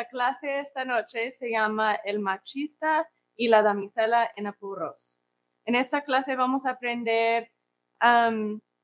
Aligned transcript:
La 0.00 0.08
clase 0.08 0.60
esta 0.60 0.86
noche 0.86 1.30
se 1.30 1.50
llama 1.50 1.92
El 1.92 2.20
machista 2.20 3.06
y 3.36 3.48
la 3.48 3.60
damisela 3.60 4.30
en 4.34 4.46
apuros. 4.46 5.20
En 5.66 5.74
esta 5.74 6.04
clase 6.04 6.36
vamos 6.36 6.64
a 6.64 6.70
aprender 6.70 7.52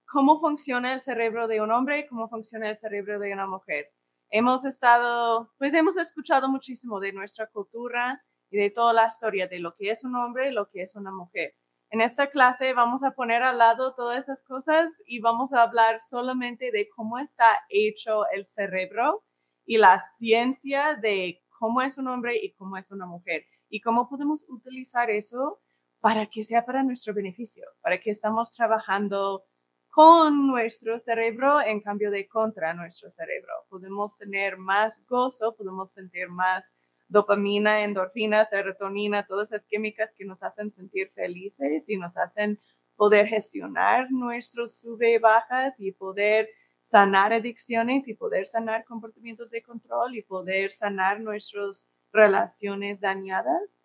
cómo 0.05 0.41
funciona 0.41 0.93
el 0.93 1.01
cerebro 1.01 1.49
de 1.49 1.63
un 1.63 1.73
hombre 1.73 2.01
y 2.01 2.07
cómo 2.07 2.29
funciona 2.29 2.69
el 2.69 2.77
cerebro 2.77 3.19
de 3.19 3.33
una 3.33 3.47
mujer. 3.47 3.91
Hemos 4.29 4.67
estado, 4.67 5.55
pues 5.57 5.73
hemos 5.73 5.97
escuchado 5.97 6.51
muchísimo 6.51 7.01
de 7.01 7.15
nuestra 7.15 7.47
cultura 7.47 8.23
y 8.51 8.59
de 8.59 8.69
toda 8.69 8.93
la 8.93 9.07
historia 9.07 9.49
de 9.49 9.61
lo 9.61 9.75
que 9.75 9.89
es 9.89 10.05
un 10.05 10.17
hombre 10.17 10.51
y 10.51 10.53
lo 10.53 10.69
que 10.69 10.83
es 10.83 10.97
una 10.97 11.13
mujer. 11.13 11.55
En 11.89 12.03
esta 12.03 12.29
clase 12.29 12.75
vamos 12.75 13.05
a 13.05 13.13
poner 13.13 13.43
al 13.43 13.57
lado 13.57 13.95
todas 13.95 14.19
esas 14.19 14.43
cosas 14.43 15.03
y 15.07 15.21
vamos 15.21 15.55
a 15.55 15.63
hablar 15.63 16.03
solamente 16.03 16.71
de 16.73 16.91
cómo 16.95 17.19
está 17.19 17.59
hecho 17.71 18.29
el 18.35 18.45
cerebro 18.45 19.25
y 19.67 19.77
la 19.79 20.01
ciencia 20.01 20.95
de 20.95 21.43
cómo 21.59 21.83
es 21.83 21.99
un 21.99 22.09
hombre 22.09 22.37
y 22.43 22.53
cómo 22.53 22.77
es 22.77 22.91
una 22.93 23.07
mujer 23.07 23.45
y 23.69 23.81
cómo 23.81 24.09
podemos 24.09 24.47
utilizar 24.49 25.11
eso 25.11 25.61
para 26.01 26.27
que 26.27 26.45
sea 26.45 26.65
para 26.65 26.83
nuestro 26.83 27.13
beneficio, 27.13 27.67
para 27.81 27.99
que 27.99 28.11
estamos 28.11 28.53
trabajando 28.53 29.45
con 29.91 30.47
nuestro 30.47 30.99
cerebro 30.99 31.61
en 31.61 31.81
cambio 31.81 32.11
de 32.11 32.29
contra 32.29 32.75
nuestro 32.75 33.11
cerebro. 33.11 33.53
Podemos 33.69 34.15
tener 34.15 34.57
más 34.57 35.05
gozo, 35.07 35.57
podemos 35.57 35.91
sentir 35.91 36.29
más 36.29 36.77
dopamina, 37.09 37.83
endorfinas, 37.83 38.51
serotonina, 38.51 39.27
todas 39.27 39.53
esas 39.53 39.65
químicas 39.65 40.13
que 40.17 40.25
nos 40.25 40.43
hacen 40.43 40.71
sentir 40.71 41.11
felices 41.13 41.89
y 41.89 41.97
nos 41.97 42.17
hacen 42.17 42.61
poder 42.95 43.27
gestionar 43.27 44.11
nuestros 44.11 44.79
sube 44.79 45.15
y 45.15 45.19
bajas 45.19 45.81
y 45.81 45.93
poder 45.93 46.49
sanar 46.87 47.33
adicciones 47.33 48.07
y 48.07 48.15
poder 48.15 48.47
sanar 48.47 48.85
comportamientos 48.85 49.51
de 49.51 49.61
control 49.61 50.15
y 50.15 50.23
poder 50.23 50.71
sanar 50.71 51.21
nuestras 51.21 51.91
relaciones 52.13 53.01
dañadas. 53.01 53.81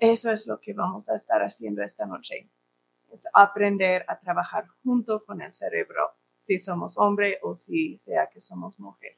Eso 0.00 0.32
es 0.32 0.48
lo 0.48 0.58
que 0.58 0.72
vamos 0.72 1.08
a 1.08 1.14
estar 1.14 1.40
haciendo 1.40 1.84
esta 1.84 2.04
noche 2.04 2.50
es 3.12 3.28
aprender 3.32 4.04
a 4.08 4.18
trabajar 4.18 4.66
junto 4.82 5.24
con 5.24 5.40
el 5.40 5.52
cerebro, 5.52 6.16
si 6.36 6.58
somos 6.58 6.98
hombre 6.98 7.38
o 7.42 7.54
si 7.54 7.96
sea 7.98 8.28
que 8.28 8.40
somos 8.40 8.80
mujer. 8.80 9.16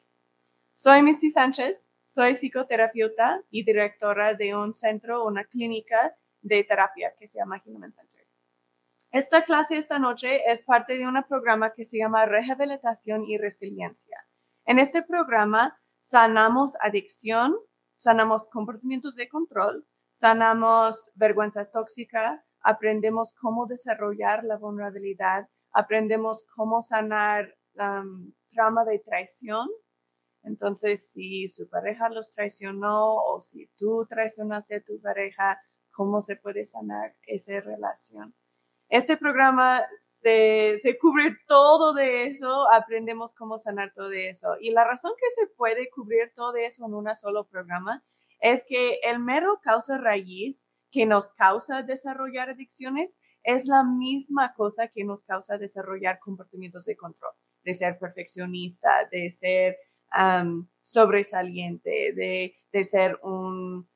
Soy 0.74 1.02
Misty 1.02 1.30
Sánchez, 1.30 1.88
soy 2.04 2.34
psicoterapeuta 2.34 3.42
y 3.50 3.64
directora 3.64 4.34
de 4.34 4.54
un 4.54 4.74
centro, 4.74 5.24
una 5.24 5.44
clínica 5.44 6.14
de 6.42 6.64
terapia 6.64 7.14
que 7.18 7.26
se 7.26 7.38
llama 7.38 7.62
Human 7.64 7.92
Center. 7.92 8.23
Esta 9.14 9.44
clase 9.44 9.76
esta 9.76 10.00
noche 10.00 10.50
es 10.50 10.64
parte 10.64 10.98
de 10.98 11.06
un 11.06 11.14
programa 11.28 11.72
que 11.72 11.84
se 11.84 11.98
llama 11.98 12.26
Rehabilitación 12.26 13.22
y 13.22 13.38
Resiliencia. 13.38 14.18
En 14.64 14.80
este 14.80 15.04
programa 15.04 15.80
sanamos 16.00 16.76
adicción, 16.80 17.54
sanamos 17.96 18.48
comportamientos 18.48 19.14
de 19.14 19.28
control, 19.28 19.86
sanamos 20.10 21.12
vergüenza 21.14 21.64
tóxica, 21.70 22.44
aprendemos 22.60 23.32
cómo 23.34 23.66
desarrollar 23.66 24.42
la 24.42 24.56
vulnerabilidad, 24.56 25.48
aprendemos 25.70 26.44
cómo 26.52 26.82
sanar 26.82 27.54
um, 27.74 28.32
trauma 28.50 28.84
de 28.84 28.98
traición. 28.98 29.68
Entonces, 30.42 31.12
si 31.12 31.48
su 31.48 31.68
pareja 31.68 32.08
los 32.08 32.30
traicionó 32.30 33.14
o 33.14 33.40
si 33.40 33.68
tú 33.76 34.06
traicionaste 34.10 34.74
a 34.74 34.82
tu 34.82 35.00
pareja, 35.00 35.56
cómo 35.92 36.20
se 36.20 36.34
puede 36.34 36.64
sanar 36.64 37.14
esa 37.28 37.60
relación. 37.60 38.34
Este 38.88 39.16
programa 39.16 39.82
se, 40.00 40.78
se, 40.82 40.98
cubre 40.98 41.36
todo 41.46 41.94
de 41.94 42.26
eso, 42.26 42.70
aprendemos 42.70 43.34
cómo 43.34 43.58
sanar 43.58 43.92
todo 43.94 44.12
eso. 44.12 44.56
Y 44.60 44.70
la 44.70 44.84
razón 44.84 45.12
que 45.18 45.30
se 45.30 45.46
puede 45.56 45.88
cubrir 45.90 46.32
todo 46.36 46.54
eso 46.56 46.86
en 46.86 46.94
un 46.94 47.14
solo 47.16 47.44
programa 47.46 48.04
es 48.40 48.64
que 48.68 49.00
el 49.04 49.20
mero 49.20 49.58
causa 49.62 49.98
raíz 49.98 50.68
que 50.90 51.06
nos 51.06 51.30
causa 51.30 51.82
desarrollar 51.82 52.50
adicciones 52.50 53.16
es 53.42 53.66
la 53.66 53.84
misma 53.84 54.54
cosa 54.54 54.88
que 54.88 55.04
nos 55.04 55.24
causa 55.24 55.58
desarrollar 55.58 56.18
comportamientos 56.18 56.84
de 56.84 56.96
control, 56.96 57.32
de 57.62 57.74
ser 57.74 57.98
perfeccionista, 57.98 59.08
de 59.10 59.30
ser 59.30 59.76
sobresaliente, 60.82 62.12
de, 62.14 62.84
ser 62.84 63.18
un 63.22 63.88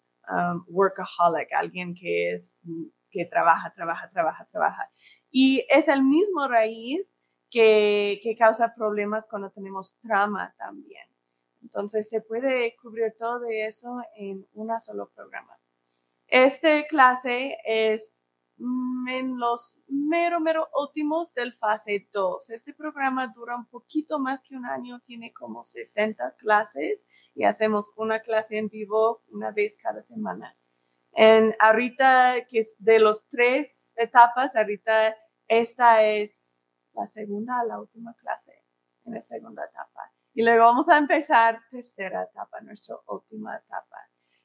workaholic, 0.66 1.52
alguien 1.54 1.94
que 1.94 2.32
es 2.32 2.62
que 3.10 3.24
trabaja, 3.24 3.72
trabaja, 3.74 4.10
trabaja, 4.10 4.46
trabaja. 4.50 4.90
Y 5.30 5.66
es 5.70 5.88
el 5.88 6.04
mismo 6.04 6.48
raíz 6.48 7.18
que, 7.50 8.20
que 8.22 8.36
causa 8.36 8.74
problemas 8.74 9.26
cuando 9.28 9.50
tenemos 9.50 9.96
trauma 10.00 10.54
también. 10.58 11.08
Entonces 11.62 12.08
se 12.08 12.20
puede 12.20 12.76
cubrir 12.80 13.14
todo 13.18 13.46
eso 13.50 14.00
en 14.16 14.46
un 14.54 14.80
solo 14.80 15.10
programa. 15.14 15.58
Esta 16.28 16.86
clase 16.86 17.56
es 17.64 18.22
en 19.08 19.38
los 19.38 19.76
mero, 19.86 20.40
mero 20.40 20.68
últimos 20.78 21.32
del 21.34 21.54
fase 21.54 22.08
2. 22.12 22.50
Este 22.50 22.74
programa 22.74 23.28
dura 23.28 23.56
un 23.56 23.66
poquito 23.66 24.18
más 24.18 24.42
que 24.42 24.56
un 24.56 24.66
año, 24.66 25.00
tiene 25.00 25.32
como 25.32 25.64
60 25.64 26.34
clases 26.36 27.06
y 27.34 27.44
hacemos 27.44 27.92
una 27.96 28.20
clase 28.20 28.58
en 28.58 28.68
vivo 28.68 29.22
una 29.28 29.52
vez 29.52 29.78
cada 29.80 30.02
semana. 30.02 30.56
En 31.20 31.52
ahorita, 31.58 32.46
que 32.48 32.60
es 32.60 32.76
de 32.78 33.00
los 33.00 33.26
tres 33.26 33.92
etapas, 33.96 34.54
ahorita 34.54 35.16
esta 35.48 36.04
es 36.04 36.68
la 36.92 37.08
segunda, 37.08 37.64
la 37.64 37.80
última 37.80 38.14
clase 38.14 38.52
en 39.04 39.14
la 39.14 39.22
segunda 39.24 39.64
etapa. 39.64 40.12
Y 40.32 40.44
luego 40.44 40.66
vamos 40.66 40.88
a 40.88 40.96
empezar 40.96 41.58
tercera 41.72 42.22
etapa, 42.22 42.60
nuestra 42.60 42.94
última 43.08 43.56
etapa. 43.56 43.96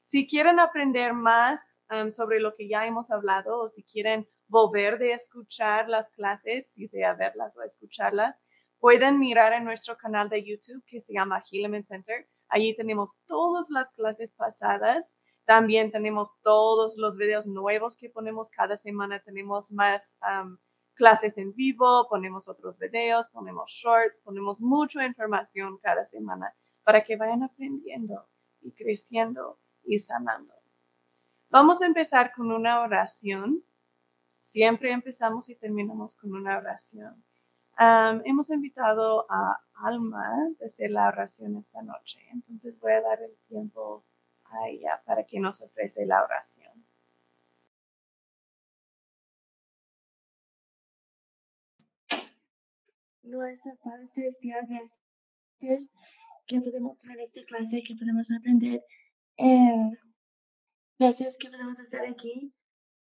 Si 0.02 0.26
quieren 0.26 0.58
aprender 0.58 1.12
más 1.12 1.80
um, 1.92 2.10
sobre 2.10 2.40
lo 2.40 2.56
que 2.56 2.66
ya 2.66 2.84
hemos 2.84 3.12
hablado 3.12 3.60
o 3.60 3.68
si 3.68 3.84
quieren 3.84 4.28
volver 4.48 4.98
de 4.98 5.12
escuchar 5.12 5.88
las 5.88 6.10
clases, 6.10 6.72
si 6.72 6.88
sea 6.88 7.14
verlas 7.14 7.56
o 7.56 7.62
escucharlas, 7.62 8.42
pueden 8.80 9.20
mirar 9.20 9.52
en 9.52 9.62
nuestro 9.62 9.96
canal 9.96 10.28
de 10.28 10.42
YouTube 10.42 10.82
que 10.88 11.00
se 11.00 11.14
llama 11.14 11.40
Hilleman 11.48 11.84
Center. 11.84 12.28
Allí 12.48 12.74
tenemos 12.74 13.16
todas 13.26 13.70
las 13.70 13.90
clases 13.90 14.32
pasadas. 14.32 15.14
También 15.44 15.90
tenemos 15.90 16.40
todos 16.42 16.96
los 16.96 17.16
videos 17.16 17.46
nuevos 17.46 17.96
que 17.96 18.08
ponemos 18.08 18.50
cada 18.50 18.76
semana. 18.76 19.20
Tenemos 19.20 19.70
más 19.72 20.16
clases 20.94 21.36
en 21.38 21.54
vivo, 21.54 22.06
ponemos 22.08 22.48
otros 22.48 22.78
videos, 22.78 23.28
ponemos 23.28 23.70
shorts, 23.70 24.20
ponemos 24.20 24.60
mucha 24.60 25.04
información 25.04 25.78
cada 25.78 26.04
semana 26.04 26.54
para 26.82 27.02
que 27.02 27.16
vayan 27.16 27.42
aprendiendo 27.42 28.26
y 28.60 28.72
creciendo 28.72 29.58
y 29.84 29.98
sanando. 29.98 30.54
Vamos 31.50 31.82
a 31.82 31.86
empezar 31.86 32.32
con 32.32 32.50
una 32.50 32.80
oración. 32.80 33.62
Siempre 34.40 34.92
empezamos 34.92 35.48
y 35.50 35.56
terminamos 35.56 36.16
con 36.16 36.32
una 36.32 36.58
oración. 36.58 37.22
hemos 38.24 38.50
invitado 38.50 39.26
a 39.30 39.58
Alma 39.74 40.24
a 40.24 40.64
hacer 40.64 40.90
la 40.90 41.08
oración 41.08 41.56
esta 41.56 41.82
noche, 41.82 42.20
entonces 42.32 42.78
voy 42.78 42.92
a 42.92 43.00
dar 43.00 43.20
el 43.20 43.36
tiempo 43.48 44.04
a 44.54 44.68
ella 44.68 45.02
para 45.04 45.24
que 45.24 45.40
nos 45.40 45.60
ofrece 45.60 46.06
la 46.06 46.22
oración. 46.22 46.86
Nuestra 53.22 53.74
Padre 53.82 54.06
Celestial, 54.06 54.66
gracias 54.68 55.90
que 56.46 56.60
podemos 56.60 56.96
tener 56.98 57.20
esta 57.20 57.42
clase, 57.44 57.82
que 57.82 57.94
podemos 57.96 58.30
aprender 58.30 58.84
eh, 59.36 59.90
gracias 60.98 61.36
que 61.38 61.50
podemos 61.50 61.78
estar 61.80 62.04
aquí 62.06 62.52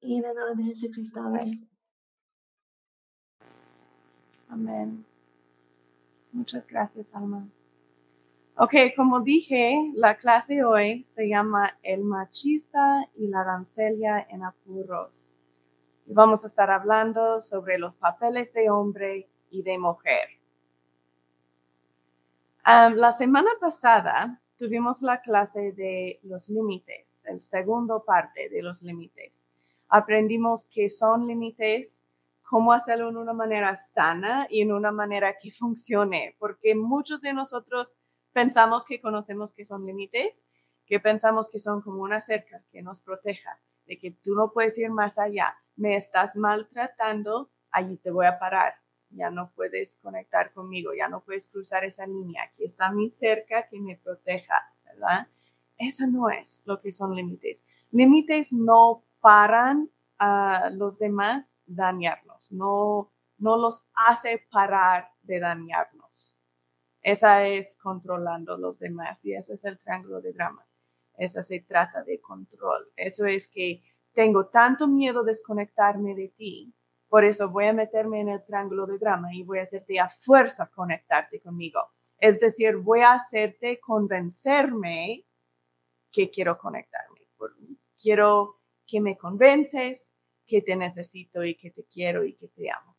y 0.00 0.19
en 0.19 0.25
el 0.25 0.35
nombre 0.35 0.64
de 0.64 0.64
Jesucristo. 0.64 1.20
Amén. 1.20 1.69
Amén. 4.49 5.05
Muchas 6.32 6.67
gracias, 6.67 7.14
Alma. 7.14 7.49
Ok, 8.62 8.75
como 8.95 9.21
dije, 9.21 9.91
la 9.95 10.19
clase 10.19 10.62
hoy 10.62 11.03
se 11.07 11.27
llama 11.27 11.79
El 11.83 12.05
machista 12.05 13.09
y 13.17 13.27
la 13.29 13.43
doncella 13.43 14.27
en 14.29 14.45
apuros. 14.45 15.39
Vamos 16.05 16.45
a 16.45 16.47
estar 16.47 16.71
hablando 16.71 17.41
sobre 17.41 17.79
los 17.79 17.97
papeles 17.97 18.53
de 18.53 18.69
hombre 18.69 19.31
y 19.51 19.62
de 19.62 19.79
mujer. 19.79 20.29
la 22.67 23.12
semana 23.12 23.49
pasada 23.59 24.39
tuvimos 24.59 25.01
la 25.01 25.23
clase 25.23 25.73
de 25.73 26.21
los 26.25 26.51
límites, 26.51 27.25
el 27.31 27.41
segundo 27.41 28.05
parte 28.05 28.51
de 28.51 28.61
los 28.61 28.83
límites. 28.83 29.49
Aprendimos 29.89 30.67
qué 30.67 30.91
son 30.91 31.27
límites, 31.27 32.05
cómo 32.43 32.75
hacerlo 32.75 33.09
en 33.09 33.17
una 33.17 33.33
manera 33.33 33.75
sana 33.79 34.47
y 34.51 34.61
en 34.61 34.71
una 34.71 34.93
manera 34.93 35.39
que 35.39 35.51
funcione, 35.51 36.37
porque 36.39 36.75
muchos 36.75 37.23
de 37.23 37.33
nosotros 37.33 37.97
pensamos 38.32 38.85
que 38.85 39.00
conocemos 39.00 39.53
qué 39.53 39.65
son 39.65 39.87
límites, 39.87 40.44
que 40.87 41.00
pensamos 41.00 41.49
que 41.49 41.59
son 41.59 41.82
como 41.82 42.03
una 42.03 42.21
cerca 42.21 42.62
que 42.73 42.82
nos 42.82 43.00
proteja, 43.00 43.61
de 43.87 43.99
que 43.99 44.11
tú 44.11 44.35
no 44.35 44.53
puedes 44.53 44.77
ir 44.79 44.91
más 44.91 45.19
allá, 45.19 45.56
me 45.77 45.97
estás 45.97 46.37
maltratando, 46.37 47.50
allí 47.71 47.97
te 47.97 48.11
voy 48.11 48.27
a 48.27 48.38
parar, 48.38 48.75
ya 49.11 49.31
no 49.31 49.50
puedes 49.55 49.99
conectar 49.99 50.53
conmigo, 50.53 50.93
ya 50.94 51.09
no 51.09 51.21
puedes 51.21 51.47
cruzar 51.47 51.85
esa 51.85 52.06
línea, 52.06 52.44
aquí 52.44 52.65
está 52.65 52.91
mi 52.91 53.11
cerca 53.11 53.69
que 53.69 53.81
me 53.81 53.97
proteja, 53.97 54.73
¿verdad? 54.85 55.29
Eso 55.79 56.06
no 56.06 56.29
es 56.29 56.62
lo 56.67 56.81
que 56.81 56.93
son 56.93 57.15
límites. 57.15 57.65
Límites 57.91 58.53
no 58.53 59.03
paran 59.21 59.91
a 60.19 60.71
los 60.71 60.99
demás 60.99 61.55
dañarnos, 61.67 62.53
no, 62.53 63.11
no 63.38 63.56
los 63.56 63.82
hace 63.94 64.47
parar 64.50 65.11
de 65.23 65.41
dañarnos. 65.41 66.00
Esa 67.02 67.47
es 67.47 67.76
controlando 67.76 68.56
los 68.58 68.79
demás 68.79 69.25
y 69.25 69.35
eso 69.35 69.55
es 69.55 69.64
el 69.64 69.79
triángulo 69.79 70.20
de 70.20 70.32
drama. 70.32 70.67
Esa 71.17 71.43
se 71.43 71.61
trata 71.61 72.02
de 72.02 72.20
control. 72.20 72.91
Eso 72.97 73.26
es 73.26 73.49
que 73.49 73.82
tengo 74.12 74.47
tanto 74.47 74.87
miedo 74.88 75.23
de 75.23 75.31
desconectarme 75.31 76.14
de 76.14 76.29
ti, 76.29 76.75
por 77.11 77.25
eso 77.25 77.50
voy 77.50 77.67
a 77.67 77.73
meterme 77.73 78.20
en 78.20 78.29
el 78.29 78.44
triángulo 78.44 78.87
de 78.87 78.97
drama 78.97 79.35
y 79.35 79.43
voy 79.43 79.58
a 79.58 79.62
hacerte 79.62 79.99
a 79.99 80.08
fuerza 80.08 80.70
conectarte 80.70 81.41
conmigo. 81.41 81.81
Es 82.17 82.38
decir, 82.38 82.76
voy 82.76 83.00
a 83.00 83.14
hacerte 83.14 83.81
convencerme 83.81 85.26
que 86.12 86.31
quiero 86.31 86.56
conectarme. 86.56 87.20
Quiero 88.00 88.61
que 88.87 89.00
me 89.00 89.19
convences 89.19 90.14
que 90.46 90.62
te 90.62 90.76
necesito 90.76 91.44
y 91.44 91.56
que 91.56 91.73
te 91.73 91.85
quiero 91.85 92.25
y 92.25 92.35
que 92.35 92.46
te 92.46 92.70
amo. 92.70 92.90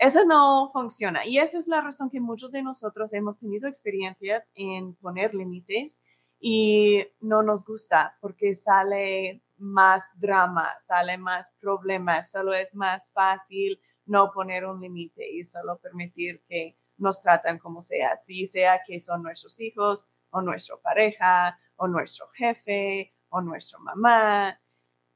Eso 0.00 0.24
no 0.24 0.70
funciona 0.72 1.26
y 1.26 1.36
eso 1.36 1.58
es 1.58 1.68
la 1.68 1.82
razón 1.82 2.08
que 2.08 2.20
muchos 2.20 2.52
de 2.52 2.62
nosotros 2.62 3.12
hemos 3.12 3.38
tenido 3.38 3.68
experiencias 3.68 4.50
en 4.54 4.94
poner 4.94 5.34
límites 5.34 6.00
y 6.40 7.06
no 7.20 7.42
nos 7.42 7.66
gusta 7.66 8.16
porque 8.22 8.54
sale 8.54 9.42
más 9.58 10.10
drama, 10.14 10.70
sale 10.78 11.18
más 11.18 11.54
problemas, 11.60 12.30
solo 12.30 12.54
es 12.54 12.74
más 12.74 13.12
fácil 13.12 13.78
no 14.06 14.32
poner 14.32 14.64
un 14.64 14.80
límite 14.80 15.30
y 15.30 15.44
solo 15.44 15.76
permitir 15.76 16.40
que 16.48 16.78
nos 16.96 17.20
tratan 17.20 17.58
como 17.58 17.82
sea, 17.82 18.16
si 18.16 18.46
sea 18.46 18.80
que 18.86 19.00
son 19.00 19.22
nuestros 19.22 19.60
hijos 19.60 20.06
o 20.30 20.40
nuestra 20.40 20.78
pareja 20.78 21.58
o 21.76 21.86
nuestro 21.86 22.26
jefe 22.28 23.12
o 23.28 23.42
nuestra 23.42 23.78
mamá. 23.80 24.58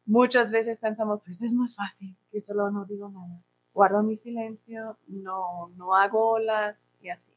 Muchas 0.05 0.53
veces 0.53 0.79
pensamos, 0.79 1.23
pues 1.25 1.41
es 1.41 1.55
más 1.55 1.75
fácil 1.75 2.15
que 2.31 2.39
solo 2.39 2.71
no 2.71 2.85
digo 2.85 3.09
nada, 3.09 3.43
guardo 3.75 4.03
mi 4.03 4.17
silencio, 4.17 4.97
no, 5.09 5.69
no 5.77 5.95
hago 5.95 6.31
olas 6.31 6.95
y 7.03 7.11
así. 7.11 7.33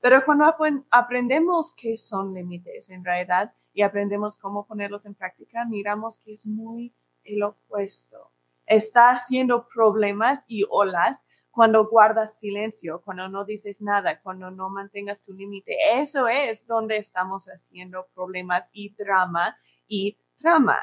Pero 0.00 0.24
cuando 0.24 0.44
aprendemos 0.90 1.74
qué 1.74 1.98
son 1.98 2.32
límites 2.32 2.90
en 2.90 3.04
realidad 3.04 3.52
y 3.72 3.82
aprendemos 3.82 4.36
cómo 4.36 4.66
ponerlos 4.66 5.04
en 5.04 5.14
práctica, 5.14 5.64
miramos 5.64 6.18
que 6.18 6.32
es 6.32 6.46
muy 6.46 6.94
el 7.24 7.42
opuesto. 7.42 8.30
Está 8.66 9.10
haciendo 9.10 9.66
problemas 9.66 10.44
y 10.46 10.64
olas 10.70 11.26
cuando 11.50 11.88
guardas 11.88 12.38
silencio, 12.38 13.00
cuando 13.02 13.28
no 13.28 13.44
dices 13.44 13.80
nada, 13.80 14.20
cuando 14.20 14.50
no 14.50 14.68
mantengas 14.70 15.22
tu 15.22 15.32
límite. 15.32 15.76
Eso 15.94 16.28
es 16.28 16.66
donde 16.66 16.96
estamos 16.96 17.46
haciendo 17.46 18.06
problemas 18.14 18.70
y 18.72 18.94
drama 18.94 19.56
y 19.86 20.18
trama. 20.38 20.78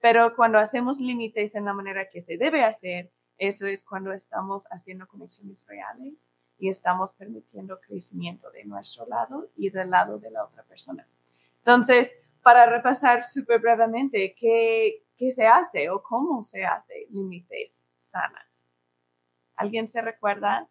Pero 0.00 0.34
cuando 0.36 0.58
hacemos 0.58 1.00
límites 1.00 1.54
en 1.54 1.64
la 1.64 1.72
manera 1.72 2.08
que 2.10 2.20
se 2.20 2.36
debe 2.36 2.62
hacer, 2.64 3.10
eso 3.38 3.66
es 3.66 3.84
cuando 3.84 4.12
estamos 4.12 4.66
haciendo 4.70 5.06
conexiones 5.06 5.64
reales 5.66 6.30
y 6.58 6.68
estamos 6.68 7.12
permitiendo 7.12 7.80
crecimiento 7.80 8.50
de 8.50 8.64
nuestro 8.64 9.06
lado 9.06 9.50
y 9.56 9.70
del 9.70 9.90
lado 9.90 10.18
de 10.18 10.30
la 10.30 10.44
otra 10.44 10.62
persona. 10.64 11.06
Entonces, 11.58 12.16
para 12.42 12.66
repasar 12.66 13.24
súper 13.24 13.60
brevemente, 13.60 14.34
¿qué, 14.38 15.04
¿qué 15.16 15.30
se 15.30 15.46
hace 15.46 15.90
o 15.90 16.02
cómo 16.02 16.42
se 16.42 16.64
hace 16.64 17.06
límites 17.10 17.90
sanas? 17.96 18.74
¿Alguien 19.56 19.88
se 19.88 20.00
recuerda? 20.00 20.68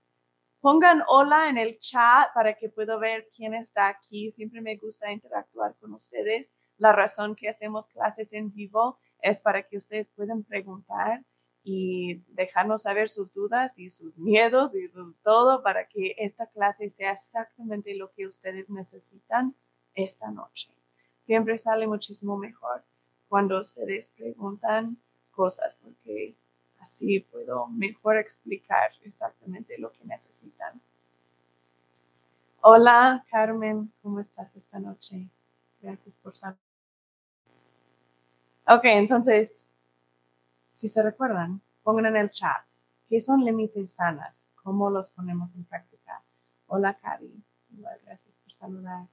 Pongan 0.62 1.04
hola 1.08 1.50
en 1.50 1.58
el 1.58 1.78
chat 1.80 2.34
para 2.34 2.56
que 2.56 2.70
pueda 2.70 2.98
ver 2.98 3.28
quién 3.36 3.54
está 3.54 3.88
aquí. 3.88 4.32
Siempre 4.32 4.62
me 4.62 4.78
gusta 4.78 5.12
interactuar 5.12 5.76
con 5.76 5.94
ustedes. 5.94 6.52
La 6.78 6.92
razón 6.92 7.36
que 7.36 7.50
hacemos 7.50 7.88
clases 7.88 8.34
en 8.34 8.52
vivo 8.52 8.98
es 9.22 9.40
para 9.40 9.64
que 9.64 9.78
ustedes 9.78 10.08
puedan 10.16 10.44
preguntar 10.44 11.24
y 11.68 12.22
dejarnos 12.28 12.84
saber 12.84 13.10
sus 13.10 13.34
dudas 13.34 13.80
y 13.80 13.90
sus 13.90 14.16
miedos 14.18 14.76
y 14.76 14.88
todo 15.24 15.64
para 15.64 15.88
que 15.88 16.16
esta 16.20 16.46
clase 16.46 16.90
sea 16.90 17.14
exactamente 17.14 17.96
lo 17.96 18.12
que 18.12 18.28
ustedes 18.28 18.70
necesitan 18.70 19.56
esta 19.96 20.30
noche. 20.30 20.70
Siempre 21.20 21.58
sale 21.58 21.88
muchísimo 21.88 22.38
mejor 22.38 22.84
cuando 23.28 23.60
ustedes 23.60 24.10
preguntan 24.10 24.96
cosas 25.32 25.80
porque 25.82 26.36
así 26.80 27.22
puedo 27.32 27.66
mejor 27.66 28.18
explicar 28.18 28.92
exactamente 29.04 29.80
lo 29.80 29.92
que 29.92 30.06
necesitan. 30.06 30.80
Hola 32.62 33.26
Carmen, 33.32 33.92
¿cómo 34.04 34.20
estás 34.20 34.56
esta 34.56 34.78
noche? 34.78 35.28
Gracias 35.82 36.16
por 36.16 36.36
saber. 36.36 36.60
Ok, 38.68 38.84
entonces 38.84 39.80
si 40.76 40.90
se 40.90 41.02
recuerdan, 41.02 41.62
pongan 41.84 42.08
en 42.08 42.18
el 42.18 42.32
chat 42.32 42.66
qué 43.08 43.22
son 43.22 43.46
límites 43.46 43.96
sanas, 43.96 44.50
cómo 44.62 44.90
los 44.90 45.10
ponemos 45.10 45.56
en 45.56 45.64
práctica. 45.64 46.24
Hola, 46.68 46.98
Cari. 46.98 47.44
Gracias 47.70 48.34
por 48.44 48.52
saludar. 48.52 49.08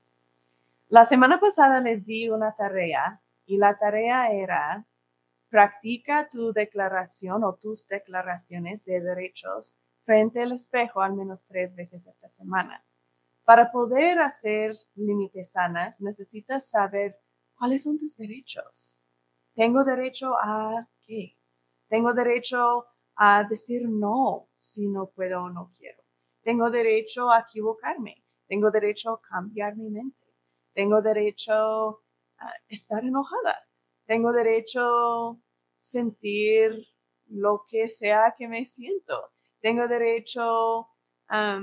La 0.88 1.04
semana 1.04 1.38
pasada 1.38 1.80
les 1.80 2.04
di 2.04 2.28
una 2.28 2.52
tarea 2.52 3.20
y 3.46 3.58
la 3.58 3.78
tarea 3.78 4.30
era 4.32 4.86
practica 5.50 6.28
tu 6.28 6.52
declaración 6.52 7.44
o 7.44 7.54
tus 7.54 7.86
declaraciones 7.86 8.84
de 8.84 9.00
derechos 9.00 9.78
frente 10.04 10.42
al 10.42 10.52
espejo 10.52 11.00
al 11.00 11.14
menos 11.14 11.46
tres 11.46 11.76
veces 11.76 12.06
esta 12.06 12.28
semana. 12.28 12.84
Para 13.44 13.70
poder 13.70 14.18
hacer 14.18 14.72
límites 14.94 15.52
sanas, 15.52 16.00
necesitas 16.00 16.68
saber 16.68 17.18
cuáles 17.54 17.84
son 17.84 17.98
tus 17.98 18.16
derechos. 18.16 18.98
Tengo 19.54 19.84
derecho 19.84 20.34
a 20.42 20.88
qué? 21.06 21.36
Tengo 21.92 22.14
derecho 22.14 22.86
a 23.16 23.44
decir 23.44 23.82
no 23.86 24.48
si 24.56 24.88
no 24.88 25.10
puedo 25.10 25.42
o 25.42 25.50
no 25.50 25.70
quiero. 25.76 26.02
Tengo 26.40 26.70
derecho 26.70 27.30
a 27.30 27.40
equivocarme. 27.40 28.24
Tengo 28.48 28.70
derecho 28.70 29.10
a 29.10 29.20
cambiar 29.20 29.76
mi 29.76 29.90
mente. 29.90 30.26
Tengo 30.72 31.02
derecho 31.02 31.52
a 32.38 32.50
estar 32.68 33.04
enojada. 33.04 33.58
Tengo 34.06 34.32
derecho 34.32 35.32
a 35.32 35.36
sentir 35.76 36.82
lo 37.26 37.66
que 37.68 37.86
sea 37.88 38.34
que 38.38 38.48
me 38.48 38.64
siento. 38.64 39.30
Tengo 39.60 39.86
derecho 39.86 40.88
a 41.28 41.60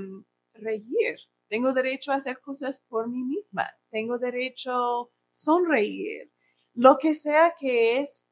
reír. 0.54 1.18
Tengo 1.48 1.72
derecho 1.72 2.12
a 2.12 2.16
hacer 2.16 2.40
cosas 2.40 2.78
por 2.88 3.08
mí 3.08 3.24
misma. 3.24 3.68
Tengo 3.90 4.16
derecho 4.16 4.70
a 4.70 5.08
sonreír. 5.32 6.30
Lo 6.74 6.98
que 6.98 7.14
sea 7.14 7.56
que 7.58 7.98
es 7.98 8.29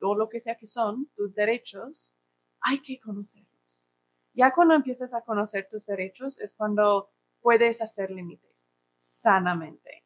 o 0.00 0.14
lo 0.14 0.28
que 0.28 0.40
sea 0.40 0.56
que 0.56 0.66
son 0.66 1.06
tus 1.16 1.34
derechos, 1.34 2.14
hay 2.60 2.80
que 2.80 2.98
conocerlos. 3.00 3.86
Ya 4.34 4.52
cuando 4.52 4.74
empiezas 4.74 5.14
a 5.14 5.22
conocer 5.22 5.68
tus 5.70 5.86
derechos 5.86 6.38
es 6.38 6.54
cuando 6.54 7.10
puedes 7.40 7.82
hacer 7.82 8.10
límites 8.10 8.76
sanamente. 8.96 10.04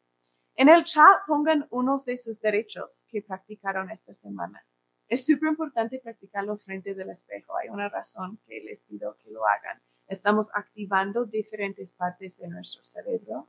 En 0.55 0.69
el 0.69 0.83
chat 0.83 1.25
pongan 1.27 1.67
unos 1.71 2.05
de 2.05 2.17
sus 2.17 2.39
derechos 2.41 3.05
que 3.09 3.21
practicaron 3.21 3.89
esta 3.89 4.13
semana. 4.13 4.63
Es 5.07 5.25
súper 5.25 5.49
importante 5.49 5.99
practicarlo 5.99 6.57
frente 6.57 6.93
del 6.93 7.09
espejo. 7.09 7.55
Hay 7.57 7.69
una 7.69 7.89
razón 7.89 8.39
que 8.47 8.61
les 8.61 8.83
pido 8.83 9.17
que 9.17 9.29
lo 9.29 9.45
hagan. 9.47 9.81
Estamos 10.07 10.51
activando 10.53 11.25
diferentes 11.25 11.91
partes 11.93 12.39
de 12.39 12.47
nuestro 12.47 12.83
cerebro 12.83 13.47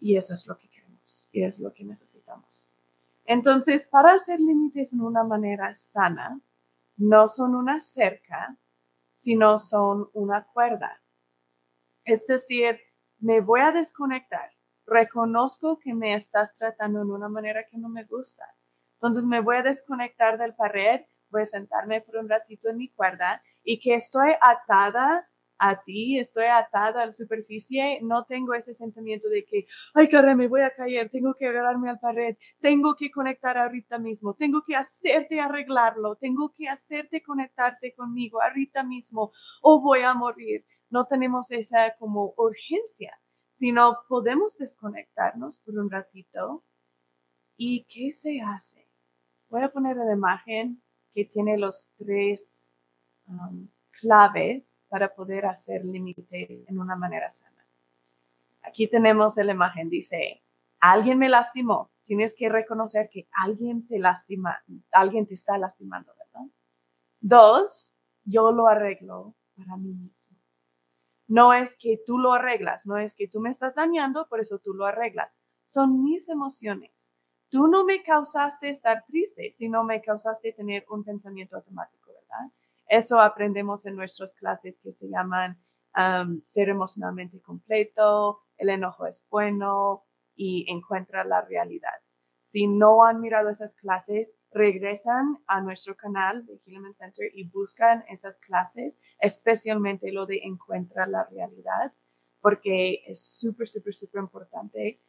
y 0.00 0.16
eso 0.16 0.34
es 0.34 0.46
lo 0.46 0.56
que 0.56 0.68
queremos 0.68 1.28
y 1.32 1.42
es 1.42 1.58
lo 1.58 1.72
que 1.72 1.84
necesitamos. 1.84 2.66
Entonces, 3.24 3.86
para 3.86 4.12
hacer 4.12 4.38
límites 4.40 4.92
en 4.92 5.00
una 5.00 5.24
manera 5.24 5.74
sana, 5.76 6.40
no 6.96 7.26
son 7.26 7.54
una 7.54 7.80
cerca, 7.80 8.56
sino 9.14 9.58
son 9.58 10.10
una 10.12 10.46
cuerda. 10.52 11.00
Es 12.04 12.26
decir, 12.26 12.78
me 13.18 13.40
voy 13.40 13.60
a 13.60 13.72
desconectar. 13.72 14.50
Reconozco 14.86 15.78
que 15.78 15.94
me 15.94 16.14
estás 16.14 16.52
tratando 16.54 17.00
en 17.00 17.10
una 17.10 17.28
manera 17.28 17.64
que 17.70 17.78
no 17.78 17.88
me 17.88 18.04
gusta. 18.04 18.44
Entonces 18.96 19.24
me 19.24 19.40
voy 19.40 19.56
a 19.56 19.62
desconectar 19.62 20.36
del 20.38 20.54
pared, 20.54 21.00
voy 21.30 21.42
a 21.42 21.46
sentarme 21.46 22.02
por 22.02 22.16
un 22.16 22.28
ratito 22.28 22.68
en 22.68 22.76
mi 22.76 22.90
cuerda 22.90 23.42
y 23.62 23.80
que 23.80 23.94
estoy 23.94 24.32
atada 24.40 25.26
a 25.58 25.82
ti, 25.82 26.18
estoy 26.18 26.44
atada 26.46 27.02
a 27.02 27.06
la 27.06 27.12
superficie, 27.12 28.00
no 28.02 28.24
tengo 28.24 28.54
ese 28.54 28.74
sentimiento 28.74 29.28
de 29.28 29.44
que, 29.44 29.66
ay, 29.94 30.08
caramba, 30.08 30.34
me 30.34 30.48
voy 30.48 30.62
a 30.62 30.74
caer, 30.74 31.08
tengo 31.10 31.34
que 31.34 31.46
agarrarme 31.46 31.90
al 31.90 31.98
pared, 32.00 32.36
tengo 32.60 32.94
que 32.96 33.10
conectar 33.10 33.56
ahorita 33.56 33.98
mismo, 33.98 34.34
tengo 34.34 34.62
que 34.66 34.74
hacerte 34.76 35.40
arreglarlo, 35.40 36.16
tengo 36.16 36.52
que 36.52 36.68
hacerte 36.68 37.22
conectarte 37.22 37.94
conmigo 37.94 38.42
ahorita 38.42 38.82
mismo 38.82 39.32
o 39.62 39.80
voy 39.80 40.02
a 40.02 40.14
morir. 40.14 40.64
No 40.90 41.06
tenemos 41.06 41.50
esa 41.50 41.94
como 41.98 42.34
urgencia, 42.36 43.18
sino 43.52 43.98
podemos 44.08 44.56
desconectarnos 44.58 45.60
por 45.60 45.78
un 45.78 45.90
ratito. 45.90 46.64
¿Y 47.56 47.84
qué 47.84 48.10
se 48.12 48.40
hace? 48.40 48.88
Voy 49.48 49.62
a 49.62 49.70
poner 49.70 49.96
la 49.96 50.12
imagen 50.12 50.82
que 51.14 51.24
tiene 51.24 51.56
los 51.56 51.90
tres 51.96 52.76
um, 53.28 53.68
claves 54.04 54.82
para 54.90 55.14
poder 55.14 55.46
hacer 55.46 55.82
límites 55.82 56.66
en 56.68 56.78
una 56.78 56.94
manera 56.94 57.30
sana. 57.30 57.66
Aquí 58.62 58.86
tenemos 58.86 59.36
la 59.38 59.50
imagen, 59.50 59.88
dice, 59.88 60.42
alguien 60.78 61.18
me 61.18 61.30
lastimó. 61.30 61.90
Tienes 62.04 62.34
que 62.34 62.50
reconocer 62.50 63.08
que 63.10 63.26
alguien 63.32 63.86
te 63.86 63.98
lastima, 63.98 64.62
alguien 64.92 65.26
te 65.26 65.32
está 65.32 65.56
lastimando, 65.56 66.12
¿verdad? 66.18 66.46
Dos, 67.20 67.94
yo 68.24 68.52
lo 68.52 68.68
arreglo 68.68 69.34
para 69.56 69.78
mí 69.78 69.94
mismo. 69.94 70.36
No 71.26 71.54
es 71.54 71.78
que 71.78 71.98
tú 72.04 72.18
lo 72.18 72.34
arreglas, 72.34 72.84
no 72.84 72.98
es 72.98 73.14
que 73.14 73.26
tú 73.26 73.40
me 73.40 73.48
estás 73.48 73.76
dañando, 73.76 74.28
por 74.28 74.40
eso 74.40 74.58
tú 74.58 74.74
lo 74.74 74.84
arreglas. 74.84 75.40
Son 75.64 76.04
mis 76.04 76.28
emociones. 76.28 77.14
Tú 77.48 77.68
no 77.68 77.86
me 77.86 78.02
causaste 78.02 78.68
estar 78.68 79.02
triste, 79.06 79.50
sino 79.50 79.82
me 79.82 80.02
causaste 80.02 80.52
tener 80.52 80.84
un 80.90 81.04
pensamiento 81.04 81.56
automático, 81.56 82.12
¿verdad? 82.12 82.52
Eso 82.94 83.18
aprendemos 83.18 83.86
en 83.86 83.96
nuestras 83.96 84.34
clases 84.34 84.78
que 84.78 84.92
se 84.92 85.08
llaman 85.08 85.60
um, 85.96 86.40
ser 86.42 86.68
emocionalmente 86.68 87.40
completo, 87.40 88.42
el 88.56 88.68
enojo 88.68 89.04
es 89.08 89.26
bueno 89.28 90.04
y 90.36 90.64
encuentra 90.70 91.24
la 91.24 91.40
realidad. 91.40 91.98
Si 92.38 92.68
no 92.68 93.04
han 93.04 93.20
mirado 93.20 93.48
esas 93.50 93.74
clases, 93.74 94.36
regresan 94.52 95.42
a 95.48 95.60
nuestro 95.60 95.96
canal 95.96 96.46
de 96.46 96.60
Hillman 96.64 96.94
Center 96.94 97.28
y 97.34 97.48
buscan 97.48 98.04
esas 98.08 98.38
clases, 98.38 99.00
especialmente 99.18 100.12
lo 100.12 100.24
de 100.24 100.42
encuentra 100.44 101.08
la 101.08 101.24
realidad, 101.24 101.92
porque 102.40 103.02
es 103.08 103.26
súper, 103.26 103.66
súper, 103.66 103.94
súper 103.94 104.20
importante 104.22 105.02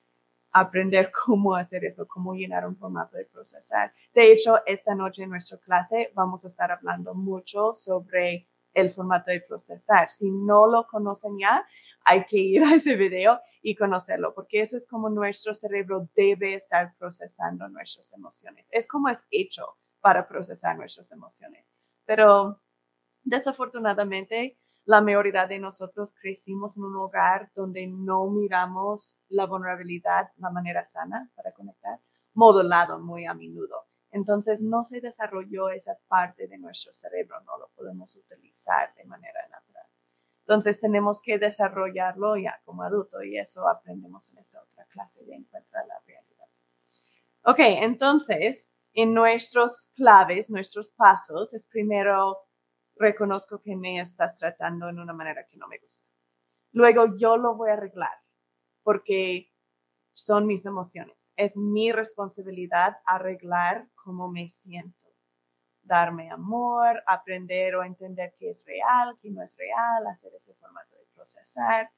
aprender 0.56 1.12
cómo 1.26 1.54
hacer 1.54 1.84
eso, 1.84 2.08
cómo 2.08 2.34
llenar 2.34 2.66
un 2.66 2.78
formato 2.78 3.18
de 3.18 3.26
procesar. 3.26 3.94
De 4.14 4.32
hecho, 4.32 4.60
esta 4.66 4.96
noche 4.96 5.24
en 5.24 5.30
nuestra 5.30 5.58
clase 5.58 6.12
vamos 6.16 6.46
a 6.46 6.48
estar 6.48 6.72
hablando 6.72 7.14
mucho 7.14 7.74
sobre 7.74 8.48
el 8.74 8.92
formato 8.94 9.32
de 9.32 9.42
procesar. 9.42 10.10
Si 10.10 10.32
no 10.32 10.66
lo 10.66 10.88
conocen 10.88 11.38
ya, 11.38 11.66
hay 12.06 12.26
que 12.26 12.38
ir 12.38 12.64
a 12.64 12.74
ese 12.74 12.96
video 12.96 13.42
y 13.62 13.76
conocerlo, 13.76 14.34
porque 14.34 14.62
eso 14.62 14.78
es 14.78 14.88
como 14.88 15.10
nuestro 15.10 15.54
cerebro 15.54 16.08
debe 16.16 16.54
estar 16.54 16.96
procesando 16.98 17.68
nuestras 17.68 18.14
emociones. 18.14 18.70
Es 18.72 18.88
como 18.88 19.10
es 19.10 19.26
hecho 19.32 19.76
para 20.00 20.26
procesar 20.26 20.78
nuestras 20.78 21.12
emociones. 21.12 21.74
Pero 22.06 22.62
desafortunadamente, 23.24 24.58
la 24.86 25.02
mayoría 25.02 25.48
de 25.48 25.60
nosotros 25.60 26.14
crecimos 26.14 26.78
en 26.78 26.84
un 26.84 26.96
hogar 26.96 27.52
donde 27.56 27.88
no 27.88 28.28
miramos 28.28 29.20
la 29.30 29.46
vulnerabilidad, 29.46 30.32
la 30.38 30.52
manera 30.52 30.86
sana 30.86 31.30
para 31.36 31.52
conectar, 31.52 32.00
modulado 32.34 33.00
muy 33.00 33.26
a 33.26 33.34
menudo. 33.34 33.86
Entonces 34.12 34.62
no 34.64 34.84
se 34.84 35.02
desarrolló 35.02 35.70
esa 35.70 35.98
parte 36.08 36.48
de 36.48 36.58
nuestro 36.58 36.94
cerebro, 36.94 37.42
no 37.42 37.58
lo 37.58 37.70
podemos 37.76 38.16
utilizar 38.16 38.94
de 38.96 39.06
manera 39.06 39.42
natural. 39.50 39.86
Entonces 40.42 40.80
tenemos 40.80 41.20
que 41.22 41.40
desarrollarlo 41.40 42.38
ya 42.38 42.62
como 42.64 42.84
adulto 42.84 43.24
y 43.24 43.38
eso 43.40 43.68
aprendemos 43.68 44.30
en 44.30 44.38
esa 44.38 44.62
otra 44.62 44.86
clase 44.86 45.26
de 45.26 45.36
encontrar 45.36 45.86
la 45.88 46.00
realidad. 46.06 46.46
Ok, 47.44 47.60
entonces 47.60 48.72
en 48.94 49.14
nuestros 49.14 49.92
claves, 49.96 50.50
nuestros 50.50 50.92
pasos, 50.92 51.54
es 51.54 51.68
primero 51.68 52.38
reconozco 52.96 53.62
que 53.62 53.76
me 53.76 54.00
estás 54.00 54.36
tratando 54.36 54.90
en 54.90 55.00
una 55.00 55.14
manera 55.14 55.46
que 55.46 55.58
no 55.58 55.68
me 55.68 55.80
gusta. 55.80 56.04
Luego 56.72 57.16
yo 57.16 57.38
lo 57.38 57.56
voy 57.56 57.70
a 57.70 57.74
arreglar 57.74 58.18
porque 58.84 59.52
son 60.14 60.48
mis 60.48 60.66
emociones. 60.66 61.34
Es 61.36 61.58
mi 61.58 61.92
responsabilidad 61.92 62.98
arreglar 63.06 63.88
cómo 63.96 64.30
me 64.30 64.50
siento. 64.50 65.14
Darme 65.82 66.32
amor, 66.32 67.04
aprender 67.06 67.76
o 67.76 67.84
entender 67.84 68.34
qué 68.40 68.50
es 68.50 68.64
real, 68.66 69.18
qué 69.22 69.30
no 69.30 69.44
es 69.44 69.56
real, 69.58 70.08
hacer 70.08 70.34
ese 70.36 70.54
formato 70.56 70.96
de 70.96 71.06
procesar. 71.14 71.92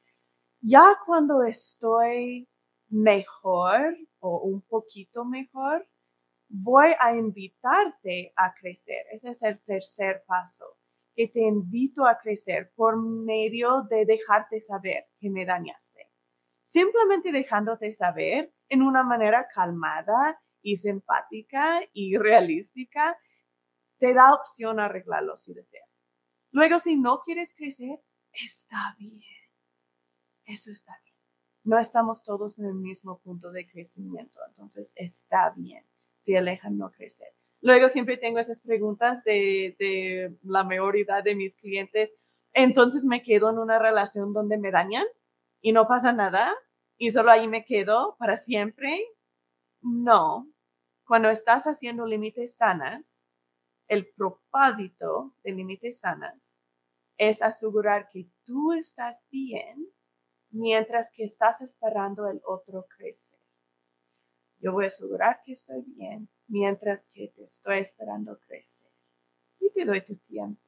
Ya 0.59 0.97
cuando 1.05 1.43
estoy 1.43 2.49
mejor 2.89 3.97
o 4.19 4.39
un 4.39 4.61
poquito 4.61 5.23
mejor, 5.23 5.87
voy 6.49 6.93
a 6.99 7.15
invitarte 7.15 8.33
a 8.35 8.53
crecer. 8.53 9.05
Ese 9.11 9.29
es 9.29 9.43
el 9.43 9.59
tercer 9.61 10.23
paso 10.25 10.77
que 11.17 11.27
te 11.27 11.41
invito 11.41 12.05
a 12.05 12.19
crecer 12.19 12.71
por 12.75 12.95
medio 12.95 13.81
de 13.89 14.05
dejarte 14.05 14.61
saber 14.61 15.07
que 15.19 15.31
me 15.31 15.47
dañaste. 15.47 16.11
Simplemente 16.61 17.31
dejándote 17.31 17.91
saber 17.91 18.53
en 18.69 18.83
una 18.83 19.01
manera 19.01 19.47
calmada 19.51 20.39
y 20.61 20.77
simpática 20.77 21.81
y 21.91 22.17
realística, 22.17 23.17
te 23.97 24.13
da 24.13 24.31
opción 24.35 24.79
a 24.79 24.85
arreglarlo 24.85 25.35
si 25.35 25.55
deseas. 25.55 26.05
Luego, 26.51 26.77
si 26.77 26.97
no 26.97 27.23
quieres 27.25 27.51
crecer, 27.57 27.99
está 28.31 28.95
bien. 28.99 29.19
Eso 30.45 30.71
está 30.71 30.99
bien. 31.03 31.15
No 31.63 31.79
estamos 31.79 32.21
todos 32.21 32.59
en 32.59 32.65
el 32.65 32.75
mismo 32.75 33.17
punto 33.21 33.51
de 33.51 33.67
crecimiento, 33.67 34.39
entonces 34.49 34.93
está 34.95 35.49
bien 35.57 35.83
si 36.19 36.35
alejan 36.35 36.77
no 36.77 36.91
crecer. 36.91 37.33
Luego 37.61 37.89
siempre 37.89 38.17
tengo 38.17 38.39
esas 38.39 38.61
preguntas 38.61 39.23
de, 39.23 40.35
la 40.43 40.63
mayoría 40.63 41.21
de 41.23 41.35
mis 41.35 41.55
clientes. 41.55 42.15
Entonces 42.53 43.05
me 43.05 43.23
quedo 43.23 43.49
en 43.49 43.59
una 43.59 43.79
relación 43.79 44.33
donde 44.33 44.57
me 44.57 44.71
dañan 44.71 45.05
y 45.61 45.71
no 45.71 45.87
pasa 45.87 46.13
nada 46.13 46.55
y 46.97 47.11
solo 47.11 47.31
ahí 47.31 47.47
me 47.47 47.65
quedo 47.65 48.15
para 48.19 48.37
siempre. 48.37 49.05
No. 49.81 50.47
Cuando 51.05 51.29
estás 51.29 51.65
haciendo 51.65 52.05
límites 52.05 52.57
sanas, 52.57 53.27
el 53.87 54.07
propósito 54.13 55.33
de 55.43 55.51
límites 55.53 56.01
sanas 56.01 56.59
es 57.17 57.41
asegurar 57.41 58.09
que 58.09 58.27
tú 58.43 58.73
estás 58.73 59.25
bien 59.31 59.87
mientras 60.49 61.11
que 61.11 61.23
estás 61.23 61.61
esperando 61.61 62.27
el 62.27 62.41
otro 62.45 62.85
crecer. 62.97 63.39
Yo 64.59 64.71
voy 64.73 64.85
a 64.85 64.87
asegurar 64.87 65.41
que 65.45 65.53
estoy 65.53 65.81
bien 65.85 66.29
mientras 66.47 67.07
que 67.07 67.27
te 67.29 67.43
estoy 67.43 67.79
esperando 67.79 68.37
crecer. 68.39 68.89
Y 69.59 69.69
te 69.69 69.85
doy 69.85 70.01
tu 70.01 70.15
tiempo. 70.15 70.61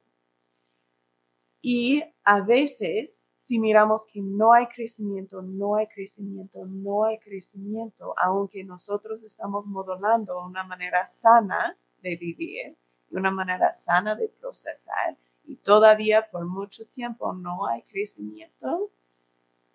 Y 1.62 2.02
a 2.24 2.40
veces, 2.40 3.30
si 3.36 3.58
miramos 3.58 4.06
que 4.06 4.20
no 4.22 4.54
hay 4.54 4.66
crecimiento, 4.68 5.42
no 5.42 5.76
hay 5.76 5.86
crecimiento, 5.88 6.64
no 6.64 7.04
hay 7.04 7.18
crecimiento, 7.18 8.14
aunque 8.16 8.64
nosotros 8.64 9.22
estamos 9.22 9.66
modelando 9.66 10.42
una 10.42 10.64
manera 10.64 11.06
sana 11.06 11.76
de 12.02 12.16
vivir, 12.16 12.76
una 13.10 13.30
manera 13.30 13.72
sana 13.74 14.16
de 14.16 14.28
procesar, 14.28 15.18
y 15.44 15.56
todavía 15.56 16.30
por 16.30 16.46
mucho 16.46 16.86
tiempo 16.86 17.32
no 17.34 17.66
hay 17.66 17.82
crecimiento, 17.82 18.90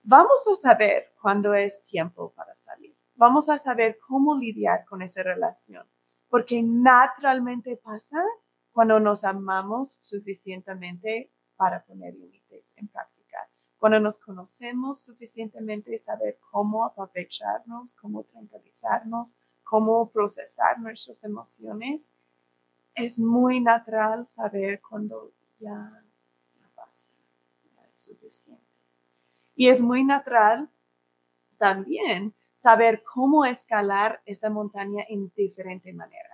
vamos 0.01 0.47
a 0.51 0.55
saber 0.55 1.11
cuándo 1.21 1.53
es 1.53 1.83
tiempo 1.83 2.31
para 2.31 2.55
salir. 2.55 2.95
Vamos 3.15 3.47
a 3.49 3.57
saber 3.57 3.99
cómo 3.99 4.35
lidiar 4.37 4.85
con 4.85 5.01
esa 5.01 5.21
relación 5.21 5.85
porque 6.35 6.61
naturalmente 6.61 7.77
pasa 7.77 8.21
cuando 8.73 8.99
nos 8.99 9.23
amamos 9.23 9.93
suficientemente 10.01 11.31
para 11.55 11.81
poner 11.85 12.13
límites 12.13 12.73
en 12.75 12.89
práctica. 12.89 13.37
Cuando 13.77 14.01
nos 14.01 14.19
conocemos 14.19 14.99
suficientemente, 14.99 15.97
saber 15.97 16.37
cómo 16.51 16.83
aprovecharnos, 16.83 17.93
cómo 17.93 18.25
tranquilizarnos, 18.25 19.37
cómo 19.63 20.09
procesar 20.09 20.77
nuestras 20.77 21.23
emociones, 21.23 22.11
es 22.95 23.17
muy 23.17 23.61
natural 23.61 24.27
saber 24.27 24.81
cuando 24.81 25.31
ya, 25.57 26.03
ya 26.59 26.69
basta, 26.75 27.15
ya 27.73 27.87
es 27.89 27.97
suficiente. 27.97 28.61
Y 29.55 29.69
es 29.69 29.81
muy 29.81 30.03
natural 30.03 30.69
también 31.57 32.33
saber 32.55 33.03
cómo 33.03 33.45
escalar 33.45 34.21
esa 34.25 34.49
montaña 34.49 35.05
en 35.07 35.31
diferente 35.33 35.93
manera. 35.93 36.24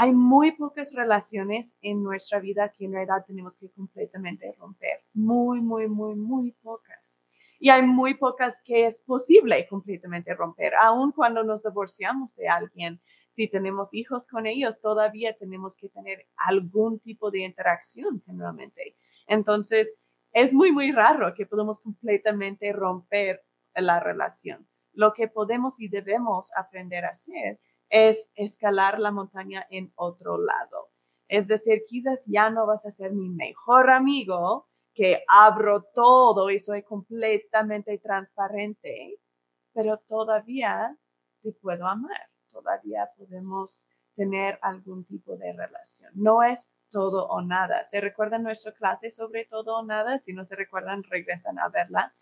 Hay 0.00 0.12
muy 0.12 0.52
pocas 0.52 0.94
relaciones 0.94 1.76
en 1.82 2.04
nuestra 2.04 2.38
vida 2.38 2.68
que 2.68 2.84
en 2.84 2.92
realidad 2.92 3.24
tenemos 3.26 3.56
que 3.56 3.68
completamente 3.68 4.54
romper. 4.56 5.02
Muy, 5.12 5.60
muy, 5.60 5.88
muy, 5.88 6.14
muy 6.14 6.52
pocas. 6.62 7.26
Y 7.58 7.70
hay 7.70 7.82
muy 7.82 8.14
pocas 8.14 8.62
que 8.64 8.86
es 8.86 9.00
posible 9.00 9.66
completamente 9.66 10.32
romper. 10.34 10.72
Aun 10.80 11.10
cuando 11.10 11.42
nos 11.42 11.64
divorciamos 11.64 12.36
de 12.36 12.46
alguien, 12.46 13.00
si 13.26 13.48
tenemos 13.48 13.92
hijos 13.92 14.28
con 14.28 14.46
ellos, 14.46 14.80
todavía 14.80 15.36
tenemos 15.36 15.76
que 15.76 15.88
tener 15.88 16.28
algún 16.36 17.00
tipo 17.00 17.32
de 17.32 17.40
interacción 17.40 18.22
generalmente. 18.24 18.94
Entonces, 19.26 19.96
es 20.30 20.54
muy, 20.54 20.70
muy 20.70 20.92
raro 20.92 21.34
que 21.34 21.44
podamos 21.44 21.80
completamente 21.80 22.72
romper 22.72 23.42
la 23.74 23.98
relación 23.98 24.68
lo 24.98 25.12
que 25.12 25.28
podemos 25.28 25.80
y 25.80 25.86
debemos 25.86 26.50
aprender 26.56 27.04
a 27.04 27.10
hacer 27.10 27.60
es 27.90 28.30
escalar 28.34 28.98
la 29.00 29.10
montaña 29.10 29.66
en 29.70 29.92
otro 29.96 30.38
lado. 30.38 30.90
Es 31.28 31.48
decir, 31.48 31.82
quizás 31.88 32.24
ya 32.26 32.50
no 32.50 32.66
vas 32.66 32.86
a 32.86 32.90
ser 32.90 33.12
mi 33.12 33.28
mejor 33.28 33.90
amigo, 33.90 34.68
que 34.94 35.22
abro 35.28 35.84
todo 35.94 36.50
y 36.50 36.58
soy 36.58 36.82
completamente 36.82 37.98
transparente, 37.98 39.20
pero 39.72 39.98
todavía 39.98 40.96
te 41.42 41.52
puedo 41.52 41.86
amar, 41.86 42.28
todavía 42.50 43.08
podemos 43.16 43.84
tener 44.16 44.58
algún 44.62 45.04
tipo 45.04 45.36
de 45.36 45.52
relación. 45.52 46.10
No 46.14 46.42
es 46.42 46.68
todo 46.90 47.26
o 47.28 47.40
nada. 47.42 47.84
¿Se 47.84 48.00
recuerdan 48.00 48.42
nuestra 48.42 48.72
clase 48.72 49.10
sobre 49.10 49.44
todo 49.44 49.78
o 49.78 49.84
nada? 49.84 50.18
Si 50.18 50.32
no 50.32 50.44
se 50.44 50.56
recuerdan, 50.56 51.04
regresan 51.04 51.58
a 51.58 51.68
verla. 51.68 52.14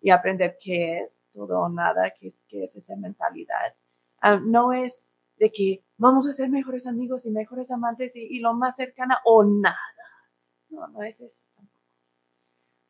y 0.00 0.10
aprender 0.10 0.56
qué 0.60 1.00
es 1.00 1.26
todo 1.32 1.60
o 1.60 1.68
nada, 1.68 2.12
qué 2.18 2.26
es, 2.26 2.46
qué 2.48 2.64
es 2.64 2.74
esa 2.76 2.96
mentalidad. 2.96 3.74
No 4.44 4.72
es 4.72 5.16
de 5.36 5.50
que 5.50 5.84
vamos 5.96 6.28
a 6.28 6.32
ser 6.32 6.48
mejores 6.48 6.86
amigos 6.86 7.26
y 7.26 7.30
mejores 7.30 7.70
amantes 7.70 8.14
y, 8.14 8.38
lo 8.38 8.54
más 8.54 8.76
cercana 8.76 9.18
o 9.24 9.44
nada. 9.44 9.76
No, 10.68 10.86
no 10.88 11.02
es 11.02 11.20
eso 11.20 11.44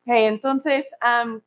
entonces, 0.05 0.93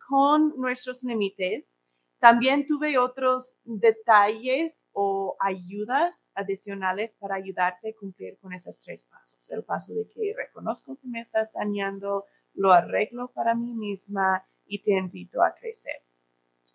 con 0.08 0.54
nuestros 0.58 1.02
límites, 1.04 1.78
también 2.18 2.66
tuve 2.66 2.98
otros 2.98 3.58
detalles 3.64 4.88
o 4.92 5.36
ayudas 5.38 6.30
adicionales 6.34 7.14
para 7.14 7.34
ayudarte 7.34 7.90
a 7.90 7.94
cumplir 8.00 8.38
con 8.38 8.54
esos 8.54 8.78
tres 8.80 9.04
pasos. 9.04 9.50
El 9.50 9.62
paso 9.64 9.92
de 9.92 10.08
que 10.08 10.34
reconozco 10.34 10.96
que 10.96 11.06
me 11.06 11.20
estás 11.20 11.52
dañando, 11.52 12.24
lo 12.54 12.72
arreglo 12.72 13.30
para 13.32 13.54
mí 13.54 13.74
misma 13.74 14.46
y 14.64 14.82
te 14.82 14.92
invito 14.92 15.42
a 15.42 15.54
crecer. 15.54 16.02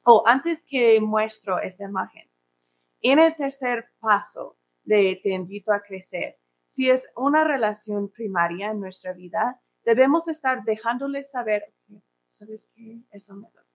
O 0.04 0.24
antes 0.28 0.64
que 0.64 1.02
muestro 1.02 1.60
esa 1.60 1.86
imagen, 1.86 2.30
en 3.02 3.20
el 3.20 3.36
tercer 3.36 3.90
paso 4.00 4.58
de 4.84 5.20
te 5.24 5.30
invito 5.30 5.74
a 5.74 5.82
crecer, 5.82 6.38
si 6.66 6.90
es 6.90 7.10
una 7.16 7.44
relación 7.44 8.10
primaria 8.10 8.72
en 8.72 8.80
nuestra 8.80 9.14
vida, 9.14 9.62
debemos 9.84 10.28
estar 10.28 10.64
dejándoles 10.64 11.30
saber, 11.32 11.74
¿sabes 12.28 12.70
qué? 12.74 13.02
Eso 13.12 13.36
me 13.36 13.50
da. 13.52 13.66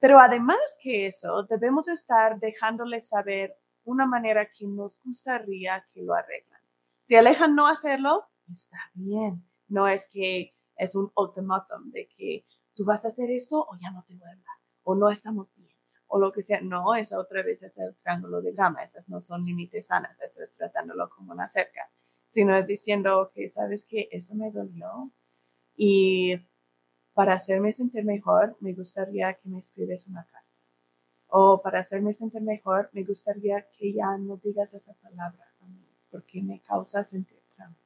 Pero 0.00 0.20
además 0.20 0.78
que 0.80 1.06
eso, 1.06 1.42
debemos 1.44 1.88
estar 1.88 2.38
dejándoles 2.38 3.08
saber 3.08 3.56
una 3.84 4.06
manera 4.06 4.46
que 4.46 4.66
nos 4.66 5.00
gustaría 5.02 5.84
que 5.92 6.02
lo 6.02 6.14
arreglan. 6.14 6.60
Si 7.00 7.16
alejan 7.16 7.56
no 7.56 7.66
hacerlo, 7.66 8.28
está 8.52 8.78
bien. 8.94 9.44
No 9.66 9.88
es 9.88 10.08
que 10.12 10.54
es 10.76 10.94
un 10.94 11.10
ultimátum 11.16 11.90
de 11.90 12.08
que 12.16 12.44
tú 12.74 12.84
vas 12.84 13.04
a 13.04 13.08
hacer 13.08 13.30
esto 13.30 13.66
o 13.68 13.76
ya 13.80 13.90
no 13.90 14.04
te 14.04 14.14
voy 14.14 14.28
a 14.28 14.30
hablar, 14.30 14.56
o 14.84 14.94
no 14.94 15.10
estamos 15.10 15.52
bien, 15.56 15.76
o 16.08 16.18
lo 16.18 16.32
que 16.32 16.42
sea. 16.42 16.60
No, 16.60 16.94
esa 16.94 17.18
otra 17.18 17.42
vez 17.42 17.62
es 17.62 17.78
el 17.78 17.94
triángulo 17.96 18.42
de 18.42 18.52
grama, 18.52 18.82
esas 18.82 19.08
no 19.08 19.20
son 19.20 19.44
límites 19.44 19.86
sanas, 19.86 20.20
eso 20.20 20.42
es 20.42 20.50
tratándolo 20.52 21.08
como 21.10 21.32
una 21.32 21.48
cerca, 21.48 21.90
sino 22.26 22.56
es 22.56 22.66
diciendo 22.66 23.30
que, 23.34 23.48
¿sabes 23.48 23.84
que 23.84 24.08
Eso 24.10 24.34
me 24.34 24.50
dolió 24.50 25.10
y 25.76 26.40
para 27.14 27.34
hacerme 27.34 27.72
sentir 27.72 28.04
mejor, 28.04 28.56
me 28.60 28.72
gustaría 28.74 29.34
que 29.34 29.48
me 29.48 29.58
escribes 29.58 30.06
una 30.06 30.24
carta. 30.24 30.46
O 31.28 31.60
para 31.60 31.80
hacerme 31.80 32.12
sentir 32.14 32.42
mejor, 32.42 32.90
me 32.92 33.04
gustaría 33.04 33.66
que 33.76 33.92
ya 33.92 34.16
no 34.18 34.36
digas 34.36 34.72
esa 34.74 34.94
palabra 34.94 35.48
porque 36.10 36.42
me 36.42 36.60
causa 36.60 37.04
sentir 37.04 37.38
trauma. 37.54 37.76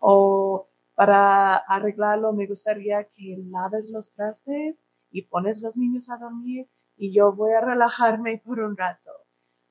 O 0.00 0.66
para 0.94 1.56
arreglarlo, 1.56 2.32
me 2.32 2.46
gustaría 2.46 3.04
que 3.04 3.38
laves 3.48 3.88
los 3.90 4.10
trastes 4.10 4.84
y 5.10 5.22
pones 5.22 5.62
los 5.62 5.76
niños 5.76 6.10
a 6.10 6.16
dormir 6.16 6.68
y 7.02 7.12
yo 7.12 7.32
voy 7.32 7.52
a 7.52 7.60
relajarme 7.60 8.38
por 8.44 8.60
un 8.60 8.76
rato. 8.76 9.10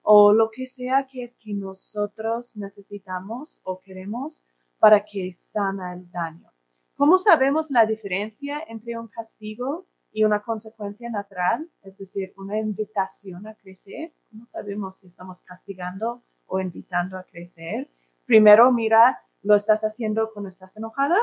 O 0.01 0.33
lo 0.33 0.49
que 0.49 0.65
sea 0.65 1.07
que 1.09 1.23
es 1.23 1.37
que 1.37 1.53
nosotros 1.53 2.57
necesitamos 2.57 3.61
o 3.63 3.79
queremos 3.79 4.43
para 4.79 5.05
que 5.05 5.31
sana 5.33 5.93
el 5.93 6.11
daño. 6.11 6.51
¿Cómo 6.95 7.17
sabemos 7.17 7.71
la 7.71 7.85
diferencia 7.85 8.61
entre 8.67 8.97
un 8.97 9.07
castigo 9.07 9.85
y 10.11 10.25
una 10.25 10.41
consecuencia 10.41 11.09
natural? 11.09 11.69
Es 11.83 11.97
decir, 11.97 12.33
una 12.35 12.59
invitación 12.59 13.47
a 13.47 13.55
crecer. 13.55 14.11
¿Cómo 14.29 14.45
sabemos 14.47 14.99
si 14.99 15.07
estamos 15.07 15.41
castigando 15.41 16.23
o 16.47 16.59
invitando 16.59 17.17
a 17.17 17.23
crecer? 17.23 17.89
Primero, 18.25 18.71
mira 18.73 19.21
¿Lo 19.43 19.55
estás 19.55 19.81
haciendo 19.83 20.31
cuando 20.33 20.49
estás 20.49 20.77
enojada? 20.77 21.17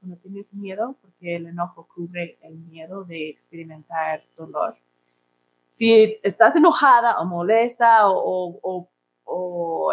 Cuando 0.00 0.18
tienes 0.18 0.52
miedo, 0.52 0.98
porque 1.00 1.36
el 1.36 1.46
enojo 1.46 1.88
cubre 1.94 2.38
el 2.42 2.58
miedo 2.58 3.04
de 3.04 3.30
experimentar 3.30 4.22
dolor. 4.36 4.76
Si 5.72 6.20
estás 6.22 6.54
enojada 6.56 7.18
o 7.20 7.24
molesta 7.24 8.08
o, 8.08 8.88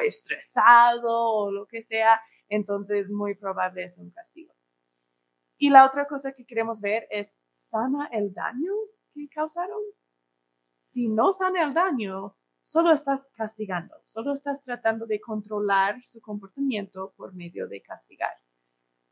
estresado 0.06 1.32
o 1.32 1.52
lo 1.52 1.66
que 1.68 1.82
sea, 1.82 2.22
entonces 2.48 3.10
muy 3.10 3.36
probable 3.36 3.84
es 3.84 3.98
un 3.98 4.12
castigo. 4.12 4.54
Y 5.58 5.70
la 5.70 5.86
otra 5.86 6.06
cosa 6.08 6.34
que 6.34 6.46
queremos 6.46 6.82
ver 6.82 7.08
es, 7.10 7.42
¿sana 7.52 8.10
el 8.12 8.34
daño 8.34 8.72
que 9.14 9.28
causaron? 9.30 9.82
Si 10.84 11.08
no 11.10 11.32
sana 11.32 11.64
el 11.64 11.74
daño, 11.74 12.36
solo 12.64 12.92
estás 12.94 13.28
castigando, 13.34 13.96
solo 14.04 14.34
estás 14.34 14.62
tratando 14.62 15.06
de 15.06 15.20
controlar 15.20 16.04
su 16.04 16.22
comportamiento 16.22 17.14
por 17.16 17.34
medio 17.34 17.68
de 17.68 17.82
castigar. 17.82 18.34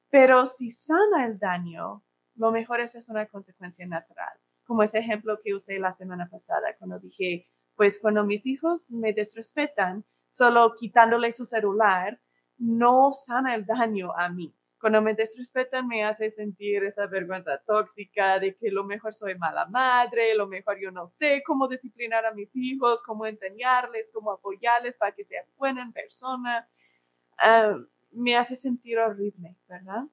Pero 0.09 0.45
si 0.45 0.71
sana 0.71 1.25
el 1.25 1.37
daño, 1.37 2.03
lo 2.35 2.51
mejor 2.51 2.79
es, 2.81 2.95
es 2.95 3.09
una 3.09 3.25
consecuencia 3.27 3.85
natural, 3.85 4.39
como 4.67 4.83
ese 4.83 4.99
ejemplo 4.99 5.39
que 5.43 5.55
usé 5.55 5.79
la 5.79 5.93
semana 5.93 6.27
pasada 6.29 6.75
cuando 6.77 6.99
dije, 6.99 7.47
pues 7.75 7.99
cuando 7.99 8.23
mis 8.23 8.45
hijos 8.45 8.91
me 8.91 9.13
desrespetan, 9.13 10.05
solo 10.29 10.73
quitándole 10.77 11.31
su 11.31 11.45
celular, 11.45 12.19
no 12.57 13.11
sana 13.13 13.55
el 13.55 13.65
daño 13.65 14.11
a 14.15 14.29
mí 14.29 14.53
cuando 14.79 15.01
me 15.01 15.13
desrespetan 15.13 15.87
me 15.87 16.03
hace 16.03 16.29
sentir 16.29 16.83
esa 16.83 17.07
vergüenza 17.07 17.57
tóxica 17.65 18.39
de 18.39 18.55
que 18.55 18.69
lo 18.69 18.83
mejor 18.83 19.13
soy 19.13 19.35
mala 19.35 19.65
madre, 19.67 20.35
lo 20.35 20.47
mejor 20.47 20.79
yo 20.79 20.91
no 20.91 21.07
sé 21.07 21.41
cómo 21.45 21.67
disciplinar 21.67 22.25
a 22.25 22.33
mis 22.33 22.55
hijos, 22.55 23.01
cómo 23.01 23.25
enseñarles, 23.25 24.09
cómo 24.13 24.31
apoyarles 24.31 24.95
para 24.97 25.13
que 25.13 25.23
sean 25.23 25.45
buenas 25.57 25.91
personas. 25.93 26.67
Ah, 27.39 27.75
me 28.11 28.35
hace 28.35 28.55
sentir 28.55 28.99
horrible, 28.99 29.55
¿verdad? 29.67 30.03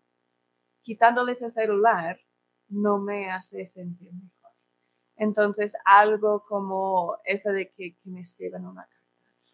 Quitándoles 0.82 1.42
el 1.42 1.50
celular 1.50 2.18
no 2.68 2.98
me 2.98 3.30
hace 3.30 3.66
sentir 3.66 4.12
mejor. 4.12 4.33
Entonces, 5.16 5.76
algo 5.84 6.44
como 6.46 7.16
eso 7.24 7.50
de 7.50 7.70
que, 7.70 7.96
me 8.04 8.20
escriban 8.20 8.66
una 8.66 8.82
carta 8.82 8.94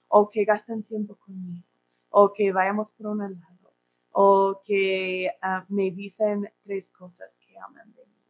o 0.08 0.28
que 0.28 0.44
gasten 0.44 0.82
tiempo 0.82 1.16
conmigo 1.16 1.66
o 2.10 2.32
que 2.32 2.52
vayamos 2.52 2.90
por 2.90 3.08
una 3.08 3.26
helado 3.26 3.72
o 4.12 4.62
que 4.64 5.30
ah, 5.40 5.64
me 5.68 5.90
dicen 5.90 6.50
tres 6.64 6.90
cosas 6.90 7.38
que 7.38 7.56
aman 7.58 7.92
de 7.92 8.04
mí 8.06 8.20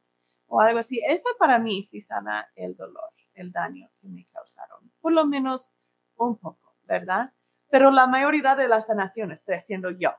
o 0.48 0.60
algo 0.60 0.80
así. 0.80 1.00
Eso 1.06 1.28
para 1.38 1.58
mí 1.58 1.84
sí 1.84 2.00
sana 2.00 2.48
el 2.54 2.76
dolor, 2.76 3.10
el 3.34 3.50
daño 3.50 3.88
que 4.00 4.08
me 4.08 4.26
causaron, 4.26 4.90
por 5.00 5.12
lo 5.12 5.24
menos 5.24 5.74
un 6.16 6.36
poco, 6.36 6.76
¿verdad? 6.84 7.32
Pero 7.70 7.90
la 7.90 8.06
mayoría 8.06 8.56
de 8.56 8.68
la 8.68 8.80
sanación 8.80 9.30
estoy 9.32 9.54
haciendo 9.54 9.90
yo 9.90 10.10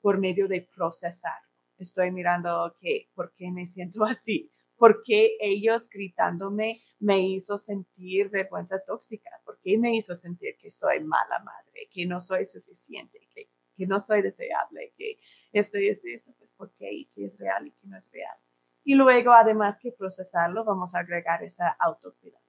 por 0.00 0.18
medio 0.18 0.48
de 0.48 0.62
procesar. 0.62 1.38
Estoy 1.76 2.10
mirando, 2.10 2.74
que 2.80 3.10
¿por 3.14 3.32
qué 3.34 3.50
me 3.50 3.66
siento 3.66 4.04
así? 4.06 4.50
¿Por 4.80 5.02
qué 5.04 5.36
ellos 5.40 5.90
gritándome 5.90 6.72
me 6.98 7.20
hizo 7.20 7.58
sentir 7.58 8.30
vergüenza 8.30 8.82
tóxica? 8.84 9.30
¿Por 9.44 9.60
qué 9.60 9.76
me 9.76 9.94
hizo 9.94 10.14
sentir 10.14 10.56
que 10.56 10.70
soy 10.70 11.00
mala 11.00 11.38
madre, 11.40 11.88
que 11.92 12.06
no 12.06 12.18
soy 12.18 12.46
suficiente, 12.46 13.20
que 13.34 13.50
que 13.80 13.86
no 13.86 13.98
soy 13.98 14.20
deseable, 14.20 14.92
que 14.98 15.18
esto 15.52 15.78
y 15.78 15.88
esto 15.88 16.06
y 16.06 16.12
esto, 16.12 16.34
pues 16.38 16.52
por 16.52 16.70
qué 16.72 16.92
y 16.92 17.06
qué 17.14 17.24
es 17.24 17.38
real 17.38 17.66
y 17.66 17.70
qué 17.70 17.86
no 17.86 17.96
es 17.96 18.12
real. 18.12 18.36
Y 18.84 18.94
luego, 18.94 19.32
además 19.32 19.80
que 19.80 19.90
procesarlo, 19.90 20.64
vamos 20.64 20.94
a 20.94 20.98
agregar 20.98 21.42
esa 21.42 21.70
autocuidado. 21.78 22.44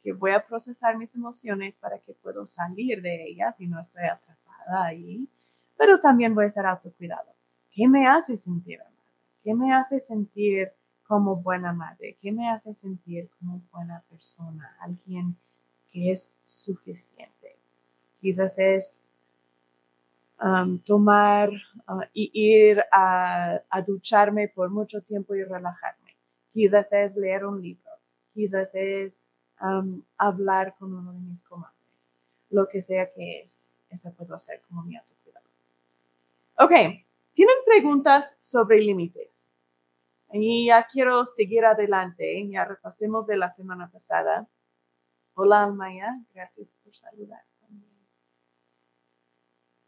Que 0.00 0.12
voy 0.12 0.30
a 0.30 0.46
procesar 0.46 0.96
mis 0.96 1.12
emociones 1.16 1.76
para 1.76 1.98
que 1.98 2.14
puedo 2.14 2.46
salir 2.46 3.02
de 3.02 3.24
ellas 3.24 3.60
y 3.60 3.66
no 3.66 3.80
estoy 3.80 4.04
atrapada 4.04 4.86
ahí. 4.86 5.28
Pero 5.76 6.00
también 6.00 6.36
voy 6.36 6.44
a 6.44 6.50
ser 6.50 6.66
autocuidado. 6.66 7.34
¿Qué 7.72 7.88
me 7.88 8.06
hace 8.06 8.36
sentir 8.36 8.80
amada? 8.80 8.96
¿Qué 9.42 9.54
me 9.54 9.74
hace 9.74 9.98
sentir 9.98 10.72
como 11.08 11.36
buena 11.36 11.72
madre? 11.72 12.16
¿Qué 12.20 12.30
me 12.30 12.48
hace 12.48 12.74
sentir 12.74 13.28
como 13.38 13.60
buena 13.72 14.04
persona? 14.08 14.76
Alguien 14.80 15.36
que 15.90 16.12
es 16.12 16.36
suficiente. 16.44 17.56
Quizás 18.20 18.58
es 18.58 19.10
Um, 20.40 20.78
tomar 20.78 21.50
uh, 21.88 22.02
y 22.14 22.30
ir 22.32 22.80
a, 22.92 23.60
ducharme 23.84 24.46
por 24.46 24.70
mucho 24.70 25.00
tiempo 25.02 25.34
y 25.34 25.42
relajarme. 25.42 26.14
Quizás 26.52 26.92
es 26.92 27.16
leer 27.16 27.44
un 27.44 27.60
libro, 27.60 27.90
quizás 28.32 28.72
es 28.76 29.32
um, 29.60 30.00
hablar 30.16 30.76
con 30.78 30.94
uno 30.94 31.12
de 31.12 31.18
mis 31.18 31.42
comadres, 31.42 32.14
lo 32.50 32.68
que 32.68 32.80
sea 32.80 33.10
que 33.12 33.40
es, 33.40 33.82
eso 33.90 34.12
puedo 34.12 34.36
hacer 34.36 34.62
como 34.68 34.84
mi 34.84 34.96
autocuidado. 34.96 35.46
Ok, 36.58 36.70
¿tienen 37.32 37.56
preguntas 37.66 38.36
sobre 38.38 38.80
límites? 38.80 39.50
Y 40.30 40.66
ya 40.66 40.86
quiero 40.86 41.24
seguir 41.24 41.64
adelante, 41.64 42.46
ya 42.48 42.64
repasemos 42.64 43.26
de 43.26 43.36
la 43.36 43.48
semana 43.50 43.90
pasada. 43.90 44.46
Hola, 45.34 45.64
Almaya, 45.64 46.14
gracias 46.34 46.72
por 46.82 46.94
saludar. 46.94 47.44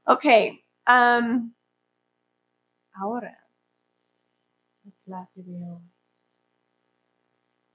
Ok, 0.04 0.24
ahora, 2.92 3.46
la 4.82 4.92
clase 5.04 5.42
de 5.42 5.62
hoy. 5.62 5.82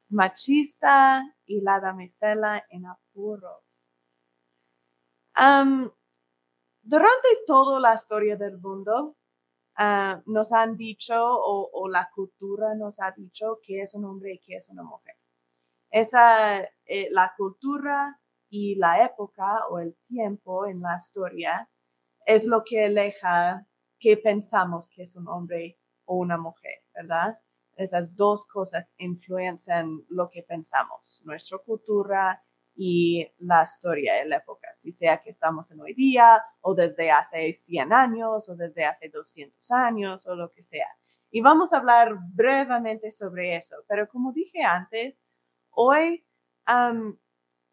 Machista 0.10 1.24
y 1.46 1.62
la 1.62 1.80
damisela 1.80 2.66
en 2.70 2.88
apuros. 2.88 3.88
Durante 6.82 7.28
toda 7.46 7.80
la 7.80 7.94
historia 7.94 8.36
del 8.38 8.58
mundo, 8.60 9.16
ah, 9.78 10.22
nos 10.26 10.52
han 10.52 10.78
dicho 10.78 11.16
o, 11.18 11.88
la 11.90 12.10
cultura 12.14 12.76
nos 12.76 13.00
ha 13.00 13.12
dicho 13.12 13.60
que 13.64 13.82
es 13.82 13.94
un 13.96 14.06
hombre 14.06 14.34
y 14.34 14.40
que 14.40 14.56
es 14.56 14.70
una 14.70 14.84
mujer. 14.84 15.16
Esa, 15.92 16.62
eh, 16.86 17.10
la 17.12 17.34
cultura 17.38 18.20
y 18.50 18.76
la 18.76 19.04
época 19.06 19.68
o 19.70 19.80
el 19.80 19.96
tiempo 20.06 20.66
en 20.66 20.82
la 20.82 20.98
historia 20.98 21.70
es 22.26 22.46
lo 22.48 22.64
que 22.64 22.86
aleja 22.86 23.68
que 24.00 24.18
pensamos 24.18 24.90
que 24.90 25.04
es 25.04 25.16
un 25.16 25.28
hombre 25.28 25.78
o 26.06 26.16
una 26.18 26.38
mujer, 26.38 26.84
¿verdad? 26.94 27.40
Esas 27.76 28.16
dos 28.16 28.46
cosas 28.46 28.94
influencian 28.98 30.04
lo 30.10 30.30
que 30.30 30.44
pensamos, 30.44 31.22
nuestra 31.26 31.58
cultura 31.60 32.44
y 32.76 33.26
la 33.40 33.64
historia 33.64 34.16
de 34.16 34.26
la 34.26 34.38
época, 34.38 34.68
si 34.74 34.92
sea 34.92 35.22
que 35.22 35.30
estamos 35.30 35.72
en 35.72 35.80
hoy 35.80 35.94
día 35.94 36.44
o 36.62 36.76
desde 36.76 37.10
hace 37.10 37.54
100 37.54 37.94
años 37.94 38.50
o 38.50 38.56
desde 38.56 38.86
hace 38.86 39.10
200 39.10 39.72
años 39.72 40.28
o 40.28 40.36
lo 40.36 40.52
que 40.52 40.62
sea. 40.62 40.88
Y 41.32 41.42
vamos 41.42 41.74
a 41.74 41.78
hablar 41.78 42.18
brevemente 42.34 43.12
sobre 43.12 43.56
eso, 43.56 43.78
pero 43.88 44.08
como 44.08 44.34
dije 44.34 44.62
antes, 44.64 45.24
hoy 45.72 46.26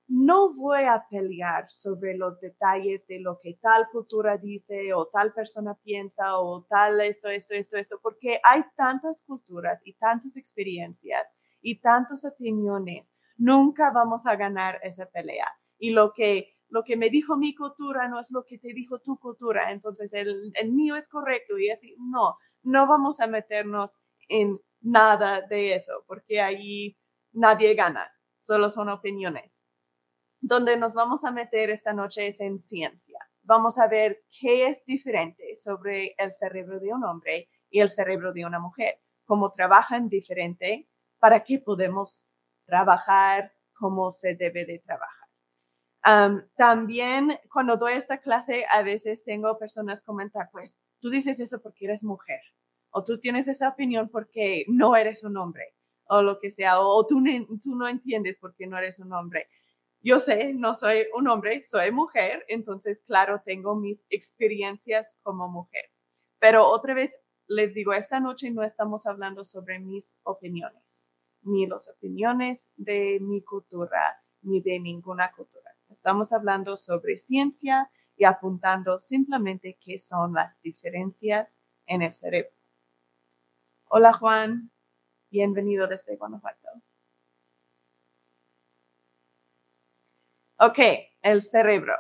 no 0.09 0.53
voy 0.55 0.85
a 0.85 1.07
pelear 1.09 1.71
sobre 1.71 2.17
los 2.17 2.39
detalles 2.41 3.07
de 3.07 3.19
lo 3.21 3.41
que 3.41 3.55
tal 3.55 3.89
cultura 3.91 4.37
dice 4.37 4.93
o 4.93 5.07
tal 5.07 5.33
persona 5.33 5.75
piensa 5.83 6.39
o 6.39 6.65
tal 6.69 7.01
esto, 7.01 7.29
esto, 7.29 7.55
esto, 7.55 7.77
esto, 7.77 7.99
porque 8.03 8.41
hay 8.45 8.63
tantas 8.77 9.23
culturas 9.23 9.81
y 9.87 9.95
tantas 9.95 10.37
experiencias 10.37 11.33
y 11.63 11.81
tantas 11.81 12.25
opiniones. 12.25 13.15
Nunca 13.37 13.91
vamos 13.91 14.27
a 14.27 14.37
ganar 14.37 14.81
esa 14.83 15.07
pelea. 15.07 15.47
Y 15.79 15.91
lo 15.91 16.13
que, 16.13 16.57
lo 16.69 16.85
que 16.85 16.97
me 16.97 17.11
dijo 17.11 17.37
mi 17.37 17.55
cultura 17.55 18.09
no 18.09 18.21
es 18.21 18.31
lo 18.31 18.45
que 18.45 18.59
te 18.59 18.73
dijo 18.73 19.01
tu 19.01 19.19
cultura. 19.19 19.73
Entonces 19.73 20.13
el, 20.13 20.53
el 20.55 20.73
mío 20.73 20.97
es 20.97 21.09
correcto 21.09 21.59
y 21.59 21.71
así. 21.71 21.97
No, 21.99 22.37
no 22.63 22.87
vamos 22.87 23.21
a 23.21 23.27
meternos 23.27 23.99
en 24.29 24.59
nada 24.81 25.43
de 25.43 25.75
eso 25.75 26.05
porque 26.07 26.41
ahí 26.41 26.97
nadie 27.33 27.75
gana. 27.75 28.11
Solo 28.41 28.71
son 28.71 28.89
opiniones 28.89 29.65
donde 30.43 30.77
nos 30.77 30.95
vamos 30.95 31.25
a 31.25 31.31
meter 31.31 31.71
esta 31.71 31.93
noche 31.93 32.27
es 32.27 32.41
en 32.41 32.59
ciencia. 32.59 33.19
Vamos 33.45 33.79
a 33.79 33.87
ver 33.87 34.25
qué 34.41 34.67
es 34.67 34.85
diferente 34.85 35.55
sobre 35.55 36.17
el 36.19 36.33
cerebro 36.33 36.81
de 36.81 36.93
un 36.93 37.05
hombre 37.05 37.49
y 37.71 37.81
el 37.81 37.89
cerebro 37.89 38.33
de 38.33 38.45
una 38.45 38.59
mujer, 38.59 38.99
cómo 39.25 39.53
trabajan 39.53 40.09
diferente, 40.09 40.89
para 41.21 41.45
qué 41.45 41.61
podemos 41.61 42.27
trabajar 42.73 43.53
como 43.75 44.11
se 44.11 44.35
debe 44.35 44.65
de 44.65 44.79
trabajar. 44.79 45.29
también 46.57 47.39
cuando 47.53 47.77
doy 47.77 47.93
esta 47.93 48.17
clase, 48.17 48.65
a 48.71 48.81
veces 48.83 49.25
tengo 49.25 49.59
personas 49.59 50.01
comentar, 50.01 50.49
pues 50.51 50.79
tú 50.99 51.11
dices 51.11 51.39
eso 51.39 51.61
porque 51.61 51.85
eres 51.85 52.03
mujer, 52.03 52.41
o 52.91 53.05
tú 53.05 53.21
tienes 53.21 53.47
esa 53.47 53.69
opinión 53.69 54.09
porque 54.09 54.65
no 54.69 54.97
eres 54.97 55.23
un 55.23 55.37
hombre, 55.37 55.75
o 56.05 56.23
lo 56.23 56.39
que 56.41 56.51
sea, 56.51 56.81
o 56.81 57.07
tú, 57.07 57.23
tú 57.63 57.77
no 57.77 57.87
entiendes 57.87 58.39
porque 58.39 58.67
no 58.67 58.79
eres 58.79 59.01
un 59.01 59.13
hombre 59.13 59.49
yo 60.05 60.19
sé, 60.19 60.53
no 60.55 60.75
soy 60.75 61.07
un 61.15 61.29
hombre, 61.29 61.63
soy 61.63 61.93
mujer, 61.93 62.45
entonces, 62.49 63.03
claro, 63.07 63.41
tengo 63.45 63.77
mis 63.77 64.05
experiencias 64.11 65.17
como 65.23 65.49
mujer. 65.49 65.85
Pero 66.41 66.67
otra 66.69 66.93
vez 66.95 67.21
les 67.47 67.73
digo, 67.73 67.93
esta 67.93 68.19
noche 68.19 68.51
no 68.51 68.65
estamos 68.65 69.07
hablando 69.07 69.45
sobre 69.45 69.79
mis 69.79 70.19
opiniones, 70.25 71.13
ni 71.43 71.67
las 71.67 71.89
opiniones 71.89 72.73
de 72.77 73.19
mi 73.21 73.43
cultura, 73.43 74.23
ni 74.43 74.61
de 74.61 74.81
ninguna 74.81 75.33
cultura. 75.33 75.71
Estamos 75.89 76.33
hablando 76.33 76.77
sobre 76.77 77.19
ciencia 77.19 77.91
y 78.17 78.25
apuntando 78.25 78.99
simplemente 78.99 79.79
qué 79.81 79.99
son 79.99 80.35
las 80.35 80.61
diferencias 80.63 81.61
en 81.87 82.03
el 82.03 82.13
cerebro. 82.13 82.53
Hola 83.87 84.13
Juan, 84.13 84.71
bienvenido 85.31 85.87
desde 85.87 86.17
Guanajuato. 86.17 86.69
Ok, 90.59 90.79
el 91.23 91.43
cerebro. 91.43 91.95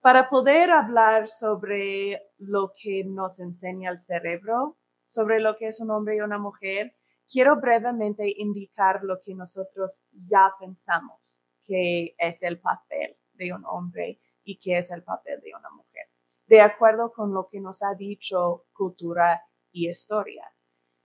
Para 0.00 0.28
poder 0.28 0.70
hablar 0.70 1.28
sobre 1.28 2.20
lo 2.38 2.72
que 2.74 3.04
nos 3.04 3.38
enseña 3.38 3.90
el 3.90 3.98
cerebro, 3.98 4.76
sobre 5.06 5.40
lo 5.40 5.56
que 5.56 5.68
es 5.68 5.80
un 5.80 5.90
hombre 5.90 6.16
y 6.16 6.20
una 6.20 6.38
mujer, 6.38 6.96
quiero 7.30 7.56
brevemente 7.56 8.32
indicar 8.36 9.04
lo 9.04 9.20
que 9.20 9.34
nosotros 9.34 10.02
ya 10.12 10.52
pensamos 10.58 11.40
que 11.64 12.14
es 12.18 12.42
el 12.42 12.58
papel 12.58 13.16
de 13.34 13.52
un 13.52 13.64
hombre 13.64 14.18
y 14.42 14.58
que 14.58 14.78
es 14.78 14.90
el 14.90 15.04
papel 15.04 15.40
de 15.40 15.52
una 15.56 15.70
mujer, 15.70 16.06
de 16.46 16.60
acuerdo 16.60 17.12
con 17.12 17.32
lo 17.32 17.48
que 17.48 17.60
nos 17.60 17.82
ha 17.82 17.94
dicho 17.94 18.66
cultura 18.72 19.40
y 19.70 19.88
historia. 19.88 20.44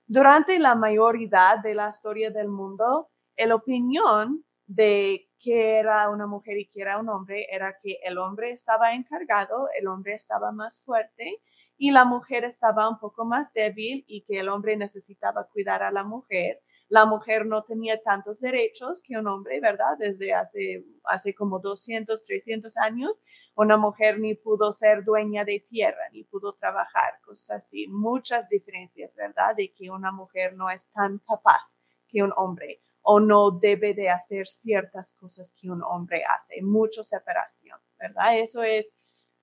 Durante 0.08 0.58
la 0.60 0.76
mayoría 0.76 1.62
de 1.64 1.76
la 1.76 1.90
historia 1.90 2.32
del 2.32 2.48
mundo, 2.48 3.10
la 3.38 3.56
opinión 3.56 4.44
de 4.66 5.30
que 5.40 5.78
era 5.78 6.10
una 6.10 6.26
mujer 6.26 6.58
y 6.58 6.68
que 6.68 6.82
era 6.82 7.00
un 7.00 7.10
hombre 7.10 7.46
era 7.52 7.78
que 7.82 8.00
el 8.04 8.18
hombre 8.18 8.52
estaba 8.52 8.96
encargado, 8.96 9.70
el 9.80 9.88
hombre 9.88 10.16
estaba 10.16 10.52
más 10.52 10.82
fuerte 10.84 11.42
y 11.78 11.92
la 11.92 12.06
mujer 12.06 12.46
estaba 12.46 12.90
un 12.90 13.00
poco 13.00 13.26
más 13.26 13.54
débil 13.54 14.06
y 14.08 14.22
que 14.22 14.40
el 14.40 14.50
hombre 14.50 14.78
necesitaba 14.78 15.48
cuidar 15.48 15.84
a 15.84 15.92
la 15.92 16.04
mujer. 16.04 16.62
La 16.88 17.06
mujer 17.06 17.46
no 17.48 17.64
tenía 17.64 18.02
tantos 18.02 18.40
derechos 18.42 19.02
que 19.02 19.18
un 19.18 19.28
hombre, 19.28 19.60
¿verdad? 19.60 19.98
Desde 19.98 20.34
hace, 20.34 20.86
hace 21.06 21.34
como 21.34 21.60
200, 21.60 22.22
300 22.22 22.78
años, 22.78 23.24
una 23.56 23.76
mujer 23.76 24.20
ni 24.20 24.36
pudo 24.36 24.72
ser 24.72 25.04
dueña 25.04 25.44
de 25.44 25.66
tierra, 25.68 26.10
ni 26.12 26.24
pudo 26.24 26.54
trabajar, 26.54 27.20
cosas 27.26 27.58
así. 27.58 27.88
Muchas 27.88 28.48
diferencias, 28.50 29.16
¿verdad? 29.16 29.56
De 29.56 29.74
que 29.74 29.90
una 29.90 30.12
mujer 30.12 30.56
no 30.56 30.70
es 30.70 30.90
tan 30.92 31.18
capaz 31.20 31.78
que 32.08 32.22
un 32.22 32.32
hombre 32.38 32.82
o 33.02 33.20
no 33.20 33.52
debe 33.52 33.94
de 33.94 34.10
hacer 34.10 34.48
ciertas 34.48 35.14
cosas 35.14 35.54
que 35.60 35.70
un 35.70 35.84
hombre 35.84 36.24
hace. 36.24 36.62
Mucha 36.62 37.04
separación, 37.04 37.80
¿verdad? 38.00 38.38
Eso 38.38 38.64
es 38.64 38.96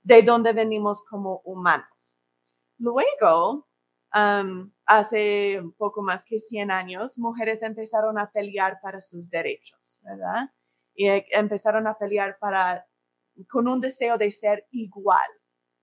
de 0.03 0.23
donde 0.23 0.53
venimos 0.53 1.03
como 1.05 1.41
humanos. 1.45 2.17
Luego, 2.83 3.69
hace 4.87 5.61
un 5.61 5.73
poco 5.73 6.03
más 6.03 6.25
que 6.25 6.41
100 6.41 6.73
años, 6.73 7.17
mujeres 7.17 7.63
empezaron 7.63 8.19
a 8.19 8.33
pelear 8.33 8.81
para 8.83 9.01
sus 9.01 9.31
derechos, 9.31 10.01
¿verdad? 10.03 10.51
Y 10.93 11.07
e, 11.07 11.25
empezaron 11.31 11.87
a 11.87 11.97
pelear 11.97 12.39
para, 12.41 12.85
con 13.49 13.69
un 13.69 13.81
deseo 13.81 14.19
de 14.19 14.33
ser 14.33 14.67
igual 14.73 15.31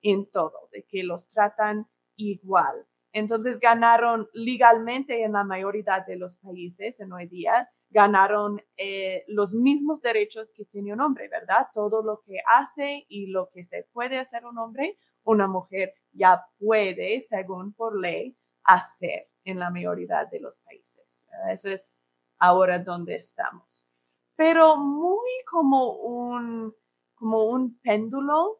en 0.01 0.29
todo, 0.29 0.67
de 0.73 0.83
que 0.83 1.03
los 1.03 1.29
tratan 1.29 1.87
igual. 2.17 2.85
Entonces 3.13 3.61
ganaron 3.61 4.27
legalmente 4.33 5.23
en 5.23 5.31
la 5.31 5.45
mayoría 5.45 6.03
de 6.05 6.17
los 6.17 6.37
países 6.37 6.99
en 6.99 7.13
hoy 7.13 7.27
día, 7.27 7.69
ganaron 7.89 8.61
eh, 8.75 9.23
los 9.27 9.53
mismos 9.53 10.01
derechos 10.01 10.51
que 10.53 10.65
tiene 10.65 10.91
un 10.91 10.99
hombre, 10.99 11.29
¿verdad? 11.29 11.67
Todo 11.73 12.03
lo 12.03 12.21
que 12.25 12.39
hace 12.53 13.05
y 13.07 13.27
lo 13.27 13.49
que 13.51 13.63
se 13.63 13.87
puede 13.93 14.19
hacer 14.19 14.45
un 14.45 14.57
hombre, 14.57 14.97
una 15.29 15.47
mujer 15.47 15.93
ya 16.11 16.43
puede, 16.57 17.21
según 17.21 17.73
por 17.73 17.99
ley, 17.99 18.35
hacer 18.63 19.27
en 19.43 19.59
la 19.59 19.69
mayoría 19.69 20.25
de 20.25 20.39
los 20.39 20.59
países. 20.59 21.23
Eso 21.51 21.69
es 21.69 22.03
ahora 22.39 22.79
donde 22.79 23.15
estamos. 23.15 23.85
Pero 24.35 24.77
muy 24.77 25.29
como 25.49 25.93
un, 25.93 26.73
como 27.13 27.43
un 27.43 27.79
péndulo, 27.79 28.59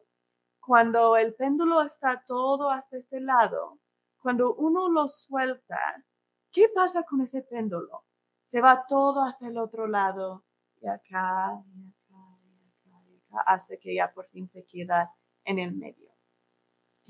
cuando 0.60 1.16
el 1.16 1.34
péndulo 1.34 1.82
está 1.82 2.22
todo 2.24 2.70
hasta 2.70 2.98
este 2.98 3.20
lado, 3.20 3.80
cuando 4.18 4.54
uno 4.54 4.88
lo 4.88 5.08
suelta, 5.08 6.04
¿qué 6.52 6.68
pasa 6.68 7.02
con 7.02 7.22
ese 7.22 7.42
péndulo? 7.42 8.04
Se 8.44 8.60
va 8.60 8.84
todo 8.86 9.22
hasta 9.22 9.48
el 9.48 9.58
otro 9.58 9.88
lado 9.88 10.44
y 10.80 10.86
acá, 10.86 11.60
y 11.74 11.88
acá, 11.88 12.14
y 12.44 12.66
acá, 12.68 13.02
y 13.08 13.16
acá, 13.16 13.40
hasta 13.46 13.76
que 13.76 13.94
ya 13.94 14.12
por 14.12 14.28
fin 14.28 14.48
se 14.48 14.64
queda 14.66 15.12
en 15.44 15.58
el 15.58 15.72
medio. 15.72 16.09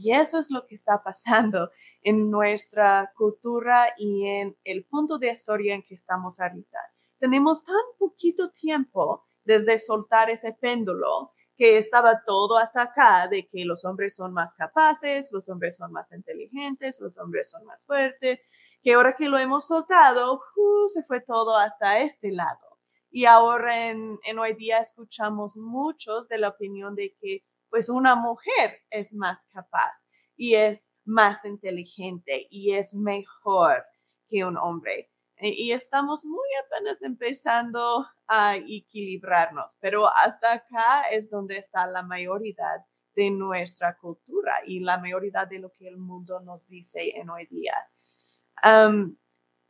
Y 0.01 0.15
eso 0.15 0.39
es 0.39 0.51
lo 0.51 0.67
que 0.67 0.75
está 0.75 1.03
pasando 1.03 1.71
en 2.03 2.31
nuestra 2.31 3.13
cultura 3.15 3.93
y 3.99 4.27
en 4.27 4.57
el 4.65 4.87
punto 4.87 5.19
de 5.19 5.31
historia 5.31 5.75
en 5.75 5.83
que 5.83 5.95
estamos 5.95 6.41
ahorita. 6.41 6.79
Tenemos 7.19 7.63
tan 7.63 7.75
poquito 7.99 8.51
tiempo 8.51 9.27
desde 9.45 9.79
soltar 9.79 10.31
ese 10.31 10.55
péndulo 10.55 11.33
que 11.55 11.77
estaba 11.77 12.23
todo 12.25 12.57
hasta 12.57 12.81
acá, 12.81 13.29
de 13.29 13.47
que 13.47 13.67
los 13.67 13.85
hombres 13.85 14.17
son 14.17 14.33
más 14.33 14.55
capaces, 14.55 15.31
los 15.35 15.51
hombres 15.51 15.77
son 15.77 15.93
más 15.93 16.11
inteligentes, 16.13 16.99
los 17.03 17.19
hombres 17.19 17.51
son 17.51 17.67
más 17.67 17.85
fuertes, 17.85 18.41
que 18.83 18.95
ahora 18.95 19.15
que 19.19 19.29
lo 19.29 19.37
hemos 19.37 19.67
soltado, 19.67 20.37
uh, 20.57 20.89
se 20.89 21.03
fue 21.03 21.21
todo 21.21 21.59
hasta 21.59 22.01
este 22.01 22.33
lado. 22.33 22.79
Y 23.11 23.27
ahora 23.27 23.91
en, 23.91 24.19
en 24.25 24.39
hoy 24.39 24.55
día 24.55 24.79
escuchamos 24.79 25.59
muchos 25.59 26.27
de 26.29 26.39
la 26.39 26.49
opinión 26.49 26.95
de 26.95 27.15
que 27.21 27.45
pues 27.71 27.89
una 27.89 28.17
mujer 28.17 28.83
es 28.91 29.15
más 29.15 29.47
capaz 29.47 30.09
y 30.37 30.55
es 30.55 30.95
más 31.05 31.45
inteligente 31.45 32.47
y 32.51 32.75
es 32.75 32.95
mejor 32.95 33.85
que 34.29 34.45
un 34.45 34.57
hombre. 34.57 35.11
Y 35.43 35.73
estamos 35.73 36.25
muy 36.25 36.49
apenas 36.67 37.03
empezando 37.03 38.07
a 38.27 38.57
equilibrarnos, 38.57 39.77
pero 39.81 40.07
hasta 40.15 40.53
acá 40.53 41.03
es 41.11 41.31
donde 41.31 41.57
está 41.57 41.87
la 41.87 42.03
mayoría 42.03 42.85
de 43.15 43.31
nuestra 43.31 43.97
cultura 43.97 44.55
y 44.67 44.81
la 44.81 44.99
mayoría 44.99 45.47
de 45.49 45.59
lo 45.59 45.73
que 45.73 45.89
el 45.89 45.97
mundo 45.97 46.41
nos 46.41 46.69
dice 46.69 47.19
en 47.19 47.31
hoy 47.31 47.47
día. 47.47 47.75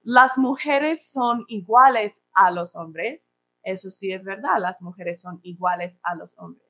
las 0.03 0.39
mujeres 0.39 1.11
son 1.11 1.45
iguales 1.49 2.25
a 2.33 2.51
los 2.51 2.75
hombres, 2.75 3.39
eso 3.63 3.91
sí 3.91 4.13
es 4.13 4.25
verdad, 4.25 4.59
las 4.59 4.83
mujeres 4.83 5.21
son 5.21 5.41
iguales 5.43 6.01
a 6.03 6.15
los 6.15 6.39
hombres. 6.39 6.70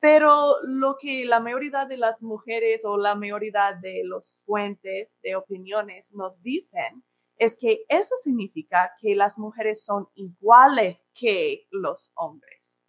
Pero 0.00 0.56
lo 0.64 0.96
que 0.98 1.26
la 1.26 1.40
mayoría 1.40 1.84
de 1.84 1.98
las 1.98 2.22
mujeres 2.22 2.84
o 2.86 2.96
la 2.96 3.14
mayoría 3.14 3.78
de 3.80 4.02
los 4.04 4.40
fuentes 4.46 5.20
de 5.22 5.36
opiniones 5.36 6.12
nos 6.14 6.42
dicen 6.42 7.04
es 7.36 7.56
que 7.56 7.84
eso 7.88 8.14
significa 8.16 8.92
que 9.00 9.14
las 9.14 9.38
mujeres 9.38 9.84
son 9.84 10.08
iguales 10.14 11.06
que 11.14 11.66
los 11.70 12.12
hombres. 12.14 12.82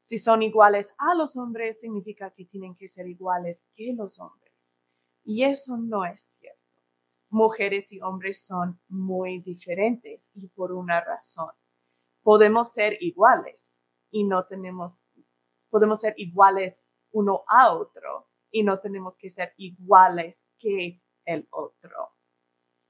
Si 0.00 0.18
son 0.18 0.42
iguales 0.42 0.94
a 0.98 1.16
los 1.16 1.36
hombres, 1.36 1.80
significa 1.80 2.30
que 2.30 2.44
tienen 2.44 2.76
que 2.76 2.86
ser 2.86 3.08
iguales 3.08 3.64
que 3.74 3.92
los 3.92 4.20
hombres. 4.20 4.80
Y 5.24 5.42
eso 5.42 5.76
no 5.76 6.04
es 6.04 6.38
cierto. 6.38 6.60
Mujeres 7.30 7.92
y 7.92 8.00
hombres 8.00 8.44
son 8.44 8.80
muy 8.88 9.40
diferentes 9.40 10.30
y 10.34 10.46
por 10.46 10.72
una 10.72 11.00
razón. 11.00 11.50
Podemos 12.22 12.72
ser 12.72 12.96
iguales 13.02 13.84
y 14.12 14.22
no 14.22 14.46
tenemos 14.46 15.04
podemos 15.70 16.00
ser 16.00 16.14
iguales 16.16 16.90
uno 17.12 17.44
a 17.48 17.72
otro 17.72 18.28
y 18.50 18.62
no 18.62 18.78
tenemos 18.80 19.18
que 19.18 19.30
ser 19.30 19.52
iguales 19.56 20.46
que 20.58 21.00
el 21.24 21.46
otro. 21.50 22.10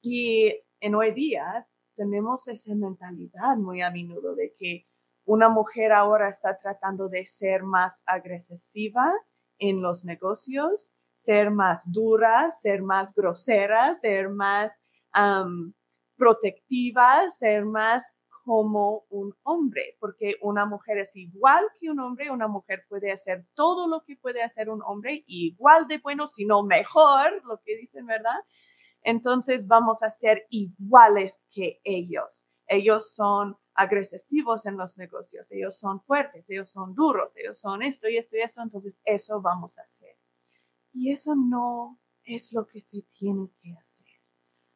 Y 0.00 0.54
en 0.80 0.94
hoy 0.94 1.12
día 1.12 1.66
tenemos 1.96 2.46
esa 2.48 2.74
mentalidad 2.74 3.56
muy 3.56 3.82
a 3.82 3.90
menudo 3.90 4.34
de 4.34 4.54
que 4.58 4.86
una 5.24 5.48
mujer 5.48 5.92
ahora 5.92 6.28
está 6.28 6.56
tratando 6.58 7.08
de 7.08 7.26
ser 7.26 7.64
más 7.64 8.02
agresiva 8.06 9.12
en 9.58 9.82
los 9.82 10.04
negocios, 10.04 10.92
ser 11.14 11.50
más 11.50 11.90
dura, 11.90 12.50
ser 12.52 12.82
más 12.82 13.12
grosera, 13.14 13.94
ser 13.94 14.28
más 14.28 14.80
protectiva, 16.16 17.30
ser 17.30 17.64
más 17.64 18.14
como 18.46 19.06
un 19.10 19.34
hombre, 19.42 19.96
porque 19.98 20.36
una 20.40 20.66
mujer 20.66 20.98
es 20.98 21.16
igual 21.16 21.64
que 21.80 21.90
un 21.90 21.98
hombre, 21.98 22.30
una 22.30 22.46
mujer 22.46 22.84
puede 22.88 23.10
hacer 23.10 23.44
todo 23.54 23.88
lo 23.88 24.04
que 24.04 24.14
puede 24.14 24.40
hacer 24.40 24.70
un 24.70 24.82
hombre, 24.82 25.24
igual 25.26 25.88
de 25.88 25.98
bueno, 25.98 26.28
si 26.28 26.46
no 26.46 26.62
mejor, 26.62 27.42
lo 27.44 27.60
que 27.64 27.76
dicen, 27.76 28.06
¿verdad? 28.06 28.38
Entonces 29.02 29.66
vamos 29.66 30.04
a 30.04 30.10
ser 30.10 30.46
iguales 30.50 31.44
que 31.50 31.80
ellos. 31.82 32.46
Ellos 32.68 33.16
son 33.16 33.56
agresivos 33.74 34.64
en 34.66 34.76
los 34.76 34.96
negocios, 34.96 35.50
ellos 35.50 35.76
son 35.76 36.00
fuertes, 36.02 36.48
ellos 36.48 36.70
son 36.70 36.94
duros, 36.94 37.36
ellos 37.36 37.58
son 37.58 37.82
esto 37.82 38.08
y 38.08 38.16
esto 38.16 38.36
y 38.36 38.42
esto, 38.42 38.62
entonces 38.62 39.00
eso 39.04 39.40
vamos 39.40 39.76
a 39.80 39.82
hacer. 39.82 40.16
Y 40.92 41.10
eso 41.10 41.34
no 41.34 41.98
es 42.22 42.52
lo 42.52 42.64
que 42.64 42.80
se 42.80 43.02
tiene 43.18 43.50
que 43.60 43.72
hacer. 43.76 44.06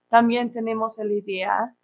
También 0.09 0.51
tenemos 0.51 0.99
la 0.99 1.13
idea 1.13 1.77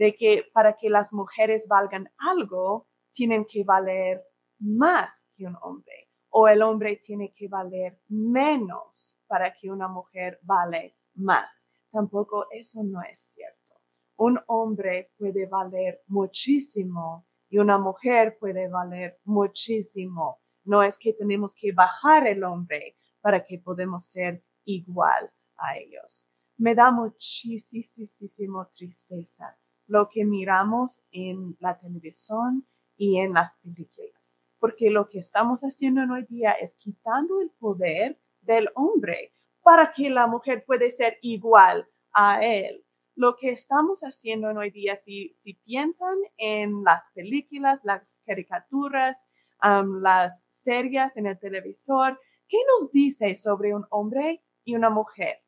de 0.00 0.16
que 0.16 0.46
para 0.54 0.78
que 0.78 0.88
las 0.88 1.12
mujeres 1.12 1.68
valgan 1.68 2.10
algo, 2.16 2.88
tienen 3.12 3.44
que 3.44 3.64
valer 3.64 4.24
más 4.58 5.30
que 5.36 5.44
un 5.44 5.58
hombre 5.60 6.08
o 6.30 6.48
el 6.48 6.62
hombre 6.62 6.96
tiene 7.04 7.34
que 7.34 7.48
valer 7.48 8.00
menos 8.08 9.18
para 9.26 9.52
que 9.52 9.70
una 9.70 9.88
mujer 9.88 10.38
vale 10.40 10.96
más. 11.16 11.68
Tampoco 11.90 12.46
eso 12.50 12.82
no 12.82 13.02
es 13.02 13.20
cierto. 13.34 13.74
Un 14.16 14.40
hombre 14.46 15.12
puede 15.18 15.44
valer 15.44 16.00
muchísimo 16.06 17.26
y 17.50 17.58
una 17.58 17.76
mujer 17.76 18.38
puede 18.40 18.68
valer 18.68 19.20
muchísimo. 19.24 20.40
No 20.64 20.82
es 20.82 20.98
que 20.98 21.12
tenemos 21.12 21.54
que 21.54 21.72
bajar 21.72 22.26
el 22.26 22.42
hombre 22.42 22.96
para 23.20 23.44
que 23.44 23.58
podamos 23.58 24.06
ser 24.06 24.42
igual 24.64 25.30
a 25.58 25.76
ellos. 25.76 26.26
Me 26.56 26.74
da 26.74 26.90
muchísimo 26.90 28.66
tristeza 28.74 29.58
lo 29.90 30.08
que 30.08 30.24
miramos 30.24 31.02
en 31.10 31.56
la 31.58 31.76
televisión 31.76 32.64
y 32.96 33.18
en 33.18 33.34
las 33.34 33.56
películas. 33.56 34.40
Porque 34.60 34.88
lo 34.88 35.08
que 35.08 35.18
estamos 35.18 35.62
haciendo 35.62 36.02
hoy 36.02 36.24
día 36.28 36.52
es 36.52 36.76
quitando 36.76 37.40
el 37.40 37.50
poder 37.58 38.16
del 38.40 38.68
hombre 38.76 39.34
para 39.62 39.92
que 39.92 40.08
la 40.08 40.28
mujer 40.28 40.64
puede 40.64 40.92
ser 40.92 41.18
igual 41.22 41.88
a 42.12 42.44
él. 42.44 42.84
Lo 43.16 43.34
que 43.36 43.50
estamos 43.50 44.02
haciendo 44.02 44.48
hoy 44.48 44.70
día, 44.70 44.94
si, 44.94 45.30
si 45.34 45.54
piensan 45.54 46.16
en 46.36 46.84
las 46.84 47.06
películas, 47.12 47.84
las 47.84 48.22
caricaturas, 48.24 49.26
las 49.60 50.46
series 50.50 51.16
en 51.16 51.26
el 51.26 51.38
televisor, 51.38 52.18
¿qué 52.48 52.58
nos 52.78 52.92
dice 52.92 53.34
sobre 53.34 53.74
un 53.74 53.84
hombre 53.90 54.40
y 54.64 54.76
una 54.76 54.88
mujer? 54.88 55.42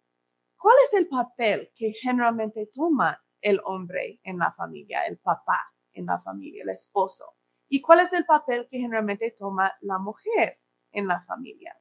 ¿Cuál 0.59 0.74
es 0.85 0.94
el 0.94 1.07
papel 1.07 1.70
que 1.76 1.92
generalmente 2.02 2.68
toman 2.72 3.16
el 3.42 3.61
hombre 3.64 4.20
en 4.22 4.38
la 4.38 4.52
familia, 4.52 5.05
el 5.07 5.18
papá 5.18 5.61
en 5.92 6.07
la 6.07 6.20
familia, 6.20 6.62
el 6.62 6.70
esposo. 6.70 7.37
¿Y 7.68 7.81
cuál 7.81 8.00
es 8.00 8.12
el 8.12 8.24
papel 8.24 8.66
que 8.70 8.78
generalmente 8.78 9.35
toma 9.37 9.72
la 9.81 9.98
mujer 9.98 10.59
en 10.92 11.07
la 11.07 11.22
familia? 11.24 11.76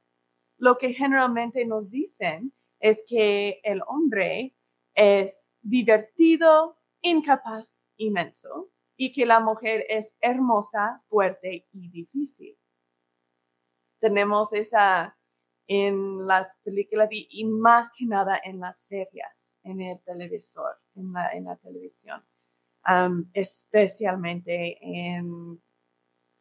Lo 0.58 0.78
que 0.78 0.92
generalmente 0.92 1.64
nos 1.64 1.90
dicen 1.90 2.52
es 2.80 3.04
que 3.06 3.60
el 3.62 3.82
hombre 3.86 4.54
es 4.94 5.50
divertido, 5.60 6.78
incapaz, 7.00 7.88
inmenso, 7.96 8.70
y 8.96 9.12
que 9.12 9.26
la 9.26 9.40
mujer 9.40 9.84
es 9.88 10.16
hermosa, 10.20 11.02
fuerte 11.08 11.66
y 11.72 11.88
difícil. 11.90 12.56
Tenemos 14.00 14.52
esa 14.52 15.16
en 15.66 16.26
las 16.26 16.56
películas 16.64 17.10
y, 17.12 17.44
más 17.44 17.90
que 17.96 18.04
nada 18.04 18.40
en 18.44 18.60
las 18.60 18.80
series, 18.80 19.56
en 19.62 19.80
el 19.80 20.00
televisor, 20.00 20.78
en 20.94 21.12
la, 21.12 21.30
en 21.30 21.44
la 21.44 21.56
televisión, 21.56 22.22
especialmente 23.32 24.78
en 24.80 25.62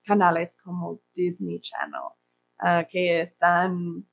canales 0.03 0.57
como 0.57 0.99
Disney 1.13 1.59
Channel, 1.61 2.09
ah, 2.59 2.85
que 2.89 3.21
están 3.21 4.07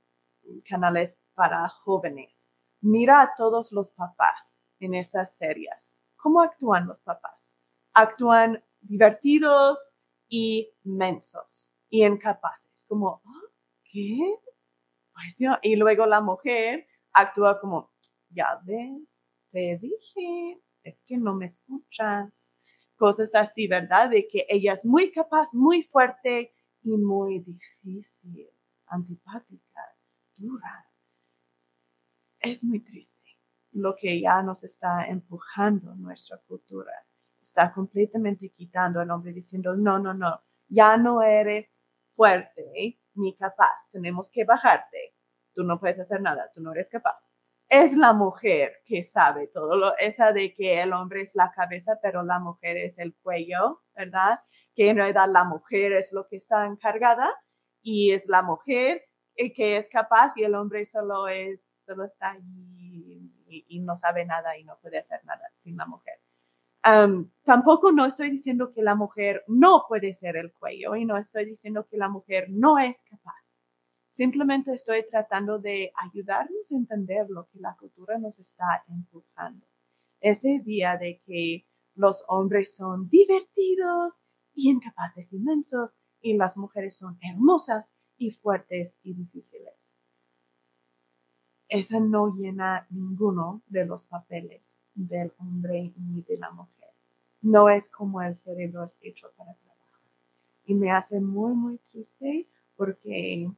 canales 0.69 1.19
para 1.35 1.69
jóvenes. 1.69 2.53
Mira 2.81 3.23
a 3.23 3.35
todos 3.37 3.73
los 3.73 3.91
papás 3.91 4.63
en 4.79 4.95
esas 4.95 5.37
series. 5.37 6.05
¿Cómo 6.17 6.41
actúan 6.41 6.87
los 6.87 7.01
papás? 7.01 7.57
Actúan 7.93 8.63
divertidos 8.81 9.97
y 10.29 10.71
mensos 10.85 11.73
y 11.91 12.05
incapaces, 12.05 12.85
como, 12.87 13.23
y 15.63 15.77
luego 15.77 16.07
la 16.07 16.21
mujer 16.21 16.87
actúa 17.13 17.61
como, 17.61 17.93
ya 18.31 18.61
ves, 18.65 19.33
te 19.51 19.79
dije, 19.79 20.61
es 20.83 21.03
que 21.07 21.17
no 21.17 21.35
me 21.35 21.47
escuchas. 21.47 22.57
Cosas 22.97 23.35
así, 23.35 23.69
¿verdad? 23.69 24.11
De 24.11 24.27
que 24.27 24.45
ella 24.49 24.73
es 24.73 24.85
muy 24.85 25.13
capaz, 25.13 25.55
muy 25.55 25.85
fuerte 25.85 26.53
y 26.83 26.91
muy 26.97 27.39
difícil, 27.41 28.49
antipática, 28.87 29.81
dura. 30.37 30.85
Es 32.41 32.65
muy 32.65 32.81
triste 32.81 33.39
lo 33.73 33.95
que 33.95 34.21
ya 34.21 34.43
nos 34.43 34.65
está 34.65 35.07
empujando 35.07 35.95
nuestra 35.95 36.39
cultura. 36.39 36.93
Está 37.41 37.73
completamente 37.73 38.51
quitando 38.51 39.01
al 39.01 39.11
hombre 39.11 39.33
diciendo, 39.33 39.77
no, 39.77 39.99
no, 39.99 40.13
no, 40.13 40.41
ya 40.69 40.97
no 40.97 41.23
eres 41.23 41.91
fuerte, 42.17 42.99
ni 43.19 43.37
capaz, 43.37 43.91
tenemos 43.93 44.31
que 44.31 44.45
bajarte, 44.45 45.15
tú 45.55 45.65
no 45.65 45.79
puedes 45.79 46.01
hacer 46.01 46.21
nada, 46.21 46.51
tú 46.55 46.61
no 46.61 46.73
eres 46.73 46.89
capaz. 46.89 47.31
Es 47.69 47.97
la 47.97 48.15
mujer 48.15 48.73
que 48.87 49.05
sabe 49.05 49.49
todo, 49.49 49.77
lo, 49.77 49.97
esa 49.99 50.33
de 50.33 50.55
que 50.55 50.81
el 50.81 50.93
hombre 50.95 51.21
es 51.21 51.35
la 51.35 51.53
cabeza, 51.53 51.99
pero 52.03 52.23
la 52.23 52.39
mujer 52.39 52.79
es 52.79 52.99
el 52.99 53.15
cuello, 53.17 53.83
¿verdad? 53.95 54.41
Que 54.75 54.89
en 54.89 54.97
realidad 54.97 55.29
la 55.31 55.45
mujer 55.45 55.93
es 55.93 56.13
lo 56.13 56.27
que 56.29 56.37
está 56.37 56.65
encargada 56.65 57.31
y 57.83 58.13
es 58.13 58.27
la 58.29 58.43
mujer 58.43 59.03
que 59.55 59.77
es 59.77 59.89
capaz 59.89 60.37
y 60.37 60.45
el 60.45 60.55
hombre 60.55 60.85
solo 60.85 61.29
es, 61.29 61.83
solo 61.85 62.05
está 62.05 62.33
allí 62.33 63.33
y, 63.47 63.81
no 63.81 63.97
sabe 63.97 64.27
nada 64.27 64.59
y 64.59 64.65
no 64.65 64.79
puede 64.81 64.99
hacer 64.99 65.25
nada 65.25 65.49
sin 65.57 65.77
la 65.77 65.87
mujer. 65.87 66.18
Tampoco 67.45 67.93
no 67.93 68.07
estoy 68.07 68.31
diciendo 68.31 68.73
que 68.73 68.83
la 68.83 68.95
mujer 68.95 69.45
no 69.47 69.85
puede 69.89 70.13
ser 70.13 70.37
el 70.37 70.53
cuello 70.53 70.97
y 70.97 71.05
no 71.05 71.17
estoy 71.17 71.45
diciendo 71.45 71.87
que 71.87 71.97
la 71.97 72.09
mujer 72.09 72.47
no 72.49 72.79
es 72.79 73.05
capaz. 73.05 73.63
Simplemente 74.09 74.73
estoy 74.73 75.05
tratando 75.09 75.59
de 75.59 75.93
ayudarnos 75.95 76.73
a 76.73 76.77
entender 76.77 77.27
lo 77.29 77.47
que 77.49 77.61
la 77.61 77.77
cultura 77.77 78.19
nos 78.19 78.39
está 78.39 78.83
empujando. 78.89 79.67
Ese 80.21 80.61
día 80.65 80.97
de 80.97 81.21
que 81.25 81.67
los 81.95 82.25
hombres 82.29 82.75
son 82.75 83.09
divertidos 83.09 84.25
y 84.55 84.71
incapaces 84.71 85.33
inmensos 85.33 85.97
y 86.21 86.35
las 86.37 86.57
mujeres 86.57 86.97
son 86.97 87.19
hermosas 87.21 87.95
y 88.17 88.33
fuertes 88.33 88.99
y 89.03 89.15
difíciles. 89.15 89.98
Esa 91.69 92.01
no 92.01 92.35
llena 92.35 92.87
ninguno 92.91 93.61
de 93.69 93.85
los 93.85 94.05
papeles 94.05 94.83
del 94.95 95.33
hombre 95.39 95.93
ni 95.97 96.23
de 96.23 96.39
la 96.39 96.51
mujer. 96.51 96.89
No 97.43 97.69
es 97.69 97.91
como 97.91 98.23
el 98.23 98.35
cerebro 98.35 98.85
es 98.85 98.99
hecho 99.03 99.31
para 99.37 99.53
trabajar. 99.53 100.01
Y 100.65 100.75
me 100.75 100.91
hace 100.91 101.21
muy, 101.21 101.55
muy 101.55 101.79
triste 101.91 102.47
porque 102.77 103.51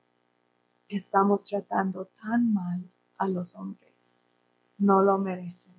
estamos 0.89 1.45
tratando 1.45 2.07
tan 2.21 2.53
mal 2.53 2.83
a 3.17 3.29
los 3.29 3.55
hombres. 3.55 4.25
No 4.79 5.03
lo 5.03 5.19
merecen. 5.19 5.75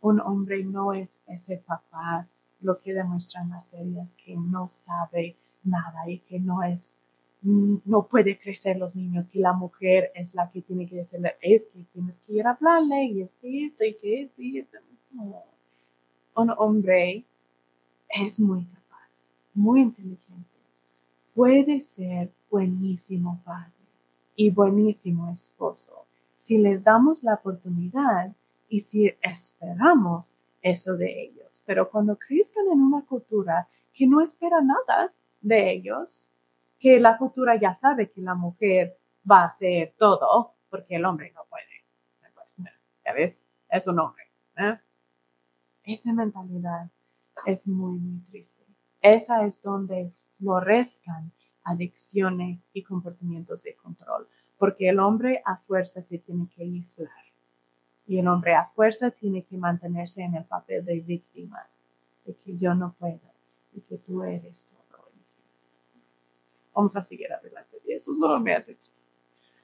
Un 0.00 0.20
hombre 0.20 0.64
no 0.64 0.92
es 0.92 1.22
ese 1.26 1.58
papá, 1.58 2.26
lo 2.60 2.80
que 2.80 2.92
demuestran 2.92 3.50
las 3.50 3.68
series, 3.68 4.14
que 4.14 4.34
no 4.36 4.66
sabe 4.66 5.36
nada 5.62 6.08
y 6.08 6.18
que 6.20 6.40
no 6.40 6.62
es, 6.62 6.96
no 7.42 8.06
puede 8.06 8.38
crecer 8.38 8.76
los 8.76 8.96
niños, 8.96 9.28
que 9.28 9.38
la 9.38 9.52
mujer 9.52 10.10
es 10.14 10.34
la 10.34 10.50
que 10.50 10.60
tiene 10.60 10.86
que 10.86 10.96
decirle, 10.96 11.36
es 11.40 11.66
que 11.66 11.84
tienes 11.92 12.18
que 12.26 12.34
ir 12.34 12.46
a 12.46 12.50
hablarle 12.50 13.04
y 13.04 13.22
es 13.22 13.34
que 13.34 13.66
esto 13.66 13.84
y 13.84 13.94
que 13.94 14.22
esto 14.22 14.42
y 14.42 14.58
esto. 14.58 14.78
Un 16.36 16.50
hombre 16.58 17.24
es 18.08 18.40
muy 18.40 18.64
capaz, 18.64 19.32
muy 19.54 19.80
inteligente. 19.80 20.48
Puede 21.34 21.80
ser 21.80 22.30
buenísimo 22.50 23.40
padre 23.44 23.72
y 24.36 24.50
buenísimo 24.50 25.32
esposo 25.32 26.04
si 26.40 26.56
les 26.56 26.82
damos 26.82 27.22
la 27.22 27.34
oportunidad 27.34 28.32
y 28.70 28.80
si 28.80 29.12
esperamos 29.20 30.36
eso 30.62 30.96
de 30.96 31.24
ellos. 31.24 31.62
Pero 31.66 31.90
cuando 31.90 32.16
crezcan 32.16 32.64
en 32.72 32.80
una 32.80 33.02
cultura 33.02 33.68
que 33.92 34.06
no 34.06 34.22
espera 34.22 34.62
nada 34.62 35.12
de 35.42 35.70
ellos, 35.70 36.30
que 36.80 36.98
la 36.98 37.18
cultura 37.18 37.54
ya 37.60 37.74
sabe 37.74 38.10
que 38.10 38.22
la 38.22 38.34
mujer 38.34 38.98
va 39.30 39.42
a 39.42 39.46
hacer 39.46 39.94
todo 39.98 40.54
porque 40.70 40.96
el 40.96 41.04
hombre 41.04 41.30
no 41.32 41.44
puede. 41.48 41.66
Pues, 42.34 42.58
ya 43.04 43.12
ves, 43.12 43.48
es 43.68 43.86
un 43.86 44.00
hombre. 44.00 44.24
¿eh? 44.56 44.78
Esa 45.84 46.12
mentalidad 46.12 46.90
es 47.46 47.68
muy, 47.68 47.98
muy 47.98 48.20
triste. 48.30 48.64
Esa 49.02 49.44
es 49.44 49.62
donde 49.62 50.12
florezcan 50.38 51.30
adicciones 51.64 52.70
y 52.72 52.82
comportamientos 52.82 53.62
de 53.62 53.74
control, 53.76 54.26
porque 54.58 54.88
el 54.88 54.98
hombre 54.98 55.42
a 55.44 55.58
fuerza 55.58 56.00
se 56.00 56.18
tiene 56.18 56.48
que 56.48 56.62
aislar 56.62 57.10
y 58.06 58.18
el 58.18 58.26
hombre 58.26 58.54
a 58.54 58.66
fuerza 58.66 59.10
tiene 59.10 59.44
que 59.44 59.56
mantenerse 59.56 60.22
en 60.22 60.34
el 60.34 60.44
papel 60.44 60.84
de 60.84 61.00
víctima, 61.00 61.66
de 62.24 62.34
que 62.34 62.56
yo 62.56 62.74
no 62.74 62.94
puedo 62.98 63.20
y 63.72 63.80
que 63.82 63.98
tú 63.98 64.24
eres 64.24 64.66
todo. 64.66 64.79
Vamos 66.80 66.96
a 66.96 67.02
seguir 67.02 67.30
adelante 67.30 67.76
y 67.84 67.92
eso 67.92 68.16
solo 68.16 68.40
me 68.40 68.54
hace 68.54 68.74
triste. 68.74 69.12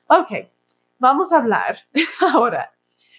Ok, 0.06 0.50
vamos 0.98 1.32
a 1.32 1.38
hablar 1.38 1.78
ahora 2.34 2.70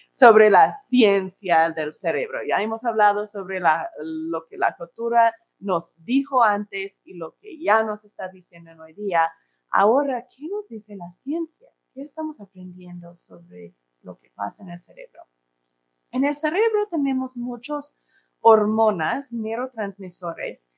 sobre 0.08 0.50
la 0.50 0.70
ciencia 0.70 1.72
del 1.72 1.92
cerebro. 1.94 2.38
Ya 2.48 2.62
hemos 2.62 2.84
hablado 2.84 3.26
sobre 3.26 3.58
lo 3.58 4.46
que 4.46 4.56
la 4.56 4.76
cultura 4.76 5.34
nos 5.58 5.96
dijo 6.04 6.44
antes 6.44 7.00
y 7.04 7.14
lo 7.14 7.34
que 7.40 7.60
ya 7.60 7.82
nos 7.82 8.04
está 8.04 8.28
diciendo 8.28 8.70
hoy 8.80 8.92
día. 8.92 9.32
Ahora, 9.68 10.28
¿qué 10.30 10.46
nos 10.46 10.68
dice 10.68 10.94
la 10.94 11.10
ciencia? 11.10 11.68
¿Qué 11.92 12.02
estamos 12.02 12.40
aprendiendo 12.40 13.16
sobre 13.16 13.74
lo 14.02 14.16
que 14.20 14.30
pasa 14.30 14.62
en 14.62 14.70
el 14.70 14.78
cerebro? 14.78 15.22
En 16.12 16.24
el 16.24 16.36
cerebro 16.36 16.86
tenemos 16.88 17.36
muchas 17.36 17.96
hormonas, 18.42 19.32
neurotransmisores, 19.32 20.68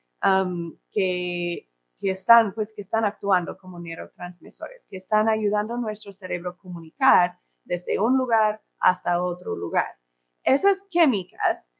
que, 0.91 1.70
que, 2.01 2.09
están, 2.09 2.53
pues, 2.53 2.73
que 2.73 2.81
están 2.81 3.05
actuando 3.05 3.55
como 3.57 3.79
neurotransmisores, 3.79 4.87
que 4.89 4.97
están 4.97 5.29
ayudando 5.29 5.75
a 5.75 5.77
nuestro 5.77 6.11
cerebro 6.11 6.49
a 6.49 6.57
comunicar 6.57 7.37
desde 7.63 7.99
un 7.99 8.17
lugar 8.17 8.59
hasta 8.79 9.21
otro 9.21 9.55
lugar. 9.55 9.95
Esas 10.43 10.81
químicas 10.89 11.71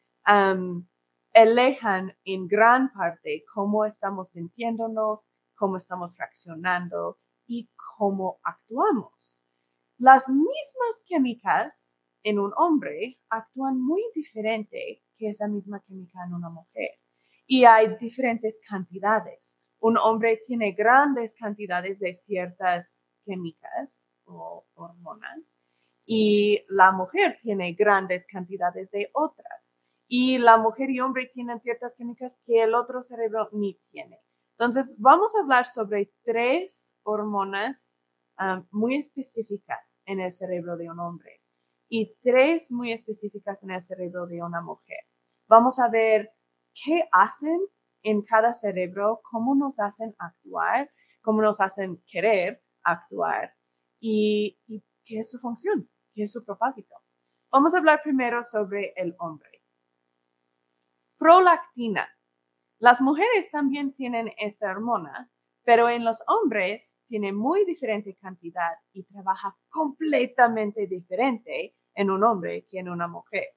elejan 1.34 2.16
en 2.24 2.48
gran 2.48 2.94
parte 2.94 3.44
cómo 3.52 3.86
estamos 3.86 4.30
sintiéndonos, 4.30 5.32
cómo 5.56 5.78
estamos 5.78 6.16
reaccionando 6.18 7.18
y 7.48 7.68
cómo 7.98 8.40
actuamos. 8.44 9.44
Las 9.98 10.30
mismas 10.30 11.02
químicas 11.06 11.98
en 12.24 12.38
un 12.38 12.54
hombre 12.56 13.18
actúan 13.30 13.82
muy 13.82 14.04
diferente 14.14 15.02
que 15.18 15.30
esa 15.30 15.48
misma 15.48 15.80
química 15.82 16.24
en 16.26 16.36
una 16.36 16.50
mujer. 16.50 16.92
Y 17.48 17.66
hay 17.66 17.98
diferentes 18.00 18.62
cantidades. 18.68 19.58
Un 19.82 19.98
hombre 19.98 20.40
tiene 20.46 20.74
grandes 20.74 21.34
cantidades 21.34 22.00
de 22.00 22.14
ciertas 22.14 23.10
químicas 23.26 24.08
o 24.26 24.64
hormonas 24.76 25.40
y 26.06 26.64
la 26.70 26.92
mujer 26.92 27.40
tiene 27.42 27.74
grandes 27.74 28.28
cantidades 28.28 28.92
de 28.92 29.10
otras 29.14 29.76
y 30.08 30.38
la 30.38 30.58
mujer 30.58 30.92
y 30.92 31.00
hombre 31.00 31.32
tienen 31.34 31.60
ciertas 31.60 31.96
químicas 31.96 32.40
que 32.46 32.62
el 32.62 32.76
otro 32.76 33.02
cerebro 33.02 33.50
ni 33.54 33.80
tiene. 33.90 34.20
Entonces, 34.60 34.98
vamos 35.00 35.36
a 35.36 35.40
hablar 35.42 35.66
sobre 35.66 36.14
tres 36.24 36.96
hormonas 37.02 37.98
ah, 38.38 38.64
muy 38.70 38.98
específicas 38.98 40.00
en 40.06 40.20
el 40.20 40.32
cerebro 40.32 40.78
de 40.78 40.92
un 40.92 41.00
hombre 41.00 41.42
y 41.90 42.14
tres 42.22 42.72
muy 42.72 42.92
específicas 42.92 43.64
en 43.64 43.72
el 43.72 43.82
cerebro 43.82 44.28
de 44.28 44.44
una 44.44 44.62
mujer. 44.62 45.00
Vamos 45.48 45.80
a 45.80 45.90
ver 45.90 46.32
qué 46.72 47.04
hacen 47.12 47.60
en 48.04 48.22
cada 48.24 48.54
cerebro, 48.54 49.22
cómo 49.30 49.56
nos 49.56 49.80
hacen 49.80 50.16
actuar, 50.18 50.90
cómo 51.22 51.42
nos 51.42 51.62
hacen 51.62 52.04
querer 52.08 52.64
actuar 52.84 53.54
y, 54.00 54.58
qué 55.06 55.20
es 55.20 55.32
su 55.32 55.40
función, 55.40 55.90
qué 56.14 56.24
es 56.24 56.32
su 56.32 56.44
propósito. 56.44 56.96
Vamos 57.52 57.76
a 57.76 57.80
hablar 57.80 58.02
primero 58.04 58.44
sobre 58.44 58.94
el 58.96 59.16
hombre. 59.20 59.50
Prolactina. 61.18 62.08
Las 62.80 63.02
mujeres 63.02 63.52
también 63.52 63.94
tienen 63.94 64.32
esta 64.38 64.72
hormona, 64.72 65.30
pero 65.64 65.90
en 65.90 66.04
los 66.04 66.24
hombres 66.28 66.98
tiene 67.08 67.32
muy 67.32 67.66
diferente 67.66 68.16
cantidad 68.16 68.72
y 68.92 69.04
trabaja 69.04 69.56
completamente 69.70 70.88
diferente 70.88 71.76
en 71.94 72.10
un 72.10 72.24
hombre 72.24 72.66
que 72.72 72.80
en 72.80 72.90
una 72.90 73.08
mujer. 73.08 73.50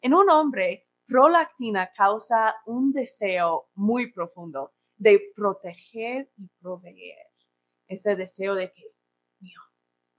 En 0.00 0.14
un 0.14 0.30
hombre, 0.30 0.88
prolactina 1.12 1.92
causa 1.92 2.54
un 2.64 2.92
deseo 2.92 3.68
muy 3.74 4.10
profundo 4.10 4.72
de 4.96 5.20
proteger 5.36 6.30
y 6.38 6.48
proveer. 6.60 7.26
Ese 7.86 8.16
deseo 8.16 8.54
de 8.54 8.72
que, 8.72 8.84
mío, 9.40 9.60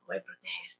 voy 0.05 0.17
a 0.17 0.23
proteger, 0.23 0.77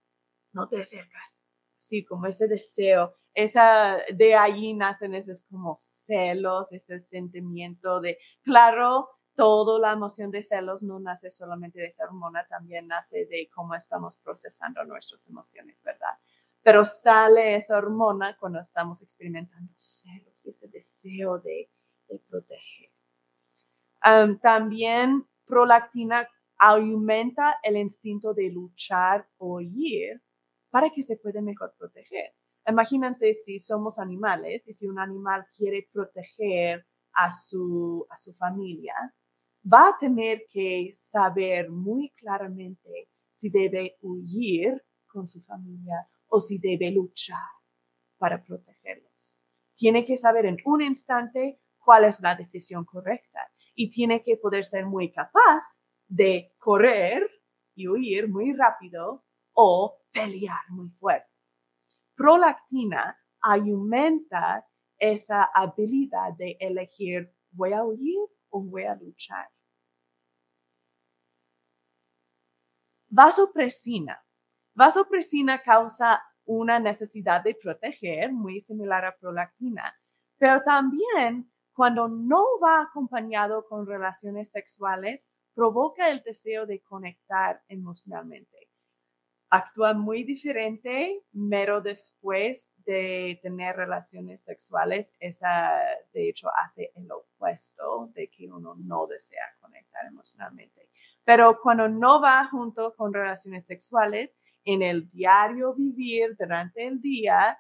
no 0.52 0.68
te 0.68 0.82
acercas. 0.82 1.44
Sí, 1.80 2.06
como 2.06 2.28
ese 2.28 2.48
deseo 2.48 3.16
esa, 3.34 3.98
de 4.14 4.36
ahí 4.36 4.74
nacen 4.74 5.16
esos 5.16 5.42
como 5.42 5.76
celos, 5.78 6.72
ese 6.72 7.00
sentimiento 7.00 8.00
de, 8.00 8.20
claro, 8.44 9.10
toda 9.34 9.80
la 9.80 9.94
emoción 9.94 10.30
de 10.30 10.44
celos 10.44 10.84
no 10.84 11.00
nace 11.00 11.32
solamente 11.32 11.80
de 11.80 11.88
esa 11.88 12.04
hormona, 12.06 12.46
también 12.48 12.88
nace 12.88 13.26
de 13.26 13.50
cómo 13.54 13.74
estamos 13.74 14.18
procesando 14.18 14.84
nuestras 14.86 15.28
emociones, 15.28 15.82
¿verdad? 15.84 16.16
Pero 16.64 16.86
sale 16.86 17.56
esa 17.56 17.78
hormona 17.78 18.38
cuando 18.40 18.60
estamos 18.60 19.02
experimentando 19.02 19.74
celos, 19.78 20.46
ese 20.46 20.68
deseo 20.70 21.40
de, 21.40 21.70
proteger. 22.30 22.92
también 24.42 25.26
prolactina 25.46 26.28
aumenta 26.60 27.56
el 27.64 27.78
instinto 27.78 28.34
de 28.34 28.50
luchar 28.50 29.28
o 29.38 29.56
huir 29.56 30.22
para 30.70 30.92
que 30.92 31.02
se 31.02 31.18
pueda 31.18 31.42
mejor 31.42 31.74
proteger. 31.78 32.36
Imagínense 32.68 33.34
si 33.34 33.58
somos 33.60 33.98
animales 33.98 34.68
y 34.68 34.74
si 34.74 34.86
un 34.88 35.00
animal 35.00 35.48
quiere 35.58 35.90
proteger 35.92 36.86
a 37.14 37.32
su 37.32 38.06
familia, 38.38 38.94
va 39.72 39.90
a 39.90 39.98
tener 39.98 40.46
que 40.50 40.92
saber 40.94 41.70
muy 41.70 42.12
claramente 42.12 43.10
si 43.32 43.50
debe 43.50 43.98
huir 44.02 44.84
con 45.08 45.28
su 45.28 45.42
familia 45.42 46.08
o 46.34 46.40
si 46.40 46.58
debe 46.58 46.92
luchar 46.92 47.50
para 48.18 48.44
protegerlos. 48.44 49.40
Tiene 49.76 50.06
que 50.06 50.18
saber 50.18 50.46
en 50.46 50.58
un 50.66 50.82
instante 50.82 51.60
cuál 51.78 52.06
es 52.06 52.22
la 52.22 52.36
decisión 52.36 52.86
correcta 52.86 53.40
y 53.76 53.90
tiene 53.90 54.24
que 54.24 54.38
poder 54.38 54.66
ser 54.66 54.86
muy 54.86 55.12
capaz 55.12 55.84
de 56.08 56.54
correr 56.58 57.30
y 57.76 57.88
huir 57.88 58.30
muy 58.30 58.54
rápido 58.54 59.26
o 59.54 59.98
pelear 60.12 60.62
muy 60.70 60.90
fuerte 61.00 61.34
prolactina 62.16 63.18
aumenta 63.42 64.66
esa 64.98 65.44
habilidad 65.54 66.34
de 66.38 66.56
elegir, 66.60 67.34
voy 67.52 67.74
a 67.74 67.84
huir 67.84 68.30
o 68.50 68.62
voy 68.62 68.84
a 68.84 68.96
luchar. 68.96 69.50
Vasopresina. 73.10 74.24
Vasopresina 74.76 75.62
causa 75.62 76.24
una 76.46 76.80
necesidad 76.80 77.44
de 77.44 77.56
proteger, 77.56 78.32
muy 78.32 78.60
similar 78.60 79.06
a 79.06 79.16
prolactina, 79.16 79.96
pero 80.38 80.62
también 80.64 81.50
cuando 81.74 82.08
no 82.08 82.46
va 82.62 82.82
acompañado 82.82 83.66
con 83.66 83.88
relaciones 83.88 84.52
sexuales, 84.52 85.30
provoca 85.54 86.10
el 86.10 86.22
deseo 86.22 86.66
de 86.66 86.82
conectar 86.82 87.62
emocionalmente. 87.68 88.70
Actúa 89.50 89.94
muy 89.94 90.24
diferente, 90.24 91.22
pero 91.50 91.80
después 91.80 92.74
de 92.86 93.40
tener 93.44 93.76
relaciones 93.76 94.44
sexuales, 94.44 95.14
esa 95.20 95.80
de 96.12 96.30
hecho 96.30 96.50
hace 96.64 96.92
el 96.96 97.12
opuesto 97.12 98.10
de 98.16 98.30
que 98.30 98.52
uno 98.52 98.76
no 98.76 99.06
desea 99.06 99.56
conectar 99.62 100.06
emocionalmente. 100.08 100.90
Pero 101.24 101.60
cuando 101.62 101.88
no 101.88 102.20
va 102.20 102.48
junto 102.48 102.96
con 102.96 103.14
relaciones 103.14 103.66
sexuales, 103.66 104.36
en 104.66 104.82
el 104.82 105.10
diario 105.10 105.74
vivir 105.74 106.36
durante 106.38 106.86
el 106.88 107.02
día, 107.02 107.58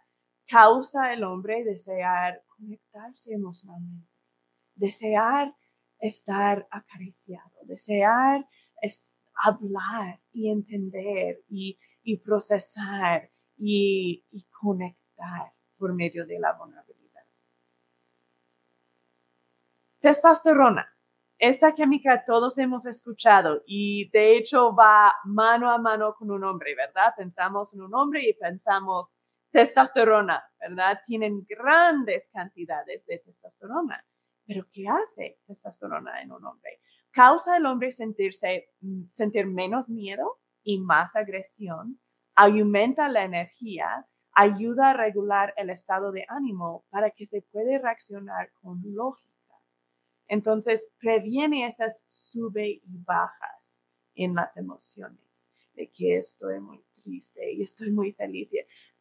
causa 0.48 1.14
el 1.14 1.24
hombre 1.24 1.64
desear 1.64 2.44
conectarse 2.48 3.34
emocionalmente, 3.34 4.10
desear 4.76 5.54
estar 6.00 6.68
acariciado, 6.70 7.52
desear 7.64 8.46
hablar 9.44 10.20
y 10.32 10.50
entender 10.50 11.42
y, 11.48 11.78
procesar 12.18 13.32
y, 13.58 14.26
y 14.32 14.46
conectar 14.62 15.54
por 15.78 15.94
medio 15.94 16.26
de 16.26 16.40
la 16.40 16.54
vulnerabilidad. 16.54 17.24
Testosterona. 20.00 20.93
Esta 21.46 21.76
química 21.76 22.24
todos 22.24 22.58
hemos 22.58 22.86
escuchado 22.86 23.64
y 23.66 24.10
de 24.12 24.38
hecho 24.38 24.74
va 24.74 25.14
mano 25.26 25.70
a 25.70 25.78
mano 25.78 26.16
con 26.16 26.32
un 26.32 26.42
hombre, 26.46 26.74
¿verdad? 26.74 27.14
Pensamos 27.18 27.74
en 27.74 27.82
un 27.82 27.94
hombre 27.94 28.22
y 28.26 28.34
pensamos 28.34 29.18
testosterona, 29.52 30.42
¿verdad? 30.58 31.02
Tienen 31.06 31.46
grandes 31.46 32.30
cantidades 32.30 33.06
de 33.08 33.18
testosterona. 33.18 34.06
Pero 34.46 34.68
¿qué 34.72 34.86
hace 34.88 35.38
testosterona 35.46 36.22
en 36.22 36.32
un 36.32 36.46
hombre? 36.46 36.80
Causa 37.12 37.56
al 37.56 37.66
hombre 37.66 37.92
sentirse, 37.92 38.70
mm, 38.80 39.10
sentir 39.10 39.46
menos 39.46 39.90
miedo 39.90 40.40
y 40.64 40.80
más 40.80 41.14
agresión, 41.18 42.00
aumenta 42.36 43.10
la 43.10 43.26
energía, 43.26 44.08
ayuda 44.32 44.92
a 44.92 44.94
regular 44.94 45.54
el 45.58 45.72
estado 45.72 46.14
de 46.14 46.24
ánimo 46.30 46.86
para 46.90 47.12
que 47.12 47.26
se 47.26 47.42
pueda 47.42 47.80
reaccionar 47.80 48.50
con 48.62 48.80
lógica. 48.86 49.33
Entonces, 50.34 50.88
previene 50.98 51.68
esas 51.68 52.06
sube 52.10 52.68
y 52.68 52.98
bajas 53.06 53.84
en 54.16 54.34
las 54.34 54.58
emociones, 54.58 55.52
de 55.76 55.92
que 55.92 56.18
estoy 56.18 56.60
muy 56.60 56.84
triste 57.04 57.54
y 57.54 57.62
estoy 57.62 57.92
muy 57.92 58.14
feliz. 58.14 58.52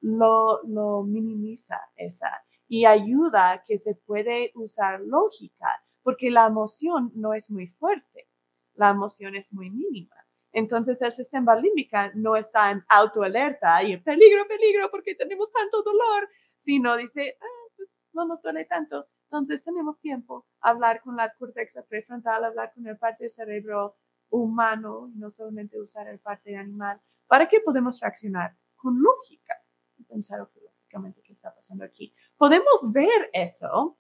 Lo, 0.03 0.63
lo 0.65 1.05
minimiza 1.05 1.81
esa 1.97 2.45
y 2.69 2.85
ayuda 2.85 3.51
a 3.51 3.65
que 3.65 3.79
se 3.79 3.95
puede 3.95 4.53
usar 4.57 5.01
lógica, 5.01 5.83
porque 6.03 6.31
la 6.31 6.49
emoción 6.49 7.11
no 7.15 7.33
es 7.33 7.51
muy 7.51 7.69
fuerte, 7.69 8.29
la 8.75 8.91
emoción 8.91 9.35
es 9.35 9.55
muy 9.55 9.71
mínima. 9.71 10.17
Entonces 10.53 11.01
el 11.01 11.15
sistema 11.15 11.57
límbico 11.57 11.97
no 12.13 12.37
está 12.37 12.73
en 12.73 12.85
autoalerta 12.89 13.83
y 13.83 13.97
peligro, 13.97 14.47
peligro, 14.47 14.91
porque 14.91 15.15
tenemos 15.15 15.51
tanto 15.51 15.83
dolor, 15.83 16.29
sino 16.57 16.95
dice, 16.99 17.39
ah, 17.41 17.73
pues 17.75 17.99
no 18.13 18.27
nos 18.27 18.43
duele 18.43 18.67
tanto. 18.67 19.07
Entonces 19.33 19.65
tenemos 19.65 19.99
tiempo 19.99 20.45
a 20.61 20.69
hablar 20.69 21.01
con 21.01 21.17
la 21.17 21.33
corteza 21.33 21.83
prefrontal, 21.87 22.45
hablar 22.45 22.71
con 22.75 22.87
el 22.87 22.99
parte 22.99 23.25
del 23.25 23.31
cerebro 23.31 23.97
humano, 24.29 25.11
no 25.15 25.31
solamente 25.31 25.81
usar 25.81 26.07
el 26.09 26.19
parte 26.19 26.55
animal, 26.55 27.01
para 27.27 27.49
que 27.49 27.61
podamos 27.61 27.99
reaccionar 27.99 28.55
con 28.77 29.03
lógica 29.03 29.55
y 29.97 30.05
pensar 30.05 30.39
lógicamente 30.41 31.23
qué 31.23 31.33
está 31.33 31.55
pasando 31.55 31.83
aquí. 31.83 32.15
Podemos 32.37 32.93
ver 32.93 33.31
eso 33.33 33.97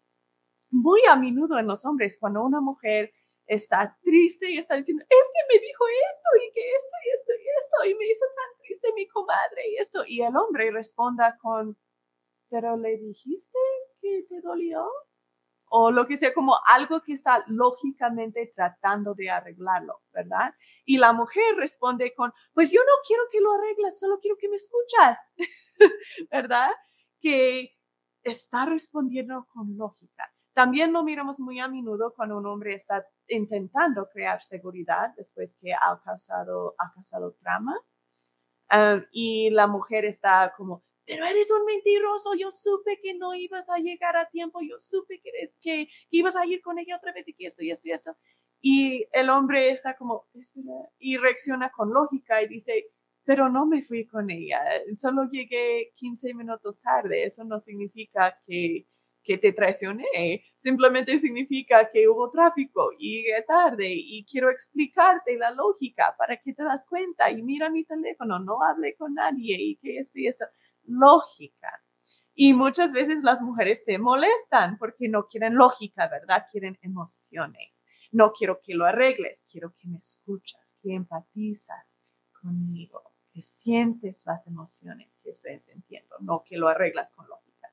muy 0.70 1.00
a 1.08 1.16
menudo 1.16 1.58
en 1.58 1.66
los 1.66 1.82
hombres 1.86 2.18
cuando 2.20 2.44
una 2.44 2.60
mujer 2.60 3.10
está 3.46 3.98
triste 4.02 4.50
y 4.50 4.58
está 4.58 4.74
diciendo, 4.76 5.02
es 5.02 5.08
que 5.08 5.56
me 5.56 5.66
dijo 5.66 5.84
esto 6.10 6.28
y 6.46 6.52
que 6.52 6.72
esto 6.72 6.96
y 7.06 7.10
esto 7.10 7.32
y 7.32 7.46
esto 7.58 7.84
y 7.86 7.94
me 7.94 8.10
hizo 8.10 8.26
tan 8.26 8.58
triste 8.58 8.92
mi 8.94 9.08
comadre 9.08 9.70
y 9.70 9.76
esto. 9.78 10.04
Y 10.06 10.20
el 10.20 10.36
hombre 10.36 10.70
responda 10.70 11.38
con, 11.40 11.78
pero 12.50 12.76
le 12.76 12.98
dijiste 12.98 13.58
que 14.02 14.26
te 14.28 14.42
dolió 14.42 14.86
o 15.74 15.90
lo 15.90 16.06
que 16.06 16.18
sea, 16.18 16.34
como 16.34 16.54
algo 16.66 17.00
que 17.00 17.14
está 17.14 17.42
lógicamente 17.46 18.52
tratando 18.54 19.14
de 19.14 19.30
arreglarlo, 19.30 20.02
¿verdad? 20.12 20.54
Y 20.84 20.98
la 20.98 21.14
mujer 21.14 21.56
responde 21.56 22.12
con, 22.14 22.30
pues 22.52 22.70
yo 22.70 22.80
no 22.80 22.92
quiero 23.06 23.22
que 23.32 23.40
lo 23.40 23.54
arregles, 23.54 23.98
solo 23.98 24.18
quiero 24.20 24.36
que 24.36 24.50
me 24.50 24.56
escuchas, 24.56 25.18
¿verdad? 26.30 26.70
Que 27.22 27.70
está 28.22 28.66
respondiendo 28.66 29.46
con 29.50 29.74
lógica. 29.78 30.30
También 30.52 30.92
lo 30.92 31.04
miramos 31.04 31.40
muy 31.40 31.58
a 31.58 31.68
menudo 31.68 32.12
cuando 32.14 32.36
un 32.36 32.44
hombre 32.44 32.74
está 32.74 33.06
intentando 33.28 34.10
crear 34.12 34.42
seguridad 34.42 35.14
después 35.16 35.56
que 35.58 35.72
ha 35.72 35.98
causado, 36.04 36.74
ha 36.76 36.92
causado 36.92 37.32
trama. 37.40 37.80
Ah, 38.68 39.00
y 39.10 39.48
la 39.48 39.66
mujer 39.66 40.04
está 40.04 40.52
como, 40.54 40.84
pero 41.06 41.24
eres 41.26 41.50
un 41.50 41.64
mentiroso, 41.64 42.34
yo 42.38 42.50
supe 42.50 42.98
que 43.02 43.14
no 43.14 43.34
ibas 43.34 43.68
a 43.68 43.78
llegar 43.78 44.16
a 44.16 44.28
tiempo, 44.28 44.60
yo 44.62 44.78
supe 44.78 45.20
que, 45.20 45.30
que, 45.60 45.88
ibas 46.10 46.36
a 46.36 46.46
ir 46.46 46.60
con 46.62 46.78
ella 46.78 46.96
otra 46.96 47.12
vez 47.12 47.28
y 47.28 47.34
que 47.34 47.46
esto 47.46 47.64
y 47.64 47.70
esto 47.70 47.88
y 47.88 47.92
esto. 47.92 48.16
Y 48.60 49.06
el 49.12 49.28
hombre 49.30 49.70
está 49.70 49.96
como, 49.96 50.26
y 50.98 51.16
reacciona 51.16 51.70
con 51.70 51.92
lógica 51.92 52.42
y 52.42 52.48
dice, 52.48 52.90
pero 53.24 53.48
no 53.48 53.66
me 53.66 53.82
fui 53.82 54.06
con 54.06 54.30
ella, 54.30 54.60
solo 54.96 55.28
llegué 55.30 55.92
15 55.96 56.34
minutos 56.34 56.80
tarde, 56.80 57.24
eso 57.24 57.44
no 57.44 57.58
significa 57.58 58.40
que, 58.46 58.86
que 59.22 59.38
te 59.38 59.52
traicioné, 59.52 60.44
simplemente 60.56 61.18
significa 61.18 61.90
que 61.92 62.08
hubo 62.08 62.30
tráfico 62.30 62.90
y 62.98 63.22
llegué 63.22 63.42
tarde 63.42 63.88
y 63.90 64.24
quiero 64.24 64.50
explicarte 64.50 65.36
la 65.36 65.52
lógica 65.52 66.14
para 66.18 66.36
que 66.36 66.52
te 66.52 66.64
das 66.64 66.84
cuenta 66.86 67.30
y 67.30 67.42
mira 67.42 67.70
mi 67.70 67.84
teléfono, 67.84 68.38
no 68.38 68.62
hablé 68.62 68.94
con 68.96 69.14
nadie 69.14 69.56
y 69.60 69.76
que 69.76 69.98
esto 69.98 70.18
y 70.18 70.26
esto 70.26 70.44
lógica. 70.84 71.82
Y 72.34 72.54
muchas 72.54 72.92
veces 72.92 73.22
las 73.22 73.42
mujeres 73.42 73.84
se 73.84 73.98
molestan 73.98 74.78
porque 74.78 75.08
no 75.08 75.26
quieren 75.28 75.54
lógica, 75.54 76.08
¿verdad? 76.08 76.46
Quieren 76.50 76.78
emociones. 76.80 77.84
No 78.10 78.32
quiero 78.32 78.60
que 78.62 78.74
lo 78.74 78.86
arregles, 78.86 79.44
quiero 79.50 79.74
que 79.74 79.88
me 79.88 79.98
escuchas, 79.98 80.78
que 80.82 80.94
empatizas 80.94 82.00
conmigo, 82.40 83.14
que 83.32 83.42
sientes 83.42 84.24
las 84.26 84.46
emociones 84.46 85.18
que 85.22 85.30
estoy 85.30 85.58
sintiendo, 85.58 86.16
no 86.20 86.42
que 86.44 86.56
lo 86.56 86.68
arreglas 86.68 87.12
con 87.12 87.28
lógica. 87.28 87.72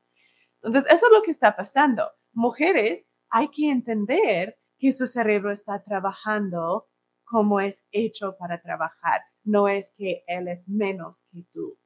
Entonces, 0.56 0.86
eso 0.90 1.08
es 1.08 1.12
lo 1.14 1.22
que 1.22 1.32
está 1.32 1.56
pasando. 1.56 2.12
Mujeres, 2.34 3.12
hay 3.30 3.50
que 3.50 3.70
entender 3.70 4.58
que 4.78 4.92
su 4.92 5.08
cerebro 5.08 5.52
está 5.52 5.84
trabajando 5.84 6.88
como 7.24 7.60
es 7.60 7.86
hecho 7.92 8.36
para 8.38 8.62
trabajar. 8.62 9.22
No 9.44 9.68
es 9.68 9.94
que 9.96 10.24
él 10.28 10.48
es 10.48 10.68
menos 10.68 11.24
que 11.32 11.44
tú. 11.52 11.78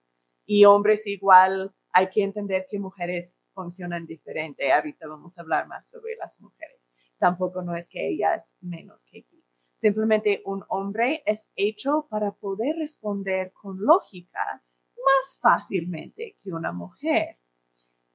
Y 0.46 0.66
hombres 0.66 1.08
igual, 1.08 1.74
hay 1.92 2.10
que 2.10 2.24
entender 2.24 2.68
que 2.70 2.80
mujeres 2.80 3.42
funcionan 3.54 4.06
diferente. 4.06 4.72
Ahorita 4.72 5.08
vamos 5.08 5.38
a 5.38 5.42
hablar 5.42 5.68
más 5.68 5.90
sobre 5.90 6.16
las 6.16 6.40
mujeres. 6.40 6.92
Tampoco 7.18 7.62
no 7.62 7.76
es 7.76 7.88
que 7.88 8.08
ellas 8.08 8.56
menos 8.60 9.06
que 9.06 9.24
tú. 9.24 9.38
Simplemente 9.78 10.42
un 10.46 10.64
hombre 10.70 11.24
es 11.26 11.52
hecho 11.56 12.08
para 12.10 12.32
poder 12.32 12.76
responder 12.78 13.52
con 13.54 13.78
lógica 13.80 14.64
más 14.96 15.40
fácilmente 15.42 16.38
que 16.42 16.52
una 16.52 16.72
mujer. 16.72 17.38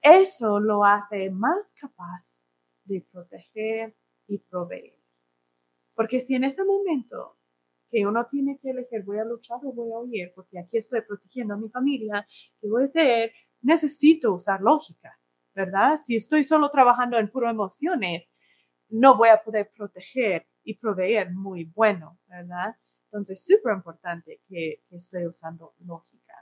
Eso 0.01 0.61
lo 0.61 0.85
hace 0.85 1.31
más 1.31 1.75
capaz 1.75 2.43
de 2.85 3.01
proteger 3.01 3.97
y 4.27 4.39
proveer. 4.39 4.99
Porque 5.95 6.21
si 6.21 6.35
en 6.35 6.45
ese 6.45 6.65
momento 6.65 7.38
que 7.91 8.07
uno 8.07 8.27
tiene 8.27 8.59
que 8.59 8.71
elegir, 8.71 9.03
voy 9.05 9.19
a 9.19 9.25
luchar 9.25 9.59
o 9.65 9.73
voy 9.73 9.93
a 9.93 9.99
huir, 9.99 10.33
porque 10.35 10.59
aquí 10.59 10.77
estoy 10.77 11.03
protegiendo 11.03 11.55
a 11.55 11.57
mi 11.57 11.69
familia, 11.69 12.27
¿qué 12.61 12.69
voy 12.69 12.83
a 12.83 12.85
hacer? 12.85 13.33
Necesito 13.63 14.35
usar 14.35 14.61
lógica, 14.61 15.19
¿verdad? 15.55 15.97
Si 15.97 16.17
estoy 16.17 16.45
solo 16.45 16.71
trabajando 16.71 17.19
en 17.19 17.31
puro 17.31 17.49
emociones, 17.49 18.35
no 18.89 19.17
voy 19.17 19.29
a 19.29 19.43
poder 19.43 19.71
proteger 19.77 20.47
y 20.63 20.75
proveer 20.79 21.33
muy 21.33 21.65
bueno, 21.65 22.19
¿verdad? 22.27 22.77
Entonces, 23.05 23.45
súper 23.45 23.75
importante 23.75 24.43
que, 24.49 24.83
que, 24.89 24.97
estoy 24.97 25.27
usando 25.27 25.75
lógica. 25.79 26.35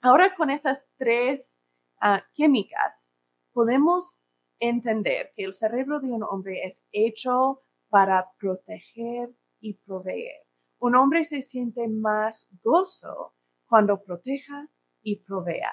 Ahora, 0.00 0.34
con 0.34 0.50
esas 0.50 0.88
tres 0.96 1.62
ah, 2.00 2.24
químicas, 2.32 3.12
podemos 3.52 4.18
entender 4.58 5.32
que 5.36 5.44
el 5.44 5.52
cerebro 5.52 6.00
de 6.00 6.10
un 6.10 6.22
hombre 6.22 6.64
es 6.64 6.84
hecho 6.92 7.62
para 7.88 8.30
proteger 8.38 9.30
y 9.62 9.74
proveer. 9.74 10.42
Un 10.80 10.96
hombre 10.96 11.24
se 11.24 11.40
siente 11.40 11.88
más 11.88 12.50
gozo 12.62 13.34
cuando 13.66 14.02
proteja 14.02 14.68
y 15.00 15.20
provea. 15.20 15.72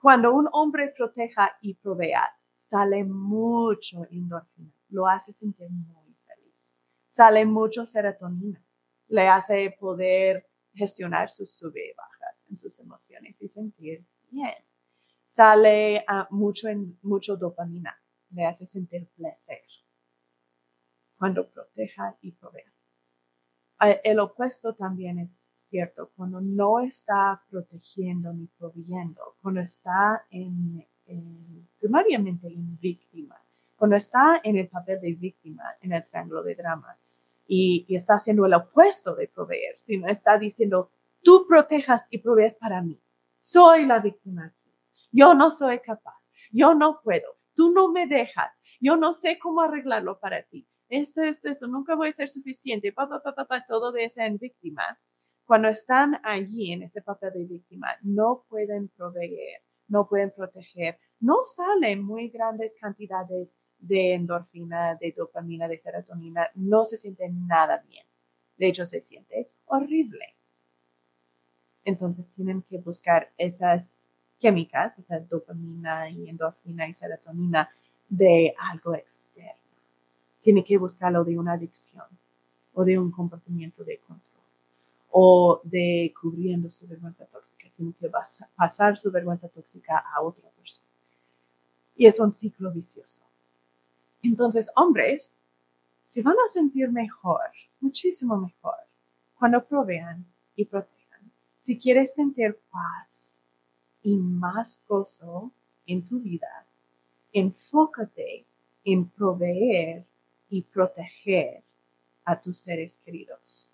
Cuando 0.00 0.32
un 0.32 0.48
hombre 0.52 0.92
proteja 0.96 1.56
y 1.60 1.74
provea, 1.74 2.28
sale 2.54 3.04
mucho 3.04 4.04
endorfina, 4.10 4.72
lo 4.90 5.08
hace 5.08 5.32
sentir 5.32 5.68
muy 5.70 6.14
feliz. 6.26 6.78
Sale 7.06 7.44
mucho 7.46 7.84
serotonina, 7.84 8.64
le 9.08 9.28
hace 9.28 9.74
poder 9.80 10.46
gestionar 10.74 11.30
sus 11.30 11.56
sube 11.56 11.90
y 11.90 11.96
bajas 11.96 12.46
en 12.50 12.56
sus 12.56 12.78
emociones 12.78 13.42
y 13.42 13.48
sentir 13.48 14.06
bien. 14.30 14.54
Sale 15.24 16.04
uh, 16.08 16.32
mucho, 16.34 16.68
en, 16.68 16.98
mucho 17.02 17.36
dopamina, 17.36 17.98
le 18.30 18.44
hace 18.44 18.66
sentir 18.66 19.08
placer 19.16 19.64
cuando 21.16 21.50
proteja 21.50 22.16
y 22.20 22.32
provea 22.32 22.72
el 23.80 24.18
opuesto 24.18 24.74
también 24.74 25.18
es 25.18 25.50
cierto, 25.54 26.10
cuando 26.16 26.40
no 26.40 26.80
está 26.80 27.42
protegiendo 27.48 28.32
ni 28.32 28.46
proveyendo, 28.58 29.36
cuando 29.40 29.60
está 29.60 30.24
en, 30.30 30.84
primariamente 31.78 32.48
en 32.48 32.78
víctima, 32.78 33.40
cuando 33.76 33.96
está 33.96 34.40
en 34.42 34.56
el 34.56 34.68
papel 34.68 35.00
de 35.00 35.12
víctima 35.14 35.62
en 35.80 35.92
el 35.92 36.04
triángulo 36.04 36.42
de 36.42 36.56
drama, 36.56 36.96
y, 37.46 37.86
está 37.88 38.14
haciendo 38.14 38.44
el 38.46 38.54
opuesto 38.54 39.14
de 39.14 39.28
proveer, 39.28 39.78
sino 39.78 40.08
está 40.08 40.38
diciendo, 40.38 40.90
tú 41.22 41.46
protejas 41.48 42.06
y 42.10 42.18
provees 42.18 42.56
para 42.56 42.82
mí. 42.82 43.00
Soy 43.40 43.86
la 43.86 44.00
víctima. 44.00 44.52
Yo 45.10 45.34
no 45.34 45.50
soy 45.50 45.78
capaz. 45.78 46.30
Yo 46.52 46.74
no 46.74 47.00
puedo. 47.00 47.36
Tú 47.54 47.70
no 47.72 47.90
me 47.90 48.06
dejas. 48.06 48.62
Yo 48.80 48.96
no 48.96 49.12
sé 49.12 49.38
cómo 49.38 49.62
arreglarlo 49.62 50.18
para 50.18 50.42
ti. 50.42 50.66
Esto, 50.88 51.22
esto, 51.22 51.48
esto. 51.48 51.66
Nunca 51.66 51.94
voy 51.94 52.08
a 52.08 52.12
ser 52.12 52.28
suficiente. 52.28 52.92
Pa, 52.92 53.08
pa, 53.08 53.20
pa, 53.20 53.44
pa, 53.44 53.64
todo 53.64 53.92
de 53.92 54.04
esa 54.04 54.28
víctima. 54.28 54.98
Cuando 55.44 55.68
están 55.68 56.20
allí 56.24 56.72
en 56.72 56.82
ese 56.82 57.02
papel 57.02 57.32
de 57.32 57.44
víctima, 57.44 57.88
no 58.02 58.44
pueden 58.48 58.88
proveer, 58.88 59.62
no 59.88 60.06
pueden 60.06 60.30
proteger, 60.30 60.98
no 61.20 61.38
salen 61.42 62.02
muy 62.02 62.28
grandes 62.28 62.76
cantidades 62.78 63.56
de 63.78 64.14
endorfina, 64.14 64.94
de 64.96 65.12
dopamina, 65.12 65.66
de 65.68 65.78
serotonina, 65.78 66.48
no 66.54 66.84
se 66.84 66.96
siente 66.96 67.28
nada 67.30 67.82
bien. 67.88 68.04
De 68.58 68.66
hecho, 68.66 68.84
se 68.84 69.00
siente 69.00 69.50
horrible. 69.66 70.36
Entonces 71.84 72.28
tienen 72.30 72.62
que 72.62 72.78
buscar 72.78 73.32
esas 73.38 74.08
químicas, 74.38 74.98
esa 74.98 75.18
dopamina 75.20 76.10
y 76.10 76.28
endorfina 76.28 76.86
y 76.88 76.94
serotonina 76.94 77.70
de 78.08 78.54
algo 78.70 78.94
externo. 78.94 79.67
Tienen 80.48 80.64
que 80.64 80.78
buscarlo 80.78 81.24
de 81.24 81.38
una 81.38 81.52
adicción 81.52 82.06
o 82.72 82.82
de 82.82 82.98
un 82.98 83.10
comportamiento 83.10 83.84
de 83.84 83.98
control 83.98 84.42
o 85.10 85.60
de 85.62 86.10
cubriendo 86.18 86.70
su 86.70 86.86
vergüenza 86.86 87.26
tóxica. 87.26 87.68
Tienen 87.76 87.92
que 87.92 88.10
pasar 88.56 88.96
su 88.96 89.10
vergüenza 89.10 89.50
tóxica 89.50 89.98
a 89.98 90.22
otra 90.22 90.48
persona. 90.48 90.88
Y 91.96 92.06
es 92.06 92.18
un 92.18 92.32
ciclo 92.32 92.72
vicioso. 92.72 93.20
Entonces, 94.22 94.70
hombres 94.74 95.38
se 96.02 96.22
van 96.22 96.36
a 96.42 96.48
sentir 96.50 96.90
mejor, 96.90 97.50
muchísimo 97.78 98.38
mejor, 98.38 98.76
cuando 99.38 99.62
provean 99.62 100.24
y 100.56 100.64
protejan. 100.64 101.30
Si 101.58 101.78
quieres 101.78 102.14
sentir 102.14 102.58
paz 102.72 103.42
y 104.02 104.16
más 104.16 104.80
gozo 104.88 105.52
en 105.86 106.06
tu 106.06 106.20
vida, 106.20 106.64
enfócate 107.34 108.46
en 108.82 109.04
proveer 109.10 110.07
y 110.50 110.62
proteger 110.62 111.62
a 112.24 112.40
tus 112.40 112.58
seres 112.58 113.00
queridos. 113.04 113.70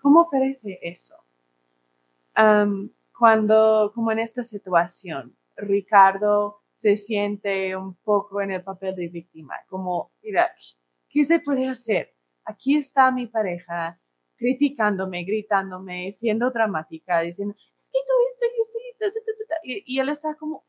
¿Cómo 0.00 0.28
parece 0.30 0.78
eso? 0.82 1.16
cuando, 3.18 3.92
como 3.94 4.12
en 4.12 4.18
esta 4.18 4.42
situación, 4.42 5.36
Ricardo 5.54 6.62
se 6.74 6.96
siente 6.96 7.76
un 7.76 7.94
poco 7.96 8.40
en 8.40 8.52
el 8.52 8.62
papel 8.62 8.96
de 8.96 9.08
víctima, 9.08 9.56
como, 9.68 10.10
mira, 10.22 10.50
¿qué 11.10 11.22
se 11.24 11.38
puede 11.38 11.68
hacer? 11.68 12.14
Aquí 12.46 12.76
está 12.76 13.10
mi 13.10 13.26
pareja 13.26 13.98
criticándome, 14.36 15.24
gritándome, 15.24 16.10
siendo 16.12 16.50
dramática, 16.50 17.20
diciendo, 17.20 17.54
es 17.78 17.90
que 17.90 17.98
tú 18.06 18.12
esto 18.30 18.46
y 18.46 18.60
esto 18.60 18.80
y, 19.62 19.96
y 19.96 19.98
él 19.98 20.08
está 20.08 20.34
como, 20.36 20.64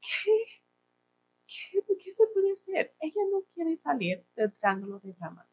¿qué? 0.00 0.57
¿Qué? 1.86 1.96
¿Qué 1.98 2.12
se 2.12 2.26
puede 2.32 2.52
hacer? 2.52 2.94
Ella 3.00 3.20
no 3.30 3.42
quiere 3.54 3.76
salir 3.76 4.24
del 4.36 4.52
triángulo 4.54 5.00
de 5.00 5.12
drama. 5.14 5.48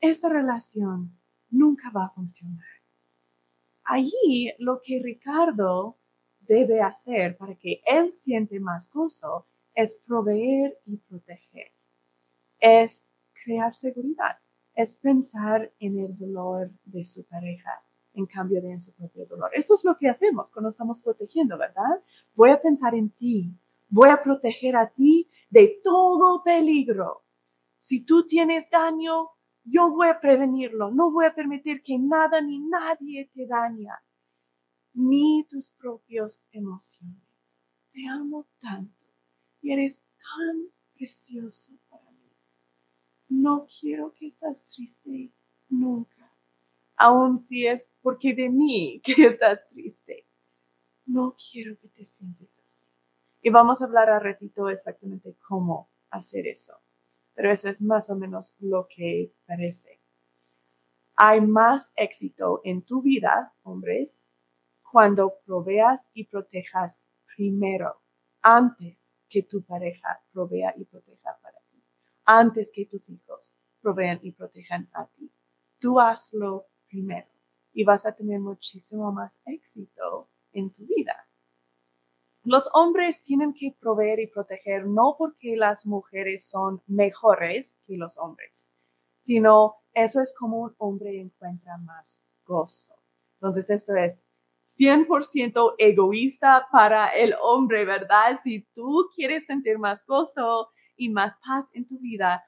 Esta 0.00 0.28
relación 0.28 1.18
nunca 1.50 1.90
va 1.90 2.06
a 2.06 2.10
funcionar. 2.10 2.66
Allí 3.84 4.52
lo 4.58 4.80
que 4.82 5.00
Ricardo 5.02 5.98
debe 6.40 6.80
hacer 6.80 7.36
para 7.36 7.54
que 7.54 7.82
él 7.86 8.12
siente 8.12 8.60
más 8.60 8.90
gozo 8.90 9.46
es 9.74 9.96
proveer 10.06 10.78
y 10.86 10.96
proteger. 10.96 11.72
Es 12.58 13.12
crear 13.44 13.74
seguridad. 13.74 14.38
Es 14.74 14.94
pensar 14.94 15.72
en 15.78 15.98
el 15.98 16.16
dolor 16.16 16.70
de 16.84 17.04
su 17.04 17.24
pareja 17.24 17.84
en 18.14 18.26
cambio 18.26 18.60
de 18.60 18.72
en 18.72 18.82
su 18.82 18.92
propio 18.94 19.26
dolor. 19.26 19.50
Eso 19.54 19.74
es 19.74 19.84
lo 19.84 19.96
que 19.96 20.08
hacemos 20.08 20.50
cuando 20.50 20.68
estamos 20.68 21.00
protegiendo, 21.00 21.56
¿verdad? 21.56 22.02
Voy 22.34 22.50
a 22.50 22.60
pensar 22.60 22.94
en 22.94 23.10
ti. 23.10 23.52
Voy 23.88 24.08
a 24.08 24.22
proteger 24.22 24.76
a 24.76 24.88
ti 24.88 25.29
de 25.50 25.80
todo 25.82 26.42
peligro. 26.42 27.24
Si 27.78 28.04
tú 28.04 28.26
tienes 28.26 28.70
daño, 28.70 29.30
yo 29.64 29.90
voy 29.90 30.08
a 30.08 30.20
prevenirlo. 30.20 30.90
No 30.90 31.10
voy 31.10 31.26
a 31.26 31.34
permitir 31.34 31.82
que 31.82 31.98
nada 31.98 32.40
ni 32.40 32.60
nadie 32.60 33.30
te 33.34 33.46
dañe 33.46 33.88
ni 34.94 35.44
tus 35.48 35.70
propias 35.70 36.48
emociones. 36.52 37.64
Te 37.92 38.06
amo 38.08 38.46
tanto 38.58 39.06
y 39.62 39.72
eres 39.72 40.04
tan 40.18 40.68
precioso 40.94 41.72
para 41.88 42.10
mí. 42.10 42.32
No 43.28 43.66
quiero 43.66 44.12
que 44.14 44.26
estás 44.26 44.66
triste 44.66 45.32
nunca, 45.68 46.32
aun 46.96 47.38
si 47.38 47.66
es 47.66 47.90
porque 48.02 48.34
de 48.34 48.48
mí 48.50 49.00
que 49.04 49.24
estás 49.24 49.68
triste. 49.68 50.26
No 51.06 51.34
quiero 51.36 51.78
que 51.78 51.88
te 51.88 52.04
sientes 52.04 52.60
así. 52.62 52.89
Y 53.42 53.50
vamos 53.50 53.80
a 53.80 53.86
hablar 53.86 54.10
a 54.10 54.18
ratito 54.18 54.68
exactamente 54.68 55.36
cómo 55.48 55.90
hacer 56.10 56.46
eso. 56.46 56.74
Pero 57.34 57.50
eso 57.50 57.68
es 57.68 57.80
más 57.80 58.10
o 58.10 58.16
menos 58.16 58.54
lo 58.58 58.86
que 58.88 59.32
parece. 59.46 60.00
Hay 61.16 61.40
más 61.40 61.92
éxito 61.96 62.60
en 62.64 62.82
tu 62.82 63.02
vida, 63.02 63.54
hombres, 63.62 64.30
cuando 64.90 65.34
proveas 65.46 66.10
y 66.12 66.24
protejas 66.24 67.08
primero, 67.36 68.00
antes 68.42 69.20
que 69.28 69.42
tu 69.42 69.62
pareja 69.62 70.20
provea 70.32 70.74
y 70.76 70.84
proteja 70.84 71.38
para 71.42 71.58
ti, 71.70 71.82
antes 72.24 72.72
que 72.74 72.86
tus 72.86 73.08
hijos 73.08 73.54
provean 73.80 74.18
y 74.22 74.32
protejan 74.32 74.88
a 74.92 75.06
ti. 75.06 75.30
Tú 75.78 76.00
hazlo 76.00 76.66
primero 76.88 77.28
y 77.72 77.84
vas 77.84 78.04
a 78.04 78.12
tener 78.12 78.40
muchísimo 78.40 79.12
más 79.12 79.40
éxito 79.46 80.28
en 80.52 80.70
tu 80.72 80.84
vida. 80.86 81.29
Los 82.42 82.70
hombres 82.72 83.22
tienen 83.22 83.52
que 83.52 83.76
proveer 83.78 84.18
y 84.20 84.26
proteger 84.26 84.86
no 84.86 85.14
porque 85.18 85.56
las 85.56 85.84
mujeres 85.84 86.48
son 86.48 86.82
mejores 86.86 87.78
que 87.86 87.98
los 87.98 88.16
hombres, 88.16 88.72
sino 89.18 89.76
eso 89.92 90.22
es 90.22 90.32
como 90.38 90.60
un 90.60 90.74
hombre 90.78 91.20
encuentra 91.20 91.76
más 91.78 92.22
gozo. 92.46 92.94
Entonces 93.34 93.68
esto 93.68 93.94
es 93.94 94.30
100% 94.64 95.74
egoísta 95.78 96.66
para 96.72 97.08
el 97.08 97.34
hombre, 97.42 97.84
¿verdad? 97.84 98.38
Si 98.42 98.62
tú 98.72 99.10
quieres 99.14 99.46
sentir 99.46 99.78
más 99.78 100.06
gozo 100.06 100.70
y 100.96 101.10
más 101.10 101.36
paz 101.44 101.70
en 101.74 101.86
tu 101.86 101.98
vida, 101.98 102.42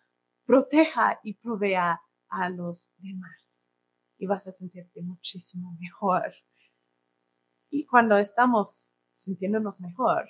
proteja 0.46 1.20
y 1.22 1.34
provea 1.34 2.00
a 2.28 2.48
los 2.48 2.92
demás 2.98 3.70
y 4.16 4.26
vas 4.26 4.46
a 4.46 4.52
sentirte 4.52 5.02
muchísimo 5.02 5.76
mejor. 5.80 6.32
Y 7.68 7.86
cuando 7.86 8.16
estamos 8.16 8.96
sintiéndonos 9.22 9.80
mejor, 9.80 10.28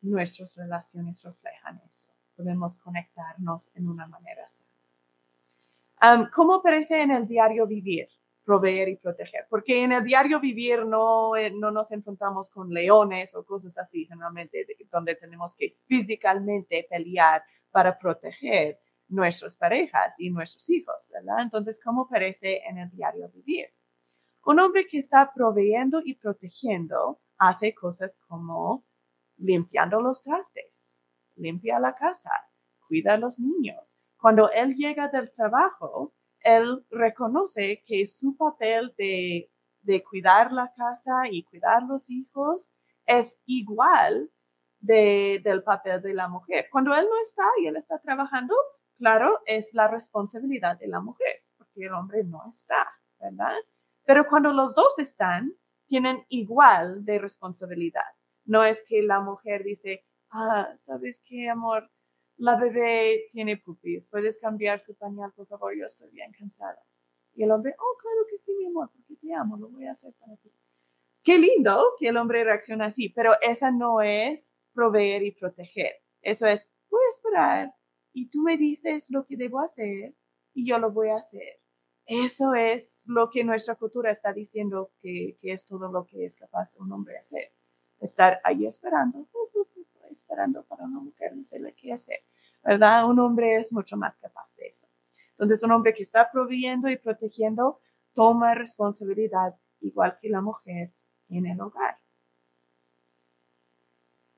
nuestras 0.00 0.56
relaciones 0.56 1.22
reflejan 1.22 1.80
eso. 1.88 2.10
Podemos 2.36 2.76
conectarnos 2.76 3.74
en 3.74 3.88
una 3.88 4.06
manera 4.06 4.46
sana. 4.48 6.30
¿Cómo 6.32 6.54
aparece 6.54 7.02
en 7.02 7.10
el 7.10 7.26
diario 7.26 7.66
vivir? 7.66 8.08
proveer 8.48 8.88
y 8.88 8.96
proteger, 8.96 9.44
porque 9.50 9.82
en 9.82 9.92
el 9.92 10.02
diario 10.02 10.40
vivir 10.40 10.86
no, 10.86 11.36
eh, 11.36 11.50
no 11.50 11.70
nos 11.70 11.92
enfrentamos 11.92 12.48
con 12.48 12.70
leones 12.70 13.34
o 13.34 13.44
cosas 13.44 13.76
así, 13.76 14.06
generalmente, 14.06 14.66
donde 14.90 15.16
tenemos 15.16 15.54
que 15.54 15.76
físicamente 15.86 16.86
pelear 16.88 17.42
para 17.70 17.98
proteger 17.98 18.80
nuestras 19.06 19.54
parejas 19.54 20.18
y 20.18 20.30
nuestros 20.30 20.70
hijos, 20.70 21.10
¿verdad? 21.12 21.42
Entonces, 21.42 21.78
¿cómo 21.78 22.08
parece 22.08 22.62
en 22.66 22.78
el 22.78 22.90
diario 22.90 23.28
vivir? 23.28 23.66
Un 24.46 24.60
hombre 24.60 24.86
que 24.86 24.96
está 24.96 25.30
proveyendo 25.34 26.00
y 26.02 26.14
protegiendo 26.14 27.20
hace 27.38 27.74
cosas 27.74 28.18
como 28.26 28.84
limpiando 29.36 30.00
los 30.00 30.20
trastes, 30.22 31.04
limpia 31.36 31.78
la 31.78 31.94
casa, 31.94 32.30
cuida 32.86 33.14
a 33.14 33.18
los 33.18 33.38
niños. 33.38 33.96
Cuando 34.18 34.50
él 34.50 34.74
llega 34.74 35.08
del 35.08 35.30
trabajo, 35.32 36.12
él 36.40 36.84
reconoce 36.90 37.82
que 37.86 38.06
su 38.06 38.36
papel 38.36 38.94
de, 38.96 39.50
cuidar 40.08 40.52
la 40.52 40.72
casa 40.74 41.28
y 41.30 41.44
cuidar 41.44 41.82
los 41.84 42.10
hijos 42.10 42.74
es 43.06 43.40
igual 43.46 44.30
del 44.80 45.62
papel 45.64 46.02
de 46.02 46.14
la 46.14 46.28
mujer. 46.28 46.68
Cuando 46.70 46.94
él 46.94 47.06
no 47.08 47.20
está 47.22 47.44
y 47.60 47.66
él 47.66 47.76
está 47.76 47.98
trabajando, 47.98 48.54
claro, 48.98 49.40
es 49.46 49.72
la 49.74 49.88
responsabilidad 49.88 50.78
de 50.78 50.88
la 50.88 51.00
mujer, 51.00 51.42
porque 51.56 51.86
el 51.86 51.94
hombre 51.94 52.22
no 52.24 52.42
está, 52.50 52.86
¿verdad? 53.18 53.56
Pero 54.04 54.26
cuando 54.28 54.52
los 54.52 54.74
dos 54.74 54.98
están, 54.98 55.54
tienen 55.88 56.24
igual 56.28 57.04
de 57.04 57.18
responsabilidad. 57.18 58.02
No 58.44 58.62
es 58.62 58.84
que 58.86 59.02
la 59.02 59.20
mujer 59.20 59.64
dice, 59.64 60.04
ah, 60.30 60.68
¿sabes 60.76 61.20
qué, 61.26 61.48
amor? 61.48 61.90
la 62.38 62.56
bebé 62.56 63.26
tiene 63.30 63.56
pupis, 63.56 64.08
puedes 64.08 64.38
cambiar 64.38 64.80
su 64.80 64.96
pañal, 64.96 65.32
por 65.34 65.46
favor, 65.46 65.76
yo 65.76 65.84
estoy 65.84 66.08
bien 66.10 66.32
cansada. 66.32 66.78
Y 67.34 67.42
el 67.42 67.50
hombre, 67.50 67.74
oh, 67.78 67.98
claro 68.00 68.26
que 68.30 68.38
sí, 68.38 68.52
mi 68.58 68.66
amor, 68.66 68.90
porque 68.92 69.16
te 69.16 69.34
amo, 69.34 69.56
lo 69.56 69.68
voy 69.68 69.86
a 69.86 69.92
hacer 69.92 70.14
para 70.14 70.36
ti. 70.36 70.50
Qué 71.22 71.38
lindo 71.38 71.84
que 71.98 72.08
el 72.08 72.16
hombre 72.16 72.44
reaccione 72.44 72.84
así, 72.84 73.08
pero 73.08 73.32
esa 73.42 73.70
no 73.70 74.00
es 74.00 74.56
proveer 74.72 75.24
y 75.24 75.32
proteger. 75.32 75.92
Eso 76.22 76.46
es, 76.46 76.70
voy 76.90 77.00
a 77.04 77.10
esperar 77.10 77.74
y 78.12 78.30
tú 78.30 78.40
me 78.42 78.56
dices 78.56 79.10
lo 79.10 79.26
que 79.26 79.36
debo 79.36 79.60
hacer 79.60 80.14
y 80.54 80.66
yo 80.66 80.78
lo 80.78 80.92
voy 80.92 81.08
a 81.08 81.16
hacer. 81.16 81.60
Eso 82.08 82.54
es 82.54 83.04
lo 83.06 83.28
que 83.28 83.44
nuestra 83.44 83.74
cultura 83.74 84.10
está 84.10 84.32
diciendo 84.32 84.92
que, 85.02 85.36
es 85.42 85.66
todo 85.66 85.92
lo 85.92 86.06
que 86.06 86.24
es 86.24 86.36
capaz 86.36 86.74
un 86.76 86.90
hombre 86.90 87.12
de 87.12 87.20
hacer. 87.20 87.52
Estar 88.00 88.40
ahí 88.44 88.66
esperando, 88.66 89.28
esperando 90.10 90.64
para 90.64 90.84
una 90.84 91.00
mujer 91.00 91.34
decirle 91.34 91.74
qué 91.74 91.92
hacer. 91.92 92.20
¿Verdad? 92.64 93.06
Un 93.06 93.18
hombre 93.18 93.56
es 93.56 93.74
mucho 93.74 93.98
más 93.98 94.18
capaz 94.18 94.56
de 94.56 94.68
eso. 94.68 94.88
Entonces, 95.32 95.62
un 95.62 95.70
hombre 95.70 95.92
que 95.92 96.02
está 96.02 96.30
proveyendo 96.32 96.88
y 96.88 96.96
protegiendo 96.96 97.78
toma 98.14 98.54
responsabilidad 98.54 99.54
igual 99.80 100.16
que 100.18 100.30
la 100.30 100.40
mujer 100.40 100.90
en 101.28 101.44
el 101.44 101.60
hogar. 101.60 101.98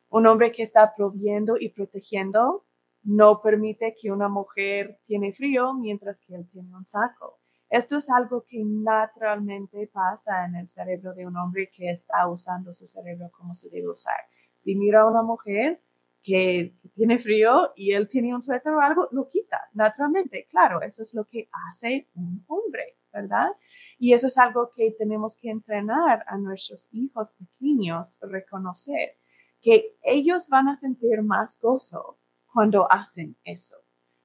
Un 0.09 0.27
hombre 0.27 0.51
que 0.51 0.65
está 0.65 0.93
proviendo 0.93 1.57
y 1.57 1.69
protegiendo 1.69 2.65
no 3.05 3.41
permite 3.41 3.95
que 3.95 4.11
una 4.11 4.29
mujer 4.29 4.99
tiene 5.07 5.33
frío 5.33 5.73
mientras 5.73 6.21
que 6.21 6.35
él 6.35 6.49
tiene 6.51 6.75
un 6.77 6.85
saco. 6.85 7.40
Esto 7.71 7.99
es 7.99 8.11
algo 8.11 8.45
que 8.45 8.63
naturalmente 8.65 9.89
pasa 9.93 10.45
en 10.45 10.57
el 10.57 10.67
cerebro 10.67 11.15
de 11.15 11.25
un 11.25 11.37
hombre 11.37 11.71
que 11.71 11.89
está 11.89 12.29
usando 12.29 12.73
su 12.73 12.89
cerebro 12.89 13.31
como 13.31 13.55
se 13.55 13.71
debe 13.71 13.89
usar. 13.89 14.19
Si 14.57 14.75
mira 14.75 15.03
a 15.03 15.07
una 15.07 15.23
mujer 15.23 15.81
que 16.23 16.75
tiene 16.95 17.21
frío 17.21 17.73
y 17.77 17.93
él 17.93 18.09
tiene 18.09 18.35
un 18.35 18.43
suéter 18.43 18.73
o 18.73 18.81
algo, 18.81 19.09
lo 19.13 19.29
quita 19.29 19.69
naturalmente. 19.73 20.49
Claro, 20.51 20.83
eso 20.83 21.05
es 21.05 21.15
lo 21.15 21.25
que 21.27 21.49
hace 21.69 22.09
un 22.15 22.45
hombre, 22.49 22.99
¿verdad? 23.13 23.51
Y 23.99 24.15
eso 24.15 24.27
es 24.27 24.37
algo 24.37 24.73
que 24.75 24.91
tenemos 24.99 25.37
que 25.37 25.51
entrenar 25.51 26.25
a 26.27 26.37
nuestros 26.39 26.89
hijos 26.91 27.35
pequeños, 27.35 28.19
reconocer 28.21 29.17
que 29.61 29.97
ellos 30.03 30.49
van 30.49 30.69
a 30.69 30.75
sentir 30.75 31.23
más 31.23 31.59
gozo 31.61 32.19
cuando 32.53 32.91
hacen 32.91 33.37
eso. 33.45 33.77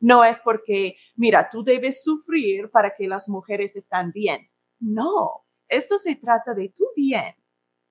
No 0.06 0.24
es 0.24 0.40
porque, 0.40 0.98
mira, 1.16 1.50
tú 1.50 1.64
debes 1.64 2.04
sufrir 2.04 2.70
para 2.70 2.94
que 2.96 3.08
las 3.08 3.28
mujeres 3.28 3.76
están 3.76 4.12
bien. 4.12 4.48
No, 4.80 5.48
esto 5.68 5.98
se 5.98 6.16
trata 6.16 6.54
de 6.54 6.70
tu 6.70 6.86
bien. 6.96 7.34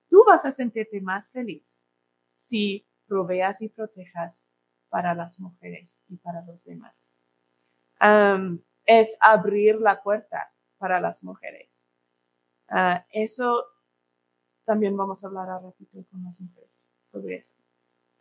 Tú 0.07 0.23
vas 0.25 0.45
a 0.45 0.51
sentirte 0.53 1.01
más 1.01 1.29
feliz 1.29 1.85
si 2.33 2.87
proveas 3.05 3.61
y 3.61 3.67
protejas 3.67 4.47
para 4.87 5.13
las 5.13 5.41
mujeres 5.41 6.05
y 6.07 6.15
para 6.15 6.41
los 6.45 6.63
demás. 6.63 7.17
es 8.85 9.17
abrir 9.19 9.75
la 9.81 10.01
puerta 10.01 10.53
para 10.77 11.01
las 11.01 11.21
mujeres. 11.21 11.89
Ah, 12.69 13.05
eso 13.11 13.65
también 14.63 14.95
vamos 14.95 15.21
a 15.21 15.27
hablar 15.27 15.49
a 15.49 15.59
ratito 15.59 16.05
con 16.09 16.23
las 16.23 16.39
mujeres 16.39 16.87
sobre 17.03 17.35
eso. 17.35 17.55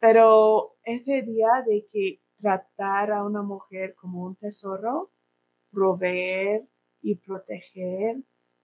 Pero 0.00 0.78
ese 0.82 1.22
día 1.22 1.62
de 1.64 1.86
que 1.92 2.23
tratar 2.40 3.12
a 3.12 3.24
una 3.24 3.42
mujer 3.42 3.94
como 3.94 4.24
un 4.24 4.36
tesoro, 4.36 5.10
proveer 5.70 6.66
y 7.02 7.14
proteger, 7.16 8.16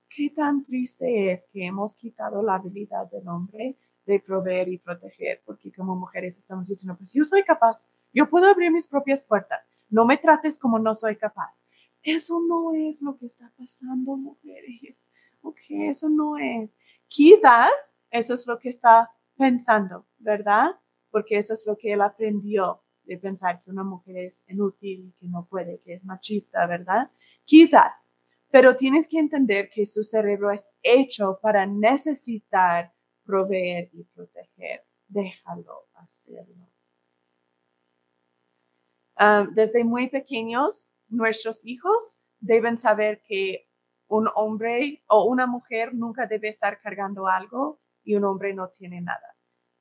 qué 0.09 0.31
tan 0.31 0.65
triste 0.65 1.33
es 1.33 1.47
que 1.53 1.67
hemos 1.67 1.95
quitado 1.95 2.43
la 2.43 2.57
habilidad 2.57 3.11
del 3.11 3.29
hombre 3.29 3.77
de 4.07 4.19
proveer 4.19 4.69
y 4.69 4.79
proteger, 4.79 5.43
porque 5.45 5.73
como 5.73 5.95
mujeres 5.95 6.37
estamos 6.39 6.69
diciendo, 6.69 6.97
pues 6.97 7.13
yo 7.13 7.23
soy 7.23 7.45
capaz, 7.45 7.91
yo 8.13 8.29
puedo 8.29 8.47
abrir 8.47 8.73
mis 8.73 8.89
propias 8.89 9.23
puertas, 9.23 9.71
no 9.89 10.05
me 10.05 10.19
trates 10.19 10.59
como 10.59 10.79
no 10.79 10.95
soy 10.95 11.17
capaz. 11.17 11.65
Eso 12.03 12.41
no 12.41 12.73
es 12.73 13.03
lo 13.03 13.17
que 13.19 13.27
está 13.27 13.53
pasando, 13.59 14.17
mujeres. 14.17 15.07
Ok, 15.43 15.59
eso 15.69 16.09
no 16.09 16.39
es. 16.39 16.77
Quizás 17.09 18.01
eso 18.11 18.35
es 18.35 18.47
lo 18.47 18.59
que 18.59 18.71
está 18.71 19.11
pensando, 19.37 20.07
¿verdad? 20.19 20.71
Porque 21.11 21.37
eso 21.39 21.55
es 21.55 21.67
lo 21.67 21.77
que 21.77 21.93
él 21.93 22.01
aprendió 22.01 22.83
de 23.05 23.19
pensar 23.19 23.63
que 23.63 23.71
una 23.71 23.85
mujer 23.85 24.17
es 24.19 24.45
inútil, 24.49 25.15
que 25.19 25.27
no 25.27 25.47
puede, 25.47 25.81
que 25.81 25.95
es 25.95 26.05
machista, 26.05 26.67
¿verdad? 26.67 27.11
Quizás, 27.45 28.17
pero 28.51 28.77
tienes 28.77 29.09
que 29.09 29.19
entender 29.19 29.71
que 29.71 29.87
su 29.87 30.03
cerebro 30.03 30.51
es 30.51 30.71
hecho 30.83 31.39
para 31.43 31.67
necesitar 31.67 32.93
proveer 33.25 33.91
y 33.93 34.05
proteger. 34.05 34.85
Déjalo 35.09 35.89
hacerlo. 35.95 36.69
Ah, 39.17 39.47
desde 39.53 39.85
muy 39.85 40.09
pequeños, 40.09 40.93
nuestros 41.09 41.65
hijos 41.65 42.21
deben 42.39 42.79
saber 42.79 43.23
que 43.27 43.69
un 44.09 44.29
hombre 44.35 45.03
o 45.07 45.25
una 45.25 45.47
mujer 45.47 45.95
nunca 45.95 46.27
debe 46.27 46.49
estar 46.49 46.81
cargando 46.81 47.29
algo 47.29 47.81
y 48.03 48.17
un 48.17 48.25
hombre 48.25 48.55
no 48.55 48.71
tiene 48.71 49.01
nada. 49.01 49.37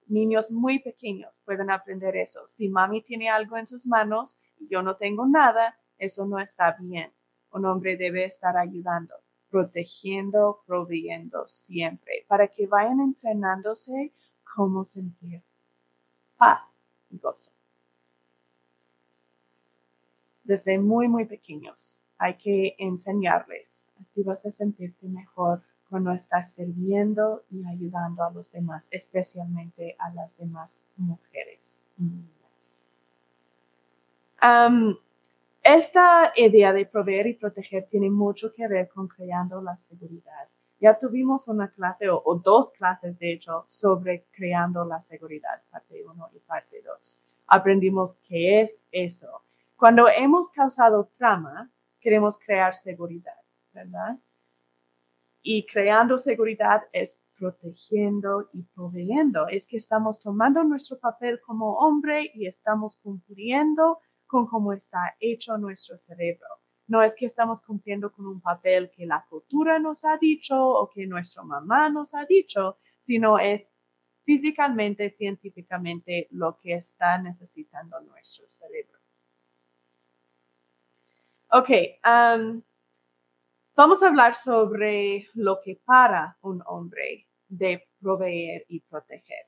Niños 0.10 0.52
muy 0.52 0.80
pequeños 0.80 1.40
pueden 1.46 1.72
aprender 1.72 2.18
eso. 2.18 2.42
Si 2.48 2.68
mami 2.68 3.02
tiene 3.02 3.30
algo 3.30 3.58
en 3.58 3.66
sus 3.66 3.88
manos 3.88 4.38
y 4.60 4.68
yo 4.68 4.84
no 4.84 4.98
tengo 4.98 5.26
nada, 5.26 5.80
eso 5.98 6.26
no 6.26 6.40
está 6.40 6.76
bien. 6.80 7.12
Un 7.52 7.66
hombre 7.66 7.96
debe 7.96 8.26
estar 8.26 8.58
ayudando 8.58 9.16
protegiendo, 9.50 10.62
proveyendo 10.66 11.44
siempre, 11.48 12.26
para 12.28 12.48
que 12.48 12.68
vayan 12.68 13.00
entrenándose 13.00 14.14
cómo 14.56 14.86
sentir 14.86 15.42
paz 16.38 16.86
y 17.10 17.18
gozo. 17.18 17.52
Desde 20.44 20.78
muy, 20.78 21.08
muy 21.08 21.26
pequeños 21.26 22.02
hay 22.18 22.36
que 22.36 22.76
enseñarles, 22.78 23.92
así 24.02 24.24
vas 24.24 24.46
a 24.46 24.52
sentirte 24.52 25.08
mejor 25.08 25.62
cuando 25.90 26.12
estás 26.12 26.54
sirviendo 26.54 27.44
y 27.50 27.66
ayudando 27.66 28.24
a 28.24 28.32
los 28.32 28.52
demás, 28.52 28.88
especialmente 28.92 29.96
a 30.00 30.14
las 30.14 30.38
demás 30.38 30.84
mujeres. 30.98 31.90
Esta 35.64 36.32
idea 36.36 36.72
de 36.74 36.86
proveer 36.86 37.28
y 37.28 37.34
proteger 37.34 37.88
tiene 37.90 38.10
mucho 38.10 38.54
que 38.54 38.68
ver 38.68 38.90
con 38.90 39.08
creando 39.08 39.62
la 39.62 39.76
seguridad. 39.78 40.48
Ya 40.80 40.98
tuvimos 40.98 41.48
una 41.50 41.70
clase 41.70 42.10
o, 42.10 42.42
dos 42.42 42.72
clases, 42.72 43.20
de 43.20 43.34
hecho, 43.34 43.66
sobre 43.68 44.26
creando 44.32 44.86
la 44.86 45.02
seguridad, 45.02 45.62
parte 45.70 46.04
1 46.06 46.30
y 46.34 46.40
parte 46.40 46.82
2. 46.82 47.22
Aprendimos 47.48 48.16
qué 48.28 48.62
es 48.62 48.88
eso. 48.92 49.44
Cuando 49.76 50.08
hemos 50.08 50.50
causado 50.52 51.12
trama, 51.18 51.70
queremos 52.00 52.38
crear 52.38 52.76
seguridad, 52.76 53.42
¿verdad? 53.74 54.18
Y 55.42 55.66
creando 55.66 56.18
seguridad 56.18 56.84
es 56.92 57.22
protegiendo 57.38 58.50
y 58.54 58.64
proveyendo. 58.64 59.48
Es 59.48 59.66
que 59.68 59.78
estamos 59.78 60.20
tomando 60.20 60.64
nuestro 60.64 61.00
papel 61.00 61.40
como 61.40 61.78
hombre 61.78 62.30
y 62.34 62.48
estamos 62.48 62.98
cumpliendo 62.98 64.00
con 64.28 64.46
cómo 64.46 64.74
está 64.74 65.16
hecho 65.20 65.58
nuestro 65.58 65.98
cerebro. 65.98 66.48
No 66.88 67.02
es 67.02 67.16
que 67.16 67.26
estamos 67.26 67.62
cumpliendo 67.62 68.12
con 68.12 68.26
un 68.26 68.42
papel 68.42 68.92
que 68.92 69.06
la 69.06 69.26
cultura 69.30 69.80
nos 69.80 70.04
ha 70.04 70.18
dicho 70.18 70.60
o 70.60 70.90
que 70.90 71.08
nuestra 71.08 71.44
mamá 71.44 71.90
nos 71.90 72.14
ha 72.14 72.26
dicho, 72.26 72.78
sino 73.00 73.40
es 73.40 73.72
físicamente, 74.24 75.10
científicamente 75.10 76.28
lo 76.32 76.58
que 76.58 76.74
está 76.76 77.18
necesitando 77.18 78.00
nuestro 78.02 78.48
cerebro. 78.50 79.00
Ok, 81.52 81.70
um, 82.06 82.62
vamos 83.80 84.04
a 84.04 84.10
hablar 84.10 84.36
sobre 84.36 85.30
lo 85.36 85.62
que 85.62 85.80
para 85.86 86.38
un 86.42 86.62
hombre 86.66 87.30
de 87.48 87.88
proveer 88.02 88.66
y 88.68 88.82
proteger. 88.82 89.46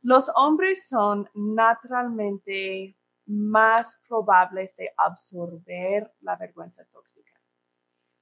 Los 0.00 0.32
hombres 0.34 0.88
son 0.88 1.28
naturalmente 1.34 2.96
más 3.26 4.00
probables 4.08 4.74
de 4.76 4.88
absorber 4.96 6.10
la 6.20 6.36
vergüenza 6.36 6.86
tóxica. 6.86 7.38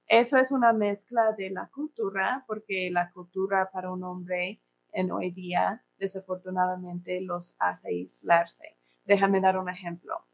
Eso 0.09 0.39
es 0.39 0.51
una 0.51 0.73
mezcla 0.73 1.31
de 1.39 1.51
la 1.51 1.69
cultura, 1.69 2.43
porque 2.49 2.91
la 2.91 3.13
cultura 3.13 3.71
para 3.71 3.93
un 3.93 4.03
hombre 4.03 4.61
en 4.91 5.13
hoy 5.13 5.31
día 5.31 5.85
desafortunadamente 5.99 7.21
los 7.21 7.55
hace 7.61 7.91
aislarse. 7.91 8.77
Déjame 9.05 9.41
dar 9.41 9.57
un 9.57 9.69
ejemplo. 9.69 10.27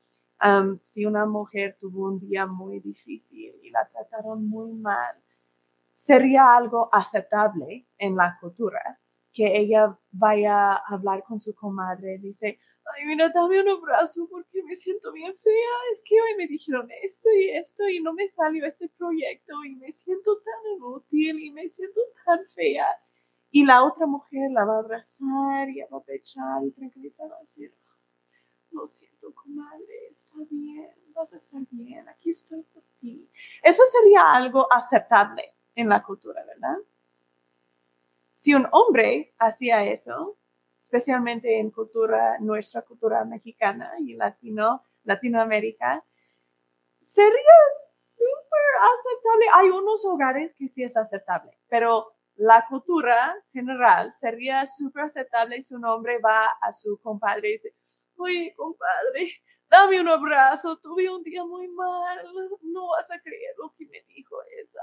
Si 0.80 1.04
una 1.04 1.26
mujer 1.26 1.76
tuvo 1.78 2.06
un 2.06 2.20
día 2.20 2.46
muy 2.46 2.80
difícil 2.80 3.54
y 3.62 3.70
la 3.70 3.88
trataron 3.88 4.46
muy 4.46 4.72
mal, 4.72 5.16
sería 5.94 6.56
algo 6.56 6.88
aceptable 6.92 7.86
en 7.98 8.16
la 8.16 8.38
cultura 8.40 8.98
que 9.32 9.56
ella 9.56 9.96
vaya 10.10 10.72
a 10.72 10.82
hablar 10.88 11.22
con 11.24 11.40
su 11.40 11.54
comadre, 11.54 12.18
dice, 12.18 12.58
ay, 12.96 13.04
mira, 13.06 13.28
dame 13.28 13.60
un 13.60 13.68
abrazo 13.68 14.26
porque 14.30 14.62
me 14.64 14.74
siento 14.74 15.12
bien 15.12 15.34
fea. 15.36 15.74
Es 15.92 16.02
que 16.04 16.20
hoy 16.20 16.36
me 16.36 16.46
dijeron 16.46 16.88
esto 17.02 17.28
y 17.32 17.50
esto 17.50 17.88
y 17.88 18.00
no 18.00 18.12
me 18.14 18.28
salió 18.28 18.66
este 18.66 18.88
proyecto 18.88 19.64
y 19.64 19.76
me 19.76 19.92
siento 19.92 20.38
tan 20.38 20.76
inútil 20.76 21.40
y 21.40 21.50
me 21.50 21.68
siento 21.68 22.00
tan 22.24 22.40
fea. 22.46 22.86
Y 23.50 23.64
la 23.64 23.84
otra 23.84 24.06
mujer 24.06 24.50
la 24.50 24.64
va 24.64 24.76
a 24.76 24.78
abrazar 24.80 25.68
y 25.68 25.80
va 25.82 25.98
a 25.98 26.02
pechar 26.02 26.64
y 26.64 26.70
tranquilizar, 26.72 27.30
va 27.30 27.36
a 27.36 27.40
decir, 27.40 27.72
lo 28.70 28.86
siento, 28.86 29.32
comadre, 29.34 30.08
está 30.10 30.36
bien, 30.50 30.90
vas 31.14 31.32
a 31.32 31.36
estar 31.36 31.60
bien, 31.70 32.08
aquí 32.08 32.30
estoy 32.30 32.62
por 32.62 32.82
ti. 33.00 33.28
Eso 33.62 33.82
sería 33.86 34.32
algo 34.32 34.72
aceptable 34.72 35.54
en 35.74 35.88
la 35.88 36.02
cultura, 36.02 36.44
¿verdad? 36.44 36.76
Si 38.34 38.54
un 38.54 38.66
hombre 38.72 39.34
hacía 39.38 39.84
eso, 39.84 40.36
especialmente 40.80 41.58
en 41.58 41.70
cultura, 41.70 42.38
nuestra 42.40 42.82
cultura 42.82 43.24
mexicana 43.24 43.92
y 43.98 44.14
latino, 44.14 44.84
Latinoamérica, 45.04 46.04
sería 47.00 47.58
súper 47.90 48.60
aceptable. 48.94 49.46
Hay 49.54 49.70
unos 49.70 50.04
hogares 50.04 50.54
que 50.54 50.68
sí 50.68 50.82
es 50.82 50.96
aceptable, 50.96 51.58
pero 51.68 52.14
la 52.36 52.64
cultura 52.68 53.34
general 53.52 54.12
sería 54.12 54.64
súper 54.66 55.04
aceptable 55.04 55.60
si 55.60 55.74
un 55.74 55.84
hombre 55.84 56.18
va 56.18 56.46
a 56.60 56.72
su 56.72 56.98
compadre 57.00 57.48
y 57.48 57.52
dice, 57.52 57.74
oye, 58.18 58.54
compadre, 58.56 59.42
dame 59.70 60.00
un 60.00 60.08
abrazo, 60.08 60.76
tuve 60.78 61.08
un 61.08 61.22
día 61.22 61.44
muy 61.44 61.68
mal, 61.68 62.18
no 62.62 62.88
vas 62.88 63.10
a 63.10 63.20
creer 63.20 63.54
lo 63.58 63.72
que 63.74 63.86
me 63.86 64.02
dijo 64.08 64.36
esa, 64.60 64.80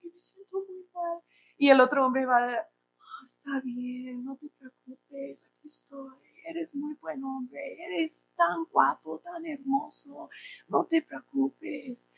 que 0.00 0.08
me 0.08 0.22
siento 0.22 0.58
muy 0.66 0.84
mal. 0.92 1.20
Y 1.56 1.68
el 1.70 1.80
otro 1.80 2.06
hombre 2.06 2.24
va 2.24 2.66
oh, 2.98 3.24
está 3.24 3.60
bien, 3.62 4.24
no 4.24 4.36
te 4.36 4.48
preocupes, 4.58 5.44
aquí 5.44 5.66
estoy, 5.66 6.14
eres 6.46 6.74
muy 6.74 6.94
buen 6.94 7.22
hombre, 7.24 7.76
eres 7.84 8.26
tan 8.36 8.64
guapo, 8.70 9.18
tan 9.18 9.44
hermoso, 9.44 10.30
no 10.68 10.84
te 10.84 11.02
preocupes. 11.02 12.10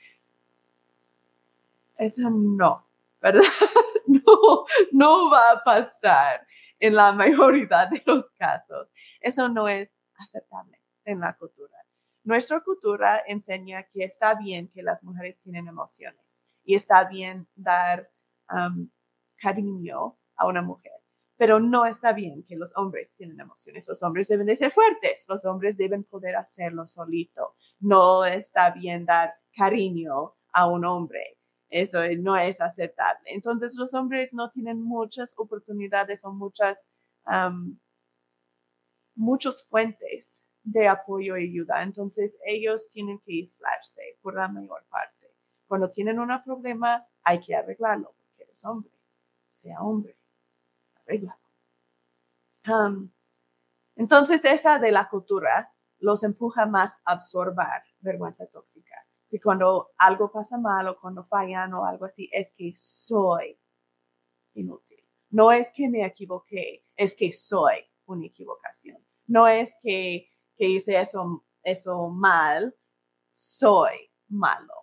Eso 1.98 2.30
no, 2.30 2.86
¿verdad? 3.20 3.42
No, 4.06 4.64
no 4.90 5.30
va 5.30 5.52
a 5.52 5.62
pasar 5.62 6.44
en 6.80 6.96
la 6.96 7.12
mayoría 7.12 7.86
de 7.86 8.02
los 8.04 8.28
casos. 8.32 8.90
Eso 9.20 9.48
no 9.48 9.68
es 9.68 9.94
aceptable 10.20 10.80
en 11.04 11.20
la 11.20 11.34
cultura. 11.36 11.76
Nuestra 12.22 12.60
cultura 12.60 13.22
enseña 13.26 13.84
que 13.84 14.04
está 14.04 14.34
bien 14.34 14.68
que 14.68 14.82
las 14.82 15.02
mujeres 15.02 15.40
tienen 15.40 15.68
emociones 15.68 16.44
y 16.64 16.74
está 16.74 17.04
bien 17.04 17.48
dar 17.54 18.10
cariño 19.36 20.18
a 20.36 20.46
una 20.46 20.62
mujer, 20.62 20.92
pero 21.36 21.58
no 21.60 21.86
está 21.86 22.12
bien 22.12 22.44
que 22.44 22.56
los 22.56 22.76
hombres 22.76 23.14
tienen 23.14 23.40
emociones. 23.40 23.88
Los 23.88 24.02
hombres 24.02 24.28
deben 24.28 24.46
de 24.46 24.56
ser 24.56 24.72
fuertes, 24.72 25.24
los 25.28 25.44
hombres 25.46 25.78
deben 25.78 26.04
poder 26.04 26.36
hacerlo 26.36 26.86
solito. 26.86 27.56
No 27.78 28.24
está 28.24 28.70
bien 28.70 29.06
dar 29.06 29.34
cariño 29.56 30.34
a 30.52 30.66
un 30.66 30.84
hombre. 30.84 31.38
Eso 31.70 32.00
no 32.18 32.36
es 32.36 32.60
aceptable. 32.60 33.22
Entonces 33.26 33.76
los 33.78 33.94
hombres 33.94 34.34
no 34.34 34.50
tienen 34.50 34.82
muchas 34.82 35.34
oportunidades 35.38 36.24
o 36.24 36.32
muchas, 36.32 36.88
muchas 39.20 39.66
fuentes 39.68 40.46
de 40.62 40.88
apoyo 40.88 41.36
y 41.36 41.48
ayuda. 41.48 41.82
Entonces 41.82 42.38
ellos 42.44 42.88
tienen 42.88 43.18
que 43.20 43.32
aislarse 43.32 44.18
por 44.22 44.34
la 44.34 44.48
mayor 44.48 44.84
parte. 44.88 45.34
Cuando 45.66 45.90
tienen 45.90 46.18
un 46.18 46.30
problema 46.42 47.06
hay 47.22 47.40
que 47.40 47.54
arreglarlo 47.54 48.14
porque 48.16 48.42
eres 48.42 48.64
hombre. 48.64 48.92
Sea 49.50 49.80
hombre, 49.82 50.16
arréglalo. 50.94 51.38
entonces 53.96 54.44
esa 54.44 54.78
de 54.78 54.90
la 54.90 55.08
cultura 55.08 55.70
los 55.98 56.22
empuja 56.22 56.64
más 56.64 56.96
a 57.04 57.12
absorber 57.12 57.82
vergüenza 58.00 58.46
tóxica 58.46 59.06
que 59.30 59.40
cuando 59.40 59.92
algo 59.98 60.30
pasa 60.32 60.58
mal 60.58 60.88
o 60.88 60.98
cuando 60.98 61.24
fallan 61.24 61.72
o 61.74 61.84
algo 61.84 62.06
así, 62.06 62.28
es 62.32 62.52
que 62.52 62.72
soy 62.76 63.56
inútil. 64.54 64.98
No 65.30 65.52
es 65.52 65.70
que 65.72 65.88
me 65.88 66.04
equivoqué, 66.04 66.84
es 66.96 67.14
que 67.14 67.32
soy 67.32 67.76
una 68.06 68.26
equivocación. 68.26 68.98
No 69.30 69.46
es 69.46 69.76
que, 69.80 70.28
hice 70.58 71.00
eso, 71.00 72.08
mal, 72.08 72.74
soy 73.30 74.10
malo. 74.26 74.74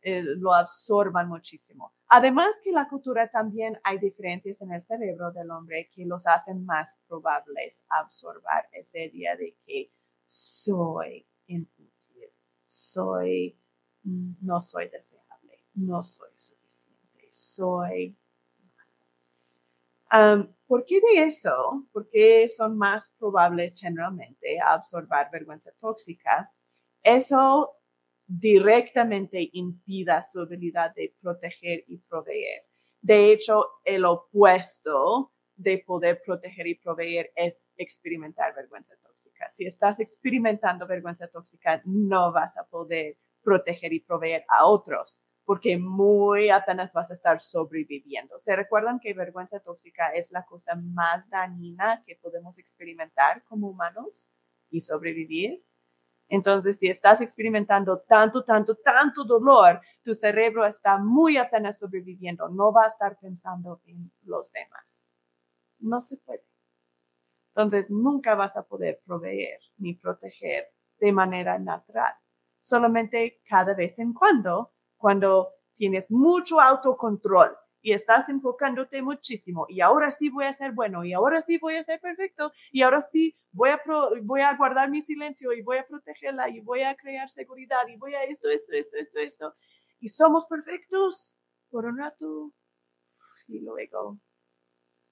Eh, 0.00 0.22
lo 0.24 0.52
absorban 0.52 1.28
muchísimo. 1.28 1.92
Además 2.08 2.60
que 2.64 2.72
la 2.72 2.88
cultura 2.88 3.30
también 3.30 3.78
hay 3.84 3.98
diferencias 3.98 4.60
en 4.60 4.72
el 4.72 4.80
cerebro 4.80 5.30
del 5.30 5.48
hombre 5.52 5.88
que 5.94 6.04
los 6.04 6.26
hacen 6.26 6.66
más 6.66 6.98
probables 7.06 7.84
absorber 7.88 8.64
ese 8.72 9.08
día 9.10 9.36
de 9.36 9.54
que 9.64 9.92
soy 10.26 11.24
inútil, 11.46 11.92
soy 12.66 13.56
no 14.02 14.58
soy 14.60 14.88
deseable, 14.88 15.64
no 15.74 16.02
soy 16.02 16.30
suficiente, 16.34 17.28
soy... 17.30 18.16
¿Por 20.72 20.86
qué 20.86 21.02
de 21.02 21.24
eso? 21.24 21.86
Porque 21.92 22.48
son 22.48 22.78
más 22.78 23.12
probables 23.18 23.78
generalmente 23.78 24.58
absorber 24.58 25.26
vergüenza 25.30 25.70
tóxica. 25.78 26.50
Eso 27.02 27.76
directamente 28.26 29.50
impida 29.52 30.22
su 30.22 30.40
habilidad 30.40 30.94
de 30.94 31.14
proteger 31.20 31.84
y 31.88 31.98
proveer. 31.98 32.62
De 33.02 33.32
hecho, 33.32 33.66
el 33.84 34.06
opuesto 34.06 35.34
de 35.56 35.76
poder 35.76 36.22
proteger 36.24 36.66
y 36.66 36.76
proveer 36.76 37.30
es 37.36 37.70
experimentar 37.76 38.54
vergüenza 38.54 38.96
tóxica. 39.02 39.50
Si 39.50 39.66
estás 39.66 40.00
experimentando 40.00 40.86
vergüenza 40.86 41.28
tóxica, 41.28 41.82
no 41.84 42.32
vas 42.32 42.56
a 42.56 42.64
poder 42.64 43.18
proteger 43.42 43.92
y 43.92 44.00
proveer 44.00 44.46
a 44.48 44.64
otros, 44.64 45.20
porque 45.44 45.76
muy 45.78 46.50
apenas 46.50 46.92
vas 46.92 47.10
a 47.10 47.14
estar 47.14 47.40
sobreviviendo. 47.40 48.38
¿Se 48.38 48.54
recuerdan 48.54 49.00
que 49.00 49.14
vergüenza 49.14 49.60
tóxica 49.60 50.10
es 50.10 50.30
la 50.30 50.44
cosa 50.44 50.74
más 50.76 51.28
dañina 51.28 52.02
que 52.06 52.16
podemos 52.16 52.58
experimentar 52.58 53.42
como 53.44 53.68
humanos 53.70 54.30
y 54.70 54.80
sobrevivir? 54.80 55.64
Entonces, 56.28 56.78
si 56.78 56.88
estás 56.88 57.20
experimentando 57.20 58.00
tanto, 58.00 58.44
tanto, 58.44 58.76
tanto 58.76 59.24
dolor, 59.24 59.80
tu 60.02 60.14
cerebro 60.14 60.64
está 60.64 60.96
muy 60.96 61.36
apenas 61.36 61.78
sobreviviendo, 61.78 62.48
no 62.48 62.72
va 62.72 62.84
a 62.84 62.88
estar 62.88 63.18
pensando 63.18 63.82
en 63.84 64.10
los 64.22 64.50
demás. 64.52 65.10
No 65.80 66.00
se 66.00 66.16
puede. 66.18 66.46
Entonces, 67.54 67.90
nunca 67.90 68.34
vas 68.34 68.56
a 68.56 68.62
poder 68.62 69.02
proveer 69.04 69.60
ni 69.76 69.94
proteger 69.94 70.72
de 70.98 71.12
manera 71.12 71.58
natural 71.58 72.14
solamente 72.62 73.42
cada 73.44 73.74
vez 73.74 73.98
en 73.98 74.14
cuando, 74.14 74.71
cuando 75.02 75.50
tienes 75.74 76.12
mucho 76.12 76.60
autocontrol 76.60 77.56
y 77.80 77.92
estás 77.92 78.28
enfocándote 78.28 79.02
muchísimo 79.02 79.66
y 79.68 79.80
ahora 79.80 80.12
sí 80.12 80.30
voy 80.30 80.44
a 80.44 80.52
ser 80.52 80.70
bueno 80.70 81.04
y 81.04 81.12
ahora 81.12 81.42
sí 81.42 81.58
voy 81.58 81.74
a 81.74 81.82
ser 81.82 82.00
perfecto 82.00 82.52
y 82.70 82.82
ahora 82.82 83.00
sí 83.00 83.36
voy 83.50 83.70
a, 83.70 83.80
voy 84.22 84.42
a 84.42 84.56
guardar 84.56 84.90
mi 84.90 85.02
silencio 85.02 85.52
y 85.52 85.62
voy 85.62 85.78
a 85.78 85.86
protegerla 85.88 86.48
y 86.50 86.60
voy 86.60 86.82
a 86.82 86.94
crear 86.94 87.28
seguridad 87.28 87.88
y 87.88 87.96
voy 87.96 88.14
a 88.14 88.22
esto, 88.22 88.48
esto, 88.48 88.74
esto, 88.74 88.96
esto, 88.96 89.18
esto. 89.18 89.54
Y 89.98 90.08
somos 90.08 90.46
perfectos 90.46 91.36
por 91.68 91.84
un 91.84 91.98
rato 91.98 92.52
y 93.48 93.58
luego 93.58 94.20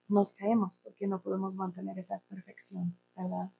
nos 0.07 0.35
caemos 0.35 0.79
porque 0.85 1.09
no 1.09 1.21
podemos 1.21 1.57
mantener 1.57 1.99
esa 1.99 2.23
perfección, 2.29 2.97
¿verdad? 3.17 3.51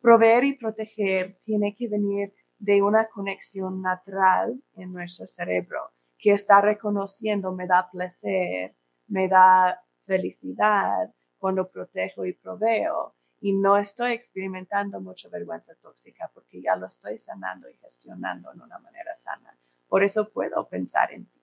Proveer 0.00 0.44
y 0.44 0.56
proteger 0.56 1.40
tiene 1.44 1.74
que 1.74 1.88
venir 1.88 2.32
de 2.58 2.82
una 2.82 3.06
conexión 3.08 3.82
natural 3.82 4.60
en 4.74 4.92
nuestro 4.92 5.26
cerebro 5.26 5.92
que 6.18 6.32
está 6.32 6.60
reconociendo 6.60 7.52
me 7.52 7.66
da 7.66 7.90
placer, 7.90 8.74
me 9.08 9.28
da 9.28 9.82
felicidad 10.06 11.12
cuando 11.38 11.68
protejo 11.68 12.24
y 12.24 12.32
proveo 12.32 13.14
y 13.40 13.52
no 13.52 13.76
estoy 13.76 14.12
experimentando 14.12 15.00
mucha 15.00 15.28
vergüenza 15.28 15.74
tóxica 15.74 16.30
porque 16.32 16.62
ya 16.62 16.74
lo 16.76 16.86
estoy 16.86 17.18
sanando 17.18 17.68
y 17.68 17.76
gestionando 17.76 18.52
en 18.52 18.62
una 18.62 18.78
manera 18.78 19.14
sana. 19.14 19.56
Por 19.88 20.02
eso 20.02 20.28
puedo 20.30 20.66
pensar 20.68 21.12
en 21.12 21.26
ti. 21.26 21.42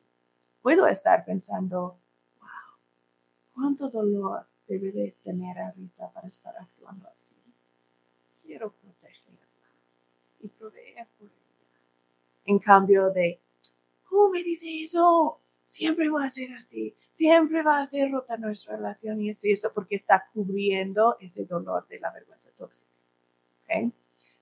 Puedo 0.62 0.88
estar 0.88 1.24
pensando, 1.24 2.00
wow, 2.40 2.50
cuánto 3.54 3.90
dolor 3.90 4.48
debe 4.68 4.92
de 4.92 5.16
tener 5.24 5.60
ahorita 5.60 6.10
para 6.12 6.28
estar 6.28 6.56
actuando 6.58 7.08
así. 7.10 7.36
Quiero 8.42 8.74
y 10.44 10.48
proveer 10.50 11.08
por 11.18 11.28
ella. 11.28 11.38
En 12.46 12.60
cambio 12.60 13.10
de, 13.10 13.40
¿cómo 14.08 14.30
me 14.30 14.44
dice 14.44 14.84
eso? 14.84 15.40
Siempre 15.66 16.10
va 16.10 16.26
a 16.26 16.30
ser 16.30 16.54
así, 16.54 16.96
siempre 17.12 17.64
va 17.64 17.80
a 17.80 17.86
ser 17.86 18.12
rota 18.12 18.38
nuestra 18.38 18.76
relación 18.76 19.22
y 19.22 19.30
esto 19.30 19.48
y 19.48 19.54
esto 19.54 19.72
porque 19.74 19.96
está 19.96 20.28
cubriendo 20.34 21.18
ese 21.20 21.46
dolor 21.46 21.88
de 21.88 22.00
la 22.00 22.12
vergüenza 22.12 22.52
tóxica. 22.56 22.92
¿Okay? 23.64 23.92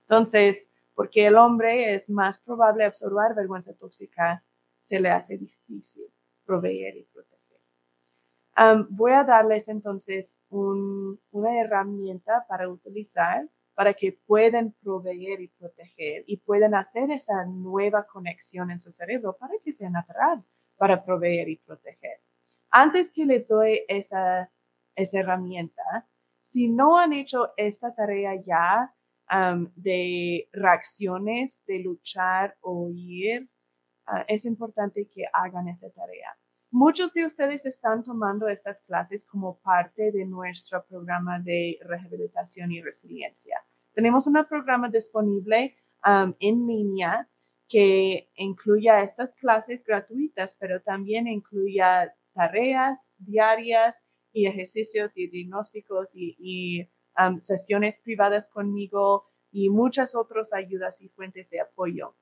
Entonces, 0.02 0.68
porque 0.94 1.26
el 1.26 1.36
hombre 1.36 1.94
es 1.94 2.10
más 2.10 2.40
probable 2.40 2.84
absorber 2.84 3.34
vergüenza 3.34 3.72
tóxica, 3.72 4.42
se 4.80 5.00
le 5.00 5.10
hace 5.10 5.38
difícil 5.38 6.04
proveer 6.44 6.96
y 6.96 7.04
proteger. 7.04 8.86
voy 8.90 9.12
a 9.12 9.24
darles 9.24 9.68
entonces 9.68 10.40
una 10.50 11.60
herramienta 11.60 12.44
para 12.48 12.68
utilizar 12.68 13.48
para 13.74 13.94
que 13.94 14.12
puedan 14.26 14.72
proveer 14.82 15.40
y 15.40 15.48
proteger 15.48 16.24
y 16.26 16.36
puedan 16.38 16.74
hacer 16.74 17.10
esa 17.10 17.44
nueva 17.46 18.06
conexión 18.06 18.70
en 18.70 18.80
su 18.80 18.92
cerebro 18.92 19.36
para 19.38 19.54
que 19.64 19.72
sea 19.72 19.90
natural 19.90 20.44
para 20.76 21.04
proveer 21.04 21.48
y 21.48 21.56
proteger. 21.56 22.20
Antes 22.70 23.12
que 23.12 23.24
les 23.24 23.46
doy 23.46 23.82
esa, 23.86 24.50
esa 24.96 25.18
herramienta, 25.20 26.08
si 26.40 26.68
no 26.68 26.98
han 26.98 27.12
hecho 27.12 27.52
esta 27.56 27.94
tarea 27.94 28.34
ya 28.34 28.92
de 29.76 30.48
reacciones, 30.52 31.62
de 31.66 31.78
luchar 31.78 32.56
o 32.60 32.72
huir, 32.72 33.48
ah, 34.06 34.24
es 34.28 34.44
importante 34.44 35.08
que 35.08 35.24
hagan 35.32 35.68
esa 35.68 35.88
tarea. 35.90 36.36
Muchos 36.74 37.12
de 37.12 37.26
ustedes 37.26 37.66
están 37.66 38.02
tomando 38.02 38.48
estas 38.48 38.80
clases 38.80 39.26
como 39.26 39.58
parte 39.58 40.10
de 40.10 40.24
nuestro 40.24 40.82
programa 40.86 41.38
de 41.38 41.78
rehabilitación 41.82 42.72
y 42.72 42.80
resiliencia. 42.80 43.62
Tenemos 43.92 44.26
un 44.26 44.42
programa 44.46 44.88
disponible 44.88 45.76
um, 46.06 46.34
en 46.40 46.66
línea 46.66 47.28
que 47.68 48.30
incluya 48.36 49.02
estas 49.02 49.34
clases 49.34 49.84
gratuitas, 49.84 50.56
pero 50.58 50.80
también 50.80 51.26
incluya 51.26 52.16
tareas 52.32 53.16
diarias 53.18 54.06
y 54.32 54.46
ejercicios 54.46 55.18
y 55.18 55.26
diagnósticos 55.26 56.12
y, 56.16 56.88
um, 57.18 57.38
sesiones 57.42 57.98
privadas 57.98 58.48
conmigo 58.48 59.26
y 59.50 59.68
muchas 59.68 60.14
otras 60.14 60.54
ayudas 60.54 61.02
y 61.02 61.10
fuentes 61.10 61.50
de 61.50 61.60
apoyo. 61.60 62.16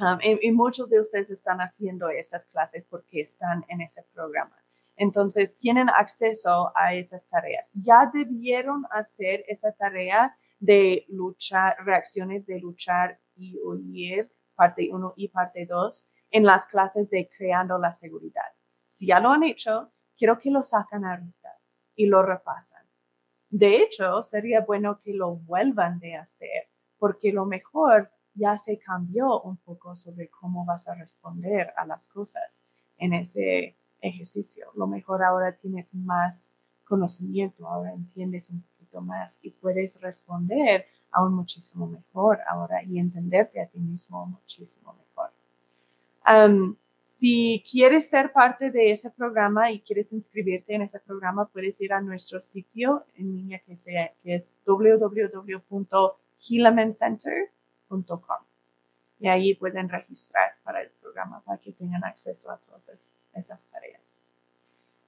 Um, 0.00 0.18
y, 0.22 0.50
muchos 0.50 0.88
de 0.88 0.98
ustedes 0.98 1.30
están 1.30 1.58
haciendo 1.58 2.08
esas 2.08 2.46
clases 2.46 2.86
porque 2.86 3.20
están 3.20 3.66
en 3.68 3.82
ese 3.82 4.02
programa. 4.14 4.56
Entonces, 4.96 5.54
tienen 5.56 5.90
acceso 5.90 6.72
a 6.74 6.94
esas 6.94 7.28
tareas. 7.28 7.70
Ya 7.74 8.10
debieron 8.12 8.86
hacer 8.90 9.44
esa 9.46 9.72
tarea 9.72 10.34
de 10.58 11.04
luchar, 11.08 11.76
reacciones 11.84 12.46
de 12.46 12.60
luchar 12.60 13.20
y 13.36 13.58
huir, 13.62 14.32
parte 14.54 14.88
1 14.90 15.14
y 15.16 15.28
parte 15.28 15.66
2, 15.66 16.08
en 16.30 16.44
las 16.44 16.66
clases 16.66 17.10
de 17.10 17.28
creando 17.36 17.78
la 17.78 17.92
seguridad. 17.92 18.52
Si 18.86 19.06
ya 19.06 19.20
lo 19.20 19.30
han 19.30 19.42
hecho, 19.42 19.92
quiero 20.16 20.38
que 20.38 20.50
lo 20.50 20.62
sacan 20.62 21.04
ahorita 21.04 21.58
y 21.94 22.06
lo 22.06 22.22
repasan. 22.22 22.84
De 23.50 23.76
hecho, 23.76 24.22
sería 24.22 24.62
bueno 24.62 25.00
que 25.00 25.12
lo 25.12 25.36
vuelvan 25.36 25.98
de 25.98 26.16
hacer, 26.16 26.68
porque 26.98 27.32
lo 27.32 27.44
mejor 27.44 28.10
ya 28.34 28.56
se 28.56 28.78
cambió 28.78 29.40
un 29.42 29.56
poco 29.56 29.94
sobre 29.94 30.28
cómo 30.28 30.64
vas 30.64 30.88
a 30.88 30.94
responder 30.94 31.72
a 31.76 31.86
las 31.86 32.06
cosas 32.06 32.64
en 32.98 33.14
ese 33.14 33.76
ejercicio. 34.00 34.68
Lo 34.74 34.86
mejor 34.86 35.22
ahora 35.22 35.52
tienes 35.52 35.94
más 35.94 36.54
conocimiento, 36.84 37.66
ahora 37.68 37.92
entiendes 37.92 38.50
un 38.50 38.62
poquito 38.62 39.00
más 39.00 39.38
y 39.42 39.50
puedes 39.50 40.00
responder 40.00 40.86
aún 41.12 41.34
muchísimo 41.34 41.86
mejor 41.86 42.38
ahora 42.48 42.82
y 42.82 42.98
entenderte 42.98 43.60
a 43.60 43.66
ti 43.66 43.78
mismo 43.78 44.26
muchísimo 44.26 44.94
mejor. 44.94 45.30
si 47.04 47.64
quieres 47.68 48.08
ser 48.08 48.32
parte 48.32 48.70
de 48.70 48.92
ese 48.92 49.10
programa 49.10 49.70
y 49.72 49.80
quieres 49.80 50.12
inscribirte 50.12 50.74
en 50.74 50.82
ese 50.82 51.00
programa, 51.00 51.46
puedes 51.46 51.80
ir 51.80 51.92
a 51.92 52.00
nuestro 52.00 52.40
sitio 52.40 53.04
en 53.16 53.34
línea 53.34 53.58
que, 53.60 53.72
es 54.24 54.58
www.hilamencenter.com 57.90 58.44
y 59.18 59.28
ahí 59.28 59.54
pueden 59.54 59.88
registrar 59.88 60.54
para 60.62 60.80
el 60.80 60.90
programa 60.92 61.42
para 61.44 61.58
que 61.58 61.72
tengan 61.72 62.04
acceso 62.04 62.50
a 62.50 62.56
todas 62.58 63.12
esas 63.34 63.66
tareas. 63.66 64.22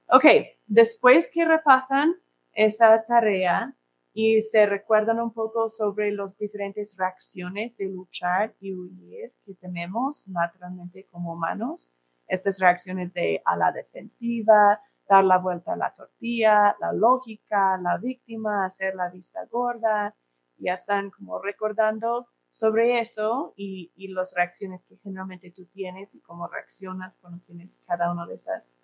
Ok, 0.09 0.25
después 0.67 1.31
que 1.33 1.47
repasan 1.47 2.15
esa 2.53 3.03
tarea 3.05 3.75
y 4.13 4.43
se 4.43 4.67
recuerdan 4.67 5.19
un 5.21 5.33
poco 5.33 5.71
sobre 5.71 6.13
las 6.13 6.37
diferentes 6.37 6.95
reacciones 6.99 7.79
de 7.79 7.87
luchar 7.87 8.55
y 8.61 8.75
huir 8.75 9.33
que 9.47 9.55
tenemos 9.55 10.29
naturalmente 10.29 11.07
como 11.11 11.33
humanos, 11.33 11.95
estas 12.27 12.59
reacciones 12.59 13.15
de 13.15 13.41
a 13.47 13.57
la 13.57 13.73
defensiva, 13.73 14.79
dar 15.09 15.25
la 15.25 15.39
vuelta 15.39 15.73
a 15.73 15.77
la 15.77 15.95
tortilla, 15.95 16.77
la 16.79 16.93
lógica, 16.93 17.79
la 17.79 17.97
víctima, 17.97 18.67
hacer 18.67 18.95
la 18.95 19.09
vista 19.09 19.47
gorda, 19.51 20.15
ya 20.59 20.75
están 20.75 21.11
como 21.11 21.41
recordando 21.41 22.29
sobre 22.53 23.01
eso 23.01 23.55
y, 23.57 23.91
las 24.09 24.35
reacciones 24.37 24.85
que 24.85 24.99
generalmente 24.99 25.51
tú 25.51 25.65
tienes 25.65 26.15
y 26.15 26.21
cómo 26.21 26.47
reaccionas 26.47 27.17
cuando 27.17 27.43
tienes 27.47 27.81
cada 27.87 28.13
uno 28.13 28.27
de 28.27 28.35
esos 28.35 28.79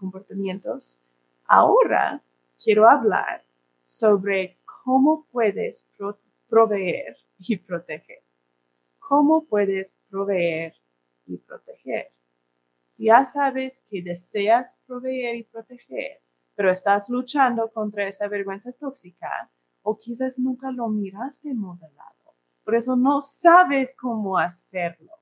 comportamientos. 0.00 0.98
Ahora 1.46 2.22
quiero 2.58 2.88
hablar 2.88 3.44
sobre 3.84 4.56
cómo 4.64 5.26
puedes 5.30 5.86
proveer 6.48 7.18
y 7.38 7.58
proteger. 7.58 8.22
¿Cómo 8.98 9.44
puedes 9.44 9.98
proveer 10.08 10.74
y 11.26 11.36
proteger? 11.36 12.10
Si 12.86 13.04
ya 13.04 13.26
sabes 13.26 13.82
que 13.90 14.00
deseas 14.00 14.78
proveer 14.86 15.36
y 15.36 15.42
proteger, 15.42 16.22
pero 16.54 16.70
estás 16.70 17.10
luchando 17.10 17.70
contra 17.70 18.08
esa 18.08 18.28
vergüenza 18.28 18.72
tóxica, 18.72 19.50
o 19.82 19.98
quizás 19.98 20.38
nunca 20.38 20.70
lo 20.70 20.88
miraste 20.88 21.52
modelado 21.52 22.13
por 22.64 22.74
eso 22.74 22.96
no 22.96 23.20
sabes 23.20 23.94
cómo 23.94 24.38
hacerlo. 24.38 25.12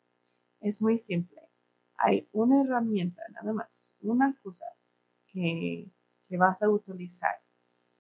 Es 0.61 0.81
muy 0.81 0.99
simple. 0.99 1.41
Hay 1.97 2.29
una 2.33 2.63
herramienta, 2.63 3.23
nada 3.31 3.53
más, 3.53 3.95
una 4.01 4.35
cosa 4.43 4.67
que, 5.27 5.91
que 6.29 6.37
vas 6.37 6.63
a 6.63 6.69
utilizar. 6.69 7.35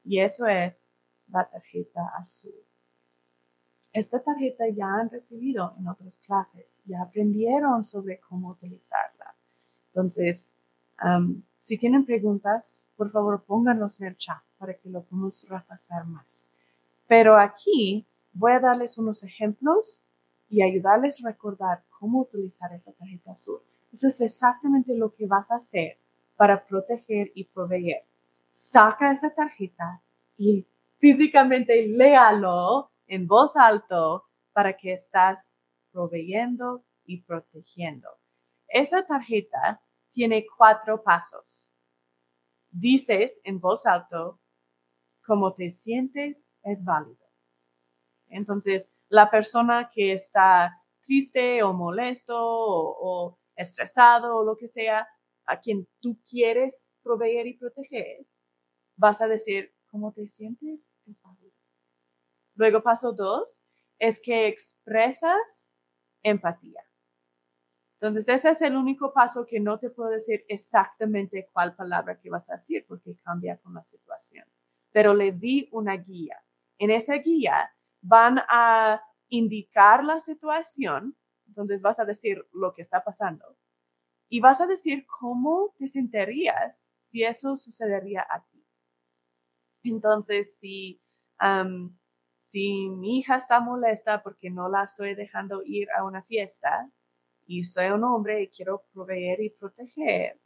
Y 0.05 0.21
eso 0.21 0.47
es 0.47 0.91
la 1.29 1.49
tarjeta 1.49 2.01
azul. 2.19 2.55
Esta 3.93 4.23
tarjeta 4.23 4.65
ya 4.69 4.87
han 4.87 5.11
recibido 5.11 5.75
en 5.79 5.87
otras 5.87 6.19
clases, 6.19 6.81
ya 6.87 7.03
aprendieron 7.03 7.85
sobre 7.85 8.21
cómo 8.21 8.51
utilizarla. 8.51 9.35
Entonces, 9.89 10.55
si 11.59 11.77
tienen 11.77 12.07
preguntas, 12.07 12.89
por 12.97 13.11
favor 13.11 13.45
pónganlos 13.45 14.01
en 14.01 14.09
el 14.09 14.17
chat 14.17 14.43
para 14.57 14.75
que 14.75 14.89
lo 14.89 15.03
podamos 15.03 15.47
repasar 15.49 16.07
más. 16.07 16.51
Pero 17.07 17.37
aquí 17.37 18.07
Voy 18.33 18.53
a 18.53 18.61
darles 18.61 18.97
unos 18.99 19.23
ejemplos 19.23 20.03
y 20.49 20.63
ayudarles 20.63 21.23
a 21.23 21.29
recordar 21.29 21.85
cómo 21.99 22.21
utilizar 22.21 22.73
esa 22.73 22.93
tarjeta 22.93 23.33
azul. 23.33 23.61
Eso 23.93 24.09
es 24.09 24.21
exactamente 24.21 24.95
lo 24.97 25.15
que 25.15 25.27
vas 25.27 25.51
a 25.51 25.57
hacer 25.57 25.99
para 26.37 26.65
proteger 26.65 27.31
y 27.35 27.45
proveer. 27.45 28.05
Saca 28.51 29.13
esa 29.13 29.31
tarjeta 29.31 30.03
y 30.37 30.67
físicamente 30.99 31.87
léalo 31.87 32.91
en 33.07 33.27
voz 33.27 33.57
alto 33.57 34.25
para 34.53 34.77
que 34.77 34.93
estás 34.93 35.57
proveyendo 35.91 36.85
y 37.05 37.23
protegiendo. 37.23 38.09
Esa 38.69 39.07
tarjeta 39.07 39.83
tiene 40.11 40.47
cuatro 40.57 41.03
pasos. 41.03 41.71
Dices 42.71 43.41
en 43.45 43.61
voz 43.61 43.87
alto, 43.87 44.39
cómo 45.27 45.53
te 45.53 45.71
sientes 45.71 46.55
es 46.63 46.85
válido. 46.85 47.32
Entonces, 48.33 48.91
la 49.09 49.31
persona 49.31 49.91
que 49.93 50.13
está 50.13 50.83
triste 51.03 51.63
o 51.63 51.73
molesto 51.73 52.37
o, 52.39 53.39
estresado 53.55 54.39
o 54.39 54.45
lo 54.45 54.57
que 54.57 54.67
sea, 54.67 55.07
a 55.45 55.61
quien 55.61 55.87
tú 56.01 56.19
quieres 56.29 56.93
proveer 57.03 57.47
y 57.47 57.59
proteger, 57.59 58.27
vas 58.97 59.21
a 59.21 59.29
decir, 59.29 59.75
¿cómo 59.91 60.13
te 60.13 60.27
sientes? 60.27 60.95
Es. 61.07 61.21
Luego, 62.55 62.83
paso 62.83 63.13
dos, 63.13 63.63
es 63.99 64.19
que 64.21 64.49
expresas 64.49 65.73
empatía. 66.23 66.83
Entonces, 68.01 68.29
ese 68.29 68.51
es 68.51 68.63
el 68.63 68.75
único 68.75 69.13
paso 69.13 69.47
que 69.47 69.61
no 69.61 69.79
te 69.79 69.91
puedo 69.91 70.11
decir 70.11 70.45
exactamente 70.49 71.49
cuál 71.53 71.77
palabra 71.77 72.19
que 72.19 72.31
vas 72.31 72.49
a 72.51 72.55
decir 72.55 72.85
porque 72.89 73.17
cambia 73.23 73.59
con 73.59 73.75
la 73.75 73.85
situación. 73.85 74.47
Pero 74.91 75.15
les 75.15 75.39
di 75.39 75.69
una 75.71 75.97
guía. 75.97 76.43
En 76.79 76.91
esa 76.91 77.15
guía 77.15 77.71
van 78.03 78.41
a 78.49 79.01
indicar 79.29 80.05
la 80.05 80.21
situación, 80.21 81.17
entonces 81.47 81.81
vas 81.83 81.99
a 82.01 82.05
decir 82.05 82.45
lo 82.53 82.75
que 82.75 82.83
está 82.83 83.03
pasando 83.03 83.57
y 84.29 84.41
vas 84.41 84.61
a 84.61 84.67
decir 84.67 85.07
cómo 85.07 85.75
te 85.79 85.87
sentirías 85.87 86.93
si 86.99 87.23
eso 87.23 87.57
sucedería 87.57 88.27
a 88.29 88.43
ti. 88.45 88.67
Entonces, 89.85 90.59
si, 90.59 91.01
si 92.37 92.89
mi 92.89 93.19
hija 93.19 93.37
está 93.37 93.61
molesta 93.61 94.23
porque 94.23 94.51
no 94.51 94.69
la 94.69 94.85
estoy 94.85 95.15
dejando 95.15 95.63
ir 95.65 95.89
a 95.97 96.05
una 96.05 96.23
fiesta 96.23 96.91
y 97.47 97.65
soy 97.65 97.87
un 97.91 98.05
hombre 98.05 98.43
y 98.43 98.49
quiero 98.49 98.85
proveer 98.93 99.41
y 99.41 99.51
proteger, 99.51 100.41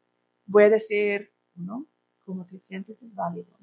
voy 0.47 0.65
a 0.65 0.71
decir, 0.71 1.33
¿no? 1.55 1.87
¿Cómo 2.25 2.45
te 2.45 2.59
sientes 2.59 3.03
es 3.03 3.15
válido. 3.15 3.57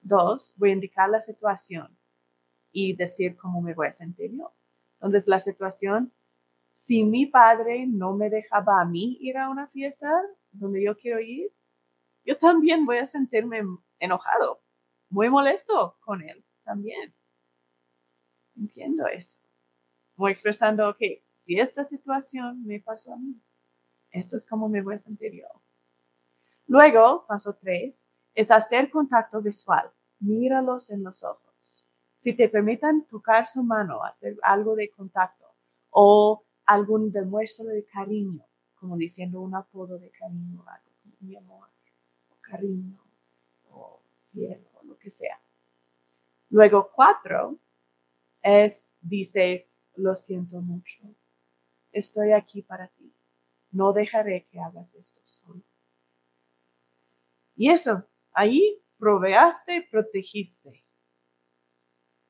Dos, 0.00 0.54
voy 0.56 0.70
a 0.70 0.72
indicar 0.74 1.08
la 1.08 1.20
situación 1.20 1.96
y 2.74 2.92
decir 2.96 3.36
cómo 3.36 3.62
me 3.62 3.72
voy 3.72 3.86
a 3.86 3.92
sentir 3.92 4.32
yo. 4.32 4.52
Entonces, 4.94 5.28
la 5.28 5.38
situación, 5.38 6.12
si 6.72 7.04
mi 7.04 7.24
padre 7.24 7.86
no 7.86 8.14
me 8.14 8.28
dejaba 8.28 8.80
a 8.80 8.84
mí 8.84 9.16
ir 9.20 9.38
a 9.38 9.48
una 9.48 9.68
fiesta 9.68 10.10
donde 10.50 10.82
yo 10.84 10.96
quiero 10.98 11.20
ir, 11.20 11.52
yo 12.24 12.36
también 12.36 12.84
voy 12.84 12.98
a 12.98 13.06
sentirme 13.06 13.62
enojado, 14.00 14.60
muy 15.08 15.30
molesto 15.30 15.96
con 16.00 16.20
él 16.22 16.44
también. 16.64 17.14
Entiendo 18.56 19.06
eso. 19.06 19.38
Voy 20.16 20.32
expresando, 20.32 20.96
que 20.96 21.24
si 21.36 21.60
esta 21.60 21.84
situación 21.84 22.64
me 22.66 22.80
pasó 22.80 23.12
a 23.12 23.16
mí, 23.16 23.40
esto 24.10 24.36
es 24.36 24.44
como 24.44 24.68
me 24.68 24.82
voy 24.82 24.96
a 24.96 24.98
sentir 24.98 25.32
yo. 25.32 25.46
Luego, 26.66 27.24
paso 27.28 27.54
tres, 27.54 28.08
es 28.34 28.50
hacer 28.50 28.90
contacto 28.90 29.40
visual. 29.40 29.92
Míralos 30.18 30.90
en 30.90 31.04
los 31.04 31.22
ojos 31.22 31.53
si 32.24 32.32
te 32.32 32.48
permitan 32.48 33.04
tocar 33.04 33.46
su 33.46 33.62
mano, 33.62 34.02
hacer 34.02 34.34
algo 34.42 34.74
de 34.74 34.88
contacto 34.88 35.44
o 35.90 36.42
algún 36.64 37.12
demuestro 37.12 37.66
de 37.66 37.84
cariño, 37.84 38.42
como 38.76 38.96
diciendo 38.96 39.42
un 39.42 39.54
apodo 39.54 39.98
de 39.98 40.08
cariño, 40.08 40.64
algo 40.66 40.90
mi 41.20 41.36
amor, 41.36 41.68
o 42.30 42.36
cariño, 42.40 42.98
o 43.68 44.00
cielo, 44.16 44.66
o 44.72 44.84
lo 44.86 44.96
que 44.96 45.10
sea. 45.10 45.38
Luego, 46.48 46.90
cuatro 46.94 47.58
es, 48.40 48.94
dices, 49.02 49.78
lo 49.96 50.14
siento 50.14 50.62
mucho, 50.62 51.02
estoy 51.92 52.32
aquí 52.32 52.62
para 52.62 52.88
ti. 52.88 53.12
No 53.70 53.92
dejaré 53.92 54.46
que 54.46 54.60
hagas 54.60 54.94
esto 54.94 55.20
solo. 55.24 55.60
Y 57.54 57.68
eso, 57.68 58.02
ahí 58.32 58.82
proveaste, 58.96 59.86
protegiste. 59.90 60.83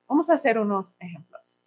Vamos 0.09 0.29
a 0.31 0.35
hacer 0.35 0.59
unos 0.59 0.97
ejemplos. 1.01 1.65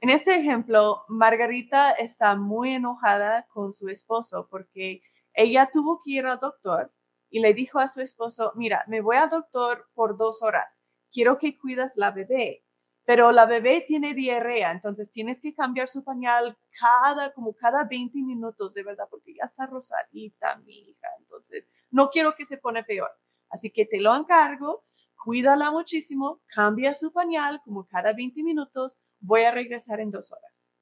En 0.00 0.10
este 0.10 0.34
ejemplo, 0.34 1.04
Margarita 1.08 1.90
está 1.90 2.36
muy 2.36 2.74
enojada 2.74 3.46
con 3.48 3.74
su 3.74 3.88
esposo 3.88 4.46
porque 4.48 5.02
ella 5.34 5.68
tuvo 5.72 6.00
que 6.04 6.12
ir 6.12 6.26
al 6.26 6.38
doctor 6.38 6.92
y 7.30 7.40
le 7.40 7.52
dijo 7.52 7.80
a 7.80 7.88
su 7.88 8.00
esposo, 8.00 8.52
mira, 8.54 8.84
me 8.86 9.00
voy 9.00 9.16
al 9.16 9.28
doctor 9.28 9.88
por 9.94 10.16
dos 10.16 10.42
horas, 10.42 10.80
quiero 11.12 11.36
que 11.38 11.58
cuidas 11.58 11.96
la 11.96 12.12
bebé, 12.12 12.64
pero 13.04 13.32
la 13.32 13.46
bebé 13.46 13.84
tiene 13.86 14.14
diarrea, 14.14 14.70
entonces 14.70 15.10
tienes 15.10 15.40
que 15.40 15.54
cambiar 15.54 15.88
su 15.88 16.04
pañal 16.04 16.56
cada, 16.78 17.32
como 17.32 17.54
cada 17.54 17.84
20 17.84 18.22
minutos, 18.22 18.74
de 18.74 18.84
verdad, 18.84 19.08
porque 19.10 19.34
ya 19.34 19.44
está 19.44 19.66
rosadita 19.66 20.56
mi 20.58 20.90
hija, 20.90 21.08
entonces 21.18 21.72
no 21.90 22.10
quiero 22.10 22.34
que 22.36 22.44
se 22.44 22.58
pone 22.58 22.84
peor. 22.84 23.10
Así 23.50 23.70
que 23.70 23.86
te 23.86 24.00
lo 24.00 24.14
encargo, 24.14 24.84
cuídala 25.22 25.70
muchísimo, 25.70 26.40
cambia 26.46 26.94
su 26.94 27.12
pañal 27.12 27.60
como 27.64 27.86
cada 27.86 28.12
20 28.12 28.42
minutos, 28.42 28.98
voy 29.20 29.42
a 29.42 29.50
regresar 29.50 30.00
en 30.00 30.10
dos 30.10 30.32
horas. 30.32 30.74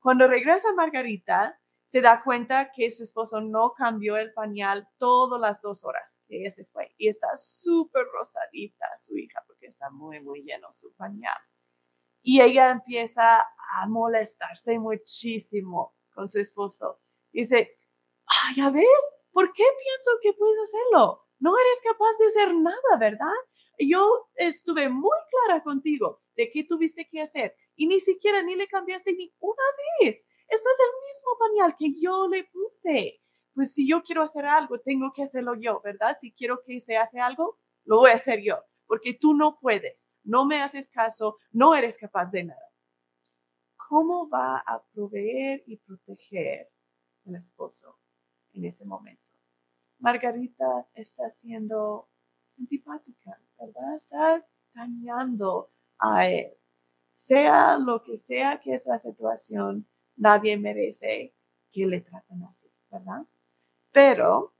Cuando 0.00 0.28
regresa 0.28 0.72
Margarita, 0.74 1.58
se 1.90 2.00
da 2.00 2.22
cuenta 2.22 2.70
que 2.70 2.90
su 2.92 3.02
esposo 3.02 3.40
no 3.40 3.72
cambió 3.72 4.16
el 4.16 4.32
pañal 4.32 4.88
todas 4.96 5.40
las 5.40 5.60
dos 5.60 5.84
horas 5.84 6.22
que 6.28 6.40
ella 6.40 6.52
se 6.52 6.64
fue 6.66 6.94
y 6.96 7.08
está 7.08 7.36
súper 7.36 8.06
rosadita 8.12 8.86
su 8.96 9.18
hija 9.18 9.42
porque 9.46 9.66
está 9.66 9.90
muy, 9.90 10.20
muy 10.20 10.42
lleno 10.44 10.68
su 10.70 10.94
pañal. 10.94 11.36
Y 12.22 12.42
ella 12.42 12.70
empieza 12.70 13.40
a 13.40 13.86
molestarse 13.88 14.78
muchísimo 14.78 15.96
con 16.12 16.28
su 16.28 16.38
esposo. 16.38 17.00
Dice, 17.32 17.76
ah, 18.26 18.52
ya 18.54 18.70
ves, 18.70 18.84
¿por 19.32 19.52
qué 19.52 19.64
pienso 19.82 20.10
que 20.22 20.32
puedes 20.34 20.60
hacerlo? 20.62 21.26
No 21.40 21.58
eres 21.58 21.82
capaz 21.82 22.16
de 22.20 22.26
hacer 22.26 22.54
nada, 22.54 22.98
¿verdad? 23.00 23.34
Yo 23.88 24.28
estuve 24.34 24.88
muy 24.88 25.16
clara 25.30 25.62
contigo 25.62 26.20
de 26.36 26.50
qué 26.50 26.64
tuviste 26.64 27.08
que 27.08 27.22
hacer 27.22 27.56
y 27.76 27.86
ni 27.86 27.98
siquiera 27.98 28.42
ni 28.42 28.54
le 28.54 28.68
cambiaste 28.68 29.14
ni 29.14 29.32
una 29.38 29.62
vez. 30.00 30.26
Este 30.48 30.68
es 30.68 30.80
el 30.80 31.08
mismo 31.08 31.38
pañal 31.38 31.76
que 31.78 31.94
yo 31.98 32.28
le 32.28 32.44
puse. 32.44 33.20
Pues 33.54 33.72
si 33.72 33.88
yo 33.88 34.02
quiero 34.02 34.22
hacer 34.22 34.44
algo, 34.44 34.78
tengo 34.80 35.12
que 35.14 35.22
hacerlo 35.22 35.54
yo, 35.54 35.80
¿verdad? 35.82 36.14
Si 36.18 36.32
quiero 36.32 36.62
que 36.62 36.80
se 36.80 36.96
hace 36.96 37.20
algo, 37.20 37.58
lo 37.84 37.98
voy 37.98 38.10
a 38.10 38.14
hacer 38.14 38.42
yo, 38.42 38.58
porque 38.86 39.14
tú 39.14 39.34
no 39.34 39.58
puedes, 39.58 40.10
no 40.24 40.44
me 40.44 40.60
haces 40.62 40.88
caso, 40.88 41.38
no 41.50 41.74
eres 41.74 41.98
capaz 41.98 42.30
de 42.30 42.44
nada. 42.44 42.70
¿Cómo 43.88 44.28
va 44.28 44.58
a 44.58 44.82
proveer 44.92 45.62
y 45.66 45.76
proteger 45.78 46.68
el 47.24 47.34
esposo 47.34 47.98
en 48.52 48.66
ese 48.66 48.84
momento? 48.84 49.24
Margarita 49.98 50.88
está 50.94 51.28
siendo 51.28 52.08
antipática, 52.60 53.40
¿verdad? 53.58 53.96
Está 53.96 54.46
dañando 54.74 55.70
a 55.98 56.28
él 56.28 56.60
sea 57.12 57.78
lo 57.78 58.02
que 58.02 58.16
sea 58.16 58.60
que 58.60 58.72
es 58.74 58.86
la 58.86 58.98
situación, 58.98 59.86
nadie 60.16 60.56
merece 60.56 61.34
que 61.72 61.86
le 61.86 62.00
traten 62.00 62.42
así, 62.44 62.68
¿verdad? 62.90 63.26
Pero 63.92 64.54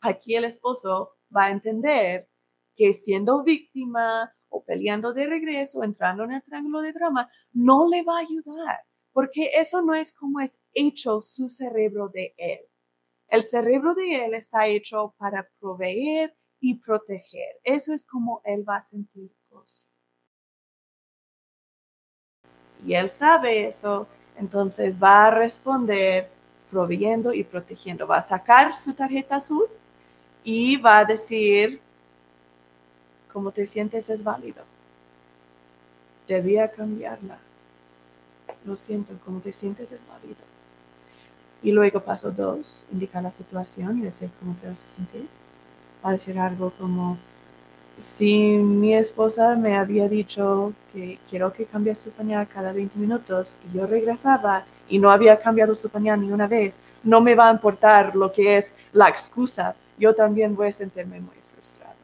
aquí 0.00 0.34
el 0.34 0.44
esposo 0.44 1.16
va 1.34 1.46
a 1.46 1.50
entender 1.50 2.28
que 2.76 2.92
siendo 2.92 3.42
víctima 3.42 4.34
o 4.48 4.64
peleando 4.64 5.12
de 5.12 5.26
regreso, 5.26 5.82
entrando 5.82 6.24
en 6.24 6.32
el 6.32 6.42
triángulo 6.42 6.80
de 6.80 6.92
drama, 6.92 7.30
no 7.52 7.88
le 7.88 8.02
va 8.02 8.18
a 8.18 8.22
ayudar, 8.22 8.80
porque 9.12 9.50
eso 9.54 9.82
no 9.82 9.94
es 9.94 10.12
como 10.12 10.40
es 10.40 10.62
hecho 10.72 11.22
su 11.22 11.48
cerebro 11.48 12.08
de 12.08 12.34
él. 12.36 12.60
El 13.28 13.44
cerebro 13.44 13.94
de 13.94 14.26
él 14.26 14.34
está 14.34 14.66
hecho 14.66 15.14
para 15.18 15.48
proveer 15.58 16.36
y 16.62 16.76
proteger. 16.76 17.60
Eso 17.62 17.92
es 17.92 18.06
como 18.06 18.40
él 18.44 18.66
va 18.66 18.76
a 18.76 18.82
sentir 18.82 19.30
cosas 19.50 19.92
y 22.86 22.94
él 22.94 23.10
sabe 23.10 23.68
eso, 23.68 24.06
entonces 24.38 25.00
va 25.02 25.26
a 25.26 25.30
responder 25.30 26.28
proveyendo 26.70 27.32
y 27.32 27.44
protegiendo. 27.44 28.06
Va 28.06 28.18
a 28.18 28.22
sacar 28.22 28.74
su 28.74 28.94
tarjeta 28.94 29.36
azul 29.36 29.66
y 30.42 30.76
va 30.78 30.98
a 30.98 31.04
decir, 31.04 31.80
cómo 33.32 33.52
te 33.52 33.66
sientes 33.66 34.08
es 34.10 34.24
válido. 34.24 34.64
Debía 36.26 36.70
cambiarla. 36.70 37.38
Lo 38.64 38.76
siento, 38.76 39.14
cómo 39.24 39.40
te 39.40 39.52
sientes 39.52 39.92
es 39.92 40.06
válido. 40.06 40.36
Y 41.62 41.70
luego 41.70 42.00
paso 42.00 42.30
dos, 42.32 42.86
indica 42.90 43.20
la 43.20 43.30
situación 43.30 43.98
y 43.98 44.02
decir 44.02 44.30
cómo 44.40 44.56
te 44.60 44.68
vas 44.68 44.82
a 44.82 44.88
sentir. 44.88 45.28
A 46.02 46.12
decir 46.12 46.38
algo 46.38 46.70
como, 46.78 47.16
si 47.96 48.56
mi 48.56 48.94
esposa 48.94 49.54
me 49.54 49.76
había 49.76 50.08
dicho 50.08 50.72
que 50.92 51.18
quiero 51.28 51.52
que 51.52 51.66
cambie 51.66 51.94
su 51.94 52.10
pañal 52.10 52.48
cada 52.48 52.72
20 52.72 52.98
minutos 52.98 53.54
y 53.64 53.76
yo 53.76 53.86
regresaba 53.86 54.64
y 54.88 54.98
no 54.98 55.10
había 55.10 55.38
cambiado 55.38 55.74
su 55.74 55.88
pañal 55.88 56.20
ni 56.20 56.32
una 56.32 56.46
vez, 56.46 56.80
no 57.02 57.20
me 57.20 57.34
va 57.34 57.48
a 57.48 57.52
importar 57.52 58.16
lo 58.16 58.32
que 58.32 58.56
es 58.56 58.74
la 58.92 59.08
excusa. 59.08 59.74
Yo 59.98 60.14
también 60.14 60.56
voy 60.56 60.68
a 60.68 60.72
sentirme 60.72 61.20
muy 61.20 61.36
frustrada. 61.54 61.94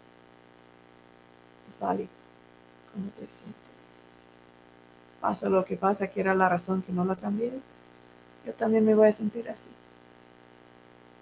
Es 1.68 1.78
válido. 1.78 2.08
¿Cómo 2.92 3.06
te 3.10 3.28
sientes? 3.28 3.58
Pasa 5.20 5.48
lo 5.48 5.64
que 5.64 5.76
pasa, 5.76 6.06
que 6.06 6.20
era 6.20 6.34
la 6.34 6.48
razón 6.48 6.82
que 6.82 6.92
no 6.92 7.04
la 7.04 7.16
cambié. 7.16 7.52
yo 8.46 8.52
también 8.54 8.84
me 8.84 8.94
voy 8.94 9.08
a 9.08 9.12
sentir 9.12 9.50
así. 9.50 9.68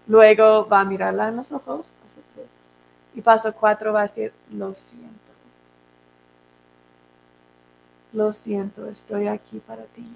Luego 0.06 0.68
va 0.68 0.80
a 0.80 0.84
mirarla 0.84 1.28
en 1.28 1.36
los 1.36 1.50
ojos, 1.50 1.92
y 3.16 3.22
paso 3.22 3.52
cuatro 3.54 3.94
va 3.94 4.00
a 4.00 4.02
decir, 4.02 4.30
lo 4.52 4.74
siento. 4.74 5.32
Lo 8.12 8.32
siento, 8.34 8.86
estoy 8.88 9.26
aquí 9.26 9.58
para 9.58 9.84
ti. 9.84 10.06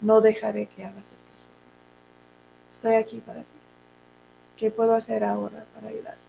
No 0.00 0.20
dejaré 0.20 0.66
que 0.66 0.84
hagas 0.84 1.12
esto 1.12 1.30
solo. 1.34 1.56
Estoy 2.70 2.94
aquí 2.94 3.18
para 3.18 3.40
ti. 3.40 3.58
¿Qué 4.56 4.70
puedo 4.70 4.94
hacer 4.94 5.24
ahora 5.24 5.64
para 5.74 5.88
ayudarte? 5.88 6.20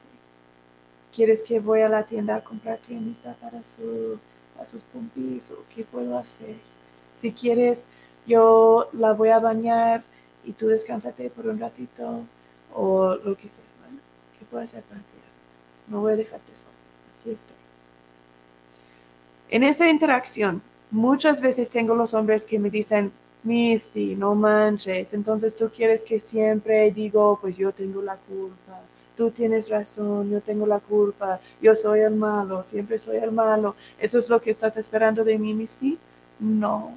¿Quieres 1.15 1.43
que 1.43 1.59
voy 1.59 1.81
a 1.81 1.89
la 1.89 2.03
tienda 2.03 2.37
a 2.37 2.43
comprar 2.43 2.79
cremita 2.79 3.35
para, 3.35 3.63
su, 3.63 4.19
sus 4.65 4.83
pompis 4.85 5.51
o 5.51 5.63
qué 5.75 5.83
puedo 5.83 6.17
hacer? 6.17 6.55
Si 7.13 7.31
quieres, 7.31 7.87
yo 8.25 8.89
la 8.93 9.13
voy 9.13 9.29
a 9.29 9.39
bañar 9.39 10.01
y 10.43 10.53
tú 10.53 10.67
descansate 10.67 11.29
por 11.29 11.45
un 11.45 11.59
ratito 11.59 12.23
o 12.73 13.15
lo 13.15 13.37
que 13.37 13.47
sea. 13.47 13.63
¿Qué 14.39 14.45
puedo 14.45 14.63
hacer 14.63 14.81
para 14.83 15.01
ti? 15.01 15.18
No 15.89 16.01
voy 16.01 16.13
a 16.13 16.15
dejarte 16.15 16.55
solo, 16.55 16.73
aquí 17.19 17.31
estoy. 17.31 17.55
En 19.49 19.63
esa 19.63 19.89
interacción, 19.89 20.61
muchas 20.91 21.41
veces 21.41 21.69
tengo 21.69 21.95
los 21.95 22.13
hombres 22.13 22.45
que 22.45 22.59
me 22.59 22.69
dicen, 22.69 23.11
Misty, 23.43 24.15
no 24.15 24.35
manches, 24.35 25.13
entonces 25.13 25.55
tú 25.55 25.69
quieres 25.73 26.03
que 26.03 26.19
siempre 26.19 26.91
digo, 26.91 27.39
pues 27.41 27.57
yo 27.57 27.71
tengo 27.71 28.01
la 28.01 28.15
culpa, 28.15 28.81
tú 29.15 29.31
tienes 29.31 29.69
razón, 29.69 30.29
yo 30.29 30.41
tengo 30.41 30.65
la 30.65 30.79
culpa, 30.79 31.39
yo 31.61 31.73
soy 31.73 32.01
el 32.01 32.15
malo, 32.15 32.63
siempre 32.63 32.97
soy 32.97 33.17
el 33.17 33.31
malo. 33.31 33.75
¿Eso 33.99 34.17
es 34.17 34.29
lo 34.29 34.41
que 34.41 34.49
estás 34.49 34.77
esperando 34.77 35.23
de 35.23 35.37
mí, 35.37 35.53
Misty? 35.53 35.97
No, 36.39 36.93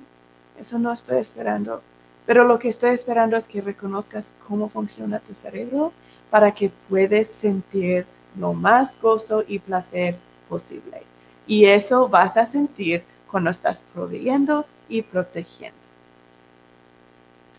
eso 0.58 0.78
no 0.78 0.92
estoy 0.92 1.18
esperando. 1.18 1.82
Pero 2.24 2.44
lo 2.44 2.58
que 2.58 2.68
estoy 2.68 2.90
esperando 2.90 3.36
es 3.36 3.48
que 3.48 3.60
reconozcas 3.60 4.32
cómo 4.46 4.68
funciona 4.68 5.18
tu 5.18 5.34
cerebro 5.34 5.92
para 6.30 6.52
que 6.52 6.70
puedas 6.88 7.26
sentir 7.26 8.06
lo 8.36 8.52
más 8.52 8.96
gozo 9.00 9.44
y 9.46 9.58
placer 9.58 10.16
posible. 10.48 11.02
Y 11.46 11.64
eso 11.66 12.08
vas 12.08 12.36
a 12.36 12.46
sentir 12.46 13.04
cuando 13.30 13.50
estás 13.50 13.82
proveyendo 13.92 14.66
y 14.88 15.02
protegiendo. 15.02 15.78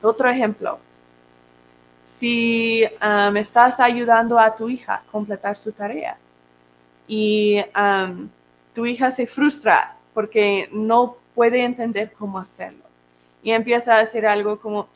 Otro 0.02 0.30
ejemplo, 0.30 0.80
si 2.04 2.84
um, 3.02 3.38
estás 3.38 3.80
ayudando 3.80 4.38
a 4.38 4.54
tu 4.54 4.70
hija 4.70 4.96
a 4.96 5.12
completar 5.12 5.56
su 5.56 5.72
tarea 5.72 6.18
y 7.08 7.64
um, 7.76 8.28
tu 8.74 8.86
hija 8.86 9.12
se 9.12 9.26
frustra 9.26 9.96
porque 10.14 10.70
no 10.72 11.16
puede 11.34 11.64
entender 11.64 12.12
cómo 12.14 12.38
hacerlo 12.38 12.84
y 13.42 13.52
empieza 13.52 13.96
a 13.96 14.00
decir 14.00 14.26
algo 14.26 14.60
como, 14.60 14.88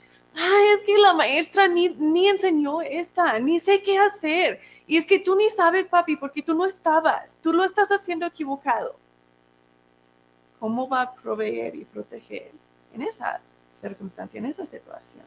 es 0.73 0.83
que 0.83 0.97
la 0.97 1.13
maestra 1.13 1.67
ni, 1.67 1.89
ni 1.89 2.27
enseñó 2.27 2.81
esta, 2.81 3.39
ni 3.39 3.59
sé 3.59 3.81
qué 3.81 3.97
hacer. 3.97 4.59
Y 4.85 4.97
es 4.97 5.05
que 5.05 5.19
tú 5.19 5.35
ni 5.35 5.49
sabes, 5.49 5.87
papi, 5.87 6.15
porque 6.15 6.41
tú 6.41 6.53
no 6.53 6.65
estabas, 6.65 7.37
tú 7.41 7.53
lo 7.53 7.63
estás 7.63 7.89
haciendo 7.89 8.25
equivocado. 8.25 8.95
¿Cómo 10.59 10.87
va 10.87 11.01
a 11.03 11.13
proveer 11.13 11.75
y 11.75 11.85
proteger 11.85 12.51
en 12.93 13.01
esa 13.01 13.39
circunstancia, 13.73 14.37
en 14.37 14.45
esa 14.45 14.65
situación? 14.65 15.25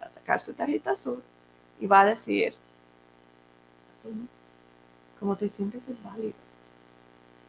Va 0.00 0.06
a 0.06 0.10
sacar 0.10 0.40
su 0.40 0.52
tarjeta 0.52 0.92
azul 0.92 1.22
y 1.80 1.86
va 1.86 2.02
a 2.02 2.06
decir, 2.06 2.54
como 5.18 5.36
te 5.36 5.48
sientes 5.48 5.88
es 5.88 6.02
válido. 6.02 6.34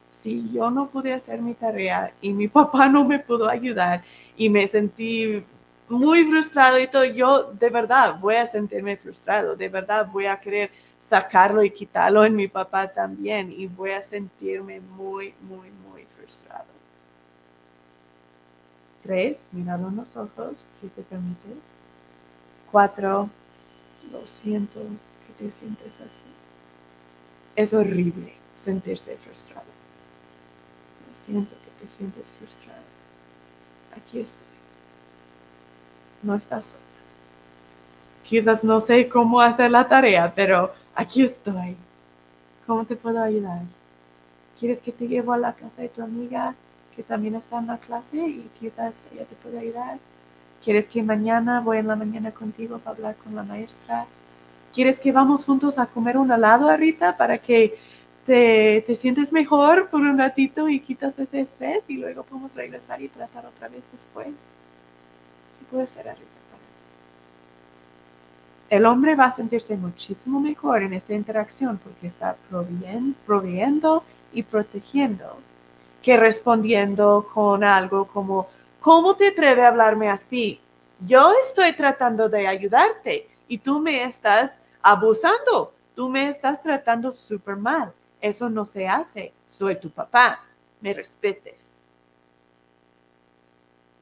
Si 0.08 0.52
yo 0.52 0.70
no 0.70 0.90
pude 0.90 1.12
hacer 1.12 1.42
mi 1.42 1.54
tarea 1.54 2.14
y 2.22 2.32
mi 2.32 2.48
papá 2.48 2.88
no 2.88 3.04
me 3.04 3.20
pudo 3.20 3.50
ayudar 3.50 4.04
y 4.38 4.50
me 4.50 4.68
sentí 4.68 5.44
muy 5.90 6.24
frustrado 6.26 6.80
y 6.80 6.88
todo, 6.88 7.04
yo 7.04 7.52
de 7.54 7.70
verdad 7.70 8.18
voy 8.20 8.36
a 8.36 8.46
sentirme 8.46 8.98
frustrado, 8.98 9.56
de 9.56 9.70
verdad 9.70 10.08
voy 10.08 10.26
a 10.26 10.40
querer 10.40 10.72
sacarlo 11.00 11.64
y 11.64 11.72
quitarlo 11.72 12.24
en 12.24 12.36
mi 12.36 12.48
papá 12.48 12.88
también 12.88 13.52
y 13.52 13.68
voy 13.68 13.92
a 13.92 14.02
sentirme 14.02 14.80
muy, 14.80 15.34
muy, 15.42 15.70
muy 15.70 16.06
frustrado. 16.18 16.66
Tres, 19.04 19.50
míralo 19.52 19.90
en 19.90 19.98
los 19.98 20.16
ojos, 20.16 20.68
si 20.72 20.88
te 20.88 21.02
permite. 21.02 21.50
Cuatro, 22.72 23.30
lo 24.12 24.26
siento 24.26 24.80
que 24.80 25.44
te 25.44 25.52
sientes 25.52 26.00
así. 26.00 26.26
Es 27.56 27.74
horrible 27.74 28.34
sentirse 28.54 29.18
frustrado. 29.18 29.68
Lo 31.06 31.14
siento 31.14 31.54
que 31.56 31.84
te 31.84 31.88
sientes 31.88 32.36
frustrado. 32.36 32.82
Aquí 33.96 34.20
estoy. 34.20 34.53
No 36.24 36.36
estás 36.36 36.66
sola. 36.66 36.84
Quizás 38.24 38.64
no 38.64 38.80
sé 38.80 39.10
cómo 39.10 39.42
hacer 39.42 39.70
la 39.70 39.88
tarea, 39.88 40.32
pero 40.34 40.74
aquí 40.96 41.22
estoy. 41.22 41.76
¿Cómo 42.66 42.86
te 42.86 42.96
puedo 42.96 43.22
ayudar? 43.22 43.62
¿Quieres 44.58 44.82
que 44.82 44.94
te 44.94 45.08
llevo 45.08 45.34
a 45.34 45.38
la 45.38 45.54
casa 45.54 45.82
de 45.82 45.90
tu 45.90 46.02
amiga 46.02 46.56
que 46.96 47.04
también 47.04 47.36
está 47.36 47.60
en 47.60 47.68
la 47.68 47.78
clase 47.78 48.18
y 48.18 48.50
quizás 48.60 49.08
ella 49.14 49.26
te 49.26 49.36
puede 49.36 49.60
ayudar? 49.60 50.00
¿Quieres 50.64 50.88
que 50.88 51.04
mañana 51.04 51.60
voy 51.60 51.80
en 51.80 51.88
la 51.88 51.98
mañana 51.98 52.32
contigo 52.32 52.80
para 52.80 52.96
hablar 52.96 53.16
con 53.18 53.36
la 53.36 53.44
maestra? 53.44 54.06
¿Quieres 54.74 54.98
que 54.98 55.12
vamos 55.12 55.44
juntos 55.44 55.78
a 55.78 55.86
comer 55.88 56.18
un 56.18 56.32
helado 56.32 56.70
ahorita 56.70 57.18
para 57.18 57.38
que 57.38 57.78
te, 58.26 58.84
te 58.88 58.96
sientes 58.96 59.34
mejor 59.34 59.90
por 59.90 60.00
un 60.00 60.18
ratito 60.18 60.70
y 60.70 60.80
quitas 60.80 61.20
ese 61.20 61.42
estrés 61.42 61.84
y 61.90 61.98
luego 61.98 62.24
podemos 62.24 62.56
regresar 62.56 63.02
y 63.02 63.10
tratar 63.10 63.46
otra 63.46 63.68
vez 63.68 63.90
después? 63.92 64.34
¿Qué 65.64 65.70
puede 65.72 65.88
ser 65.88 66.10
ahorita? 66.10 66.34
el 68.74 68.88
hombre 68.88 69.14
va 69.14 69.26
a 69.26 69.32
sentirse 69.32 69.78
muchísimo 69.78 70.40
mejor 70.40 70.82
en 70.82 70.94
esa 70.94 71.14
interacción 71.14 71.78
porque 71.78 72.08
está 72.08 72.36
proveyendo 72.50 74.04
y 74.34 74.42
protegiendo 74.42 75.38
que 76.02 76.18
respondiendo 76.18 77.28
con 77.32 77.64
algo 77.64 78.06
como, 78.08 78.48
¿cómo 78.82 79.16
te 79.16 79.28
atreve 79.28 79.64
a 79.64 79.68
hablarme 79.68 80.10
así? 80.10 80.60
Yo 81.06 81.34
estoy 81.40 81.74
tratando 81.74 82.30
de 82.30 82.48
ayudarte 82.48 83.28
y 83.48 83.60
tú 83.60 83.80
me 83.80 84.06
estás 84.06 84.64
abusando, 84.82 85.72
tú 85.96 86.10
me 86.10 86.28
estás 86.28 86.60
tratando 86.60 87.12
súper 87.12 87.58
mal. 87.58 87.94
Eso 88.20 88.50
no 88.50 88.66
se 88.66 88.88
hace. 88.88 89.34
Soy 89.46 89.76
tu 89.80 89.92
papá, 89.92 90.44
me 90.82 90.96
respetes. 90.96 91.84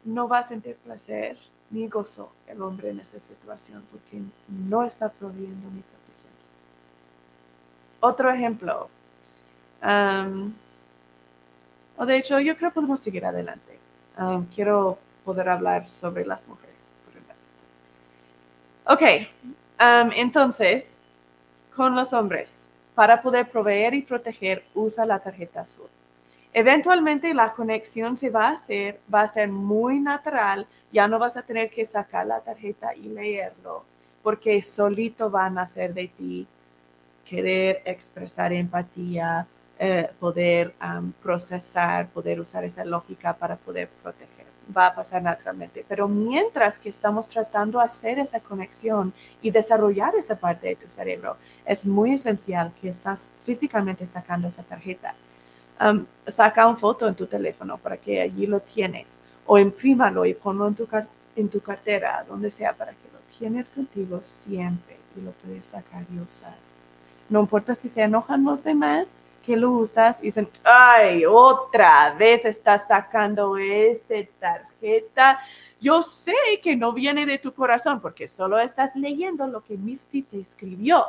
No 0.05 0.30
va 0.30 0.39
a 0.39 0.43
sentir 0.43 0.78
placer 0.78 1.38
ni 1.72 1.88
gozo 1.88 2.32
el 2.47 2.61
hombre 2.61 2.89
en 2.89 2.99
esa 2.99 3.19
situación 3.19 3.84
porque 3.91 4.22
no 4.47 4.84
está 4.84 5.09
proveyendo 5.09 5.69
ni 5.72 5.82
protegiendo. 5.82 6.39
Otro 8.01 8.30
ejemplo. 8.32 8.89
o 11.97 12.05
de 12.05 12.17
hecho, 12.17 12.39
yo 12.39 12.55
creo 12.57 12.69
que 12.69 12.76
podemos 12.76 12.99
seguir 12.99 13.26
adelante. 13.26 13.80
quiero 14.53 14.99
poder 15.24 15.49
hablar 15.49 15.88
sobre 15.88 16.26
las 16.26 16.47
mujeres. 16.47 16.72
Ok, 18.86 19.01
entonces, 20.15 20.97
con 21.76 21.95
los 21.95 22.11
hombres, 22.13 22.69
para 22.95 23.22
poder 23.22 23.49
proveer 23.49 23.93
y 23.93 24.01
proteger, 24.01 24.65
usa 24.74 25.05
la 25.05 25.19
tarjeta 25.19 25.61
azul. 25.61 25.88
Eventualmente 26.53 27.34
la 27.34 27.53
conexión 27.53 28.17
se 28.17 28.30
va 28.30 28.49
a 28.49 28.51
hacer, 28.51 28.99
va 29.13 29.22
a 29.22 29.28
ser 29.28 29.47
muy 29.47 29.99
natural, 29.99 30.67
ya 30.92 31.08
no 31.08 31.20
vas 31.20 31.38
a 31.38 31.42
tener 31.42 31.70
que 31.70 31.86
sacar 31.86 32.26
la 32.26 32.42
tarjeta 32.42 32.96
y 32.96 33.04
leerlo, 33.04 33.84
porque 34.24 34.62
solito 34.62 35.30
van 35.30 35.58
a 35.58 35.62
nacer 35.62 35.94
de 35.94 36.08
ti 36.08 36.48
querer 37.26 37.82
expresar 37.86 38.52
empatía, 38.52 39.48
eh, 39.80 40.10
poder 40.20 40.74
procesar, 41.24 42.08
poder 42.10 42.39
usar 42.39 42.64
esa 42.64 42.84
lógica 42.86 43.34
para 43.34 43.56
poder 43.56 43.89
proteger. 44.04 44.46
Va 44.76 44.88
a 44.88 44.96
pasar 44.96 45.22
naturalmente. 45.22 45.84
Pero 45.88 46.08
mientras 46.08 46.78
que 46.78 46.89
estamos 46.89 47.28
tratando 47.28 47.80
de 47.80 47.86
hacer 47.86 48.20
esa 48.20 48.39
conexión 48.39 49.14
y 49.42 49.50
desarrollar 49.50 50.14
esa 50.16 50.36
parte 50.36 50.68
de 50.68 50.76
tu 50.76 50.89
cerebro, 50.89 51.38
es 51.66 51.86
muy 51.86 52.14
esencial 52.14 52.72
que 52.80 52.89
estás 52.89 53.32
físicamente 53.44 54.06
sacando 54.06 54.48
esa 54.48 54.64
tarjeta 54.64 55.16
saca 56.28 56.68
una 56.68 56.78
foto 56.78 57.08
en 57.08 57.16
tu 57.16 57.26
teléfono 57.26 57.78
para 57.78 57.98
que 57.98 58.22
allí 58.22 58.46
lo 58.46 58.60
tienes 58.60 59.20
o 59.54 59.60
imprímalo 59.60 60.26
y 60.26 60.34
ponlo 60.34 60.66
en 61.36 61.49
tu, 61.49 61.60
cartera, 61.60 62.24
donde 62.26 62.49
sea, 62.49 62.72
para 62.72 62.93
que 62.93 63.10
lo 63.12 63.20
tienes 63.38 63.70
contigo 63.70 64.20
siempre 64.24 64.95
y 65.14 65.20
lo 65.20 65.32
puedes 65.32 65.66
sacar 65.66 66.06
y 66.10 66.20
usar. 66.20 66.56
No 67.28 67.41
importa 67.41 67.76
si 67.76 67.89
se 67.89 68.02
enojan 68.02 68.45
los 68.45 68.64
demás, 68.64 69.22
que 69.45 69.58
lo 69.58 69.72
usas 69.72 70.22
y 70.22 70.28
dicen, 70.28 70.47
ay, 70.64 71.26
otra 71.26 72.14
vez 72.14 72.45
estás 72.45 72.88
sacando 72.88 73.58
esa 73.58 74.16
tarjeta. 74.39 75.41
Yo 75.82 76.02
sé 76.02 76.34
que 76.64 76.78
no 76.78 76.93
viene 76.93 77.26
de 77.26 77.38
tu 77.38 77.54
corazón 77.54 77.99
porque 77.99 78.30
solo 78.30 78.58
estás 78.58 78.95
leyendo 78.95 79.45
lo 79.47 79.66
que 79.66 79.76
Misty 79.76 80.22
te 80.22 80.39
escribió. 80.39 81.08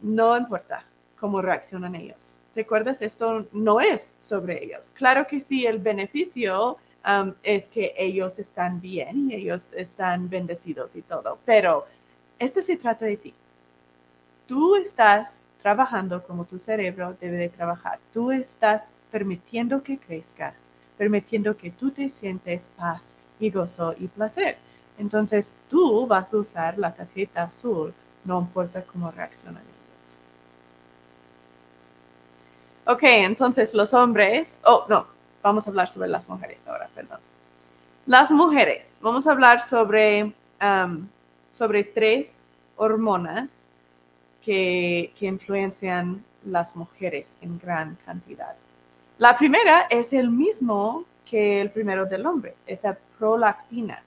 No 0.00 0.36
importa 0.36 0.82
cómo 1.20 1.40
reaccionan 1.40 1.94
ellos 1.94 2.39
recuerdas, 2.62 3.02
esto 3.02 3.46
no 3.52 3.80
es 3.80 4.14
sobre 4.18 4.64
ellos. 4.64 4.92
Claro 4.92 5.26
que 5.26 5.40
sí, 5.40 5.66
el 5.66 5.78
beneficio 5.78 6.76
um, 7.06 7.34
es 7.42 7.68
que 7.68 7.94
ellos 7.96 8.38
están 8.38 8.80
bien 8.80 9.30
y 9.30 9.34
ellos 9.34 9.72
están 9.74 10.28
bendecidos 10.28 10.96
y 10.96 11.02
todo, 11.02 11.38
pero 11.44 11.86
esto 12.38 12.60
se 12.62 12.76
trata 12.76 13.06
de 13.06 13.16
ti. 13.16 13.34
Tú 14.46 14.76
estás 14.76 15.48
trabajando 15.62 16.22
como 16.22 16.44
tu 16.44 16.58
cerebro 16.58 17.16
debe 17.20 17.36
de 17.36 17.48
trabajar. 17.48 17.98
Tú 18.12 18.30
estás 18.30 18.92
permitiendo 19.10 19.82
que 19.82 19.98
crezcas, 19.98 20.70
permitiendo 20.96 21.56
que 21.56 21.70
tú 21.70 21.90
te 21.90 22.08
sientes 22.08 22.68
paz 22.76 23.14
y 23.38 23.50
gozo 23.50 23.94
y 23.98 24.08
placer. 24.08 24.56
Entonces 24.98 25.54
tú 25.68 26.06
vas 26.06 26.32
a 26.34 26.38
usar 26.38 26.78
la 26.78 26.94
tarjeta 26.94 27.44
azul, 27.44 27.92
no 28.24 28.40
importa 28.40 28.82
cómo 28.82 29.10
reacciona 29.10 29.60
Ok, 32.90 33.04
entonces 33.04 33.72
los 33.72 33.94
hombres, 33.94 34.60
oh, 34.64 34.84
no, 34.88 35.06
vamos 35.44 35.64
a 35.64 35.70
hablar 35.70 35.88
sobre 35.88 36.08
las 36.08 36.28
mujeres 36.28 36.66
ahora, 36.66 36.88
perdón. 36.92 37.20
Las 38.04 38.32
mujeres, 38.32 38.98
vamos 39.00 39.28
a 39.28 39.30
hablar 39.30 39.62
sobre, 39.62 40.32
sobre 41.52 41.84
tres 41.84 42.48
hormonas 42.74 43.68
que, 44.44 45.12
que 45.16 45.26
influencian 45.26 46.24
las 46.44 46.74
mujeres 46.74 47.36
en 47.40 47.60
gran 47.60 47.96
cantidad. 48.04 48.56
La 49.18 49.36
primera 49.36 49.82
es 49.88 50.12
el 50.12 50.28
mismo 50.28 51.04
que 51.24 51.60
el 51.60 51.70
primero 51.70 52.06
del 52.06 52.26
hombre, 52.26 52.56
esa 52.66 52.98
prolactina. 53.20 54.02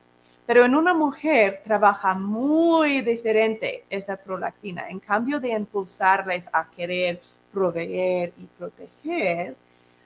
Pero 0.46 0.66
en 0.66 0.76
una 0.76 0.94
mujer 0.94 1.62
trabaja 1.64 2.16
muy 2.16 3.00
diferente 3.00 3.86
esa 3.90 4.18
prolactina. 4.18 4.90
En 4.90 5.00
cambio 5.00 5.40
de 5.40 5.52
impulsarles 5.52 6.50
a 6.52 6.66
querer 6.66 7.22
proveer 7.54 8.34
y 8.38 8.46
proteger, 8.58 9.56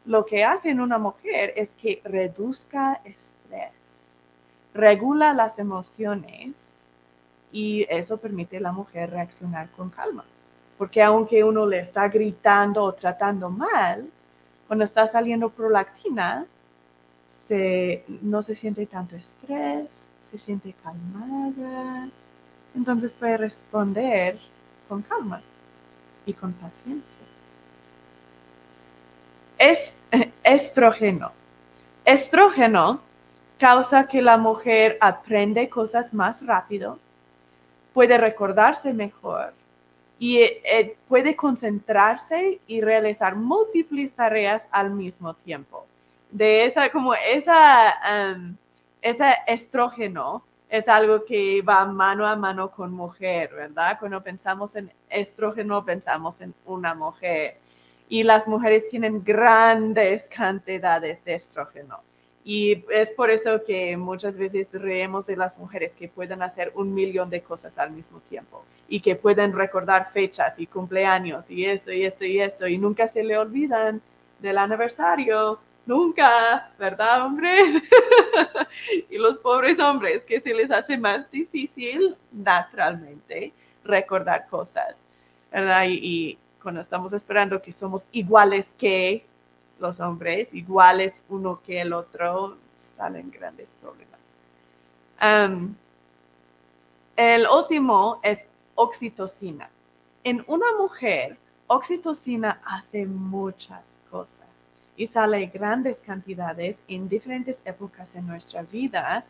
lo 0.06 0.26
que 0.26 0.44
hace 0.44 0.69
en 0.69 0.80
una 0.80 0.98
mujer 0.98 1.53
es 1.56 1.74
que 1.74 2.02
reduzca 2.03 3.02
estrés, 3.03 4.18
regula 4.74 5.34
las 5.34 5.60
emociones 5.60 6.86
y 7.52 7.86
eso 7.90 8.18
permite 8.18 8.57
a 8.57 8.61
la 8.61 8.72
mujer 8.72 9.10
reaccionar 9.10 9.69
con 9.72 9.90
calma. 9.90 10.26
Porque 10.78 11.02
aunque 11.02 11.44
uno 11.44 11.65
le 11.65 11.80
está 11.80 12.07
gritando 12.07 12.84
o 12.84 12.94
tratando 12.94 13.49
mal, 13.49 14.07
cuando 14.68 14.86
está 14.86 15.07
saliendo 15.07 15.49
prolactina, 15.49 16.45
se, 17.28 18.06
no 18.22 18.41
se 18.41 18.56
siente 18.56 18.86
tanto 18.86 19.15
estrés, 19.15 20.14
se 20.19 20.38
siente 20.38 20.74
calmada, 20.84 22.07
entonces 22.76 23.11
puede 23.14 23.38
responder 23.38 24.40
con 24.88 25.02
calma 25.02 25.41
y 26.26 26.34
con 26.34 26.53
paciencia 26.53 27.26
es 29.57 29.97
estrógeno. 30.43 31.31
Estrógeno 32.05 33.01
causa 33.57 34.07
que 34.07 34.21
la 34.21 34.38
mujer 34.38 34.97
aprende 35.01 35.69
cosas 35.69 36.13
más 36.13 36.45
rápido, 36.45 36.99
puede 37.93 38.17
recordarse 38.17 38.93
mejor 38.93 39.53
y 40.19 40.38
eh, 40.39 40.95
puede 41.07 41.35
concentrarse 41.35 42.59
y 42.67 42.81
realizar 42.81 43.35
múltiples 43.35 44.15
tareas 44.15 44.67
al 44.71 44.91
mismo 44.91 45.34
tiempo. 45.34 45.85
De 46.31 46.65
esa, 46.65 46.89
como 46.91 47.13
esa, 47.13 47.95
ese 49.01 49.35
estrógeno 49.47 50.43
es 50.69 50.88
algo 50.88 51.23
que 51.25 51.61
va 51.61 51.85
mano 51.85 52.27
a 52.27 52.35
mano 52.35 52.69
con 52.71 52.91
mujer, 52.91 53.51
¿verdad? 53.53 53.97
Cuando 53.99 54.21
pensamos 54.21 54.75
en 54.75 54.91
estrógeno, 55.09 55.84
pensamos 55.85 56.41
en 56.41 56.53
una 56.65 56.93
mujer 56.93 57.57
y 58.09 58.23
las 58.23 58.47
mujeres 58.47 58.88
tienen 58.88 59.23
grandes 59.23 60.29
cantidades 60.29 61.23
de 61.23 61.35
estrógeno. 61.35 62.01
y 62.49 62.85
es 62.89 63.11
por 63.11 63.29
eso 63.29 63.61
que 63.65 63.97
muchas 63.97 64.38
veces 64.38 64.71
reemos 64.73 65.27
de 65.27 65.35
las 65.35 65.57
mujeres 65.57 65.93
que 65.95 66.07
pueden 66.07 66.41
hacer 66.41 66.71
un 66.75 66.93
millón 66.93 67.29
de 67.29 67.41
cosas 67.41 67.77
al 67.77 67.91
mismo 67.91 68.21
tiempo 68.21 68.63
y 68.88 69.01
que 69.01 69.17
pueden 69.17 69.51
recordar 69.51 70.11
fechas 70.13 70.57
y 70.57 70.65
cumpleaños 70.65 71.51
y 71.51 71.65
esto 71.65 71.91
y 71.91 72.05
esto 72.05 72.23
y 72.23 72.39
esto 72.39 72.65
y 72.67 72.77
nunca 72.77 73.07
se 73.09 73.21
le 73.23 73.38
olvidan 73.38 74.01
del 74.39 74.57
aniversario. 74.57 75.59
Nunca, 75.85 76.69
¿verdad, 76.77 77.25
hombres? 77.25 77.81
y 79.09 79.17
los 79.17 79.38
pobres 79.38 79.79
hombres 79.79 80.25
que 80.25 80.39
se 80.39 80.53
les 80.53 80.69
hace 80.69 80.97
más 80.97 81.31
difícil 81.31 82.17
naturalmente 82.31 83.53
recordar 83.85 84.47
cosas, 84.49 85.05
¿verdad? 85.49 85.85
Y, 85.88 86.38
cuando 86.68 86.81
estamos 86.81 87.14
esperando 87.14 87.61
que 87.61 87.72
somos 87.72 88.06
iguales 88.11 88.76
que 88.77 89.26
los 89.80 90.02
hombres, 90.02 90.53
iguales 90.53 91.23
uno 91.30 91.61
que 91.65 91.80
el 91.80 91.94
otro, 91.94 92.57
salen 92.77 93.31
grandes 93.31 93.72
problemas. 93.72 94.35
el 97.15 97.48
último 97.48 98.19
es 98.22 98.49
oxitocina. 98.76 99.69
En 100.26 100.44
una 100.45 100.65
mujer, 100.77 101.38
oxitocina 101.68 102.60
hace 102.65 103.06
muchas 103.06 104.02
cosas 104.11 104.49
y 104.98 105.07
sale 105.07 105.45
grandes 105.45 106.02
cantidades 106.02 106.84
en 106.89 107.07
diferentes 107.07 107.61
épocas 107.64 108.14
en 108.18 108.27
nuestra 108.27 108.64
vida 108.64 109.23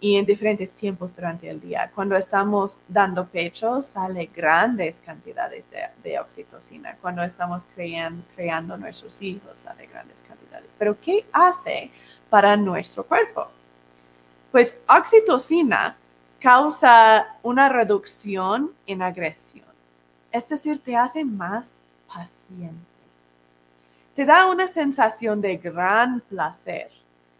Y 0.00 0.16
en 0.16 0.26
diferentes 0.26 0.74
tiempos 0.74 1.16
durante 1.16 1.48
el 1.48 1.60
día. 1.60 1.90
Cuando 1.94 2.14
estamos 2.16 2.78
dando 2.88 3.26
pecho, 3.26 3.80
sale 3.80 4.26
grandes 4.34 5.00
cantidades 5.00 5.66
de, 6.02 6.18
oxitocina. 6.18 6.96
Cuando 7.00 7.22
estamos 7.22 7.66
creando, 7.74 8.22
creando 8.34 8.76
nuestros 8.76 9.20
hijos, 9.22 9.58
sale 9.58 9.86
grandes 9.86 10.22
cantidades. 10.24 10.74
Pero 10.78 11.00
¿qué 11.00 11.24
hace 11.32 11.90
para 12.28 12.56
nuestro 12.56 13.04
cuerpo? 13.04 13.48
Pues 14.52 14.74
oxitocina 14.88 15.96
causa 16.38 17.36
una 17.42 17.68
reducción 17.68 18.72
en 18.86 19.02
agresión. 19.02 19.64
Es 20.30 20.46
decir, 20.48 20.80
te 20.80 20.96
hace 20.96 21.24
más 21.24 21.82
paciente. 22.06 22.76
Te 24.14 24.24
da 24.24 24.46
una 24.48 24.68
sensación 24.68 25.40
de 25.40 25.56
gran 25.56 26.20
placer 26.20 26.90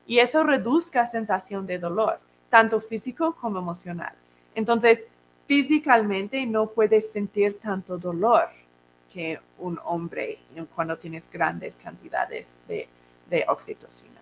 y 0.07 0.19
eso 0.19 0.45
reduzca 0.45 1.07
sensación 1.07 1.67
de 1.67 1.79
dolor, 1.79 2.21
tanto 2.49 2.81
físico 2.81 3.35
como 3.35 3.59
emocional. 3.59 4.15
Entonces, 4.55 5.07
físicamente 5.47 6.47
no 6.47 6.69
puedes 6.69 7.11
sentir 7.11 7.59
tanto 7.59 7.99
dolor 7.99 8.49
que 9.13 9.41
un 9.59 9.79
hombre 9.85 10.39
cuando 10.75 10.97
tienes 10.97 11.31
grandes 11.31 11.77
cantidades 11.77 12.59
de, 12.69 12.89
oxitocina. 13.49 14.21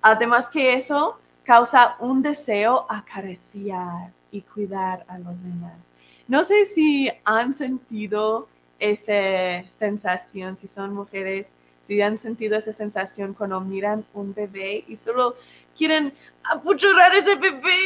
además 0.00 0.48
que 0.48 0.74
eso 0.74 1.18
causa 1.44 1.96
un 2.00 2.22
deseo 2.22 2.86
acariciar 2.88 4.10
y 4.32 4.40
cuidar 4.40 5.04
a 5.06 5.18
los 5.18 5.42
demás. 5.42 5.78
No 6.26 6.44
sé 6.44 6.64
si 6.64 7.10
han 7.24 7.54
sentido 7.54 8.48
esa 8.78 9.68
sensación, 9.68 10.56
si 10.56 10.66
son 10.66 10.94
mujeres 10.94 11.54
si 11.82 12.00
han 12.00 12.16
sentido 12.16 12.56
esa 12.56 12.72
sensación 12.72 13.34
cuando 13.34 13.60
miran 13.60 14.04
un 14.14 14.32
bebé 14.32 14.84
y 14.86 14.96
solo 14.96 15.34
quieren 15.76 16.14
apuchurrar 16.44 17.14
ese 17.14 17.34
bebé, 17.34 17.76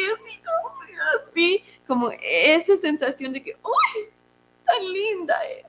así, 1.28 1.64
como 1.86 2.10
esa 2.22 2.76
sensación 2.76 3.32
de 3.32 3.42
que, 3.42 3.56
¡uy! 3.64 4.08
¡Tan 4.64 4.92
linda 4.92 5.34
es! 5.44 5.66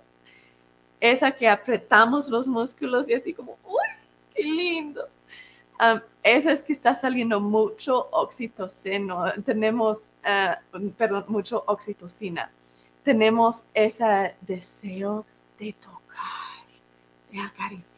Esa 0.99 1.31
que 1.31 1.47
apretamos 1.47 2.27
los 2.27 2.47
músculos 2.47 3.09
y 3.09 3.13
así 3.13 3.33
como, 3.33 3.57
¡uy! 3.63 3.87
¡Qué 4.35 4.43
lindo! 4.43 5.07
esa 6.23 6.51
es 6.51 6.63
que 6.63 6.73
está 6.73 6.95
saliendo 6.95 7.39
mucho 7.39 8.09
oxitocino, 8.09 9.31
tenemos, 9.45 10.09
uh, 10.25 10.89
perdón, 10.97 11.25
mucho 11.27 11.63
oxitocina. 11.67 12.51
Tenemos 13.03 13.63
ese 13.75 14.35
deseo 14.41 15.23
de 15.59 15.73
tocar 15.73 16.47
de 17.31 17.39
acariciar. 17.39 17.96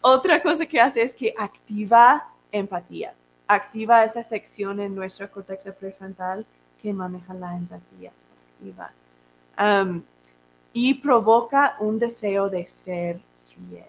Otra 0.00 0.42
cosa 0.42 0.66
que 0.66 0.80
hace 0.80 1.02
es 1.02 1.14
que 1.14 1.34
activa 1.36 2.28
empatía. 2.50 3.14
Activa 3.46 4.04
esa 4.04 4.22
sección 4.22 4.80
en 4.80 4.94
nuestro 4.94 5.30
corteza 5.30 5.72
prefrontal 5.72 6.46
que 6.80 6.92
maneja 6.92 7.34
la 7.34 7.56
empatía. 7.56 8.12
y 10.72 10.94
provoca 10.94 11.76
un 11.80 11.98
deseo 11.98 12.48
de 12.48 12.66
ser 12.66 13.20
fiel, 13.48 13.84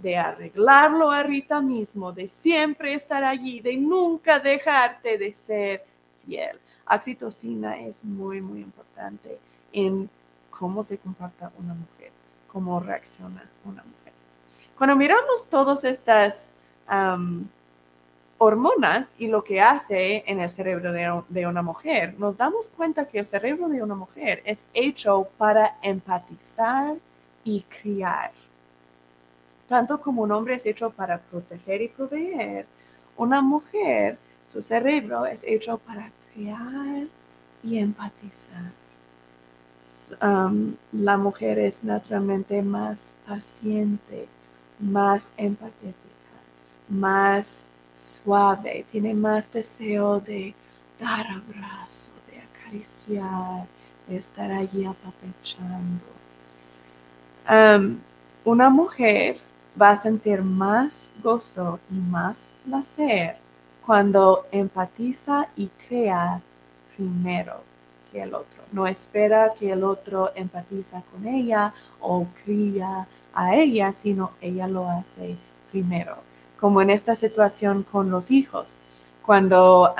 de 0.00 0.16
arreglarlo 0.16 1.12
ahorita 1.12 1.60
mismo, 1.60 2.10
de 2.12 2.26
siempre 2.28 2.94
estar 2.94 3.22
allí, 3.22 3.60
de 3.60 3.76
nunca 3.76 4.38
dejarte 4.38 5.18
de 5.18 5.32
ser 5.34 5.84
fiel. 6.24 6.58
Oxitocina 6.90 7.78
es 7.80 8.04
muy, 8.04 8.40
muy 8.40 8.60
importante 8.60 9.38
en 9.72 10.08
cómo 10.50 10.82
se 10.82 10.98
comporta 10.98 11.52
una 11.58 11.74
mujer, 11.74 12.12
cómo 12.54 12.78
reacciona 12.78 13.42
una 13.64 13.82
mujer. 13.82 14.12
Cuando 14.78 14.94
miramos 14.96 15.46
todas 15.50 15.82
estas 15.84 16.54
hormonas 18.38 19.14
y 19.18 19.26
lo 19.26 19.42
que 19.42 19.60
hace 19.60 20.22
en 20.26 20.40
el 20.40 20.50
cerebro 20.50 20.92
de, 20.92 21.46
una 21.46 21.62
mujer, 21.62 22.14
nos 22.16 22.36
damos 22.36 22.70
cuenta 22.70 23.06
que 23.06 23.18
el 23.18 23.26
cerebro 23.26 23.68
de 23.68 23.82
una 23.82 23.96
mujer 23.96 24.40
es 24.46 24.64
hecho 24.72 25.28
para 25.36 25.76
empatizar 25.82 26.96
y 27.42 27.62
criar. 27.62 28.30
Tanto 29.68 30.00
como 30.00 30.22
un 30.22 30.30
hombre 30.30 30.54
es 30.54 30.64
hecho 30.64 30.90
para 30.90 31.18
proteger 31.18 31.82
y 31.82 31.88
proveer, 31.88 32.66
una 33.16 33.42
mujer, 33.42 34.16
su 34.46 34.62
cerebro 34.62 35.26
es 35.26 35.42
hecho 35.44 35.78
para 35.78 36.10
criar 36.32 37.06
y 37.62 37.78
empatizar 37.78 38.83
la 40.92 41.16
mujer 41.16 41.58
es 41.58 41.84
naturalmente 41.84 42.62
más 42.62 43.14
paciente, 43.26 44.26
más 44.78 45.32
empática, 45.36 45.94
más 46.88 47.70
suave, 47.94 48.84
tiene 48.90 49.14
más 49.14 49.52
deseo 49.52 50.20
de 50.20 50.54
dar 50.98 51.26
abrazo, 51.26 52.10
de 52.30 52.40
acariciar, 52.40 53.66
de 54.08 54.16
estar 54.16 54.50
allí 54.50 54.84
apapechando. 54.86 56.04
una 58.44 58.70
mujer 58.70 59.38
va 59.80 59.90
a 59.90 59.96
sentir 59.96 60.42
más 60.42 61.12
gozo 61.22 61.78
y 61.90 61.94
más 61.94 62.52
placer 62.64 63.36
cuando 63.84 64.46
empatiza 64.50 65.48
y 65.56 65.68
crea 65.88 66.40
primero 66.96 67.73
el 68.22 68.34
otro. 68.34 68.62
No 68.72 68.86
espera 68.86 69.52
que 69.58 69.72
el 69.72 69.84
otro 69.84 70.30
empatiza 70.34 71.02
con 71.12 71.26
ella 71.26 71.72
o 72.00 72.26
cría 72.44 73.06
a 73.34 73.56
ella, 73.56 73.92
sino 73.92 74.32
ella 74.40 74.66
lo 74.68 74.88
hace 74.88 75.36
primero. 75.70 76.16
Como 76.58 76.80
en 76.80 76.90
esta 76.90 77.14
situación 77.14 77.82
con 77.82 78.10
los 78.10 78.30
hijos, 78.30 78.78
cuando 79.24 79.94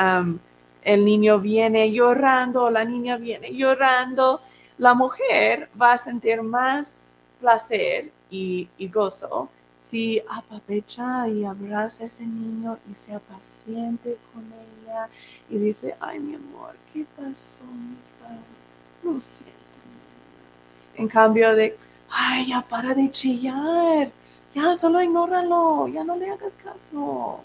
el 0.83 1.05
niño 1.05 1.41
viene 1.41 1.91
llorando 1.93 2.65
o 2.65 2.71
la 2.71 2.85
niña 2.85 3.17
viene 3.17 3.55
llorando, 3.55 4.41
la 4.79 4.95
mujer 4.95 5.69
va 5.81 5.93
a 5.93 5.99
sentir 5.99 6.43
más 6.43 7.17
placer 7.41 8.11
y, 8.31 8.69
y 8.79 8.89
gozo 8.89 9.49
si 9.89 10.23
apapecha 10.29 11.29
y 11.29 11.45
abraza 11.45 12.05
a 12.05 12.07
ese 12.07 12.25
niño 12.25 12.79
y 12.91 12.97
sea 12.97 13.19
paciente 13.19 14.17
con 14.33 14.43
ella 14.43 15.09
y 15.51 15.59
dice, 15.59 15.95
ay 16.01 16.19
mi 16.19 16.35
amor, 16.35 16.75
¿qué 16.93 17.05
pasó? 17.17 17.61
No 19.03 19.21
siento. 19.21 19.53
En 20.97 21.09
cambio 21.09 21.55
de, 21.55 21.77
ay, 22.11 22.49
ya 22.49 22.63
para 22.63 22.95
de 22.95 23.11
chillar, 23.11 24.11
ya 24.55 24.75
solo 24.75 25.03
ignóralo, 25.03 25.89
ya 25.89 26.03
no 26.05 26.17
le 26.17 26.31
hagas 26.31 26.57
caso. 26.57 27.41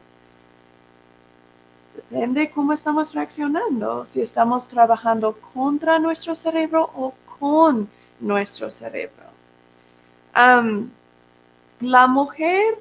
Depende 1.96 2.50
cómo 2.52 2.72
estamos 2.72 3.14
reaccionando, 3.14 4.06
si 4.06 4.22
estamos 4.22 4.68
trabajando 4.68 5.36
contra 5.54 6.00
nuestro 6.00 6.36
cerebro 6.36 6.90
o 6.96 7.14
con 7.40 7.90
nuestro 8.22 8.70
cerebro 8.70 9.30
la 11.80 12.08
mujer 12.08 12.78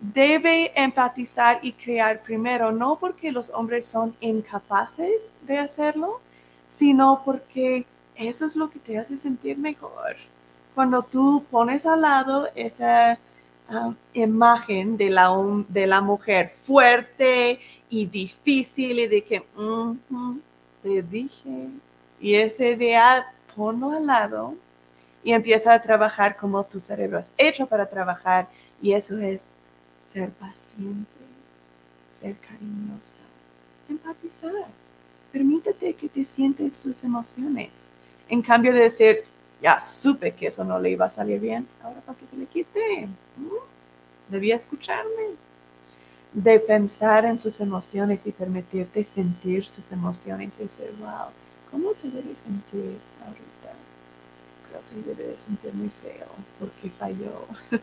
debe 0.00 0.72
empatizar 0.74 1.58
y 1.62 1.72
crear 1.72 2.22
primero, 2.22 2.72
no 2.72 2.96
porque 2.98 3.32
los 3.32 3.50
hombres 3.50 3.86
son 3.86 4.14
incapaces 4.20 5.32
de 5.42 5.58
hacerlo, 5.58 6.20
sino 6.68 7.22
porque 7.24 7.86
eso 8.14 8.44
es 8.46 8.56
lo 8.56 8.70
que 8.70 8.78
te 8.78 8.98
hace 8.98 9.16
sentir 9.16 9.58
mejor. 9.58 10.16
Cuando 10.74 11.02
tú 11.02 11.44
pones 11.50 11.86
al 11.86 12.02
lado 12.02 12.48
esa 12.54 13.18
imagen 14.12 14.96
de 14.96 15.10
la, 15.10 15.30
de 15.68 15.86
la 15.86 16.00
mujer 16.00 16.52
fuerte 16.62 17.58
y 17.90 18.06
difícil 18.06 19.00
y 19.00 19.06
de 19.06 19.24
que, 19.24 19.42
te 20.82 21.02
dije, 21.02 21.68
y 22.20 22.34
ese 22.34 22.72
ideal, 22.72 23.24
ponlo 23.54 23.90
al 23.90 24.06
lado 24.06 24.54
y 25.26 25.32
empieza 25.32 25.74
a 25.74 25.82
trabajar 25.82 26.36
como 26.36 26.62
tu 26.62 26.78
cerebro 26.78 27.18
es 27.18 27.32
hecho 27.36 27.66
para 27.66 27.90
trabajar 27.90 28.46
y 28.80 28.92
eso 28.92 29.18
es 29.18 29.54
ser 29.98 30.30
paciente, 30.30 31.10
ser 32.08 32.36
cariñosa, 32.36 33.22
empatizar. 33.88 34.52
Permítete 35.32 35.94
que 35.94 36.08
te 36.08 36.24
sientes 36.24 36.76
sus 36.76 37.02
emociones. 37.02 37.88
En 38.28 38.40
cambio 38.40 38.72
de 38.72 38.82
decir, 38.82 39.24
ya 39.60 39.80
supe 39.80 40.30
que 40.30 40.46
eso 40.46 40.62
no 40.62 40.78
le 40.78 40.90
iba 40.90 41.06
a 41.06 41.10
salir 41.10 41.40
bien, 41.40 41.66
ahora 41.82 42.00
para 42.02 42.16
que 42.16 42.26
se 42.28 42.36
le 42.36 42.46
quite. 42.46 43.08
¿Mm? 43.36 44.30
Debía 44.32 44.54
escucharme. 44.54 45.34
De 46.32 46.60
pensar 46.60 47.24
en 47.24 47.36
sus 47.36 47.60
emociones 47.60 48.28
y 48.28 48.30
permitirte 48.30 49.02
sentir 49.02 49.66
sus 49.66 49.90
emociones 49.90 50.56
y 50.60 50.62
decir, 50.62 50.94
wow, 51.00 51.30
¿cómo 51.72 51.92
se 51.94 52.10
debe 52.10 52.32
sentir? 52.36 52.98
Se 54.80 54.94
debe 55.02 55.36
sentir 55.36 55.72
muy 55.74 55.90
feo 56.02 56.26
porque 56.58 56.90
falló. 56.90 57.46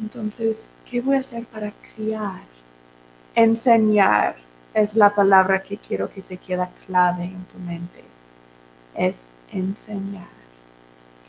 Entonces, 0.00 0.70
¿qué 0.84 1.00
voy 1.00 1.16
a 1.16 1.20
hacer 1.20 1.46
para 1.46 1.72
criar? 1.94 2.42
Enseñar 3.34 4.36
es 4.74 4.94
la 4.94 5.14
palabra 5.14 5.62
que 5.62 5.78
quiero 5.78 6.10
que 6.10 6.20
se 6.20 6.36
quede 6.36 6.66
clave 6.86 7.24
en 7.24 7.44
tu 7.44 7.58
mente. 7.58 8.04
Es 8.94 9.26
enseñar. 9.50 10.36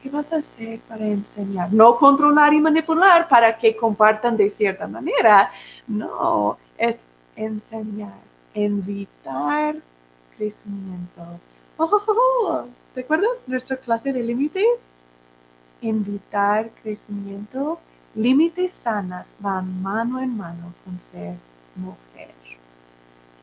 ¿Qué 0.01 0.09
vas 0.09 0.31
a 0.33 0.37
hacer 0.37 0.79
para 0.81 1.05
enseñar? 1.05 1.71
No 1.71 1.95
controlar 1.95 2.53
y 2.53 2.59
manipular 2.59 3.27
para 3.27 3.57
que 3.57 3.75
compartan 3.75 4.37
de 4.37 4.49
cierta 4.49 4.87
manera. 4.87 5.51
No, 5.87 6.57
es 6.77 7.05
enseñar, 7.35 8.19
invitar 8.53 9.75
crecimiento. 10.37 11.39
Oh, 11.79 11.87
oh, 11.91 12.03
oh, 12.07 12.65
¿Te 12.95 13.01
acuerdas 13.01 13.47
nuestra 13.47 13.77
clase 13.77 14.11
de 14.11 14.23
límites? 14.23 14.79
Invitar 15.81 16.71
crecimiento. 16.81 17.79
Límites 18.15 18.73
sanas 18.73 19.35
van 19.39 19.83
mano 19.83 20.19
en 20.19 20.35
mano 20.35 20.73
con 20.83 20.99
ser 20.99 21.35
mujer. 21.75 22.33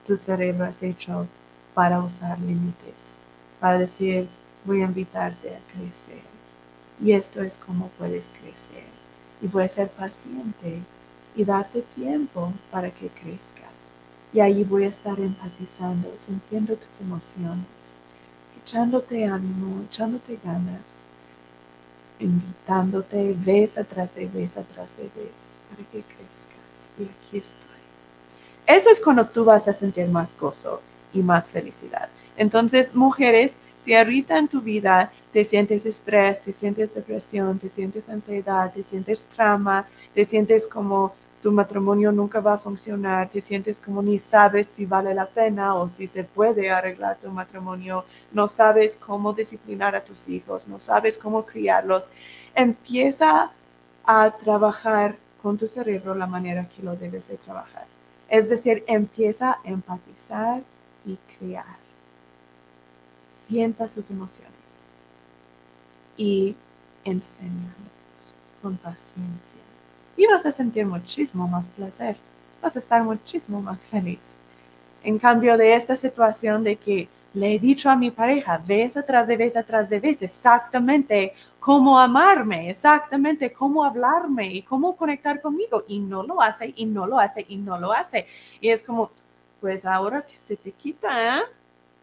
Tu 0.05 0.17
cerebro 0.17 0.67
es 0.67 0.83
hecho 0.83 1.29
para 1.75 2.01
usar 2.01 2.41
límites, 2.41 3.19
para 3.61 3.79
decir, 3.79 4.29
voy 4.65 4.83
a 4.83 4.87
invitarte 4.87 5.55
a 5.55 5.61
crecer. 5.73 6.23
Y 7.01 7.13
esto 7.13 7.41
es 7.41 7.57
como 7.57 7.87
puedes 7.91 8.33
crecer. 8.41 8.83
Y 9.43 9.47
puedes 9.47 9.75
ser 9.75 9.89
paciente 9.91 10.81
y 11.37 11.45
darte 11.45 11.83
tiempo 11.83 12.53
para 12.73 12.91
que 12.91 13.11
crezcas. 13.11 13.63
Y 14.33 14.41
ahí 14.41 14.65
voy 14.65 14.83
a 14.85 14.89
estar 14.89 15.21
empatizando, 15.21 16.11
sintiendo 16.17 16.75
tus 16.75 17.01
emociones, 17.01 18.03
echándote 18.65 19.27
ánimo, 19.27 19.85
echándote 19.91 20.39
ganas, 20.43 21.05
invitándote 22.19 23.35
vez 23.39 23.77
atrás 23.77 24.15
de 24.15 24.27
vez 24.27 24.57
atrás 24.57 24.97
de 24.97 25.05
vez 25.05 25.59
para 25.69 25.89
que 25.91 26.03
crezcas. 26.03 26.91
Y 26.99 27.05
aquí 27.05 27.39
estoy. 27.39 27.65
Eso 28.67 28.91
es 28.91 29.01
cuando 29.01 29.27
tú 29.27 29.45
vas 29.45 29.69
a 29.69 29.73
sentir 29.73 30.09
más 30.09 30.35
gozo 30.39 30.81
y 31.13 31.21
más 31.21 31.51
felicidad. 31.51 32.09
Entonces, 32.37 32.95
mujeres, 32.95 33.61
si 33.77 33.95
ahorita 33.95 34.39
en 34.39 34.49
tu 34.49 34.61
vida 34.61 35.13
te 35.33 35.45
sientes 35.45 35.85
estrés, 35.85 36.43
te 36.43 36.53
sientes 36.53 36.95
depresión, 36.95 37.59
te 37.59 37.69
sientes 37.69 38.09
ansiedad, 38.09 38.73
te 38.73 38.83
sientes 38.83 39.27
trauma, 39.27 39.87
te 40.15 40.25
sientes 40.25 40.67
como 40.67 41.15
tu 41.45 41.53
matrimonio 41.53 42.11
nunca 42.11 42.41
va 42.41 42.55
a 42.55 42.59
funcionar, 42.59 43.29
te 43.29 43.39
sientes 43.39 43.79
como 43.79 44.01
ni 44.03 44.19
sabes 44.19 44.67
si 44.67 44.87
vale 44.87 45.13
la 45.13 45.27
pena 45.27 45.75
o 45.75 45.87
si 45.87 46.07
se 46.07 46.25
puede 46.25 46.71
arreglar 46.71 47.19
tu 47.19 47.31
matrimonio, 47.31 48.07
no 48.33 48.49
sabes 48.49 48.97
cómo 48.97 49.35
disciplinar 49.35 49.95
a 49.95 50.03
tus 50.03 50.27
hijos, 50.31 50.67
no 50.67 50.79
sabes 50.79 51.19
cómo 51.19 51.45
criarlos, 51.45 52.09
empieza 52.55 53.51
a 54.07 54.31
trabajar 54.31 55.17
con 55.43 55.59
tu 55.59 55.69
cerebro 55.69 56.15
la 56.15 56.27
manera 56.27 56.67
que 56.67 56.83
lo 56.83 56.97
debes 56.97 57.29
de 57.29 57.37
trabajar. 57.37 57.85
Es 58.31 58.49
decir, 58.49 58.83
empieza 58.87 59.51
a 59.51 59.59
empatizar 59.65 60.63
y 61.05 61.19
criar 61.37 61.77
sienta 63.31 63.87
sus 63.87 64.09
emociones 64.09 64.51
y 66.17 66.57
enséñalos 67.05 68.39
con 68.63 68.79
paciencia. 68.79 69.64
Y 70.17 70.27
vas 70.27 70.47
a 70.47 70.51
sentir 70.51 70.87
muchísimo 70.87 71.49
más 71.49 71.69
placer, 71.69 72.17
vas 72.63 72.77
a 72.77 72.79
estar 72.79 73.03
muchísimo 73.03 73.61
más 73.61 73.87
feliz. 73.87 74.37
En 75.03 75.19
cambio 75.19 75.57
de 75.57 75.75
esta 75.75 75.97
situación 75.97 76.65
de 76.65 76.77
que 76.77 77.09
le 77.35 77.55
he 77.55 77.59
dicho 77.59 77.91
a 77.91 77.97
mi 77.97 78.11
pareja 78.11 78.59
vez 78.59 78.97
atrás 78.97 79.27
de 79.27 79.37
vez 79.37 79.57
atrás 79.57 79.91
de 79.91 79.99
vez 79.99 80.23
exactamente 80.23 81.35
cómo 81.59 81.99
amarme, 81.99 82.71
exactamente 82.71 83.53
cómo 83.53 83.85
hablarme 83.85 84.53
y 84.53 84.63
cómo 84.63 84.97
conectar 84.97 85.41
conmigo 85.41 85.85
y 85.89 85.99
no 85.99 86.23
lo 86.23 86.41
hace 86.41 86.73
y 86.77 86.87
no 86.87 87.07
lo 87.07 87.19
hace 87.19 87.45
y 87.49 87.57
no 87.57 87.79
lo 87.79 87.93
hace. 87.93 88.27
Y 88.61 88.69
es 88.69 88.83
como, 88.83 89.11
pues 89.61 89.85
ahora 89.85 90.23
que 90.23 90.37
se 90.37 90.57
te 90.57 90.71
quita, 90.73 91.39
¿eh? 91.39 91.43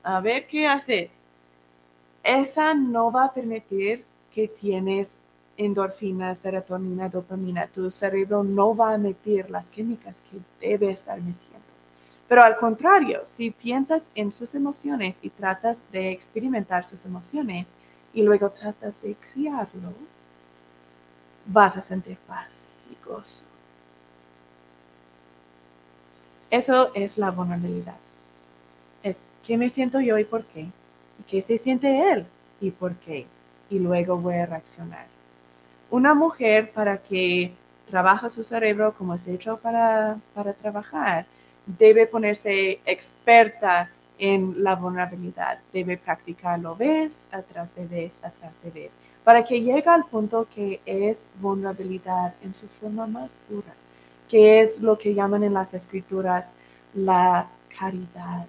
a 0.03 0.19
ver 0.19 0.47
qué 0.47 0.67
haces 0.67 1.21
esa 2.23 2.73
no 2.73 3.11
va 3.11 3.25
a 3.25 3.33
permitir 3.33 4.05
que 4.33 4.47
tienes 4.47 5.19
endorfina, 5.57 6.35
serotonina, 6.35 7.09
dopamina. 7.09 7.67
Tu 7.67 7.91
cerebro 7.91 8.43
no 8.43 8.75
va 8.75 8.91
a 8.91 8.95
emitir 8.95 9.49
las 9.49 9.69
químicas 9.69 10.21
que 10.21 10.39
debe 10.65 10.91
estar 10.91 11.17
metiendo. 11.17 11.59
Pero 12.27 12.43
al 12.43 12.55
contrario, 12.57 13.21
si 13.25 13.51
piensas 13.51 14.09
en 14.15 14.31
sus 14.31 14.55
emociones 14.55 15.19
y 15.21 15.29
tratas 15.29 15.85
de 15.91 16.11
experimentar 16.11 16.85
sus 16.85 17.05
emociones 17.05 17.73
y 18.13 18.21
luego 18.21 18.49
tratas 18.49 19.01
de 19.01 19.15
criarlo, 19.15 19.93
vas 21.45 21.75
a 21.77 21.81
sentir 21.81 22.17
paz 22.27 22.79
y 22.89 23.05
gozo. 23.05 23.43
Eso 26.49 26.93
es 26.93 27.17
la 27.17 27.31
vulnerabilidad. 27.31 27.97
Es 29.03 29.25
qué 29.45 29.57
me 29.57 29.69
siento 29.69 29.99
yo 29.99 30.17
y 30.17 30.23
por 30.23 30.43
qué 30.45 30.67
qué 31.23 31.41
se 31.41 31.57
siente 31.57 32.11
él 32.11 32.25
y 32.59 32.71
por 32.71 32.95
qué. 32.95 33.25
Y 33.69 33.79
luego 33.79 34.17
voy 34.17 34.35
a 34.35 34.45
reaccionar. 34.45 35.05
Una 35.91 36.15
mujer 36.15 36.71
para 36.71 36.97
que 36.97 37.53
trabaja 37.85 38.29
su 38.29 38.43
cerebro 38.43 38.93
como 38.97 39.13
es 39.13 39.27
hecho 39.27 39.57
para, 39.57 40.17
para 40.33 40.53
trabajar, 40.53 41.25
debe 41.65 42.07
ponerse 42.07 42.79
experta 42.85 43.89
en 44.17 44.63
la 44.63 44.75
vulnerabilidad. 44.75 45.59
Debe 45.71 45.97
practicarlo 45.97 46.75
vez 46.75 47.27
atrás 47.31 47.75
de 47.75 47.85
vez, 47.85 48.19
atrás 48.23 48.59
de 48.63 48.71
vez, 48.71 48.93
para 49.23 49.43
que 49.43 49.61
llegue 49.61 49.87
al 49.89 50.05
punto 50.05 50.47
que 50.55 50.81
es 50.85 51.29
vulnerabilidad 51.39 52.33
en 52.43 52.55
su 52.55 52.67
forma 52.67 53.05
más 53.05 53.37
pura, 53.47 53.73
que 54.29 54.61
es 54.61 54.79
lo 54.79 54.97
que 54.97 55.13
llaman 55.13 55.43
en 55.43 55.53
las 55.53 55.73
escrituras 55.75 56.55
la 56.95 57.47
caridad 57.77 58.47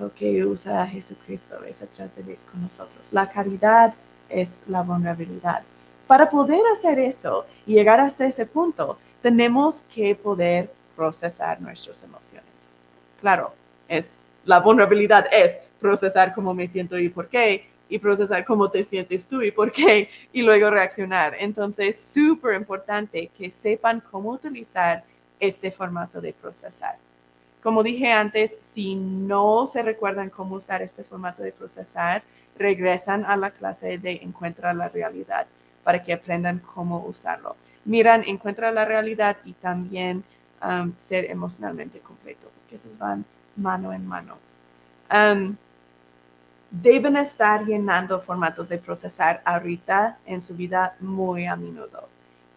lo 0.00 0.14
que 0.14 0.44
usa 0.46 0.86
Jesucristo 0.86 1.62
es 1.64 1.82
atrás 1.82 2.16
de 2.16 2.22
vez 2.22 2.46
con 2.50 2.62
nosotros. 2.62 3.12
La 3.12 3.28
caridad 3.28 3.92
es 4.30 4.62
la 4.66 4.82
vulnerabilidad. 4.82 5.62
Para 6.10 6.28
poder 6.28 6.60
hacer 6.72 6.98
eso 6.98 7.46
y 7.64 7.74
llegar 7.74 8.00
hasta 8.00 8.26
ese 8.26 8.44
punto, 8.44 8.98
tenemos 9.22 9.82
que 9.82 10.16
poder 10.16 10.68
procesar 10.96 11.60
nuestras 11.60 12.02
emociones. 12.02 12.74
Claro, 13.20 13.52
es 13.86 14.20
la 14.44 14.58
vulnerabilidad 14.58 15.26
es 15.30 15.60
procesar 15.78 16.34
cómo 16.34 16.52
me 16.52 16.66
siento 16.66 16.98
y 16.98 17.10
por 17.10 17.28
qué, 17.28 17.64
y 17.88 17.96
procesar 18.00 18.44
cómo 18.44 18.68
te 18.68 18.82
sientes 18.82 19.24
tú 19.24 19.40
y 19.40 19.52
por 19.52 19.70
qué, 19.70 20.10
y 20.32 20.42
luego 20.42 20.68
reaccionar. 20.68 21.36
Entonces, 21.38 22.00
súper 22.00 22.56
importante 22.56 23.30
que 23.38 23.48
sepan 23.52 24.02
cómo 24.10 24.30
utilizar 24.30 25.04
este 25.38 25.70
formato 25.70 26.20
de 26.20 26.32
procesar. 26.32 26.96
Como 27.62 27.84
dije 27.84 28.10
antes, 28.10 28.58
si 28.60 28.96
no 28.96 29.64
se 29.64 29.80
recuerdan 29.80 30.28
cómo 30.28 30.56
usar 30.56 30.82
este 30.82 31.04
formato 31.04 31.44
de 31.44 31.52
procesar, 31.52 32.24
regresan 32.58 33.24
a 33.24 33.36
la 33.36 33.52
clase 33.52 33.96
de 33.96 34.18
Encuentra 34.24 34.74
la 34.74 34.88
realidad 34.88 35.46
para 35.84 36.02
que 36.02 36.12
aprendan 36.12 36.58
cómo 36.60 37.04
usarlo. 37.06 37.56
Miran, 37.84 38.24
encuentra 38.26 38.70
la 38.70 38.84
realidad 38.84 39.36
y 39.44 39.52
también 39.54 40.22
um, 40.62 40.92
ser 40.96 41.30
emocionalmente 41.30 42.00
completo, 42.00 42.48
porque 42.54 42.76
esos 42.76 42.98
van 42.98 43.24
mano 43.56 43.92
en 43.92 44.06
mano. 44.06 44.36
Um, 45.12 45.56
deben 46.70 47.16
estar 47.16 47.64
llenando 47.64 48.20
formatos 48.20 48.68
de 48.68 48.78
procesar 48.78 49.42
ahorita 49.44 50.18
en 50.24 50.40
su 50.40 50.54
vida 50.54 50.94
muy 51.00 51.46
a 51.46 51.56
menudo. 51.56 52.08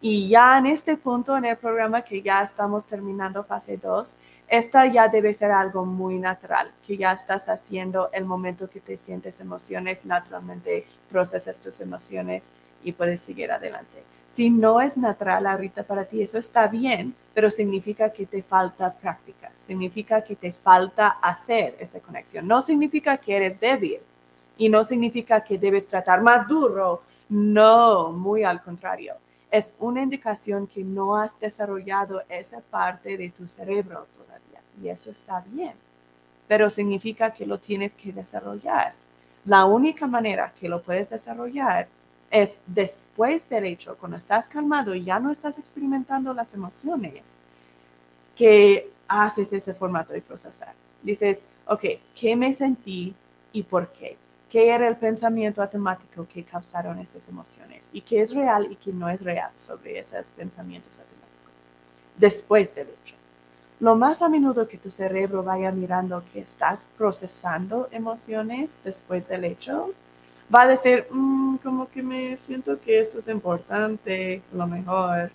Y 0.02 0.28
ya 0.28 0.58
en 0.58 0.66
este 0.66 0.98
punto 0.98 1.38
en 1.38 1.46
el 1.46 1.56
programa 1.56 2.02
que 2.02 2.22
ya 2.22 2.44
estamos 2.44 2.86
terminando 2.86 3.42
fase 3.44 3.78
2, 3.78 4.18
esta 4.50 4.86
ya 4.86 5.08
debe 5.08 5.32
ser 5.32 5.52
algo 5.52 5.86
muy 5.86 6.20
natural, 6.20 6.72
que 6.86 6.98
ya 6.98 7.14
estás 7.14 7.48
haciendo 7.48 8.10
el 8.12 8.26
momento 8.26 8.70
que 8.70 8.82
te 8.82 8.98
sientes 8.98 9.40
emociones, 9.40 10.06
naturalmente 10.06 10.86
procesas 11.10 11.58
tus 11.58 11.80
emociones 11.80 12.52
y 12.84 12.92
puedes 12.92 13.22
seguir 13.22 13.52
adelante. 13.52 14.04
Si 14.28 14.50
no 14.50 14.82
es 14.82 14.98
natural 14.98 15.46
ahorita 15.46 15.84
para 15.84 16.06
ti, 16.06 16.22
eso 16.22 16.40
está 16.40 16.68
bien, 16.68 17.14
pero 17.36 17.52
significa 17.52 18.12
que 18.12 18.26
te 18.26 18.42
falta 18.42 18.92
práctica, 18.92 19.52
significa 19.58 20.24
que 20.24 20.36
te 20.36 20.52
falta 20.52 21.20
hacer 21.22 21.76
esa 21.80 22.00
conexión. 22.00 22.48
No 22.48 22.62
significa 22.62 23.18
que 23.18 23.36
eres 23.36 23.60
débil 23.60 24.00
y 24.58 24.70
no 24.70 24.84
significa 24.84 25.44
que 25.44 25.58
debes 25.58 25.88
tratar 25.88 26.22
más 26.22 26.48
duro 26.48 27.04
No, 27.30 28.12
muy 28.12 28.44
al 28.44 28.62
contrario. 28.62 29.16
Es 29.50 29.74
una 29.80 30.02
indicación 30.02 30.68
que 30.68 30.84
no 30.84 31.16
has 31.16 31.40
desarrollado 31.40 32.24
esa 32.28 32.60
parte 32.60 33.18
de 33.18 33.30
tu 33.30 33.48
cerebro 33.48 34.08
todavía 34.16 34.62
y 34.82 34.90
eso 34.90 35.12
está 35.12 35.44
bien, 35.46 35.74
pero 36.48 36.70
significa 36.70 37.32
que 37.32 37.46
lo 37.46 37.60
tienes 37.60 37.96
que 37.96 38.12
desarrollar. 38.12 38.94
La 39.46 39.66
única 39.66 40.08
manera 40.08 40.54
que 40.60 40.70
lo 40.70 40.82
puedes 40.82 41.10
desarrollar 41.10 41.88
es 42.34 42.60
después 42.66 43.48
del 43.48 43.66
hecho, 43.66 43.96
cuando 43.96 44.18
estás 44.18 44.50
calmado 44.50 44.96
y 44.96 45.04
ya 45.04 45.20
no 45.20 45.32
estás 45.32 45.60
experimentando 45.60 46.34
las 46.34 46.56
emociones, 46.56 47.36
que 48.36 48.90
haces 49.08 49.54
ese 49.54 49.76
formato 49.76 50.14
de 50.14 50.22
procesar. 50.22 50.74
Dices, 51.04 51.44
ok, 51.68 51.86
¿qué 52.16 52.36
me 52.36 52.52
sentí 52.52 53.14
y 53.52 53.62
por 53.62 53.88
qué? 53.94 54.18
¿Qué 54.50 54.70
era 54.70 54.88
el 54.88 54.98
pensamiento 54.98 55.62
automático 55.62 56.28
que 56.28 56.44
causaron 56.44 56.98
esas 56.98 57.28
emociones? 57.28 57.92
¿Y 57.94 58.02
qué 58.02 58.22
es 58.22 58.34
real 58.34 58.68
y 58.72 58.78
qué 58.78 58.92
no 58.92 59.10
es 59.10 59.22
real 59.22 59.52
sobre 59.56 60.00
esos 60.00 60.32
pensamientos 60.32 60.98
automáticos? 60.98 61.54
Después 62.18 62.74
del 62.74 62.88
hecho. 62.88 63.16
Lo 63.80 63.96
más 63.96 64.24
a 64.24 64.30
menudo 64.30 64.68
que 64.68 64.80
tu 64.80 64.90
cerebro 64.90 65.44
vaya 65.44 65.72
mirando 65.72 66.24
que 66.34 66.40
estás 66.40 66.88
procesando 66.98 67.90
emociones 67.92 68.80
después 68.84 69.28
del 69.28 69.44
hecho, 69.44 69.92
va 70.54 70.64
a 70.64 70.68
decir, 70.68 71.08
mm, 71.10 71.58
como 71.58 71.90
que 71.90 72.04
me 72.04 72.38
siento 72.38 72.80
que 72.80 73.00
esto 73.00 73.20
es 73.20 73.28
importante, 73.28 74.42
lo 74.54 74.68
mejor. 74.68 75.32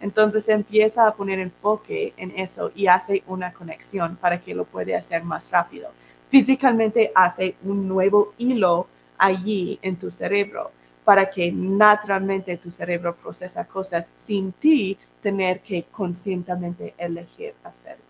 Entonces 0.00 0.48
empieza 0.48 1.06
a 1.06 1.14
poner 1.14 1.38
enfoque 1.38 2.12
en 2.16 2.32
eso 2.38 2.72
y 2.74 2.86
hace 2.86 3.22
una 3.26 3.52
conexión 3.52 4.16
para 4.16 4.40
que 4.40 4.54
lo 4.54 4.64
pueda 4.64 4.98
hacer 4.98 5.22
más 5.24 5.50
rápido. 5.50 5.90
Físicamente 6.30 7.12
hace 7.14 7.54
un 7.62 7.86
nuevo 7.86 8.32
hilo 8.38 8.86
allí 9.18 9.78
en 9.82 9.96
tu 9.96 10.10
cerebro 10.10 10.72
para 11.04 11.30
que 11.30 11.52
naturalmente 11.52 12.56
tu 12.56 12.70
cerebro 12.70 13.14
procesa 13.14 13.64
cosas 13.66 14.12
sin 14.14 14.52
ti 14.52 14.96
tener 15.20 15.60
que 15.60 15.84
conscientemente 15.84 16.94
elegir 16.96 17.54
hacerlo. 17.64 18.04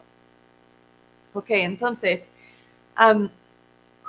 Ok, 1.35 1.47
entonces, 1.51 2.31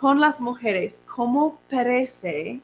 con 0.03 0.19
las 0.19 0.41
mujeres, 0.41 1.01
¿cómo 1.15 1.61
perece 1.69 2.59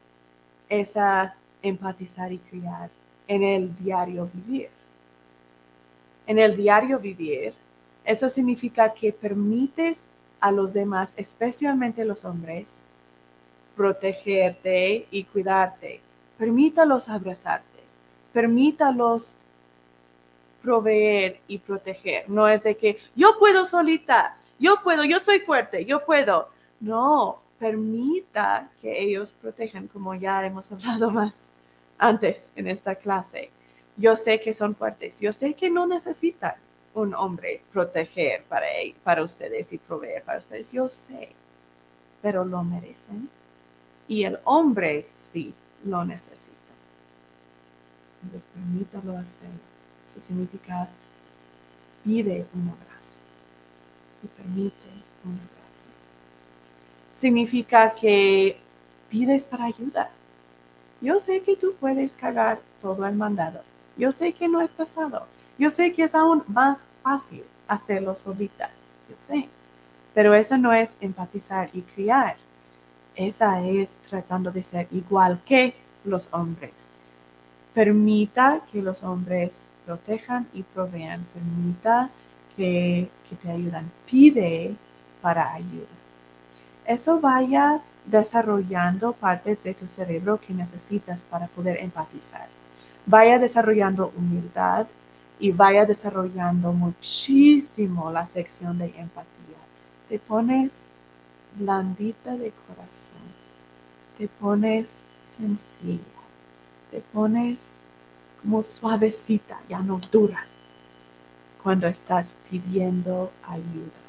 esa 0.67 1.37
empatizar 1.61 2.33
y 2.33 2.37
criar 2.37 2.89
en 3.29 3.43
el 3.43 3.73
diario 3.77 4.29
vivir? 4.33 4.69
En 6.27 6.37
el 6.37 6.57
diario 6.57 6.99
vivir, 6.99 7.53
eso 8.03 8.29
significa 8.29 8.93
que 8.93 9.13
permites 9.13 10.11
a 10.41 10.51
los 10.51 10.73
demás, 10.73 11.13
especialmente 11.15 12.03
los 12.03 12.25
hombres, 12.25 12.83
protegerte 13.73 15.07
y 15.09 15.23
cuidarte. 15.23 16.01
Permítalos 16.37 17.07
abrazarte. 17.07 17.79
Permítalos 18.33 19.37
proveer 20.61 21.39
y 21.47 21.57
proteger. 21.59 22.29
No 22.29 22.49
es 22.49 22.63
de 22.63 22.75
que 22.75 22.97
yo 23.15 23.39
puedo 23.39 23.63
solita, 23.63 24.35
yo 24.59 24.83
puedo, 24.83 25.05
yo 25.05 25.19
soy 25.19 25.39
fuerte, 25.39 25.85
yo 25.85 26.03
puedo. 26.05 26.58
No, 26.79 27.41
permita 27.59 28.69
que 28.81 29.01
ellos 29.01 29.33
protejan, 29.33 29.87
como 29.87 30.15
ya 30.15 30.45
hemos 30.45 30.71
hablado 30.71 31.11
más 31.11 31.47
antes 31.97 32.51
en 32.55 32.67
esta 32.67 32.95
clase. 32.95 33.51
Yo 33.97 34.15
sé 34.15 34.39
que 34.39 34.53
son 34.53 34.75
fuertes, 34.75 35.19
yo 35.19 35.33
sé 35.33 35.53
que 35.53 35.69
no 35.69 35.85
necesitan 35.85 36.55
un 36.93 37.13
hombre 37.13 37.61
proteger 37.71 38.43
para, 38.45 38.67
para 39.03 39.23
ustedes 39.23 39.73
y 39.73 39.77
proveer 39.77 40.23
para 40.23 40.39
ustedes, 40.39 40.71
yo 40.71 40.89
sé, 40.89 41.29
pero 42.21 42.45
lo 42.45 42.63
merecen. 42.63 43.29
Y 44.07 44.23
el 44.23 44.39
hombre 44.45 45.07
sí 45.13 45.53
lo 45.85 46.03
necesita. 46.03 46.55
Entonces, 48.23 48.49
permítalo 48.53 49.17
hacer. 49.17 49.49
Eso 50.05 50.19
significa 50.19 50.89
pide 52.03 52.45
un 52.53 52.69
abrazo 52.69 53.17
y 54.23 54.27
permite 54.27 54.87
un 55.23 55.33
abrazo 55.33 55.58
significa 57.19 57.93
que 57.93 58.57
pides 59.09 59.45
para 59.45 59.65
ayuda. 59.65 60.09
Yo 61.01 61.19
sé 61.19 61.41
que 61.41 61.55
tú 61.55 61.73
puedes 61.79 62.15
cargar 62.15 62.59
todo 62.81 63.05
el 63.05 63.15
mandado. 63.15 63.61
Yo 63.97 64.11
sé 64.11 64.33
que 64.33 64.47
no 64.47 64.61
es 64.61 64.71
pasado. 64.71 65.25
Yo 65.57 65.69
sé 65.69 65.91
que 65.93 66.03
es 66.03 66.15
aún 66.15 66.43
más 66.47 66.87
fácil 67.03 67.43
hacerlo 67.67 68.15
solita. 68.15 68.69
Yo 69.09 69.15
sé. 69.17 69.49
Pero 70.13 70.33
eso 70.33 70.57
no 70.57 70.73
es 70.73 70.95
empatizar 71.01 71.69
y 71.73 71.81
criar. 71.81 72.37
Esa 73.15 73.61
es 73.61 73.99
tratando 74.09 74.51
de 74.51 74.63
ser 74.63 74.87
igual 74.91 75.39
que 75.45 75.73
los 76.05 76.29
hombres. 76.31 76.89
Permita 77.73 78.61
que 78.71 78.81
los 78.81 79.03
hombres 79.03 79.69
protejan 79.85 80.47
y 80.53 80.63
provean. 80.63 81.25
Permita 81.33 82.09
que, 82.55 83.09
que 83.29 83.35
te 83.35 83.51
ayudan. 83.51 83.91
Pide 84.05 84.75
para 85.21 85.53
ayuda 85.53 85.98
eso 86.89 87.19
vaya 87.19 87.81
desarrollando 88.03 89.13
partes 89.13 89.61
de 89.63 89.75
tu 89.75 89.87
cerebro 89.87 90.39
que 90.39 90.55
necesitas 90.55 91.21
para 91.21 91.45
poder 91.45 91.77
empatizar. 91.77 92.47
Vaya 93.05 93.37
desarrollando 93.37 94.11
humildad 94.17 94.87
y 95.39 95.51
vaya 95.51 95.85
desarrollando 95.85 96.73
muchísimo 96.73 98.11
la 98.11 98.25
sección 98.25 98.79
de 98.79 98.85
empatía. 98.85 99.61
Te 100.09 100.17
pones 100.17 100.87
blandita 101.59 102.35
de 102.35 102.51
corazón, 102.67 103.21
te 104.17 104.27
pones 104.27 105.03
sencilla, 105.23 105.99
te 106.89 107.01
pones 107.01 107.75
como 108.41 108.63
suavecita, 108.63 109.59
ya 109.69 109.77
no 109.77 110.01
dura, 110.11 110.43
cuando 111.61 111.85
estás 111.85 112.33
pidiendo 112.49 113.31
ayuda. 113.47 114.08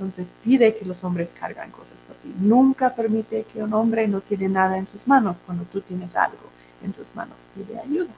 Entonces 0.00 0.32
pide 0.42 0.74
que 0.74 0.86
los 0.86 1.04
hombres 1.04 1.34
cargan 1.38 1.70
cosas 1.70 2.00
por 2.00 2.16
ti. 2.16 2.32
Nunca 2.40 2.94
permite 2.94 3.44
que 3.52 3.62
un 3.62 3.74
hombre 3.74 4.08
no 4.08 4.22
tiene 4.22 4.48
nada 4.48 4.78
en 4.78 4.86
sus 4.86 5.06
manos 5.06 5.36
cuando 5.44 5.64
tú 5.64 5.82
tienes 5.82 6.16
algo 6.16 6.38
en 6.82 6.94
tus 6.94 7.14
manos. 7.14 7.44
Pide 7.54 7.78
ayuda. 7.78 8.08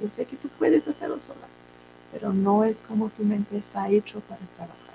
Yo 0.00 0.08
sé 0.08 0.24
que 0.24 0.36
tú 0.36 0.48
puedes 0.58 0.88
hacerlo 0.88 1.20
sola, 1.20 1.46
pero 2.10 2.32
no 2.32 2.64
es 2.64 2.80
como 2.80 3.10
tu 3.10 3.24
mente 3.24 3.58
está 3.58 3.90
hecho 3.90 4.20
para 4.20 4.40
trabajar. 4.56 4.94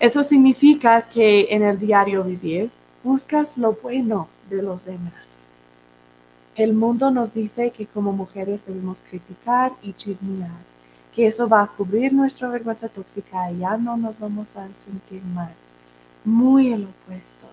Eso 0.00 0.24
significa 0.24 1.02
que 1.02 1.46
en 1.50 1.62
el 1.62 1.78
diario 1.78 2.24
vivir 2.24 2.68
buscas 3.04 3.56
lo 3.56 3.74
bueno 3.74 4.28
de 4.50 4.60
los 4.60 4.84
demás. 4.84 5.52
El 6.56 6.72
mundo 6.72 7.12
nos 7.12 7.32
dice 7.32 7.70
que 7.70 7.86
como 7.86 8.10
mujeres 8.10 8.66
debemos 8.66 9.02
criticar 9.08 9.70
y 9.82 9.92
chismear 9.92 10.50
que 11.18 11.26
eso 11.26 11.48
va 11.48 11.64
a 11.64 11.66
cubrir 11.66 12.12
nuestra 12.12 12.48
vergüenza 12.48 12.88
tóxica 12.88 13.50
y 13.50 13.58
ya 13.58 13.76
no 13.76 13.96
nos 13.96 14.20
vamos 14.20 14.54
a 14.56 14.72
sentir 14.72 15.20
mal. 15.24 15.52
Muy 16.24 16.72
el 16.72 16.84
opuesto. 16.84 17.44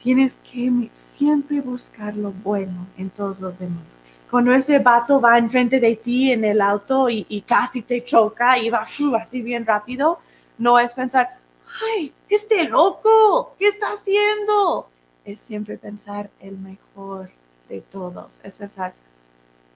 Tienes 0.00 0.36
que 0.36 0.88
siempre 0.92 1.60
buscar 1.60 2.16
lo 2.16 2.30
bueno 2.30 2.86
en 2.96 3.10
todos 3.10 3.40
los 3.40 3.58
demás. 3.58 3.98
Cuando 4.30 4.54
ese 4.54 4.78
vato 4.78 5.20
va 5.20 5.36
enfrente 5.36 5.80
de 5.80 5.96
ti 5.96 6.30
en 6.30 6.44
el 6.44 6.60
auto 6.60 7.10
y, 7.10 7.42
casi 7.44 7.82
te 7.82 8.04
choca 8.04 8.56
y 8.56 8.70
va 8.70 8.86
así 9.20 9.42
bien 9.42 9.66
rápido, 9.66 10.20
no 10.56 10.78
es 10.78 10.94
pensar, 10.94 11.40
ay, 11.82 12.12
este 12.28 12.68
loco, 12.68 13.56
¿qué 13.58 13.66
está 13.66 13.94
haciendo? 13.94 14.88
Es 15.24 15.40
siempre 15.40 15.76
pensar 15.76 16.30
el 16.38 16.56
mejor 16.56 17.30
de 17.68 17.80
todos. 17.80 18.38
Es 18.44 18.54
pensar, 18.54 18.94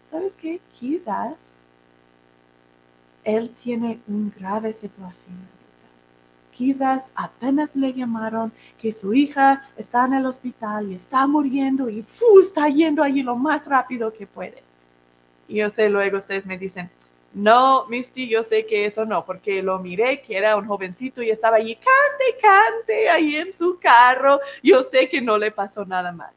¿sabes 0.01 0.37
qué? 0.37 0.61
Quizás 0.79 1.65
él 3.25 3.51
tiene 3.63 4.01
una 4.07 4.31
grave 4.39 4.73
situación. 4.73 5.37
Quizás 6.53 7.11
apenas 7.15 7.75
le 7.75 7.93
llamaron 7.93 8.53
que 8.79 8.93
su 8.93 9.15
hija 9.15 9.69
está 9.77 10.05
en 10.05 10.15
el 10.15 10.27
hospital 10.27 10.91
y 10.91 10.95
está 10.95 11.27
muriendo 11.27 11.89
y 11.89 12.05
está 12.39 12.69
yendo 12.69 13.03
allí 13.03 13.23
lo 13.23 13.37
más 13.37 13.67
rápido 13.67 14.13
que 14.13 14.27
puede. 14.27 14.63
Y 15.49 15.57
yo 15.57 15.71
sé, 15.71 15.89
luego 15.89 16.19
ustedes 16.19 16.47
me 16.47 16.59
dicen, 16.59 16.91
no, 17.33 17.87
Misty, 17.87 18.29
yo 18.29 18.43
sé 18.43 18.67
que 18.67 18.85
eso 18.85 19.05
no, 19.05 19.25
porque 19.25 19.63
lo 19.63 19.79
miré 19.79 20.21
que 20.21 20.37
era 20.37 20.57
un 20.57 20.67
jovencito 20.67 21.23
y 21.23 21.31
estaba 21.31 21.57
allí, 21.57 21.77
cante, 21.77 22.41
cante, 22.41 23.09
ahí 23.09 23.37
en 23.37 23.53
su 23.53 23.79
carro. 23.79 24.41
Yo 24.63 24.83
sé 24.83 25.09
que 25.09 25.23
no 25.23 25.39
le 25.39 25.53
pasó 25.53 25.85
nada 25.85 26.11
mal, 26.13 26.33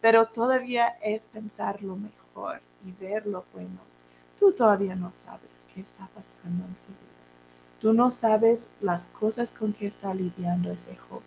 pero 0.00 0.26
todavía 0.26 0.96
es 1.00 1.28
pensar 1.28 1.82
lo 1.82 1.96
mejor 1.96 2.60
y 2.84 2.92
ver 2.92 3.26
lo 3.26 3.44
bueno. 3.52 3.91
Tú 4.42 4.50
todavía 4.50 4.96
no 4.96 5.12
sabes 5.12 5.64
qué 5.72 5.82
está 5.82 6.08
pasando 6.16 6.64
en 6.64 6.76
su 6.76 6.88
vida. 6.88 7.22
Tú 7.80 7.92
no 7.92 8.10
sabes 8.10 8.70
las 8.80 9.06
cosas 9.06 9.52
con 9.52 9.72
que 9.72 9.86
está 9.86 10.12
lidiando 10.12 10.72
ese 10.72 10.96
joven 10.96 11.22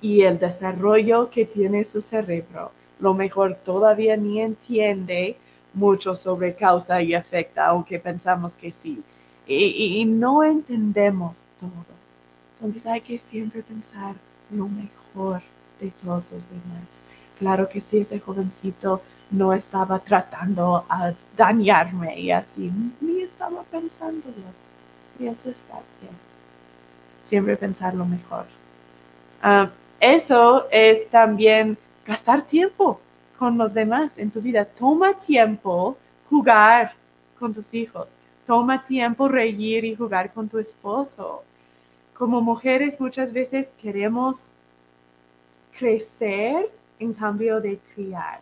y 0.00 0.22
el 0.22 0.40
desarrollo 0.40 1.30
que 1.30 1.44
tiene 1.44 1.84
su 1.84 2.02
cerebro. 2.02 2.72
Lo 2.98 3.14
mejor 3.14 3.54
todavía 3.54 4.16
ni 4.16 4.40
entiende 4.40 5.36
mucho 5.74 6.16
sobre 6.16 6.56
causa 6.56 7.00
y 7.00 7.14
efecto, 7.14 7.60
aunque 7.60 8.00
pensamos 8.00 8.56
que 8.56 8.72
sí. 8.72 9.00
Y, 9.46 10.04
no 10.06 10.42
entendemos 10.42 11.46
todo. 11.56 11.70
Entonces 12.56 12.84
hay 12.84 13.02
que 13.02 13.16
siempre 13.16 13.62
pensar 13.62 14.16
lo 14.50 14.66
mejor 14.66 15.40
de 15.80 15.92
todos 16.02 16.32
los 16.32 16.48
demás. 16.48 17.04
claro 17.38 17.68
que 17.68 17.80
sí, 17.80 17.98
ese 17.98 18.18
jovencito 18.18 19.02
no 19.30 19.52
estaba 19.52 19.98
tratando 20.00 20.84
a 20.88 21.12
dañarme 21.36 22.18
y 22.18 22.30
así, 22.30 22.70
ni 23.00 23.22
estaba 23.22 23.62
pensándolo. 23.64 24.34
Y 25.18 25.26
eso 25.26 25.50
está 25.50 25.74
bien. 26.00 26.14
Siempre 27.22 27.56
pensar 27.56 27.94
lo 27.94 28.04
mejor. 28.04 28.46
Ah, 29.42 29.70
eso 30.00 30.66
es 30.70 31.08
también 31.08 31.76
gastar 32.06 32.42
tiempo 32.42 33.00
con 33.38 33.56
los 33.56 33.74
demás 33.74 34.18
en 34.18 34.30
tu 34.30 34.40
vida. 34.40 34.64
Toma 34.64 35.14
tiempo 35.14 35.96
jugar 36.28 36.92
con 37.38 37.52
tus 37.52 37.72
hijos. 37.74 38.16
Toma 38.46 38.84
tiempo 38.84 39.28
reír 39.28 39.84
y 39.84 39.94
jugar 39.94 40.32
con 40.32 40.48
tu 40.48 40.58
esposo. 40.58 41.44
Como 42.14 42.40
mujeres 42.40 43.00
muchas 43.00 43.32
veces 43.32 43.72
queremos 43.80 44.54
crecer 45.78 46.68
en 46.98 47.14
cambio 47.14 47.60
de 47.60 47.78
criar. 47.94 48.40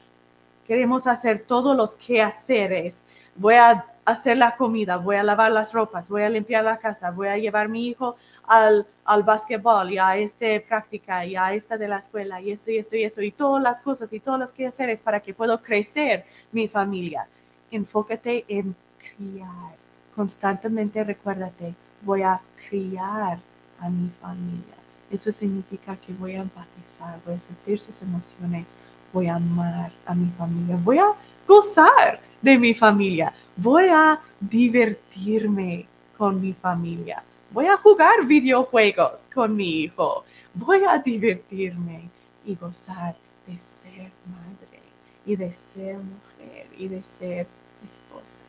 Queremos 0.68 1.06
hacer 1.06 1.44
todos 1.46 1.74
los 1.74 1.94
quehaceres. 1.94 3.02
Voy 3.34 3.54
a 3.54 3.86
hacer 4.04 4.36
la 4.36 4.54
comida, 4.54 4.98
voy 4.98 5.16
a 5.16 5.22
lavar 5.22 5.50
las 5.50 5.72
ropas, 5.72 6.10
voy 6.10 6.22
a 6.22 6.28
limpiar 6.28 6.62
la 6.62 6.76
casa, 6.76 7.10
voy 7.10 7.28
a 7.28 7.38
llevar 7.38 7.70
mi 7.70 7.88
hijo 7.88 8.16
al, 8.46 8.86
al 9.06 9.22
básquetbol 9.22 9.90
y 9.90 9.96
a 9.96 10.18
este 10.18 10.60
práctica 10.60 11.24
y 11.24 11.36
a 11.36 11.54
esta 11.54 11.78
de 11.78 11.88
la 11.88 11.96
escuela 11.96 12.38
y 12.42 12.50
esto 12.50 12.70
y 12.70 12.76
esto 12.76 12.96
y 12.96 13.04
esto 13.04 13.22
y 13.22 13.32
todas 13.32 13.62
las 13.62 13.80
cosas 13.80 14.12
y 14.12 14.20
todos 14.20 14.38
los 14.38 14.52
quehaceres 14.52 15.00
para 15.00 15.20
que 15.20 15.32
pueda 15.32 15.56
crecer 15.56 16.26
mi 16.52 16.68
familia. 16.68 17.26
Enfócate 17.70 18.44
en 18.46 18.76
criar. 18.98 19.74
Constantemente 20.14 21.02
recuérdate, 21.02 21.74
voy 22.02 22.22
a 22.22 22.40
criar 22.68 23.38
a 23.80 23.88
mi 23.88 24.10
familia. 24.20 24.76
Eso 25.10 25.32
significa 25.32 25.96
que 25.96 26.12
voy 26.12 26.34
a 26.34 26.42
empatizar, 26.42 27.18
voy 27.24 27.36
a 27.36 27.40
sentir 27.40 27.80
sus 27.80 28.02
emociones, 28.02 28.74
voy 29.12 29.26
a 29.26 29.36
amar 29.36 29.90
a 30.06 30.14
mi 30.14 30.30
familia, 30.30 30.78
voy 30.82 30.98
a 30.98 31.12
gozar 31.46 32.20
de 32.42 32.58
mi 32.58 32.74
familia, 32.74 33.32
voy 33.56 33.86
a 33.88 34.18
divertirme 34.40 35.86
con 36.16 36.40
mi 36.40 36.52
familia, 36.52 37.22
voy 37.50 37.66
a 37.66 37.76
jugar 37.76 38.24
videojuegos 38.26 39.28
con 39.32 39.56
mi 39.56 39.82
hijo, 39.82 40.24
voy 40.54 40.82
a 40.88 40.98
divertirme 40.98 42.10
y 42.44 42.54
gozar 42.54 43.16
de 43.46 43.58
ser 43.58 44.10
madre 44.26 44.82
y 45.24 45.36
de 45.36 45.52
ser 45.52 45.96
mujer 45.96 46.66
y 46.76 46.88
de 46.88 47.02
ser 47.02 47.46
esposa. 47.84 48.42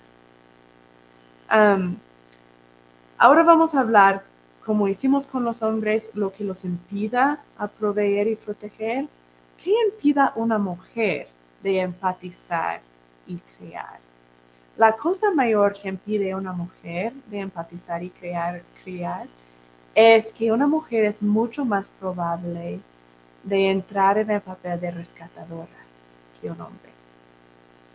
ahora 3.18 3.44
vamos 3.44 3.76
a 3.76 3.82
hablar 3.82 4.24
como 4.66 4.88
hicimos 4.88 5.26
con 5.26 5.44
los 5.44 5.64
hombres, 5.64 6.12
lo 6.14 6.32
que 6.32 6.44
los 6.44 6.64
impida 6.64 7.40
a 7.58 7.68
proveer 7.68 8.28
y 8.28 8.36
proteger, 8.36 9.08
¿qué 9.64 9.74
impida 9.88 10.34
una 10.36 10.58
mujer 10.58 11.28
de 11.62 11.80
empatizar 11.80 12.82
y 13.28 13.38
crear? 13.58 14.00
La 14.78 14.94
cosa 14.94 15.32
mayor 15.32 15.74
que 15.74 15.90
impide 15.90 16.32
a 16.32 16.38
una 16.38 16.54
mujer 16.54 17.12
de 17.30 17.40
empatizar 17.40 18.02
y 18.02 18.10
crear, 18.10 18.62
es 19.94 20.32
que 20.32 20.52
una 20.52 20.68
mujer 20.68 21.04
es 21.04 21.22
mucho 21.22 21.66
más 21.66 21.90
probable 21.90 22.80
de 23.44 23.70
entrar 23.70 24.18
en 24.18 24.30
el 24.32 24.42
papel 24.42 24.80
de 24.80 24.92
rescatadora 24.92 25.68
que 26.40 26.50
un 26.50 26.62
hombre. 26.62 26.92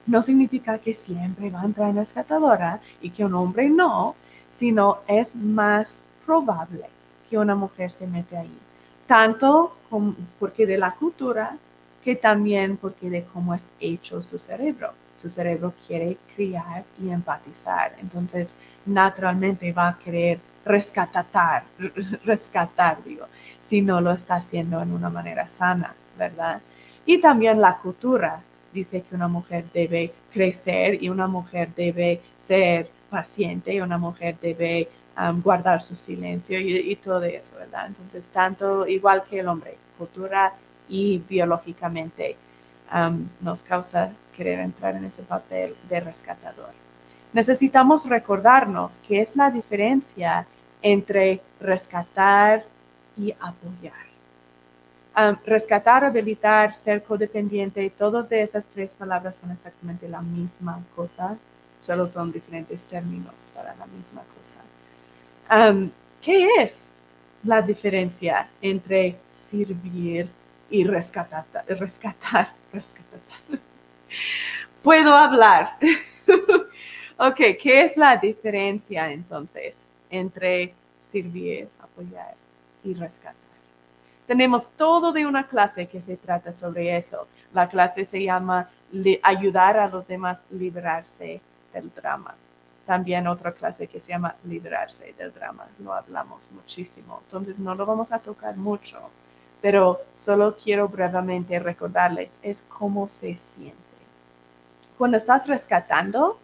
No 0.06 0.20
significa 0.20 0.78
que 0.78 0.92
siempre 0.92 1.48
va 1.48 1.62
a 1.62 1.64
entrar 1.64 1.88
en 1.88 1.96
rescatadora 1.96 2.80
y 3.00 3.08
que 3.08 3.24
un 3.24 3.34
hombre 3.34 3.70
no, 3.70 4.14
sino 4.50 4.98
es 5.08 5.34
más 5.34 6.04
probable 6.26 6.84
que 7.30 7.38
una 7.38 7.54
mujer 7.54 7.90
se 7.90 8.06
mete 8.06 8.36
ahí, 8.36 8.58
tanto 9.06 9.74
porque 10.38 10.66
de 10.66 10.78
la 10.78 10.92
cultura 10.92 11.56
que 12.04 12.16
también 12.16 12.76
porque 12.76 13.08
de 13.08 13.24
cómo 13.24 13.54
es 13.54 13.70
hecho 13.80 14.22
su 14.22 14.38
cerebro. 14.38 14.92
Su 15.14 15.30
cerebro 15.30 15.72
quiere 15.86 16.18
criar 16.34 16.84
y 17.00 17.08
empatizar, 17.08 17.94
entonces 18.00 18.56
naturalmente 18.84 19.72
va 19.72 19.88
a 19.90 19.98
querer 19.98 20.38
rescatar, 20.64 21.62
rescatar, 22.24 23.02
digo, 23.04 23.26
si 23.60 23.80
no 23.80 24.00
lo 24.00 24.10
está 24.10 24.36
haciendo 24.36 24.82
en 24.82 24.92
una 24.92 25.08
manera 25.10 25.48
sana, 25.48 25.94
¿verdad? 26.18 26.60
Y 27.06 27.18
también 27.18 27.60
la 27.60 27.78
cultura 27.78 28.42
dice 28.72 29.02
que 29.02 29.14
una 29.14 29.28
mujer 29.28 29.64
debe 29.72 30.12
crecer 30.32 31.02
y 31.02 31.08
una 31.08 31.28
mujer 31.28 31.68
debe 31.76 32.20
ser 32.36 32.90
paciente 33.08 33.72
y 33.72 33.80
una 33.80 33.98
mujer 33.98 34.36
debe 34.40 34.88
guardar 35.42 35.80
su 35.80 35.94
silencio 35.94 36.58
y, 36.58 36.96
todo 36.96 37.22
eso, 37.22 37.56
¿verdad? 37.56 37.86
Entonces, 37.86 38.28
tanto 38.28 38.86
igual 38.86 39.22
que 39.30 39.38
el 39.38 39.46
hombre, 39.46 39.76
cultura 39.98 40.52
y 40.88 41.18
biológicamente 41.18 42.36
nos 43.40 43.62
causa 43.62 44.12
querer 44.36 44.60
entrar 44.60 44.96
en 44.96 45.04
ese 45.04 45.22
papel 45.22 45.74
de 45.88 46.00
rescatador. 46.00 46.72
Necesitamos 47.32 48.06
recordarnos 48.08 49.00
qué 49.06 49.20
es 49.20 49.34
la 49.36 49.50
diferencia 49.50 50.46
entre 50.82 51.40
rescatar 51.60 52.64
y 53.16 53.32
apoyar. 53.32 54.04
rescatar, 55.46 56.04
habilitar, 56.04 56.74
ser 56.74 57.02
codependiente, 57.02 57.88
todas 57.90 58.28
de 58.28 58.42
esas 58.42 58.66
tres 58.66 58.92
palabras 58.94 59.36
son 59.36 59.52
exactamente 59.52 60.08
la 60.08 60.20
misma 60.20 60.80
cosa, 60.96 61.36
solo 61.80 62.06
son 62.06 62.32
diferentes 62.32 62.86
términos 62.86 63.48
para 63.54 63.74
la 63.76 63.86
misma 63.86 64.22
cosa. 64.38 64.58
¿Qué 66.20 66.48
es 66.58 66.93
la 67.44 67.62
diferencia 67.62 68.48
entre 68.60 69.16
servir 69.30 70.28
y 70.70 70.84
rescatar? 70.84 71.44
Rescatar, 71.68 72.48
rescatar. 72.72 73.20
Puedo 74.82 75.14
hablar. 75.14 75.76
ok, 77.18 77.36
¿qué 77.60 77.82
es 77.82 77.96
la 77.96 78.16
diferencia 78.16 79.10
entonces 79.10 79.88
entre 80.10 80.74
servir, 81.00 81.68
apoyar 81.80 82.34
y 82.82 82.94
rescatar? 82.94 83.34
Tenemos 84.26 84.70
todo 84.70 85.12
de 85.12 85.26
una 85.26 85.46
clase 85.46 85.86
que 85.86 86.00
se 86.00 86.16
trata 86.16 86.52
sobre 86.52 86.96
eso. 86.96 87.26
La 87.52 87.68
clase 87.68 88.04
se 88.04 88.22
llama 88.22 88.70
Ayudar 89.22 89.76
a 89.76 89.88
los 89.88 90.06
demás 90.06 90.44
a 90.50 90.54
librarse 90.54 91.40
del 91.72 91.92
drama 91.94 92.34
también 92.86 93.26
otra 93.26 93.52
clase 93.52 93.86
que 93.86 94.00
se 94.00 94.10
llama 94.12 94.36
librarse 94.44 95.14
del 95.16 95.32
drama. 95.32 95.66
Lo 95.78 95.92
hablamos 95.92 96.50
muchísimo, 96.52 97.20
entonces 97.24 97.58
no 97.58 97.74
lo 97.74 97.86
vamos 97.86 98.12
a 98.12 98.18
tocar 98.18 98.56
mucho, 98.56 98.98
pero 99.60 100.00
solo 100.12 100.56
quiero 100.56 100.88
brevemente 100.88 101.58
recordarles 101.58 102.38
es 102.42 102.62
cómo 102.62 103.08
se 103.08 103.36
siente. 103.36 103.78
Cuando 104.98 105.16
estás 105.16 105.48
rescatando, 105.48 106.38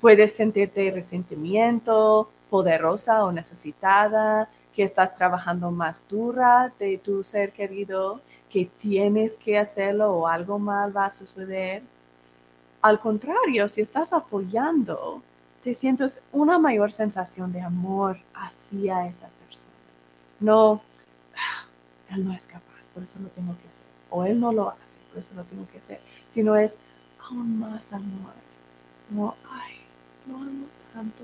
puedes 0.00 0.34
sentirte 0.34 0.90
resentimiento, 0.90 2.28
poderosa 2.50 3.24
o 3.24 3.32
necesitada, 3.32 4.48
que 4.74 4.82
estás 4.82 5.14
trabajando 5.14 5.70
más 5.70 6.06
dura 6.08 6.72
de 6.78 6.98
tu 6.98 7.24
ser 7.24 7.52
querido, 7.52 8.20
que 8.48 8.66
tienes 8.66 9.36
que 9.36 9.58
hacerlo 9.58 10.12
o 10.12 10.26
algo 10.26 10.58
mal 10.58 10.96
va 10.96 11.06
a 11.06 11.10
suceder. 11.10 11.82
Al 12.80 13.00
contrario, 13.00 13.66
si 13.66 13.80
estás 13.80 14.12
apoyando, 14.12 15.22
te 15.68 15.74
sientes 15.74 16.22
una 16.32 16.58
mayor 16.58 16.90
sensación 16.90 17.52
de 17.52 17.60
amor 17.60 18.16
hacia 18.32 19.06
esa 19.06 19.28
persona. 19.44 19.74
No, 20.40 20.80
ah, 21.36 21.66
él 22.08 22.24
no 22.24 22.32
es 22.32 22.46
capaz, 22.46 22.88
por 22.94 23.02
eso 23.02 23.18
lo 23.18 23.28
tengo 23.28 23.52
que 23.52 23.68
hacer. 23.68 23.84
O 24.08 24.24
él 24.24 24.40
no 24.40 24.50
lo 24.50 24.70
hace, 24.70 24.96
por 25.10 25.18
eso 25.18 25.34
lo 25.34 25.44
tengo 25.44 25.68
que 25.70 25.76
hacer. 25.76 26.00
Sino 26.30 26.56
es 26.56 26.78
aún 27.20 27.58
más 27.58 27.92
amor. 27.92 28.32
Como, 29.10 29.34
ay, 29.50 29.74
lo 30.26 30.36
amo 30.36 30.68
tanto. 30.94 31.22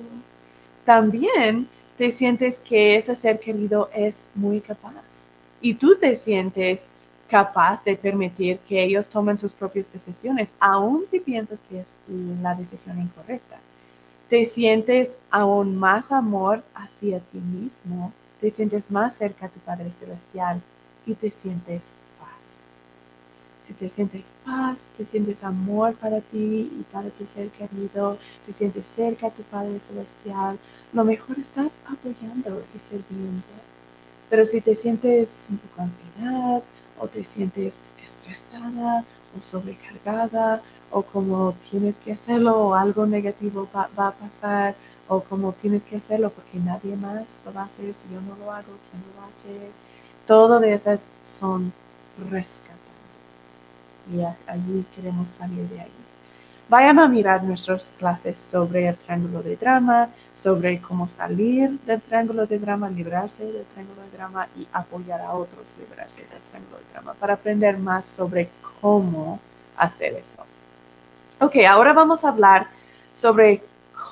También 0.84 1.66
te 1.96 2.10
sientes 2.10 2.60
que 2.60 2.96
ese 2.96 3.14
ser 3.14 3.40
querido 3.40 3.88
es 3.94 4.28
muy 4.34 4.60
capaz. 4.60 5.24
Y 5.62 5.72
tú 5.72 5.96
te 5.96 6.14
sientes 6.16 6.92
capaz 7.30 7.82
de 7.82 7.96
permitir 7.96 8.58
que 8.58 8.84
ellos 8.84 9.08
tomen 9.08 9.38
sus 9.38 9.54
propias 9.54 9.90
decisiones, 9.90 10.52
aun 10.60 11.06
si 11.06 11.18
piensas 11.18 11.62
que 11.62 11.80
es 11.80 11.96
la 12.42 12.54
decisión 12.54 13.00
incorrecta 13.00 13.58
te 14.28 14.44
sientes 14.44 15.18
aún 15.30 15.76
más 15.76 16.10
amor 16.12 16.62
hacia 16.74 17.20
ti 17.20 17.38
mismo, 17.38 18.12
te 18.40 18.50
sientes 18.50 18.90
más 18.90 19.14
cerca 19.14 19.46
a 19.46 19.48
tu 19.48 19.60
Padre 19.60 19.90
Celestial 19.90 20.60
y 21.06 21.14
te 21.14 21.30
sientes 21.30 21.94
paz. 22.18 22.62
Si 23.62 23.74
te 23.74 23.88
sientes 23.88 24.32
paz, 24.44 24.90
te 24.96 25.04
sientes 25.04 25.44
amor 25.44 25.94
para 25.94 26.20
ti 26.20 26.70
y 26.78 26.84
para 26.92 27.10
tu 27.10 27.26
ser 27.26 27.48
querido, 27.50 28.18
te 28.46 28.52
sientes 28.52 28.86
cerca 28.86 29.28
a 29.28 29.30
tu 29.30 29.42
Padre 29.42 29.78
Celestial, 29.80 30.58
lo 30.92 31.04
mejor 31.04 31.38
estás 31.38 31.78
apoyando 31.86 32.64
y 32.74 32.78
sirviendo. 32.78 33.42
Pero 34.30 34.44
si 34.44 34.60
te 34.60 34.74
sientes 34.74 35.48
un 35.50 35.58
poco 35.58 35.82
ansiedad 35.82 36.62
o 36.98 37.08
te 37.08 37.24
sientes 37.24 37.94
estresada 38.02 39.04
sobrecargada 39.40 40.62
o 40.90 41.02
como 41.02 41.54
tienes 41.70 41.98
que 41.98 42.12
hacerlo 42.12 42.56
o 42.56 42.74
algo 42.74 43.06
negativo 43.06 43.68
va, 43.74 44.08
a 44.08 44.12
pasar 44.12 44.74
o 45.08 45.20
como 45.20 45.52
tienes 45.52 45.82
que 45.82 45.96
hacerlo 45.96 46.30
porque 46.30 46.58
nadie 46.58 46.96
más 46.96 47.40
lo 47.44 47.52
va 47.52 47.62
a 47.62 47.66
hacer, 47.66 47.92
si 47.94 48.08
yo 48.08 48.20
no 48.20 48.36
lo 48.36 48.52
hago, 48.52 48.72
¿quién 48.90 49.02
lo 49.02 49.20
va 49.20 49.26
a 49.26 49.30
hacer? 49.30 49.70
Todo 50.26 50.60
de 50.60 50.72
esas 50.72 51.08
son 51.24 51.72
rescatando. 52.30 52.80
y 54.12 54.22
allí 54.50 54.84
queremos 54.94 55.28
salir 55.28 55.68
de 55.68 55.80
ahí. 55.80 56.04
Vayan 56.68 56.98
a 56.98 57.08
mirar 57.08 57.44
nuestras 57.44 57.92
clases 57.98 58.38
sobre 58.38 58.88
el 58.88 58.96
triángulo 58.96 59.42
de 59.42 59.56
drama, 59.56 60.08
sobre 60.34 60.80
cómo 60.80 61.08
salir 61.08 61.78
del 61.80 62.00
triángulo 62.00 62.46
de 62.46 62.58
drama, 62.58 62.88
librarse 62.88 63.44
del 63.44 63.66
triángulo 63.66 64.00
de 64.02 64.16
drama 64.16 64.48
y 64.56 64.66
apoyar 64.72 65.20
a 65.20 65.32
otros 65.34 65.74
a 65.74 65.80
librarse 65.80 66.22
del 66.22 66.40
triángulo 66.50 66.78
de 66.78 66.92
drama 66.92 67.14
para 67.14 67.34
aprender 67.34 67.76
más 67.78 68.06
sobre 68.06 68.48
cómo 68.84 69.40
hacer 69.78 70.12
eso. 70.12 70.44
Ok, 71.40 71.56
ahora 71.66 71.94
vamos 71.94 72.22
a 72.22 72.28
hablar 72.28 72.66
sobre 73.14 73.62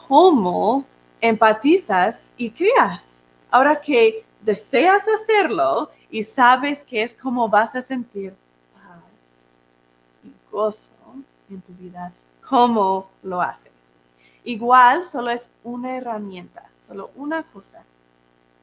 cómo 0.09 0.87
empatizas 1.21 2.33
y 2.39 2.51
crías. 2.51 3.23
Ahora 3.51 3.79
que 3.79 4.25
deseas 4.41 5.07
hacerlo 5.07 5.91
y 6.11 6.25
sabes 6.25 6.85
que 6.85 7.03
es 7.03 7.15
como 7.15 7.51
vas 7.51 7.77
a 7.77 7.83
sentir 7.83 8.35
paz 8.73 9.51
y 10.25 10.33
gozo 10.51 10.91
en 11.51 11.61
tu 11.61 11.75
vida, 11.75 12.11
¿cómo 12.49 13.11
lo 13.23 13.43
haces? 13.43 13.73
Igual 14.43 15.05
solo 15.05 15.33
es 15.33 15.51
una 15.65 15.99
herramienta, 15.99 16.65
solo 16.81 17.11
una 17.17 17.43
cosa 17.43 17.83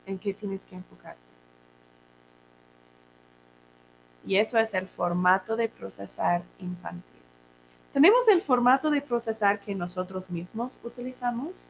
en 0.08 0.18
que 0.18 0.34
tienes 0.34 0.66
que 0.66 0.74
enfocarte. 0.74 1.29
Y 4.26 4.38
eso 4.38 4.58
es 4.58 4.74
el 4.74 4.88
formato 4.88 5.56
de 5.56 5.70
procesar 5.70 6.42
infantil. 6.60 7.04
Tenemos 7.94 8.28
el 8.28 8.42
formato 8.42 8.92
de 8.92 9.02
procesar 9.02 9.60
que 9.60 9.74
nosotros 9.74 10.30
mismos 10.30 10.80
utilizamos. 10.84 11.68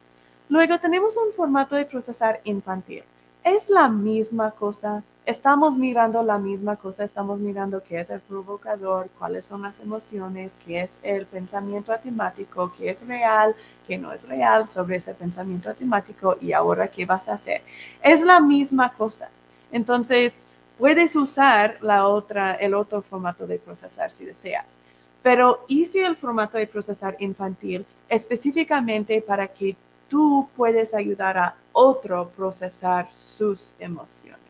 Luego 0.48 0.78
tenemos 0.78 1.16
un 1.16 1.32
formato 1.32 1.76
de 1.76 1.86
procesar 1.86 2.40
infantil. 2.44 3.04
Es 3.42 3.70
la 3.70 3.88
misma 3.88 4.50
cosa. 4.50 5.02
Estamos 5.24 5.76
mirando 5.76 6.22
la 6.22 6.36
misma 6.36 6.76
cosa. 6.76 7.04
Estamos 7.04 7.38
mirando 7.38 7.82
qué 7.82 8.00
es 8.00 8.10
el 8.10 8.20
provocador, 8.20 9.08
cuáles 9.18 9.46
son 9.46 9.62
las 9.62 9.80
emociones, 9.80 10.58
qué 10.66 10.82
es 10.82 10.98
el 11.02 11.24
pensamiento 11.24 11.92
atemático, 11.92 12.72
qué 12.76 12.90
es 12.90 13.06
real, 13.06 13.54
qué 13.86 13.96
no 13.96 14.12
es 14.12 14.28
real 14.28 14.68
sobre 14.68 14.96
ese 14.96 15.14
pensamiento 15.14 15.70
atemático 15.70 16.36
y 16.40 16.52
ahora 16.52 16.88
qué 16.88 17.06
vas 17.06 17.28
a 17.28 17.34
hacer. 17.34 17.62
Es 18.02 18.22
la 18.22 18.40
misma 18.40 18.92
cosa. 18.92 19.30
Entonces, 19.72 20.44
puedes 20.80 21.14
usar 21.14 21.76
la 21.82 22.08
otra, 22.08 22.54
el 22.54 22.72
otro 22.72 23.02
formato 23.02 23.46
de 23.46 23.58
procesar 23.58 24.10
si 24.10 24.24
deseas. 24.24 24.78
Pero 25.22 25.66
hice 25.68 26.02
el 26.06 26.16
formato 26.16 26.56
de 26.56 26.66
procesar 26.66 27.16
infantil 27.20 27.84
específicamente 28.08 29.20
para 29.20 29.46
que 29.46 29.76
tú 30.08 30.48
puedes 30.56 30.94
ayudar 30.94 31.36
a 31.36 31.54
otro 31.72 32.30
procesar 32.30 33.12
sus 33.12 33.74
emociones. 33.78 34.40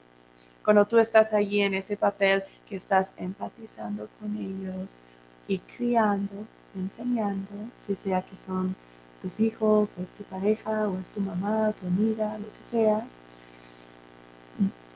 Cuando 0.64 0.86
tú 0.86 0.98
estás 0.98 1.32
allí 1.32 1.62
en 1.62 1.74
ese 1.74 1.96
papel 1.96 2.44
que 2.68 2.76
estás 2.76 3.12
empatizando 3.16 4.08
con 4.20 4.36
ellos 4.36 5.00
y 5.48 5.58
criando, 5.58 6.46
enseñando, 6.76 7.50
si 7.76 7.96
sea 7.96 8.22
que 8.22 8.36
son 8.36 8.76
tus 9.20 9.40
hijos, 9.40 9.96
o 9.98 10.02
es 10.02 10.12
tu 10.12 10.22
pareja, 10.22 10.88
o 10.88 10.96
es 11.00 11.08
tu 11.08 11.20
mamá, 11.20 11.72
tu 11.72 11.88
amiga, 11.88 12.38
lo 12.38 12.46
que 12.46 12.62
sea, 12.62 13.04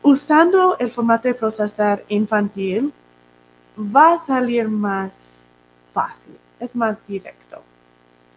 usando 0.05 0.77
el 0.79 0.91
formato 0.91 1.29
de 1.29 1.35
procesar 1.35 2.05
infantil, 2.09 2.93
va 3.77 4.13
a 4.13 4.19
salir 4.19 4.69
más 4.69 5.51
fácil, 5.93 6.37
es 6.61 6.77
más 6.77 7.05
directo. 7.07 7.63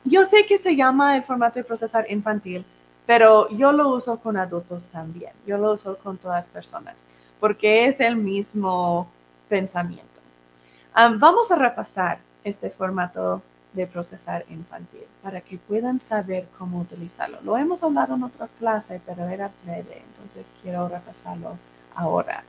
Yo 0.05 0.23
sé 0.23 0.45
que 0.45 0.57
se 0.57 0.77
llama 0.77 1.17
el 1.17 1.23
formato 1.23 1.59
de 1.59 1.65
procesar 1.65 2.09
infantil, 2.09 2.65
pero 3.05 3.49
yo 3.49 3.73
lo 3.73 3.89
uso 3.89 4.17
con 4.17 4.37
adultos 4.37 4.87
también, 4.87 5.33
yo 5.45 5.57
lo 5.57 5.73
uso 5.73 5.97
con 5.97 6.17
todas 6.17 6.47
personas, 6.47 6.95
porque 7.39 7.85
es 7.85 7.99
el 7.99 8.15
mismo 8.15 9.09
pensamiento. 9.49 10.05
vamos 10.93 11.51
a 11.51 11.55
repasar 11.55 12.19
este 12.45 12.69
formato 12.69 13.41
de 13.73 13.87
procesar 13.87 14.45
infantil 14.49 15.03
para 15.21 15.41
que 15.41 15.57
puedan 15.57 16.01
saber 16.01 16.47
cómo 16.57 16.79
utilizarlo. 16.79 17.39
Lo 17.43 17.57
hemos 17.57 17.83
hablado 17.83 18.15
en 18.15 18.23
otra 18.23 18.47
clase, 18.59 19.01
pero 19.05 19.27
era 19.27 19.51
breve, 19.63 20.01
entonces 20.13 20.51
quiero 20.61 20.87
repasarlo 20.87 21.57
ahora. 21.95 22.43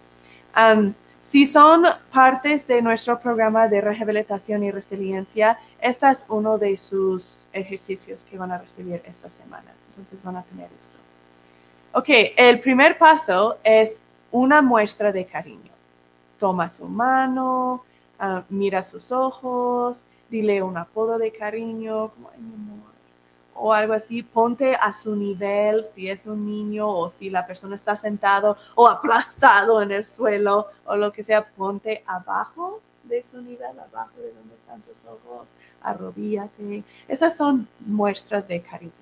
Si 1.20 1.46
son 1.46 1.84
partes 2.10 2.66
de 2.66 2.80
nuestro 2.80 3.18
programa 3.18 3.68
de 3.68 3.80
rehabilitación 3.82 4.64
y 4.64 4.70
resiliencia, 4.70 5.58
este 5.80 6.10
es 6.10 6.24
uno 6.28 6.56
de 6.56 6.76
sus 6.76 7.46
ejercicios 7.52 8.24
que 8.24 8.38
van 8.38 8.50
a 8.50 8.58
recibir 8.58 9.02
esta 9.04 9.28
semana. 9.28 9.70
Entonces 9.90 10.22
van 10.24 10.36
a 10.36 10.42
tener 10.42 10.70
esto. 10.78 10.96
Ok, 11.92 12.08
el 12.36 12.60
primer 12.60 12.96
paso 12.96 13.58
es 13.62 14.00
una 14.30 14.62
muestra 14.62 15.12
de 15.12 15.26
cariño. 15.26 15.72
Toma 16.38 16.68
su 16.70 16.86
mano, 16.86 17.84
ah, 18.18 18.44
mira 18.48 18.82
sus 18.82 19.12
ojos, 19.12 20.06
dile 20.30 20.62
un 20.62 20.76
apodo 20.76 21.18
de 21.18 21.32
cariño, 21.32 22.10
como, 22.10 22.30
mi 22.38 22.54
amor, 22.54 22.92
o 23.54 23.72
algo 23.72 23.92
así, 23.92 24.22
ponte 24.22 24.76
a 24.76 24.92
su 24.92 25.16
nivel 25.16 25.82
si 25.84 26.08
es 26.08 26.26
un 26.26 26.46
niño 26.46 26.88
o 26.88 27.10
si 27.10 27.28
la 27.28 27.46
persona 27.46 27.74
está 27.74 27.96
sentado 27.96 28.56
o 28.76 28.86
aplastado 28.86 29.82
en 29.82 29.90
el 29.90 30.04
suelo 30.04 30.68
o 30.86 30.96
lo 30.96 31.12
que 31.12 31.24
sea, 31.24 31.44
ponte 31.44 32.04
abajo 32.06 32.80
de 33.02 33.24
su 33.24 33.40
nivel, 33.42 33.78
abajo 33.80 34.20
de 34.20 34.32
donde 34.32 34.54
están 34.54 34.82
sus 34.82 35.04
ojos, 35.04 35.54
arrodíate. 35.82 36.84
Esas 37.08 37.36
son 37.36 37.66
muestras 37.80 38.46
de 38.46 38.60
cariño. 38.60 38.92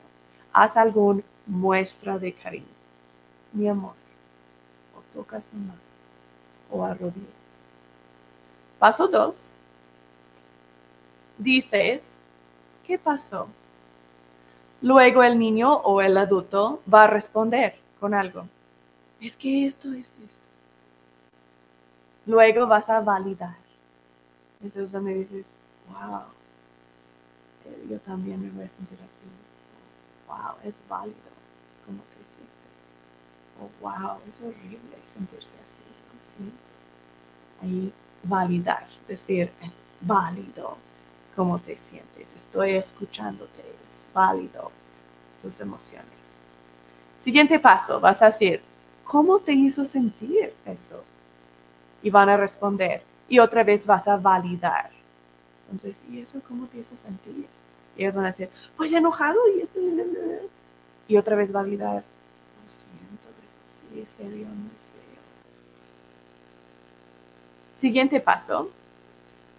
Haz 0.53 0.77
algún 0.77 1.23
muestra 1.47 2.19
de 2.19 2.33
cariño. 2.33 2.65
Mi 3.53 3.69
amor, 3.69 3.95
o 4.97 5.01
toca 5.13 5.41
su 5.41 5.55
mano 5.57 5.81
o 6.71 6.85
arrodilla. 6.85 7.36
Paso 8.79 9.09
dos. 9.09 9.59
Dices, 11.39 12.23
¿qué 12.85 12.99
pasó? 12.99 13.49
Luego 14.83 15.23
el 15.23 15.39
niño 15.39 15.73
o 15.73 16.01
el 16.03 16.17
adulto 16.17 16.83
va 16.93 17.05
a 17.05 17.07
responder 17.07 17.77
con 17.99 18.15
algo. 18.15 18.47
Es 19.21 19.37
que 19.37 19.65
esto, 19.65 19.93
esto, 19.93 20.21
esto. 20.29 20.47
Luego 22.27 22.67
vas 22.67 22.91
a 22.91 23.01
validar. 23.01 23.57
Eso 24.65 24.83
es 24.83 24.93
donde 24.93 25.15
dices, 25.15 25.55
wow, 25.89 26.23
eh, 27.65 27.87
yo 27.91 27.99
también 28.01 28.43
me 28.43 28.51
voy 28.51 28.65
a 28.65 28.69
sentir 28.69 28.99
así. 29.05 29.23
Wow, 30.27 30.57
es 30.65 30.81
válido 30.89 31.17
como 31.87 32.03
te 32.03 32.25
sientes. 32.25 32.53
Oh, 33.61 33.71
wow, 33.81 34.19
es 34.27 34.41
horrible 34.41 34.99
sentirse 35.05 35.55
así. 35.63 35.83
Siento. 36.19 36.57
Ahí 37.63 37.93
validar, 38.29 38.87
decir, 39.09 39.51
es 39.63 39.77
válido 40.01 40.77
cómo 41.35 41.59
te 41.59 41.77
sientes. 41.77 42.35
Estoy 42.35 42.77
escuchándote, 42.77 43.63
es 43.87 44.09
válido 44.13 44.71
tus 45.43 45.61
emociones. 45.61 46.07
Siguiente 47.19 47.59
paso, 47.59 48.01
vas 48.01 48.23
a 48.23 48.27
decir, 48.27 48.61
¿cómo 49.05 49.39
te 49.39 49.53
hizo 49.53 49.85
sentir 49.85 50.53
eso? 50.65 51.03
Y 52.03 52.11
van 52.11 52.29
a 52.29 52.37
responder. 52.37 53.03
Y 53.29 53.39
otra 53.39 53.65
vez 53.65 53.87
vas 53.87 54.07
a 54.09 54.17
validar. 54.17 54.91
Entonces, 55.65 56.05
¿y 56.09 56.21
eso 56.21 56.41
cómo 56.47 56.67
te 56.67 56.79
hizo 56.79 56.97
sentir? 56.97 57.47
Y 57.97 58.03
ellos 58.03 58.15
van 58.15 58.27
a 58.27 58.29
decir, 58.29 58.49
pues 58.77 58.93
enojado 58.93 59.39
y 59.57 59.63
esto. 59.63 59.81
Y 61.09 61.17
otra 61.17 61.37
vez 61.37 61.51
validar. 61.51 61.97
Lo 62.63 62.69
siento, 62.69 63.29
eso 63.47 63.59
sí, 63.65 64.05
serio, 64.07 64.47
feo. 64.47 64.86
Siguiente 67.77 68.21
paso, 68.21 68.71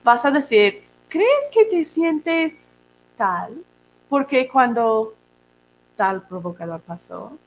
vas 0.04 0.26
a 0.26 0.32
decir, 0.32 0.82
¿crees 1.08 1.50
que 1.52 1.66
te 1.66 1.86
sientes 1.86 2.80
tal? 3.16 3.64
Porque 4.10 4.48
cuando 4.48 5.14
tal 5.96 6.28
provocador 6.28 6.82
pasó, 6.82 7.38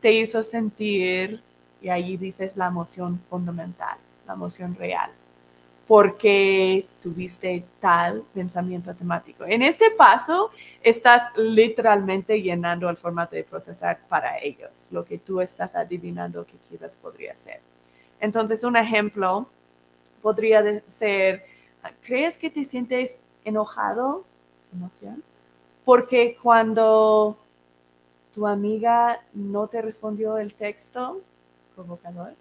te 0.00 0.12
hizo 0.12 0.44
sentir, 0.44 1.42
y 1.80 1.88
ahí 1.88 2.16
dices 2.16 2.56
la 2.56 2.68
emoción 2.68 3.20
fundamental, 3.28 3.98
la 4.24 4.34
emoción 4.34 4.76
real, 4.76 5.10
porque 5.88 6.86
tuviste 7.02 7.64
tal 7.80 8.22
pensamiento 8.32 8.94
temático. 8.94 9.44
En 9.44 9.62
este 9.62 9.90
paso, 9.90 10.52
estás 10.84 11.36
literalmente 11.36 12.40
llenando 12.40 12.88
el 12.88 12.96
formato 12.96 13.34
de 13.34 13.42
procesar 13.42 13.98
para 14.08 14.38
ellos, 14.38 14.86
lo 14.92 15.04
que 15.04 15.18
tú 15.18 15.40
estás 15.40 15.74
adivinando 15.74 16.46
que 16.46 16.54
quizás 16.70 16.94
podría 16.94 17.34
ser. 17.34 17.60
Entonces, 18.20 18.62
un 18.62 18.76
ejemplo 18.76 19.48
podría 20.22 20.82
ser, 20.86 21.44
¿crees 22.02 22.38
que 22.38 22.48
te 22.48 22.64
sientes 22.64 23.20
enojado? 23.44 24.24
Emoción. 24.72 25.22
Porque 25.84 26.38
cuando 26.40 27.36
tu 28.32 28.46
amiga 28.46 29.20
no 29.34 29.66
te 29.66 29.82
respondió 29.82 30.38
el 30.38 30.54
texto 30.54 31.20
provocador, 31.74 32.34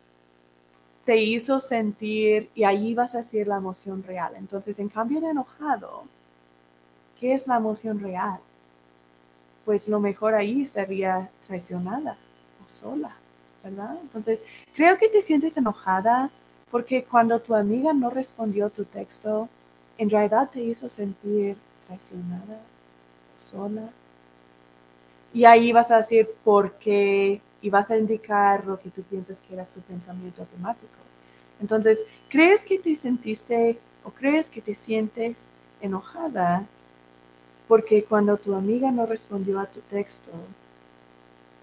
te 1.06 1.18
hizo 1.18 1.60
sentir 1.60 2.50
y 2.54 2.64
ahí 2.64 2.94
vas 2.94 3.16
a 3.16 3.20
decir 3.20 3.48
la 3.48 3.58
emoción 3.58 4.04
real. 4.04 4.34
Entonces, 4.38 4.80
en 4.80 4.88
cambio 4.88 5.20
de 5.20 5.32
enojado, 5.32 6.04
¿qué 7.20 7.34
es 7.34 7.48
la 7.48 7.58
emoción 7.58 8.00
real? 8.00 8.40
Pues 9.66 9.88
lo 9.88 10.00
mejor 10.00 10.36
ahí 10.36 10.66
sería 10.66 11.30
traicionada 11.48 12.18
o 12.64 12.68
sola, 12.68 13.16
¿verdad? 13.64 13.98
Entonces, 14.02 14.44
creo 14.76 14.98
que 14.98 15.10
te 15.10 15.22
sientes 15.22 15.58
enojada 15.58 16.30
porque 16.72 17.04
cuando 17.04 17.40
tu 17.42 17.54
amiga 17.54 17.94
no 17.94 18.10
respondió 18.10 18.70
tu 18.70 18.86
texto, 18.86 19.50
en 19.98 20.10
realidad 20.10 20.50
te 20.50 20.64
hizo 20.64 20.88
sentir 20.88 21.58
traicionada 21.86 22.62
sola. 23.38 23.90
Y 25.34 25.46
ahí 25.46 25.72
vas 25.72 25.92
a 25.92 25.98
decir 25.98 26.30
por 26.44 26.74
qué 26.74 27.42
y 27.62 27.70
vas 27.70 27.92
a 27.92 27.98
indicar 27.98 28.66
lo 28.66 28.80
que 28.80 28.90
tú 28.90 29.04
piensas 29.04 29.42
que 29.42 29.54
era 29.54 29.66
su 29.66 29.82
pensamiento 29.82 30.42
automático. 30.42 30.88
Entonces, 31.60 32.04
¿crees 32.30 32.64
que 32.64 32.80
te 32.80 32.96
sentiste 32.96 33.78
o 34.04 34.10
crees 34.10 34.50
que 34.50 34.62
te 34.62 34.74
sientes 34.74 35.50
enojada 35.82 36.66
porque 37.68 38.04
cuando 38.04 38.38
tu 38.38 38.56
amiga 38.56 38.92
no 38.92 39.06
respondió 39.06 39.60
a 39.60 39.66
tu 39.66 39.80
texto, 39.82 40.32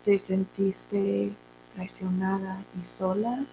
te 0.05 0.19
sentiste 0.19 1.33
traicionada 1.75 2.63
y 2.81 2.85
sola? 2.85 3.45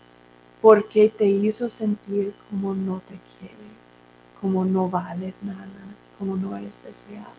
Porque 0.66 1.10
te 1.10 1.26
hizo 1.28 1.70
sentir 1.70 2.34
como 2.50 2.74
no 2.74 3.00
te 3.08 3.20
quiere, 3.38 3.70
como 4.42 4.66
no 4.66 4.90
vales 4.90 5.44
nada, 5.44 5.68
como 6.18 6.36
no 6.38 6.58
eres 6.58 6.84
deseable. 6.84 7.30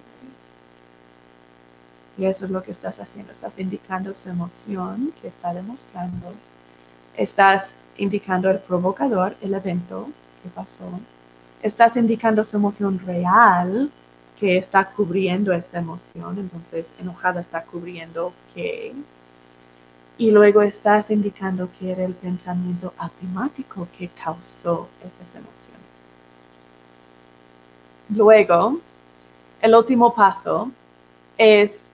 Y 2.16 2.24
eso 2.24 2.44
es 2.44 2.52
lo 2.52 2.62
que 2.62 2.70
estás 2.70 3.00
haciendo. 3.00 3.32
Estás 3.32 3.58
indicando 3.58 4.14
su 4.14 4.28
emoción 4.28 5.12
que 5.20 5.26
está 5.26 5.52
demostrando. 5.52 6.34
Estás 7.16 7.80
indicando 7.96 8.48
el 8.48 8.60
provocador, 8.60 9.36
el 9.40 9.54
evento 9.54 10.08
que 10.44 10.48
pasó. 10.48 10.88
Estás 11.64 11.96
indicando 11.96 12.44
su 12.44 12.58
emoción 12.58 13.00
real 13.04 13.90
que 14.38 14.56
está 14.56 14.88
cubriendo 14.90 15.52
esta 15.52 15.78
emoción. 15.78 16.38
Entonces, 16.38 16.92
enojada 17.00 17.40
está 17.40 17.64
cubriendo 17.64 18.32
que. 18.54 18.94
Y 20.18 20.30
luego 20.30 20.62
estás 20.62 21.10
indicando 21.10 21.68
que 21.78 21.92
era 21.92 22.04
el 22.04 22.14
pensamiento 22.14 22.94
automático 22.96 23.86
que 23.96 24.08
causó 24.08 24.88
esas 25.00 25.34
emociones. 25.34 25.86
Luego, 28.08 28.80
el 29.60 29.74
último 29.74 30.14
paso 30.14 30.70
es 31.36 31.90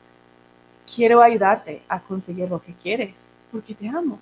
quiero 0.95 1.23
ayudarte 1.23 1.83
a 1.89 1.99
conseguir 2.01 2.49
lo 2.49 2.61
que 2.61 2.75
quieres, 2.75 3.37
porque 3.51 3.75
te 3.75 3.89
amo. 3.89 4.19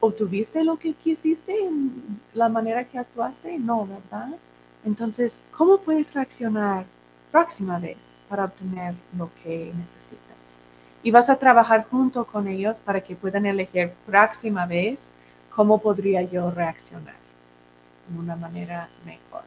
¿Obtuviste 0.00 0.64
lo 0.64 0.76
que 0.76 0.94
quisiste 0.94 1.58
en 1.58 2.20
la 2.34 2.48
manera 2.48 2.84
que 2.84 2.98
actuaste? 2.98 3.58
No, 3.58 3.86
¿verdad? 3.86 4.36
Entonces, 4.84 5.40
¿cómo 5.56 5.78
puedes 5.78 6.12
reaccionar 6.12 6.84
próxima 7.30 7.78
vez 7.78 8.16
para 8.28 8.44
obtener 8.44 8.94
lo 9.16 9.30
que 9.42 9.72
necesitas? 9.76 10.31
Y 11.02 11.10
vas 11.10 11.28
a 11.30 11.36
trabajar 11.36 11.86
junto 11.90 12.24
con 12.24 12.46
ellos 12.46 12.80
para 12.80 13.00
que 13.00 13.16
puedan 13.16 13.46
elegir 13.46 13.92
próxima 14.06 14.66
vez 14.66 15.12
cómo 15.50 15.78
podría 15.78 16.22
yo 16.22 16.50
reaccionar 16.50 17.14
de 18.08 18.18
una 18.18 18.36
manera 18.36 18.88
mejor. 19.04 19.42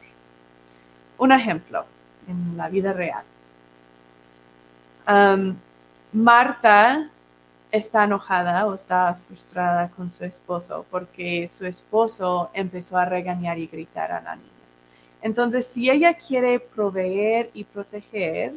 Un 1.18 1.32
ejemplo 1.32 1.84
en 2.28 2.56
la 2.56 2.68
vida 2.68 2.92
real. 2.92 3.24
Marta 6.12 7.08
está 7.70 8.04
enojada 8.04 8.66
o 8.66 8.74
está 8.74 9.14
frustrada 9.26 9.88
con 9.88 10.10
su 10.10 10.24
esposo 10.24 10.84
porque 10.90 11.48
su 11.48 11.66
esposo 11.66 12.50
empezó 12.54 12.96
a 12.98 13.04
regañar 13.04 13.58
y 13.58 13.66
gritar 13.66 14.12
a 14.12 14.20
la 14.20 14.36
niña. 14.36 14.55
Entonces, 15.26 15.66
si 15.66 15.90
ella 15.90 16.14
quiere 16.14 16.60
proveer 16.60 17.50
y 17.52 17.64
proteger, 17.64 18.54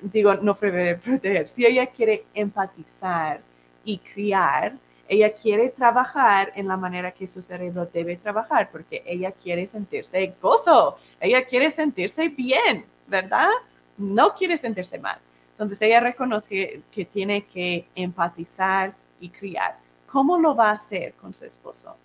digo, 0.00 0.36
no 0.36 0.56
proveer, 0.56 0.98
proteger, 1.04 1.46
si 1.46 1.66
ella 1.66 1.86
quiere 1.86 2.24
empatizar 2.32 3.42
y 3.84 3.98
criar, 3.98 4.72
ella 5.06 5.34
quiere 5.34 5.68
trabajar 5.68 6.50
en 6.54 6.66
la 6.66 6.78
manera 6.78 7.12
que 7.12 7.26
su 7.26 7.42
cerebro 7.42 7.84
debe 7.92 8.16
trabajar, 8.16 8.70
porque 8.72 9.02
ella 9.04 9.32
quiere 9.32 9.66
sentirse 9.66 10.34
gozo, 10.40 10.96
ella 11.20 11.44
quiere 11.44 11.70
sentirse 11.70 12.28
bien, 12.30 12.86
¿verdad? 13.06 13.50
No 13.98 14.34
quiere 14.34 14.56
sentirse 14.56 14.98
mal. 14.98 15.18
Entonces 15.50 15.82
ella 15.82 16.00
reconoce 16.00 16.80
que, 16.90 17.04
tiene 17.04 17.44
que 17.44 17.86
empatizar 17.94 18.94
y 19.20 19.28
criar. 19.28 19.76
¿Cómo 20.06 20.38
lo 20.38 20.56
va 20.56 20.70
a 20.70 20.72
hacer 20.72 21.12
con 21.20 21.34
su 21.34 21.44
esposo? 21.44 21.98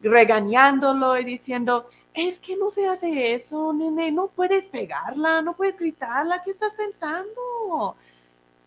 Regañándolo 0.00 1.18
y 1.18 1.24
diciendo, 1.24 1.88
es 2.14 2.38
que 2.38 2.56
no 2.56 2.70
se 2.70 2.86
hace 2.86 3.34
eso, 3.34 3.72
nene, 3.72 4.12
no 4.12 4.28
puedes 4.28 4.66
pegarla, 4.66 5.42
no 5.42 5.54
puedes 5.54 5.76
gritarla, 5.76 6.42
¿qué 6.42 6.50
estás 6.50 6.74
pensando? 6.74 7.96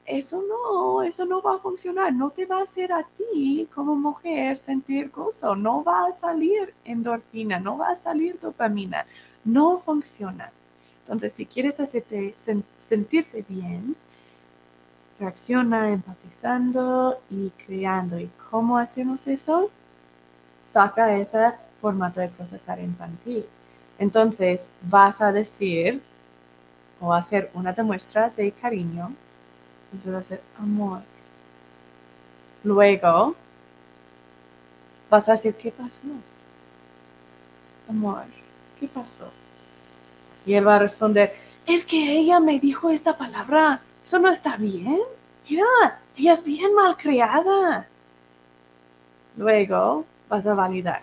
Eso 0.06 0.42
no, 0.42 1.04
eso 1.04 1.26
no 1.26 1.42
va 1.42 1.56
a 1.56 1.60
funcionar, 1.60 2.14
no 2.14 2.30
te 2.30 2.46
va 2.46 2.60
a 2.60 2.64
hacer 2.64 2.92
a 2.94 3.04
ti 3.04 3.68
como 3.74 3.96
mujer 3.96 4.58
sentir 4.58 5.10
gozo, 5.10 5.56
no 5.56 5.84
va 5.84 6.08
a 6.08 6.12
salir 6.12 6.74
endorfina, 6.86 7.60
no 7.60 7.78
va 7.78 7.90
a 7.90 7.96
salir 7.96 8.40
dopamina, 8.40 9.06
no 9.44 9.80
funciona. 9.80 10.52
Entonces, 11.02 11.34
si 11.34 11.46
quieres 11.46 11.80
hacerte 11.80 12.36
sentirte 12.78 13.46
bien, 13.48 13.96
reacciona 15.20 15.92
empatizando 15.92 17.20
y 17.30 17.50
creando. 17.66 18.20
¿Y 18.20 18.30
cómo 18.50 18.78
hacemos 18.78 19.28
eso? 19.28 19.70
Saca 20.64 21.16
ese 21.18 21.38
formato 21.82 22.20
de 22.20 22.30
procesar 22.30 22.80
infantil. 22.80 23.46
Entonces 24.00 24.72
vas 24.82 25.22
a 25.22 25.32
decir 25.32 26.02
o 27.00 27.14
hacer 27.14 27.52
una 27.54 27.74
demuestra 27.74 28.30
de 28.30 28.52
cariño. 28.52 29.14
Entonces 29.86 30.14
va 30.14 30.20
a 30.20 30.24
ser 30.24 30.42
amor. 30.60 31.02
Luego 32.64 33.36
vas 35.10 35.30
a 35.30 35.34
decir, 35.34 35.54
¿qué 35.56 35.72
pasó? 35.72 36.02
Amor, 37.88 38.24
¿qué 38.80 38.88
pasó? 38.88 39.30
Y 40.46 40.54
él 40.54 40.68
va 40.68 40.76
a 40.76 40.80
responder, 40.80 41.36
es 41.66 41.86
que 41.86 42.18
ella 42.18 42.40
me 42.40 42.60
dijo 42.60 42.90
esta 42.90 43.18
palabra 43.18 43.82
eso 44.06 44.20
no 44.20 44.30
está 44.30 44.56
bien. 44.56 45.00
Mira, 45.50 46.00
ella 46.16 46.34
es 46.34 46.44
bien 46.44 46.76
mal 46.76 46.96
creada. 46.96 47.88
Luego 49.36 50.06
vas 50.30 50.46
a 50.46 50.54
validar. 50.54 51.02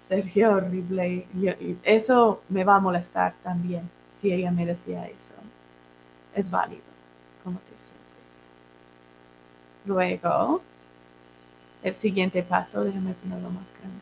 Sería 0.00 0.50
horrible. 0.50 1.26
eso 1.82 2.42
me 2.48 2.64
va 2.64 2.76
a 2.76 2.80
molestar 2.80 3.34
también 3.42 3.88
si 4.18 4.32
ella 4.32 4.50
me 4.50 4.64
decía 4.64 5.06
eso. 5.06 5.34
Es 6.34 6.50
válido. 6.50 6.82
¿Cómo 7.44 7.58
te 7.58 7.78
sientes? 7.78 8.50
Luego, 9.84 10.62
el 11.82 11.92
siguiente 11.94 12.42
paso, 12.42 12.82
déjame 12.84 13.12
ponerlo 13.14 13.50
más 13.50 13.74
grande. 13.74 14.00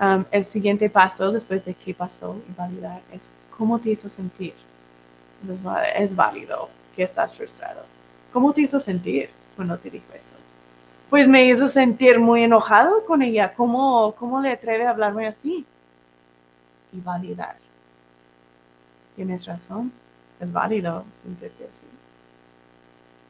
Um, 0.00 0.24
el 0.30 0.44
siguiente 0.44 0.88
paso, 0.88 1.30
después 1.30 1.64
de 1.64 1.74
que 1.74 1.94
pasó 1.94 2.36
y 2.48 2.52
validar, 2.52 3.02
es 3.12 3.32
¿Cómo 3.56 3.78
te 3.78 3.90
hizo 3.90 4.08
sentir? 4.08 4.54
es 5.96 6.16
válido 6.16 6.70
que 6.96 7.02
estás 7.02 7.36
frustrado. 7.36 7.84
¿Cómo 8.32 8.52
te 8.52 8.62
hizo 8.62 8.80
sentir 8.80 9.30
cuando 9.54 9.76
te 9.78 9.90
dijo 9.90 10.12
eso? 10.14 10.34
Pues 11.14 11.28
me 11.28 11.46
hizo 11.46 11.68
sentir 11.68 12.18
muy 12.18 12.42
enojado 12.42 13.04
con 13.04 13.22
ella. 13.22 13.54
¿Cómo, 13.54 14.16
cómo 14.18 14.40
le 14.40 14.50
atreve 14.50 14.84
a 14.84 14.90
hablarme 14.90 15.28
así? 15.28 15.64
Y 16.92 17.00
validar. 17.00 17.54
Tienes 19.14 19.46
razón. 19.46 19.92
Es 20.40 20.52
válido 20.52 21.04
sentirte 21.12 21.68
así. 21.70 21.86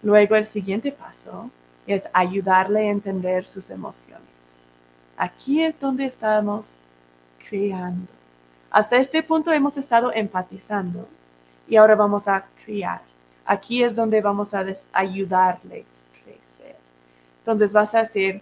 Luego 0.03 0.35
el 0.35 0.47
siguiente 0.47 0.93
paso 0.93 1.51
es 1.87 2.09
ayudarle 2.15 2.89
a 2.89 2.91
entender 2.91 3.45
sus 3.45 3.69
emociones. 3.69 4.23
Aquí 5.19 5.63
es 5.63 5.79
donde 5.79 6.07
estamos 6.07 6.79
creando. 7.47 8.09
Hasta 8.71 8.97
este 8.97 9.23
punto 9.23 9.53
hemos 9.53 9.77
estado 9.77 10.11
empatizando 10.11 11.07
y 11.69 11.77
ahora 11.77 11.97
vamos 11.97 12.29
a 12.29 12.47
criar. 12.65 13.03
Aquí 13.45 13.83
es 13.85 13.95
donde 13.95 14.23
vamos 14.23 14.55
a 14.55 14.65
ayudarles. 14.95 16.07
Entonces 17.45 17.75
vas 17.75 17.95
a 17.95 17.99
decir, 17.99 18.41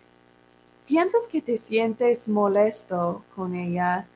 ¿piensas 0.86 1.26
que 1.26 1.42
te 1.42 1.58
sientes 1.58 2.28
molesto 2.28 3.24
con 3.34 3.56
ella 3.56 4.06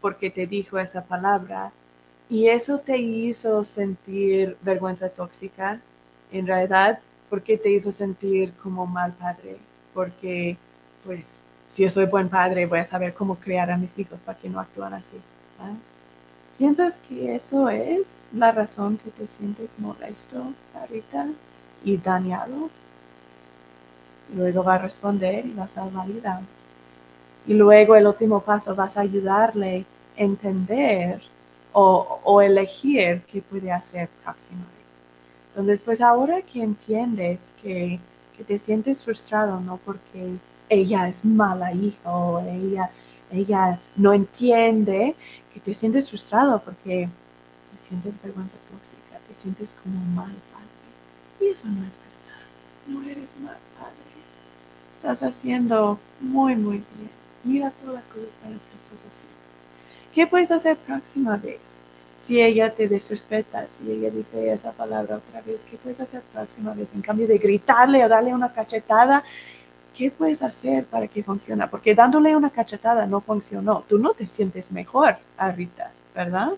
porque 0.00 0.30
te 0.30 0.46
dijo 0.46 0.78
esa 0.78 1.04
palabra 1.04 1.70
y 2.30 2.48
eso 2.48 2.78
te 2.78 2.96
hizo 2.96 3.62
sentir 3.62 4.56
vergüenza 4.62 5.10
tóxica? 5.10 5.82
En 6.32 6.46
realidad, 6.46 6.98
¿por 7.28 7.42
qué 7.42 7.58
te 7.58 7.68
hizo 7.68 7.92
sentir 7.92 8.54
como 8.54 8.86
mal 8.86 9.12
padre? 9.12 9.58
Porque, 9.92 10.56
pues, 11.04 11.40
si 11.68 11.82
yo 11.82 11.90
soy 11.90 12.06
buen 12.06 12.30
padre, 12.30 12.64
voy 12.64 12.78
a 12.78 12.84
saber 12.84 13.12
cómo 13.12 13.36
criar 13.36 13.70
a 13.70 13.76
mis 13.76 13.98
hijos 13.98 14.22
para 14.22 14.38
que 14.38 14.48
no 14.48 14.60
actúen 14.60 14.94
así. 14.94 15.18
¿Piensas 16.56 16.96
que 17.06 17.34
eso 17.34 17.68
es 17.68 18.28
la 18.32 18.50
razón 18.50 18.96
que 18.96 19.10
te 19.10 19.26
sientes 19.26 19.78
molesto 19.78 20.54
ahorita 20.74 21.26
y 21.84 21.98
dañado? 21.98 22.70
Luego 24.34 24.64
va 24.64 24.74
a 24.74 24.78
responder 24.78 25.46
y 25.46 25.52
vas 25.52 25.76
a 25.76 25.84
validar. 25.84 26.40
Y 27.46 27.54
luego 27.54 27.94
el 27.94 28.06
último 28.06 28.40
paso 28.40 28.74
vas 28.74 28.96
a 28.96 29.02
ayudarle 29.02 29.84
a 30.18 30.22
entender 30.22 31.20
o, 31.72 32.40
elegir 32.40 33.22
qué 33.30 33.42
puede 33.42 33.70
hacer 33.70 34.08
próxima 34.24 34.60
vez. 34.60 35.50
Entonces, 35.50 35.80
pues 35.84 36.00
ahora 36.00 36.40
que 36.42 36.62
entiendes 36.62 37.52
que, 37.62 38.00
que 38.36 38.44
te 38.44 38.56
sientes 38.56 39.04
frustrado, 39.04 39.60
no 39.60 39.76
porque 39.84 40.36
ella 40.68 41.06
es 41.08 41.24
mala 41.24 41.72
hija 41.72 42.10
o 42.10 42.40
ella 42.40 42.90
ella 43.30 43.80
no 43.96 44.12
entiende 44.12 45.14
que 45.52 45.60
te 45.60 45.74
sientes 45.74 46.08
frustrado 46.08 46.60
porque 46.60 47.08
te 47.72 47.78
sientes 47.78 48.20
vergüenza 48.22 48.56
tóxica, 48.70 49.18
te 49.26 49.34
sientes 49.34 49.74
como 49.82 49.98
mal 50.14 50.32
padre. 50.52 50.66
Y 51.40 51.52
eso 51.52 51.68
no 51.68 51.86
es 51.86 51.98
verdad. 51.98 52.46
No 52.86 53.02
eres 53.02 53.36
mal 53.40 53.58
padre. 53.78 54.05
Estás 55.06 55.22
haciendo 55.22 56.00
muy, 56.18 56.56
muy 56.56 56.78
bien. 56.78 57.10
Mira 57.44 57.70
todas 57.70 57.94
las 57.94 58.08
cosas 58.08 58.36
buenas 58.42 58.60
que 58.62 58.76
estás 58.76 59.06
haciendo. 59.06 59.36
¿Qué 60.12 60.26
puedes 60.26 60.50
hacer 60.50 60.76
próxima 60.78 61.36
vez? 61.36 61.84
Si 62.16 62.42
ella 62.42 62.74
te 62.74 62.88
desrespeta, 62.88 63.68
si 63.68 63.88
ella 63.88 64.10
dice 64.10 64.52
esa 64.52 64.72
palabra 64.72 65.18
otra 65.18 65.42
vez, 65.42 65.64
¿qué 65.64 65.76
puedes 65.76 66.00
hacer 66.00 66.22
próxima 66.32 66.74
vez? 66.74 66.92
En 66.92 67.02
cambio 67.02 67.28
de 67.28 67.38
gritarle 67.38 68.04
o 68.04 68.08
darle 68.08 68.34
una 68.34 68.52
cachetada, 68.52 69.22
¿qué 69.96 70.10
puedes 70.10 70.42
hacer 70.42 70.84
para 70.86 71.06
que 71.06 71.22
funcione? 71.22 71.68
Porque 71.68 71.94
dándole 71.94 72.34
una 72.34 72.50
cachetada 72.50 73.06
no 73.06 73.20
funcionó. 73.20 73.84
Tú 73.88 74.00
no 74.00 74.12
te 74.12 74.26
sientes 74.26 74.72
mejor 74.72 75.18
ahorita, 75.38 75.92
¿verdad? 76.16 76.54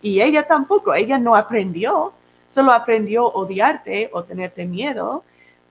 Y 0.00 0.22
ella 0.22 0.46
tampoco, 0.46 0.94
ella 0.94 1.18
no 1.18 1.36
aprendió, 1.36 2.14
solo 2.48 2.72
aprendió 2.72 3.26
odiarte 3.26 4.08
o 4.14 4.24
tenerte 4.24 4.64
miedo, 4.64 5.22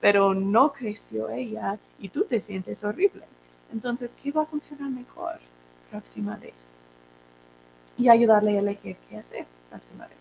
pero 0.04 0.34
no 0.34 0.70
creció 0.70 1.30
ella 1.30 1.78
y 1.98 2.10
tú 2.10 2.24
te 2.24 2.38
sientes 2.38 2.84
horrible. 2.84 3.24
Entonces, 3.72 4.14
¿qué 4.22 4.30
va 4.30 4.42
a 4.42 4.46
funcionar 4.46 4.90
mejor 4.90 5.40
próxima 5.90 6.36
vez? 6.36 6.74
y 7.96 8.10
ayudarle 8.10 8.56
a 8.56 8.60
elegir 8.60 8.96
qué 9.08 9.16
hacer 9.16 9.46
próxima 9.70 10.06
vez. 10.06 10.18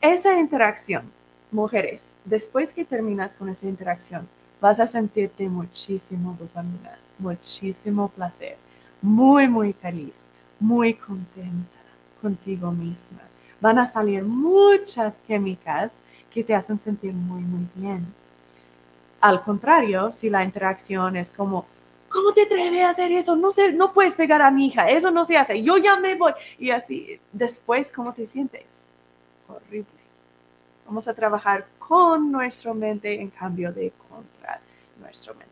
Esa 0.00 0.36
interacción, 0.40 1.12
mujeres, 1.52 2.16
después 2.24 2.72
que 2.72 2.84
terminas 2.84 3.36
con 3.36 3.48
esa 3.48 3.66
interacción, 3.66 4.26
vas 4.60 4.80
a 4.80 4.88
sentirte 4.88 5.48
muchísimo 5.48 6.36
dopamina, 6.40 6.98
muchísimo 7.18 8.08
placer, 8.08 8.56
muy, 9.00 9.46
muy 9.46 9.72
feliz, 9.72 10.30
muy 10.58 10.94
contenta 10.94 11.78
contigo 12.20 12.72
misma. 12.72 13.20
Van 13.60 13.78
a 13.78 13.86
salir 13.86 14.24
muchas 14.24 15.20
químicas 15.20 16.02
que 16.32 16.42
te 16.42 16.56
hacen 16.56 16.80
sentir 16.80 17.12
muy, 17.12 17.42
muy 17.42 17.68
bien. 17.76 18.19
Al 19.20 19.42
contrario, 19.42 20.12
si 20.12 20.30
la 20.30 20.44
interacción 20.44 21.16
es 21.16 21.30
como, 21.30 21.66
¿cómo 22.08 22.32
te 22.32 22.42
atreves 22.42 22.82
a 22.82 22.90
hacer 22.90 23.12
eso? 23.12 23.36
No, 23.36 23.50
sé, 23.50 23.72
no 23.72 23.92
puedes 23.92 24.14
pegar 24.14 24.42
a 24.42 24.50
mi 24.50 24.66
hija, 24.66 24.88
eso 24.88 25.10
no 25.10 25.24
se 25.24 25.36
hace, 25.36 25.62
yo 25.62 25.76
ya 25.78 25.96
me 25.96 26.14
voy. 26.14 26.32
Y 26.58 26.70
así, 26.70 27.20
después, 27.32 27.92
¿cómo 27.92 28.12
te 28.12 28.26
sientes? 28.26 28.84
Horrible. 29.48 30.00
Vamos 30.86 31.06
a 31.06 31.14
trabajar 31.14 31.66
con 31.78 32.32
nuestra 32.32 32.74
mente 32.74 33.20
en 33.20 33.30
cambio 33.30 33.72
de 33.72 33.92
contra 34.08 34.60
nuestra 35.00 35.34
mente. 35.34 35.50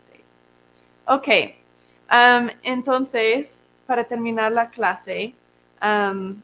Ok, 1.07 1.29
um, 2.11 2.49
entonces, 2.63 3.63
para 3.87 4.05
terminar 4.05 4.51
la 4.53 4.69
clase, 4.69 5.35
um, 5.83 6.41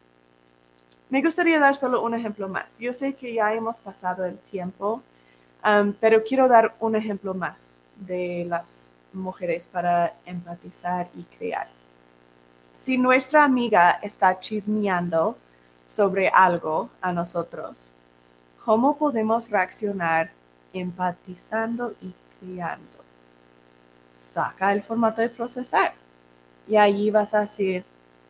me 1.11 1.23
gustaría 1.23 1.59
dar 1.59 1.77
solo 1.77 2.03
un 2.03 2.15
ejemplo 2.15 2.49
más. 2.49 2.79
Yo 2.79 2.93
sé 2.93 3.15
que 3.15 3.35
ya 3.35 3.53
hemos 3.53 3.79
pasado 3.79 4.25
el 4.25 4.39
tiempo, 4.39 5.03
pero 6.01 6.23
quiero 6.23 6.49
dar 6.49 6.75
un 6.81 6.95
ejemplo 6.95 7.33
más 7.33 7.79
de 7.97 8.45
las 8.49 8.95
mujeres 9.13 9.67
para 9.71 10.15
empatizar 10.27 11.09
y 11.15 11.23
crear. 11.23 11.69
Si 12.75 12.99
nuestra 12.99 13.45
amiga 13.45 13.99
está 14.03 14.39
chismeando 14.41 15.37
sobre 15.87 16.29
algo 16.29 16.91
a 17.01 17.13
nosotros, 17.13 17.95
¿cómo 18.65 18.97
podemos 18.97 19.51
reaccionar 19.51 20.31
empatizando 20.73 21.95
y 22.03 22.13
creando? 22.41 22.99
Saca 24.13 24.73
el 24.73 24.83
formato 24.83 25.23
de 25.23 25.29
procesar 25.29 25.95
y 26.69 26.77
allí 26.77 27.11
vas 27.11 27.33
a 27.33 27.41
hacer 27.41 27.85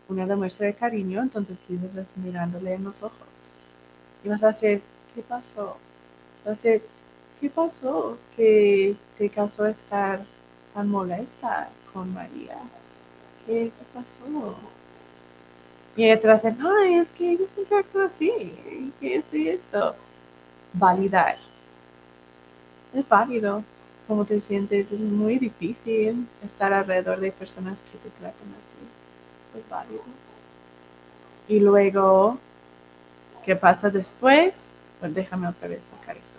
una 0.09 0.27
demuestra 0.27 0.67
de 0.67 0.75
cariño, 0.75 1.23
entonces 1.23 1.59
dices 1.67 2.17
mirándole 2.19 2.75
en 2.75 2.85
los 2.85 3.03
ojos 3.03 3.57
y 4.23 4.29
vas 4.29 4.45
a 4.45 4.49
hacer, 4.49 4.83
¿qué 5.15 5.23
pasó? 5.23 5.77
Vas 6.45 6.65
a 6.65 6.69
¿qué 7.45 7.51
pasó 7.51 8.17
que 8.35 8.97
te 9.19 9.29
causó 9.29 9.67
estar 9.67 10.25
tan 10.73 10.89
molesta 10.89 11.69
con 11.93 12.11
María. 12.15 12.57
¿Qué, 13.45 13.71
pasó? 13.93 14.23
Y 15.95 16.17
te 16.17 16.27
va 16.27 16.37
ay, 16.37 16.95
es 16.95 17.13
que 17.13 17.33
ella 17.33 17.45
siempre 17.55 17.79
actúa 17.81 18.07
así, 18.07 18.33
que 18.99 19.17
esto 19.17 19.37
y 19.37 19.51
esto. 19.51 19.95
Validar. 20.73 21.37
Es 22.95 23.11
válido 23.11 23.63
cómo 24.09 24.25
te 24.25 24.41
sientes. 24.41 24.91
Es 24.91 25.01
muy 25.01 25.39
difícil 25.39 26.27
estar 26.43 26.73
alrededor 26.73 27.21
de 27.21 27.31
personas 27.31 27.83
que 27.83 27.99
te 27.99 28.09
tratan 28.09 28.55
así. 28.63 29.59
Es 29.61 29.69
válido. 29.69 30.03
Y 31.47 31.61
luego, 31.61 32.39
¿qué 33.45 33.55
pasa 33.55 33.91
después? 33.91 34.77
Pues 34.99 35.15
déjame 35.15 35.47
otra 35.47 35.69
vez 35.69 35.85
sacar 35.85 36.17
esto 36.17 36.39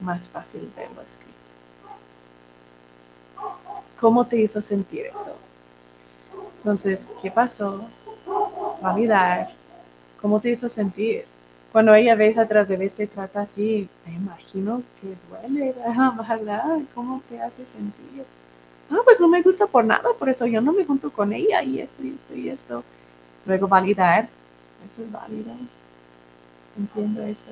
más 0.00 0.28
fácil 0.28 0.70
verlo 0.76 1.02
escrito. 1.02 1.32
¿Cómo 3.98 4.26
te 4.26 4.36
hizo 4.36 4.60
sentir 4.60 5.06
eso? 5.06 5.34
Entonces, 6.58 7.08
¿qué 7.20 7.30
pasó? 7.30 7.84
Validar. 8.80 9.48
¿Cómo 10.20 10.40
te 10.40 10.50
hizo 10.50 10.68
sentir? 10.68 11.24
Cuando 11.72 11.94
ella 11.94 12.14
vez 12.14 12.38
atrás 12.38 12.68
de 12.68 12.76
vez 12.76 12.92
se 12.92 13.06
trata 13.06 13.42
así, 13.42 13.88
me 14.06 14.14
imagino 14.14 14.82
que 15.00 15.14
duele, 15.28 15.74
¿verdad? 16.28 16.78
¿Cómo 16.94 17.22
te 17.28 17.40
hace 17.40 17.66
sentir? 17.66 18.24
Ah, 18.90 19.00
pues 19.04 19.20
no 19.20 19.28
me 19.28 19.42
gusta 19.42 19.66
por 19.66 19.84
nada, 19.84 20.08
por 20.18 20.28
eso 20.28 20.46
yo 20.46 20.60
no 20.60 20.72
me 20.72 20.84
junto 20.84 21.10
con 21.10 21.32
ella 21.32 21.62
y 21.62 21.80
esto 21.80 22.02
y 22.02 22.14
esto 22.14 22.34
y 22.34 22.48
esto. 22.48 22.84
Luego 23.44 23.68
validar, 23.68 24.28
eso 24.86 25.02
es 25.02 25.12
válido. 25.12 25.52
Entiendo 26.76 27.22
eso. 27.22 27.50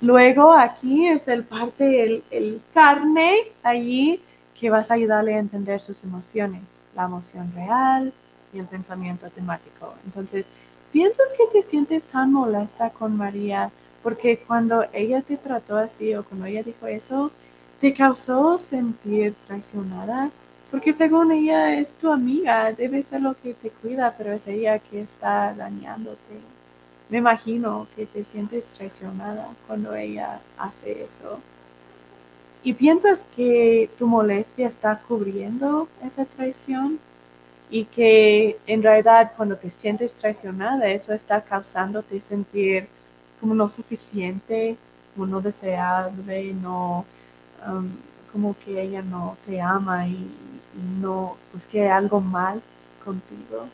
Luego 0.00 0.52
aquí 0.54 1.08
es 1.08 1.28
el 1.28 1.44
parte, 1.44 2.22
el, 2.30 2.62
carne 2.72 3.34
allí 3.62 4.20
que 4.58 4.70
vas 4.70 4.90
a 4.90 4.94
ayudarle 4.94 5.34
a 5.34 5.38
entender 5.38 5.80
sus 5.80 6.02
emociones, 6.04 6.86
la 6.94 7.04
emoción 7.04 7.52
real 7.54 8.12
y 8.54 8.58
el 8.58 8.66
pensamiento 8.66 9.28
temático. 9.28 9.94
Entonces, 10.06 10.48
piensas 10.90 11.32
que 11.36 11.46
te 11.52 11.62
sientes 11.62 12.06
tan 12.06 12.32
molesta 12.32 12.90
con 12.90 13.16
María 13.16 13.70
porque 14.02 14.38
cuando 14.38 14.86
ella 14.94 15.20
te 15.20 15.36
trató 15.36 15.76
así 15.76 16.14
o 16.14 16.24
cuando 16.24 16.46
ella 16.46 16.62
dijo 16.62 16.86
eso, 16.86 17.30
te 17.80 17.92
causó 17.92 18.58
sentir 18.58 19.34
traicionada, 19.46 20.30
porque 20.70 20.92
según 20.94 21.32
ella 21.32 21.74
es 21.78 21.94
tu 21.94 22.10
amiga, 22.10 22.72
debe 22.72 23.02
ser 23.02 23.20
lo 23.20 23.34
que 23.34 23.54
te 23.54 23.70
cuida, 23.70 24.14
pero 24.16 24.32
es 24.32 24.46
ella 24.46 24.78
que 24.78 25.00
está 25.00 25.54
dañándote. 25.54 26.59
Me 27.10 27.18
imagino 27.18 27.88
que 27.96 28.06
te 28.06 28.24
sientes 28.24 28.68
traicionada 28.70 29.48
cuando 29.66 29.94
ella 29.94 30.40
hace 30.56 31.02
eso. 31.02 31.40
Y 32.62 32.74
piensas 32.74 33.24
que 33.34 33.90
tu 33.98 34.06
molestia 34.06 34.68
está 34.68 35.00
cubriendo 35.08 35.88
esa 36.04 36.24
traición 36.24 37.00
y 37.70 37.84
que 37.84 38.58
en 38.66 38.82
realidad 38.82 39.32
cuando 39.36 39.56
te 39.56 39.70
sientes 39.70 40.14
traicionada, 40.14 40.88
eso 40.88 41.12
está 41.12 41.40
causándote 41.42 42.20
sentir 42.20 42.88
como 43.40 43.54
no 43.54 43.68
suficiente, 43.68 44.76
como 45.14 45.26
no 45.26 45.40
deseable, 45.40 46.52
no, 46.54 47.04
um, 47.66 47.88
como 48.32 48.56
que 48.58 48.82
ella 48.82 49.02
no 49.02 49.36
te 49.46 49.60
ama 49.60 50.06
y, 50.06 50.30
no, 51.00 51.36
pues 51.50 51.66
que 51.66 51.82
hay 51.82 51.88
algo 51.88 52.20
mal 52.20 52.62
contigo. 53.04 53.66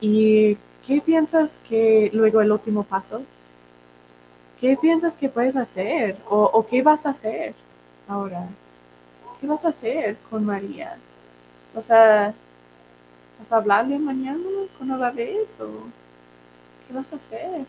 Y 0.00 0.56
¿qué 0.88 1.02
piensas 1.02 1.58
que 1.68 2.10
luego 2.14 2.40
el 2.40 2.50
último 2.50 2.82
paso? 2.82 3.22
¿Qué 4.58 4.76
piensas 4.80 5.16
que 5.16 5.28
puedes 5.28 5.54
hacer? 5.54 6.16
¿O, 6.30 6.66
qué 6.66 6.82
vas 6.82 7.04
a 7.04 7.10
hacer 7.10 7.54
ahora? 8.08 8.48
¿Qué 9.38 9.46
vas 9.46 9.64
a 9.66 9.68
hacer 9.68 10.16
con 10.30 10.46
María? 10.46 10.96
¿Vas 11.74 11.90
a, 11.90 12.32
¿Vas 13.38 13.52
a 13.52 13.56
hablarle 13.56 13.98
mañana 13.98 14.40
cuando 14.78 14.96
la 14.96 15.10
ves? 15.10 15.60
¿O 15.60 15.68
qué 16.86 16.94
vas 16.94 17.12
a 17.12 17.16
hacer? 17.16 17.66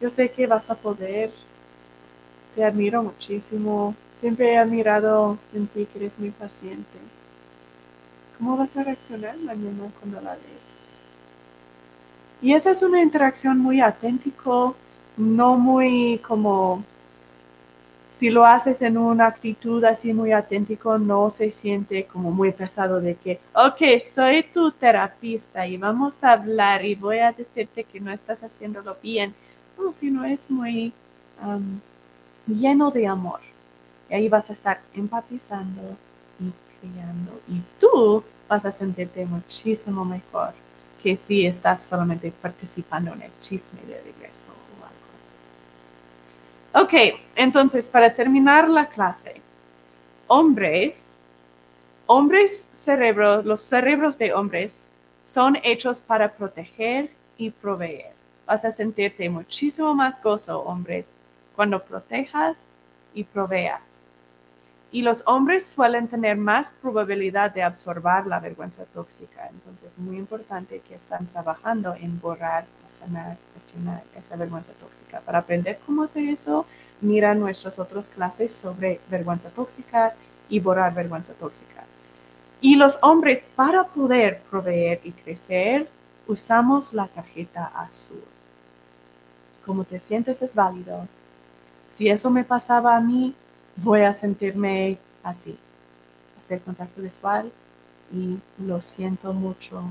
Yo 0.00 0.10
sé 0.10 0.30
que 0.30 0.46
vas 0.46 0.68
a 0.70 0.74
poder. 0.74 1.30
Te 2.54 2.64
admiro 2.64 3.02
muchísimo. 3.02 3.94
Siempre 4.14 4.52
he 4.52 4.58
admirado 4.58 5.38
en 5.54 5.66
ti 5.68 5.86
que 5.86 5.98
eres 5.98 6.18
muy 6.18 6.30
paciente. 6.30 6.98
¿Cómo 8.36 8.56
vas 8.58 8.76
a 8.76 8.84
reaccionar 8.84 9.38
mañana 9.38 9.90
cuando 9.98 10.20
la 10.20 10.34
ves? 10.34 10.85
Y 12.42 12.52
esa 12.52 12.70
es 12.70 12.82
una 12.82 13.02
interacción 13.02 13.58
muy 13.58 13.80
auténtico, 13.80 14.76
no 15.16 15.56
muy 15.56 16.18
como, 16.18 16.84
si 18.10 18.28
lo 18.28 18.44
haces 18.44 18.82
en 18.82 18.98
una 18.98 19.26
actitud 19.26 19.82
así 19.84 20.12
muy 20.12 20.32
auténtico, 20.32 20.98
no 20.98 21.30
se 21.30 21.50
siente 21.50 22.04
como 22.04 22.30
muy 22.30 22.52
pesado 22.52 23.00
de 23.00 23.14
que, 23.14 23.40
ok, 23.54 24.00
soy 24.14 24.42
tu 24.42 24.70
terapista 24.70 25.66
y 25.66 25.78
vamos 25.78 26.22
a 26.24 26.32
hablar 26.32 26.84
y 26.84 26.94
voy 26.94 27.18
a 27.18 27.32
decirte 27.32 27.84
que 27.84 28.00
no 28.00 28.10
estás 28.10 28.42
haciéndolo 28.42 28.96
bien. 29.02 29.34
No, 29.78 29.92
sino 29.92 30.24
es 30.24 30.50
muy 30.50 30.92
lleno 32.46 32.90
de 32.90 33.06
amor. 33.06 33.40
Y 34.10 34.14
ahí 34.14 34.28
vas 34.28 34.50
a 34.50 34.52
estar 34.52 34.80
empatizando 34.94 35.82
y 36.38 36.52
creando. 36.80 37.40
Y 37.48 37.62
tú 37.80 38.22
vas 38.48 38.64
a 38.66 38.72
sentirte 38.72 39.24
muchísimo 39.24 40.04
mejor 40.04 40.65
que 41.06 41.16
si 41.16 41.46
estás 41.46 41.84
solamente 41.84 42.32
participando 42.32 43.12
en 43.12 43.22
el 43.22 43.30
chisme 43.40 43.80
de 43.82 43.94
regreso 44.02 44.48
o 44.48 44.84
algo 44.84 45.06
así. 45.20 45.36
Ok, 47.12 47.20
entonces 47.36 47.86
para 47.86 48.12
terminar 48.12 48.68
la 48.68 48.88
clase, 48.88 49.40
hombres, 50.26 51.16
hombres 52.06 52.66
cerebros, 52.72 53.44
los 53.44 53.60
cerebros 53.60 54.18
de 54.18 54.34
hombres 54.34 54.90
son 55.24 55.56
hechos 55.62 56.00
para 56.00 56.32
proteger 56.32 57.12
y 57.38 57.50
proveer. 57.50 58.10
Vas 58.44 58.64
a 58.64 58.72
sentirte 58.72 59.30
muchísimo 59.30 59.94
más 59.94 60.20
gozo, 60.20 60.58
hombres, 60.62 61.16
cuando 61.54 61.84
protejas 61.84 62.58
y 63.14 63.22
proveas. 63.22 63.95
Y 64.96 65.02
los 65.02 65.22
hombres 65.26 65.66
suelen 65.66 66.08
tener 66.08 66.38
más 66.38 66.72
probabilidad 66.72 67.50
de 67.50 67.62
absorber 67.62 68.26
la 68.26 68.40
vergüenza 68.40 68.86
tóxica. 68.86 69.46
Entonces, 69.50 69.92
es 69.92 69.98
muy 69.98 70.16
importante 70.16 70.80
que 70.80 70.94
están 70.94 71.26
trabajando 71.26 71.94
en 71.94 72.18
borrar, 72.18 72.64
sanar, 72.88 73.36
gestionar 73.52 74.02
esa 74.18 74.36
vergüenza 74.36 74.72
tóxica. 74.80 75.20
Para 75.20 75.40
aprender 75.40 75.78
cómo 75.84 76.04
hacer 76.04 76.24
eso, 76.24 76.64
mira 77.02 77.34
nuestras 77.34 77.78
otras 77.78 78.08
clases 78.08 78.52
sobre 78.52 78.98
vergüenza 79.10 79.50
tóxica 79.50 80.14
y 80.48 80.60
borrar 80.60 80.94
vergüenza 80.94 81.34
tóxica. 81.34 81.84
Y 82.62 82.76
los 82.76 82.98
hombres, 83.02 83.44
para 83.54 83.84
poder 83.84 84.40
proveer 84.50 85.02
y 85.04 85.12
crecer, 85.12 85.90
usamos 86.26 86.94
la 86.94 87.06
tarjeta 87.06 87.70
azul. 87.76 88.24
Como 89.66 89.84
te 89.84 89.98
sientes 89.98 90.40
es 90.40 90.54
válido. 90.54 91.06
Si 91.86 92.08
eso 92.08 92.30
me 92.30 92.44
pasaba 92.44 92.96
a 92.96 93.00
mí, 93.02 93.34
voy 93.76 94.02
a 94.02 94.12
sentirme 94.14 94.98
así. 95.22 95.56
Hacer 96.38 96.60
contacto 96.60 97.02
visual 97.02 97.50
y 98.12 98.38
lo 98.62 98.80
siento 98.80 99.32
mucho. 99.32 99.82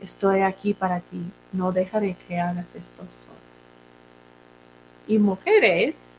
Estoy 0.00 0.40
aquí 0.40 0.74
para 0.74 1.00
ti. 1.00 1.22
No 1.52 1.72
dejaré 1.72 2.16
que 2.26 2.38
hagas 2.38 2.74
esto 2.74 3.04
solo. 3.10 3.36
Y 5.06 5.18
mujeres, 5.18 6.16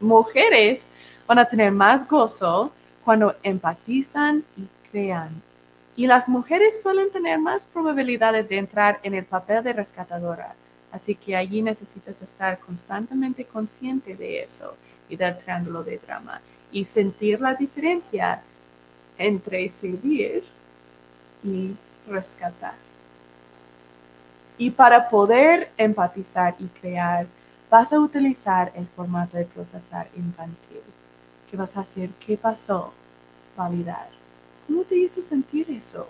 mujeres 0.00 0.88
van 1.26 1.38
a 1.38 1.44
tener 1.44 1.70
más 1.72 2.08
gozo 2.08 2.72
cuando 3.04 3.34
empatizan 3.42 4.44
y 4.56 4.66
crean. 4.90 5.42
Y 5.96 6.06
las 6.06 6.28
mujeres 6.28 6.80
suelen 6.82 7.10
tener 7.10 7.38
más 7.38 7.66
probabilidades 7.66 8.48
de 8.48 8.58
entrar 8.58 9.00
en 9.02 9.14
el 9.14 9.24
papel 9.24 9.64
de 9.64 9.72
rescatadora. 9.72 10.54
Así 10.92 11.14
que 11.14 11.36
allí 11.36 11.62
necesitas 11.62 12.20
estar 12.22 12.58
constantemente 12.58 13.44
consciente 13.44 14.14
de 14.14 14.42
eso 14.42 14.74
y 15.08 15.16
del 15.16 15.38
triángulo 15.38 15.82
de 15.82 15.98
drama 15.98 16.40
y 16.72 16.84
sentir 16.84 17.40
la 17.40 17.54
diferencia 17.54 18.42
entre 19.18 19.68
servir 19.70 20.44
y 21.42 21.74
rescatar. 22.08 22.74
Y 24.58 24.70
para 24.70 25.08
poder 25.08 25.70
empatizar 25.76 26.54
y 26.58 26.66
crear, 26.66 27.26
vas 27.70 27.92
a 27.92 28.00
utilizar 28.00 28.72
el 28.74 28.86
formato 28.86 29.36
de 29.36 29.44
procesar 29.44 30.08
infantil. 30.16 30.82
¿Qué 31.50 31.56
vas 31.56 31.76
a 31.76 31.80
hacer? 31.80 32.10
¿Qué 32.24 32.36
pasó? 32.36 32.92
Validar. 33.56 34.08
¿Cómo 34.66 34.82
te 34.82 34.96
hizo 34.96 35.22
sentir 35.22 35.70
eso? 35.70 36.08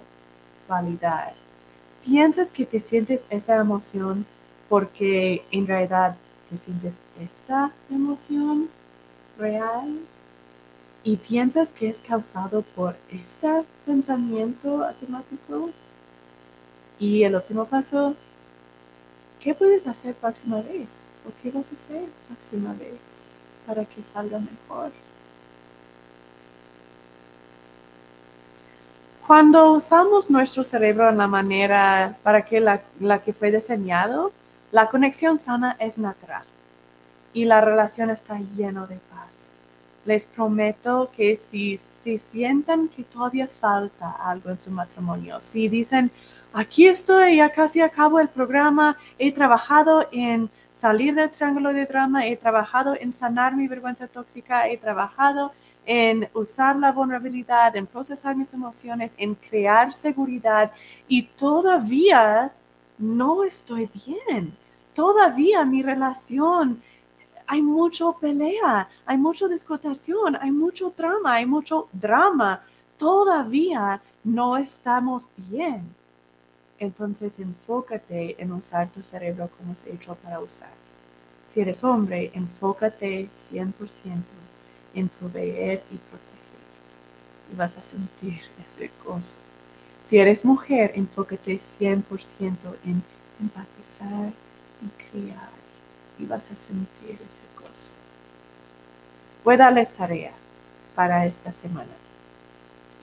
Validar. 0.68 1.34
¿Piensas 2.04 2.52
que 2.52 2.64
te 2.64 2.80
sientes 2.80 3.26
esa 3.30 3.56
emoción 3.56 4.24
porque 4.68 5.44
en 5.50 5.66
realidad 5.66 6.16
te 6.48 6.56
sientes 6.56 6.98
esta 7.20 7.72
emoción? 7.90 8.68
Real 9.38 10.00
y 11.04 11.16
piensas 11.16 11.70
que 11.70 11.88
es 11.88 12.00
causado 12.00 12.62
por 12.62 12.96
este 13.12 13.48
pensamiento 13.84 14.84
automático. 14.84 15.70
Y 16.98 17.22
el 17.22 17.36
último 17.36 17.64
paso, 17.64 18.16
¿qué 19.40 19.54
puedes 19.54 19.86
hacer 19.86 20.14
próxima 20.14 20.60
vez? 20.62 21.12
¿O 21.24 21.30
qué 21.42 21.50
vas 21.50 21.70
a 21.70 21.76
hacer 21.76 22.04
próxima 22.26 22.72
vez 22.72 22.98
para 23.66 23.84
que 23.84 24.02
salga 24.02 24.40
mejor? 24.40 24.90
Cuando 29.26 29.72
usamos 29.72 30.30
nuestro 30.30 30.64
cerebro 30.64 31.08
en 31.08 31.18
la 31.18 31.26
manera 31.26 32.16
para 32.22 32.44
que 32.44 32.60
la, 32.60 32.80
la 32.98 33.20
que 33.22 33.32
fue 33.32 33.50
diseñado, 33.50 34.32
la 34.72 34.88
conexión 34.88 35.38
sana 35.38 35.76
es 35.78 35.98
natural 35.98 36.44
y 37.36 37.44
la 37.44 37.60
relación 37.60 38.08
está 38.08 38.38
llena 38.56 38.86
de 38.86 38.96
paz. 38.96 39.56
Les 40.06 40.26
prometo 40.26 41.10
que 41.14 41.36
si, 41.36 41.76
si 41.76 42.16
sientan 42.16 42.88
que 42.88 43.04
todavía 43.04 43.46
falta 43.46 44.10
algo 44.10 44.48
en 44.48 44.58
su 44.58 44.70
matrimonio, 44.70 45.38
si 45.38 45.68
dicen, 45.68 46.10
aquí 46.54 46.86
estoy, 46.86 47.36
ya 47.36 47.50
casi 47.52 47.82
acabo 47.82 48.20
el 48.20 48.28
programa, 48.28 48.96
he 49.18 49.32
trabajado 49.32 50.08
en 50.12 50.48
salir 50.72 51.14
del 51.14 51.30
triángulo 51.30 51.74
de 51.74 51.84
drama, 51.84 52.26
he 52.26 52.38
trabajado 52.38 52.96
en 52.98 53.12
sanar 53.12 53.54
mi 53.54 53.68
vergüenza 53.68 54.08
tóxica, 54.08 54.66
he 54.70 54.78
trabajado 54.78 55.52
en 55.84 56.30
usar 56.32 56.76
la 56.76 56.90
vulnerabilidad, 56.90 57.76
en 57.76 57.86
procesar 57.86 58.34
mis 58.34 58.54
emociones, 58.54 59.12
en 59.18 59.34
crear 59.34 59.92
seguridad 59.92 60.72
y 61.06 61.24
todavía 61.24 62.50
no 62.96 63.44
estoy 63.44 63.90
bien. 64.06 64.56
Todavía 64.94 65.62
mi 65.66 65.82
relación 65.82 66.80
hay 67.46 67.62
mucho 67.62 68.12
pelea, 68.14 68.88
hay 69.04 69.18
mucha 69.18 69.48
discutación, 69.48 70.36
hay 70.36 70.50
mucho 70.50 70.92
drama, 70.96 71.34
hay 71.34 71.46
mucho 71.46 71.88
drama. 71.92 72.62
Todavía 72.96 74.00
no 74.24 74.56
estamos 74.56 75.28
bien. 75.36 75.82
Entonces 76.78 77.38
enfócate 77.38 78.40
en 78.42 78.52
usar 78.52 78.88
tu 78.90 79.02
cerebro 79.02 79.48
como 79.56 79.74
se 79.74 79.92
hecho 79.92 80.14
para 80.16 80.40
usar. 80.40 80.70
Si 81.46 81.60
eres 81.60 81.84
hombre, 81.84 82.30
enfócate 82.34 83.28
100% 83.28 83.72
en 84.94 85.08
proveer 85.08 85.82
y 85.90 85.96
proteger. 85.96 87.52
Y 87.52 87.56
vas 87.56 87.76
a 87.78 87.82
sentir 87.82 88.40
ese 88.64 88.90
gozo. 89.04 89.38
Si 90.02 90.18
eres 90.18 90.44
mujer, 90.44 90.92
enfócate 90.94 91.54
100% 91.54 92.56
en 92.84 93.02
empatizar 93.40 94.32
y 94.82 95.10
criar 95.10 95.55
y 96.18 96.26
vas 96.26 96.50
a 96.50 96.56
sentir 96.56 97.18
ese 97.24 97.42
gozo. 97.60 97.92
Voy 99.44 99.54
a 99.54 99.58
darles 99.58 99.92
tarea 99.92 100.32
para 100.94 101.26
esta 101.26 101.52
semana. 101.52 101.92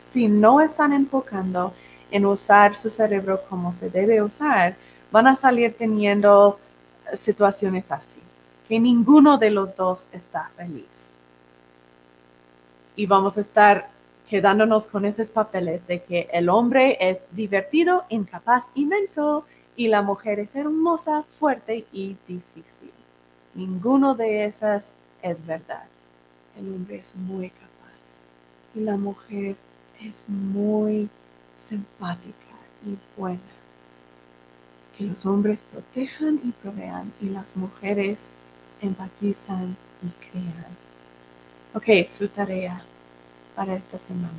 Si 0.02 0.28
no 0.28 0.62
están 0.62 0.94
enfocando 0.94 1.74
en 2.12 2.26
usar 2.26 2.76
su 2.76 2.90
cerebro 2.90 3.42
como 3.50 3.72
se 3.72 3.90
debe 3.90 4.22
usar, 4.22 4.76
van 5.12 5.28
a 5.28 5.36
salir 5.36 5.76
teniendo 5.78 6.60
situaciones 7.14 7.92
así, 7.92 8.20
que 8.68 8.80
ninguno 8.80 9.38
de 9.38 9.52
los 9.52 9.76
dos 9.76 10.08
está 10.12 10.50
feliz. 10.56 11.16
Y 12.96 13.06
vamos 13.06 13.38
a 13.38 13.42
estar 13.42 13.90
quedándonos 14.30 14.88
con 14.88 15.06
esos 15.06 15.32
papeles 15.32 15.88
de 15.88 16.02
que 16.02 16.30
el 16.32 16.50
hombre 16.50 16.98
es 17.00 17.26
divertido, 17.32 18.06
incapaz, 18.10 18.66
inmenso, 18.76 19.46
y 19.76 19.88
la 19.88 20.02
mujer 20.02 20.40
es 20.40 20.56
hermosa, 20.56 21.24
fuerte 21.40 21.86
y 21.92 22.16
difícil. 22.28 22.92
Ninguno 23.56 24.16
de 24.16 24.46
esas 24.46 24.96
es 25.22 25.46
verdad. 25.46 25.86
El 26.58 26.74
hombre 26.74 26.98
es 26.98 27.16
muy 27.16 27.50
capaz 27.50 28.26
y 28.76 28.80
la 28.80 28.98
mujer 28.98 29.56
es 30.02 30.28
muy 30.28 31.10
simpática 31.56 32.56
y 32.86 32.98
buena. 33.20 33.40
Que 34.98 35.06
los 35.06 35.26
hombres 35.26 35.64
protejan 35.64 36.40
y 36.44 36.52
provean 36.52 37.12
y 37.22 37.30
las 37.30 37.56
mujeres 37.56 38.34
empatizan 38.82 39.76
y 40.04 40.10
crean. 40.30 40.84
Ok, 41.74 42.08
su 42.08 42.28
tarea 42.28 42.84
para 43.56 43.76
esta 43.76 43.98
semana. 43.98 44.30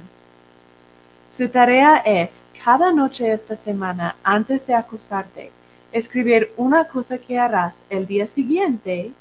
Su 1.33 1.49
tarea 1.49 1.97
es 1.99 2.45
cada 2.65 2.93
noche 2.93 3.33
esta 3.33 3.57
semana, 3.57 4.15
antes 4.23 4.67
de 4.67 4.75
acostarte, 4.75 5.51
escribir 5.95 6.53
una 6.57 6.89
cosa 6.89 7.19
que 7.19 7.39
harás 7.39 7.87
el 7.89 8.05
día 8.05 8.27
siguiente 8.27 9.13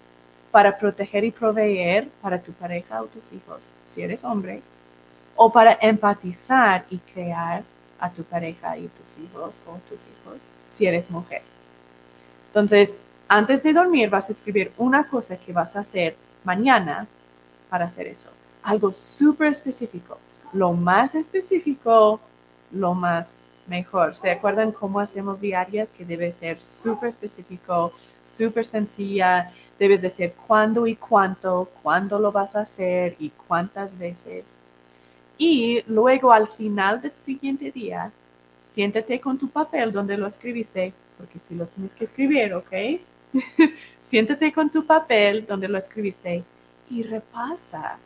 para 0.49 0.75
proteger 0.75 1.23
y 1.23 1.29
proveer 1.29 2.09
para 2.19 2.41
tu 2.41 2.51
pareja 2.51 2.99
o 3.03 3.05
tus 3.05 3.31
hijos, 3.31 3.69
si 3.85 4.01
eres 4.01 4.23
hombre, 4.23 4.63
o 5.35 5.51
para 5.51 5.77
empatizar 5.79 6.83
y 6.89 6.97
crear 6.97 7.63
a 7.99 8.09
tu 8.09 8.23
pareja 8.23 8.75
y 8.75 8.87
tus 8.87 9.19
hijos 9.19 9.61
o 9.67 9.77
tus 9.87 10.07
hijos, 10.07 10.41
si 10.67 10.87
eres 10.87 11.11
mujer. 11.11 11.43
Entonces, 12.47 13.03
antes 13.27 13.61
de 13.61 13.71
dormir 13.71 14.09
vas 14.09 14.29
a 14.29 14.31
escribir 14.31 14.71
una 14.77 15.07
cosa 15.07 15.37
que 15.37 15.53
vas 15.53 15.75
a 15.75 15.81
hacer 15.81 16.15
mañana 16.43 17.05
para 17.69 17.85
hacer 17.85 18.07
eso. 18.07 18.29
Algo 18.63 18.91
súper 18.91 19.49
específico. 19.49 20.17
Lo 20.53 20.73
más 20.73 21.13
específico, 21.13 22.19
lo 22.71 22.95
más 22.95 23.51
mejor. 23.67 24.15
¿Se 24.15 24.31
acuerdan 24.31 24.71
cómo 24.71 24.99
hacemos 24.99 25.39
diarias? 25.39 25.89
Que 25.89 26.05
debe 26.05 26.31
ser 26.31 26.61
súper 26.61 27.09
específico, 27.09 27.93
súper 28.23 28.65
sencilla. 28.65 29.51
Debes 29.79 30.01
decir 30.01 30.33
cuándo 30.47 30.87
y 30.87 30.95
cuánto, 30.95 31.69
cuándo 31.81 32.19
lo 32.19 32.31
vas 32.31 32.55
a 32.55 32.61
hacer 32.61 33.15
y 33.19 33.29
cuántas 33.29 33.97
veces. 33.97 34.59
Y 35.37 35.83
luego 35.87 36.31
al 36.31 36.47
final 36.47 37.01
del 37.01 37.13
siguiente 37.13 37.71
día, 37.71 38.11
siéntate 38.67 39.19
con 39.19 39.37
tu 39.37 39.49
papel 39.49 39.91
donde 39.91 40.17
lo 40.17 40.27
escribiste, 40.27 40.93
porque 41.17 41.39
si 41.39 41.55
lo 41.55 41.65
tienes 41.67 41.91
que 41.93 42.05
escribir, 42.05 42.53
¿ok? 42.53 42.71
siéntate 44.01 44.51
con 44.51 44.69
tu 44.69 44.85
papel 44.85 45.45
donde 45.45 45.67
lo 45.67 45.77
escribiste 45.77 46.43
y 46.89 47.03
repasa 47.03 47.97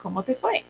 cómo 0.00 0.22
te 0.22 0.34
fue. 0.34 0.64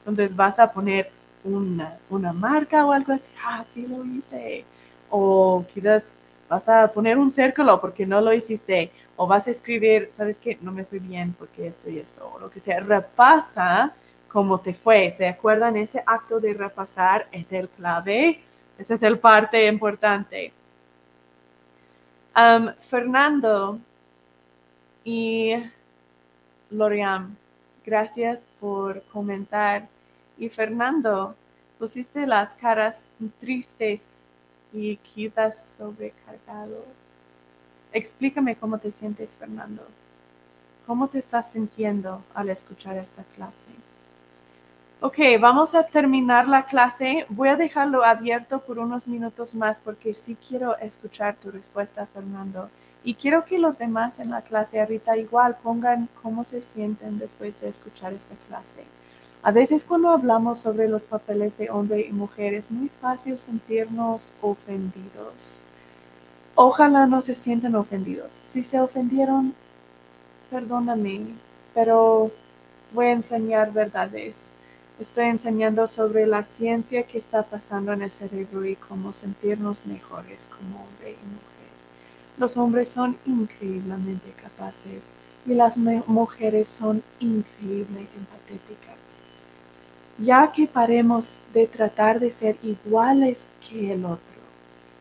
Entonces 0.00 0.34
vas 0.34 0.58
a 0.58 0.72
poner 0.72 1.10
una, 1.44 1.98
una 2.10 2.32
marca 2.32 2.84
o 2.84 2.92
algo 2.92 3.12
así, 3.12 3.30
ah, 3.44 3.64
sí 3.64 3.86
lo 3.86 4.04
hice. 4.04 4.64
O 5.08 5.64
quizás 5.72 6.14
vas 6.48 6.68
a 6.68 6.88
poner 6.92 7.18
un 7.18 7.30
círculo 7.30 7.80
porque 7.80 8.06
no 8.06 8.20
lo 8.20 8.32
hiciste. 8.32 8.90
O 9.16 9.26
vas 9.26 9.46
a 9.46 9.50
escribir, 9.50 10.08
sabes 10.10 10.38
que 10.38 10.58
no 10.62 10.72
me 10.72 10.84
fue 10.84 10.98
bien 10.98 11.34
porque 11.38 11.66
esto 11.66 11.90
y 11.90 11.98
esto, 11.98 12.30
o 12.34 12.38
lo 12.38 12.50
que 12.50 12.60
sea. 12.60 12.80
Repasa 12.80 13.92
cómo 14.28 14.60
te 14.60 14.74
fue. 14.74 15.10
¿Se 15.10 15.28
acuerdan? 15.28 15.76
Ese 15.76 16.02
acto 16.06 16.40
de 16.40 16.54
repasar 16.54 17.26
es 17.32 17.52
el 17.52 17.68
clave. 17.68 18.40
Esa 18.78 18.94
es 18.94 19.02
el 19.02 19.18
parte 19.18 19.66
importante. 19.66 20.52
Fernando 22.80 23.78
y 25.04 25.54
Loriam, 26.70 27.36
gracias 27.84 28.46
por 28.58 29.02
comentar. 29.12 29.86
Y 30.40 30.48
Fernando, 30.48 31.36
pusiste 31.78 32.26
las 32.26 32.54
caras 32.54 33.10
tristes 33.40 34.22
y 34.72 34.96
quizás 34.96 35.76
sobrecargado. 35.76 36.82
Explícame 37.92 38.56
cómo 38.56 38.78
te 38.78 38.90
sientes, 38.90 39.36
Fernando. 39.36 39.86
¿Cómo 40.86 41.08
te 41.08 41.18
estás 41.18 41.52
sintiendo 41.52 42.22
al 42.32 42.48
escuchar 42.48 42.96
esta 42.96 43.22
clase? 43.36 43.68
Ok, 45.02 45.18
vamos 45.38 45.74
a 45.74 45.86
terminar 45.86 46.48
la 46.48 46.64
clase. 46.64 47.26
Voy 47.28 47.50
a 47.50 47.56
dejarlo 47.56 48.02
abierto 48.02 48.60
por 48.60 48.78
unos 48.78 49.06
minutos 49.06 49.54
más 49.54 49.78
porque 49.78 50.14
sí 50.14 50.38
quiero 50.48 50.74
escuchar 50.78 51.36
tu 51.36 51.50
respuesta, 51.50 52.06
Fernando. 52.06 52.70
Y 53.04 53.12
quiero 53.12 53.44
que 53.44 53.58
los 53.58 53.76
demás 53.76 54.18
en 54.18 54.30
la 54.30 54.40
clase 54.40 54.80
ahorita 54.80 55.18
igual 55.18 55.58
pongan 55.62 56.08
cómo 56.22 56.44
se 56.44 56.62
sienten 56.62 57.18
después 57.18 57.60
de 57.60 57.68
escuchar 57.68 58.14
esta 58.14 58.36
clase. 58.48 58.86
A 59.42 59.52
veces 59.52 59.84
cuando 59.84 60.10
hablamos 60.10 60.58
sobre 60.58 60.88
los 60.88 61.04
papeles 61.04 61.56
de 61.56 61.70
hombre 61.70 62.06
y 62.08 62.12
mujer 62.12 62.54
es 62.54 62.70
muy 62.70 62.88
fácil 62.88 63.38
sentirnos 63.38 64.32
ofendidos. 64.40 65.58
Ojalá 66.54 67.06
no 67.06 67.22
se 67.22 67.34
sientan 67.34 67.74
ofendidos. 67.74 68.40
Si 68.42 68.64
se 68.64 68.80
ofendieron, 68.80 69.54
perdóname, 70.50 71.34
pero 71.74 72.30
voy 72.92 73.06
a 73.06 73.12
enseñar 73.12 73.72
verdades 73.72 74.52
Estoy 75.00 75.28
enseñando 75.28 75.86
sobre 75.86 76.26
la 76.26 76.44
ciencia 76.44 77.04
que 77.04 77.16
está 77.16 77.42
pasando 77.42 77.94
en 77.94 78.02
el 78.02 78.10
cerebro 78.10 78.66
y 78.66 78.76
cómo 78.76 79.14
sentirnos 79.14 79.86
mejores 79.86 80.46
como 80.48 80.84
hombre 80.84 81.12
y 81.12 81.26
mujer. 81.26 81.70
Los 82.36 82.58
hombres 82.58 82.90
son 82.90 83.16
increíblemente 83.24 84.30
capaces 84.32 85.14
y 85.46 85.54
las 85.54 85.78
mujeres 85.78 86.68
son 86.68 87.02
increíblemente 87.18 88.14
empatéticas. 88.14 89.19
Ya 90.22 90.52
que 90.52 90.66
paremos 90.66 91.40
de 91.54 91.66
tratar 91.66 92.20
de 92.20 92.30
ser 92.30 92.58
iguales 92.62 93.48
que 93.66 93.94
el 93.94 94.04
otro, 94.04 94.20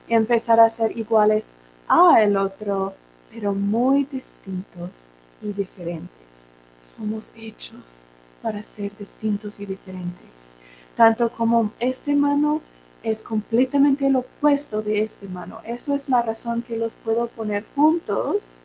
empezar 0.07 0.61
a 0.61 0.69
ser 0.69 0.97
iguales 0.97 1.55
a 1.89 2.23
el 2.23 2.37
otro, 2.37 2.93
pero 3.29 3.53
muy 3.53 4.05
distintos 4.05 5.09
y 5.41 5.51
diferentes. 5.51 6.47
Somos 6.79 7.33
hechos 7.35 8.05
para 8.41 8.63
ser 8.63 8.95
distintos 8.97 9.59
y 9.59 9.65
diferentes. 9.65 10.55
Tanto 10.95 11.29
como 11.29 11.73
este 11.81 12.15
mano 12.15 12.61
es 13.03 13.21
completamente 13.21 14.07
el 14.07 14.15
opuesto 14.15 14.81
de 14.81 15.01
este 15.01 15.27
mano. 15.27 15.59
Eso 15.65 15.95
es 15.95 16.07
la 16.07 16.21
razón 16.21 16.61
que 16.61 16.77
los 16.77 16.95
puedo 16.95 17.27
poner 17.27 17.65
juntos 17.75 18.59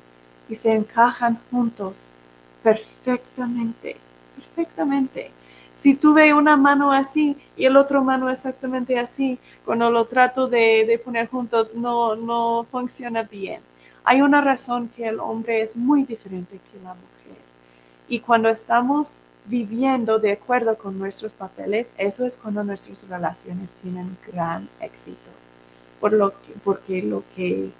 y 0.48 0.54
se 0.54 0.72
encajan 0.72 1.40
juntos 1.50 2.10
perfectamente, 2.62 3.96
perfectamente. 4.36 5.32
Si 5.74 5.94
tuve 5.96 6.32
una 6.32 6.56
mano 6.56 6.92
así 6.92 7.36
y 7.56 7.64
el 7.64 7.76
otro 7.76 8.02
mano 8.04 8.30
exactamente 8.30 8.98
así, 8.98 9.38
cuando 9.64 9.90
lo 9.90 10.04
trato 10.04 10.46
de, 10.46 10.84
de 10.86 10.98
poner 10.98 11.28
juntos 11.28 11.74
no, 11.74 12.14
no 12.14 12.64
funciona 12.70 13.24
bien. 13.24 13.60
Hay 14.04 14.22
una 14.22 14.40
razón 14.40 14.88
que 14.94 15.08
el 15.08 15.18
hombre 15.18 15.62
es 15.62 15.76
muy 15.76 16.04
diferente 16.04 16.60
que 16.70 16.78
la 16.82 16.94
mujer. 16.94 17.42
Y 18.08 18.20
cuando 18.20 18.48
estamos 18.48 19.22
viviendo 19.46 20.18
de 20.18 20.32
acuerdo 20.32 20.76
con 20.76 20.98
nuestros 20.98 21.34
papeles, 21.34 21.92
eso 21.98 22.24
es 22.24 22.36
cuando 22.36 22.62
nuestras 22.62 23.06
relaciones 23.08 23.72
tienen 23.82 24.16
gran 24.26 24.68
éxito. 24.80 25.30
Por 26.00 26.12
lo 26.12 26.30
que, 26.30 26.52
porque 26.62 27.02
lo 27.02 27.24
que, 27.34 27.70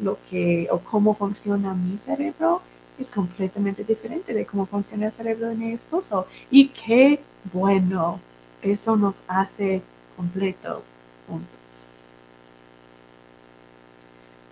lo 0.00 0.18
que, 0.28 0.68
o 0.70 0.80
cómo 0.80 1.14
funciona 1.14 1.74
mi 1.74 1.96
cerebro 1.96 2.60
es 2.98 3.10
completamente 3.10 3.84
diferente 3.84 4.34
de 4.34 4.46
cómo 4.46 4.66
funciona 4.66 5.06
el 5.06 5.12
cerebro 5.12 5.48
de 5.48 5.54
mi 5.54 5.72
esposo. 5.72 6.26
Y 6.50 6.68
qué 6.68 7.20
bueno, 7.52 8.20
eso 8.62 8.96
nos 8.96 9.22
hace 9.28 9.82
completo 10.16 10.82
juntos. 11.26 11.90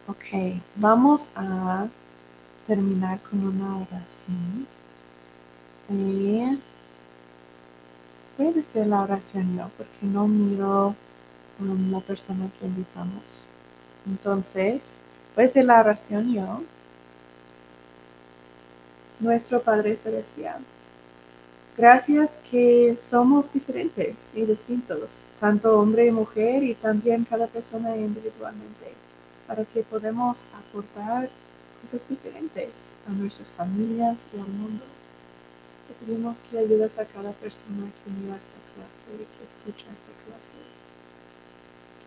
Ok, 0.08 0.60
vamos 0.76 1.30
a 1.34 1.88
terminar 2.66 3.20
con 3.20 3.44
una 3.44 3.78
oración. 3.78 4.66
Y 5.88 6.58
voy 8.38 8.48
a 8.48 8.52
decir 8.52 8.86
la 8.86 9.02
oración 9.02 9.56
yo 9.56 9.70
porque 9.76 10.06
no 10.06 10.28
miro 10.28 10.94
um, 11.58 11.90
la 11.90 12.00
persona 12.00 12.48
que 12.58 12.66
invitamos. 12.66 13.46
Entonces, 14.06 14.98
voy 15.34 15.42
a 15.42 15.46
decir 15.46 15.64
la 15.64 15.80
oración 15.80 16.32
yo. 16.32 16.62
Nuestro 19.18 19.62
Padre 19.62 19.96
Celestial. 19.96 20.60
Gracias 21.78 22.38
que 22.50 22.96
somos 22.96 23.50
diferentes 23.50 24.30
y 24.34 24.42
distintos, 24.44 25.26
tanto 25.40 25.78
hombre 25.78 26.06
y 26.06 26.10
mujer 26.10 26.62
y 26.62 26.74
también 26.74 27.24
cada 27.24 27.46
persona 27.46 27.96
individualmente, 27.96 28.92
para 29.46 29.64
que 29.64 29.82
podamos 29.82 30.48
aportar 30.54 31.30
cosas 31.80 32.06
diferentes 32.08 32.90
a 33.08 33.12
nuestras 33.12 33.54
familias 33.54 34.28
y 34.34 34.38
al 34.38 34.48
mundo. 34.48 34.84
Te 35.88 36.04
pedimos 36.04 36.42
que 36.42 36.58
ayudes 36.58 36.98
a 36.98 37.06
cada 37.06 37.32
persona 37.32 37.88
que 38.04 38.10
mira 38.10 38.36
esta 38.36 38.60
clase 38.74 39.04
y 39.14 39.24
que 39.24 39.44
escucha 39.44 39.86
esta 39.92 40.12
clase. 40.24 40.60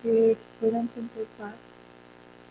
Que 0.04 0.38
puedan 0.60 0.90
sentir 0.90 1.26
paz, 1.40 1.80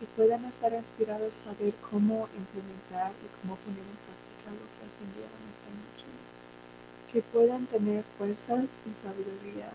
que 0.00 0.06
puedan 0.16 0.44
estar 0.46 0.72
inspirados 0.72 1.40
a 1.40 1.52
saber 1.52 1.74
cómo 1.90 2.28
implementar 2.36 3.12
y 3.22 3.26
cómo 3.38 3.56
poner 3.56 3.82
en 3.82 3.98
práctica 4.06 4.54
lo 4.54 4.64
que 4.72 4.86
aprendieron 4.86 5.42
esta 5.50 5.68
noche. 5.68 6.06
Que 7.18 7.22
puedan 7.22 7.66
tener 7.66 8.04
fuerzas 8.16 8.78
y 8.86 8.94
sabiduría, 8.94 9.70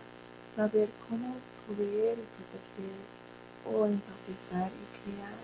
saber 0.55 0.87
cómo 1.09 1.35
proveer 1.67 2.17
y 2.17 2.27
proteger 2.37 3.03
o 3.65 3.85
empatizar 3.85 4.71
y 4.71 5.11
crear. 5.11 5.35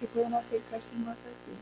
Que 0.00 0.08
puedan 0.08 0.34
acercarse 0.34 0.96
más 0.96 1.20
a 1.20 1.30
ti 1.46 1.56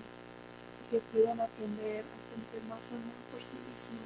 que 0.91 0.99
puedan 1.12 1.41
aprender 1.41 2.05
a 2.05 2.23
sentir 2.23 2.69
más 2.69 2.89
amor 2.89 3.15
por 3.31 3.41
sí 3.41 3.55
mismos. 3.70 4.01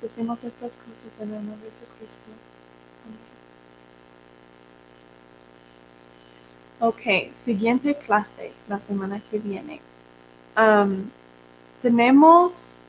Decimos 0.00 0.44
estas 0.44 0.76
cosas 0.76 1.20
en 1.20 1.34
el 1.34 1.46
nombre 1.46 1.66
de 1.66 1.72
Jesucristo. 1.72 2.30
Amén. 3.04 3.36
Ok, 6.80 7.34
siguiente 7.34 7.94
clase 7.94 8.52
la 8.68 8.78
semana 8.78 9.20
que 9.30 9.38
viene. 9.38 9.80
tenemos, 11.82 12.80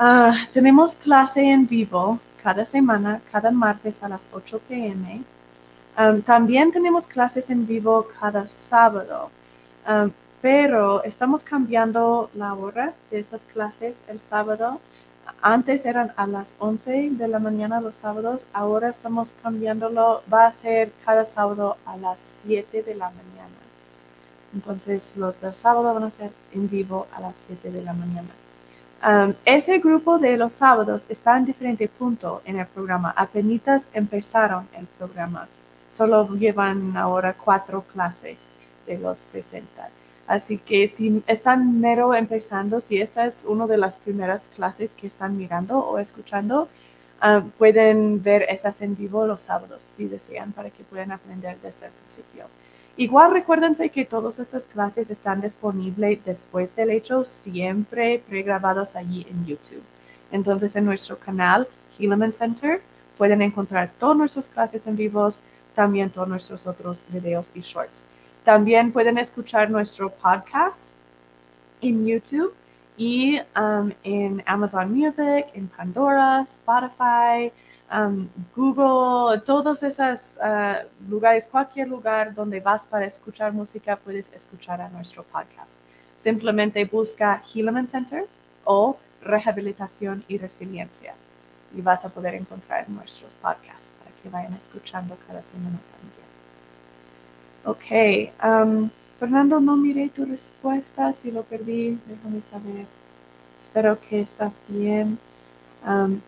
uh, 0.00 0.32
tenemos 0.52 0.96
clase 0.96 1.42
en 1.42 1.66
vivo 1.66 2.18
cada 2.42 2.64
semana, 2.64 3.20
cada 3.30 3.50
martes 3.50 4.02
a 4.02 4.08
las 4.08 4.28
8 4.32 4.60
pm. 4.68 5.22
también 6.24 6.70
tenemos 6.70 7.06
clases 7.06 7.50
en 7.50 7.66
vivo 7.66 8.06
cada 8.20 8.48
sábado 8.48 9.30
pero 10.40 11.02
estamos 11.02 11.42
cambiando 11.42 12.30
la 12.34 12.54
hora 12.54 12.94
de 13.10 13.18
esas 13.18 13.44
clases 13.44 14.04
el 14.08 14.20
sábado. 14.20 14.80
Antes 15.42 15.84
eran 15.84 16.12
a 16.16 16.26
las 16.26 16.56
11 16.58 17.10
de 17.12 17.28
la 17.28 17.38
mañana 17.38 17.80
los 17.80 17.96
sábados, 17.96 18.46
ahora 18.52 18.88
estamos 18.88 19.34
cambiándolo, 19.42 20.22
va 20.32 20.46
a 20.46 20.52
ser 20.52 20.92
cada 21.04 21.24
sábado 21.24 21.76
a 21.84 21.96
las 21.96 22.42
7 22.46 22.82
de 22.82 22.94
la 22.94 23.06
mañana. 23.10 23.48
Entonces 24.54 25.16
los 25.16 25.40
del 25.40 25.54
sábado 25.54 25.92
van 25.92 26.04
a 26.04 26.10
ser 26.10 26.30
en 26.52 26.68
vivo 26.70 27.06
a 27.12 27.20
las 27.20 27.36
7 27.36 27.70
de 27.70 27.82
la 27.82 27.92
mañana. 27.92 28.30
Um, 29.00 29.32
ese 29.44 29.78
grupo 29.78 30.18
de 30.18 30.36
los 30.36 30.54
sábados 30.54 31.06
está 31.08 31.38
en 31.38 31.44
diferente 31.44 31.86
punto 31.86 32.42
en 32.44 32.58
el 32.58 32.66
programa. 32.66 33.14
Apenas 33.16 33.88
empezaron 33.94 34.66
el 34.76 34.86
programa. 34.86 35.46
Solo 35.88 36.34
llevan 36.34 36.96
ahora 36.96 37.32
cuatro 37.34 37.82
clases 37.92 38.54
de 38.86 38.98
los 38.98 39.18
60. 39.18 39.88
Así 40.26 40.58
que 40.58 40.88
si 40.88 41.22
están 41.28 41.80
mero 41.80 42.12
empezando, 42.14 42.80
si 42.80 43.00
esta 43.00 43.24
es 43.24 43.44
una 43.48 43.66
de 43.66 43.78
las 43.78 43.96
primeras 43.96 44.48
clases 44.48 44.94
que 44.94 45.06
están 45.06 45.36
mirando 45.36 45.78
o 45.78 45.98
escuchando, 45.98 46.68
pueden 47.56 48.22
ver 48.22 48.42
esas 48.48 48.82
en 48.82 48.96
vivo 48.96 49.26
los 49.26 49.42
sábados 49.42 49.82
si 49.82 50.06
desean 50.06 50.52
para 50.52 50.70
que 50.70 50.84
puedan 50.84 51.12
aprender 51.12 51.56
desde 51.62 51.86
el 51.86 51.92
principio. 51.92 52.46
Igual 52.98 53.30
recuérdense 53.30 53.90
que 53.90 54.04
todas 54.04 54.40
estas 54.40 54.64
clases 54.64 55.08
están 55.08 55.40
disponibles 55.40 56.18
después 56.24 56.74
del 56.74 56.90
hecho, 56.90 57.24
siempre 57.24 58.20
pregrabados 58.28 58.96
allí 58.96 59.24
en 59.30 59.46
YouTube. 59.46 59.84
Entonces 60.32 60.74
en 60.74 60.84
nuestro 60.84 61.16
canal 61.16 61.68
Helaman 61.96 62.32
Center 62.32 62.82
pueden 63.16 63.40
encontrar 63.40 63.92
todas 64.00 64.16
nuestras 64.16 64.48
clases 64.48 64.84
en 64.88 64.96
vivos, 64.96 65.40
también 65.76 66.10
todos 66.10 66.26
nuestros 66.26 66.66
otros 66.66 67.04
videos 67.10 67.52
y 67.54 67.60
shorts. 67.60 68.04
También 68.42 68.90
pueden 68.90 69.16
escuchar 69.16 69.70
nuestro 69.70 70.10
podcast 70.10 70.90
en 71.80 72.04
YouTube 72.04 72.52
y 72.96 73.38
um, 73.56 73.92
en 74.02 74.42
Amazon 74.44 74.92
Music, 74.92 75.46
en 75.54 75.68
Pandora, 75.68 76.40
Spotify, 76.40 77.52
Google, 78.54 79.40
todos 79.40 79.82
esos 79.82 80.38
uh, 80.42 80.86
lugares, 81.08 81.46
cualquier 81.46 81.88
lugar 81.88 82.34
donde 82.34 82.60
vas 82.60 82.84
para 82.84 83.06
escuchar 83.06 83.52
música, 83.52 83.96
puedes 83.96 84.32
escuchar 84.32 84.80
a 84.80 84.88
nuestro 84.90 85.22
podcast. 85.22 85.78
Simplemente 86.16 86.84
busca 86.84 87.42
Helaman 87.54 87.86
Center 87.86 88.26
o 88.64 88.98
Rehabilitación 89.22 90.24
y 90.28 90.36
Resiliencia 90.38 91.14
y 91.76 91.80
vas 91.80 92.04
a 92.04 92.08
poder 92.08 92.34
encontrar 92.34 92.88
nuestros 92.88 93.34
podcasts 93.34 93.92
para 93.98 94.10
que 94.22 94.28
vayan 94.28 94.54
escuchando 94.54 95.16
cada 95.26 95.42
semana 95.42 95.78
también. 95.92 96.28
Ok. 97.64 98.90
Fernando, 99.18 99.60
no 99.60 99.76
miré 99.76 100.08
tu 100.10 100.24
respuesta. 100.24 101.12
Si 101.12 101.30
lo 101.30 101.42
perdí, 101.42 101.98
déjame 102.06 102.40
saber. 102.40 102.86
Espero 103.58 103.98
que 104.00 104.20
estás 104.20 104.54
bien 104.68 105.18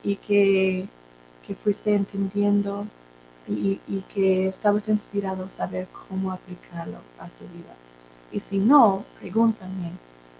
y 0.02 0.16
que, 0.16 0.88
que, 1.46 1.54
fuiste 1.54 1.94
entendiendo 1.94 2.86
y, 3.48 3.78
que 4.14 4.48
estabas 4.48 4.88
inspirado 4.88 5.44
a 5.44 5.48
saber 5.48 5.88
cómo 6.08 6.30
aplicarlo 6.30 6.98
a 7.18 7.26
tu 7.26 7.44
vida. 7.44 7.74
Y 8.32 8.40
si 8.40 8.58
no, 8.58 9.04
pregúntame 9.18 9.90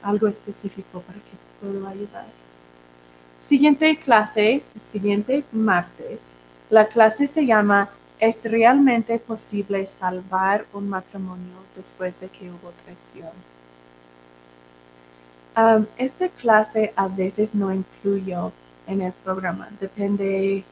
algo 0.02 0.28
específico 0.28 1.00
para 1.00 1.18
que 1.18 1.30
te 1.30 1.60
pueda 1.60 1.90
ayudar. 1.90 2.26
Siguiente 3.40 3.96
clase, 3.98 4.62
siguiente 4.78 5.44
martes. 5.52 6.38
La 6.68 6.86
clase 6.86 7.26
se 7.26 7.44
llama 7.46 7.90
¿Es 8.20 8.44
realmente 8.44 9.18
posible 9.18 9.86
salvar 9.86 10.66
un 10.74 10.90
matrimonio 10.90 11.64
después 11.74 12.20
de 12.20 12.28
que 12.28 12.50
hubo 12.50 12.70
traición? 12.84 13.32
esta 15.98 16.28
clase 16.28 16.92
a 16.96 17.08
veces 17.08 17.54
no 17.54 17.72
incluyo 17.74 18.52
en 18.86 19.02
el 19.02 19.12
programa, 19.12 19.68
depende 19.78 20.64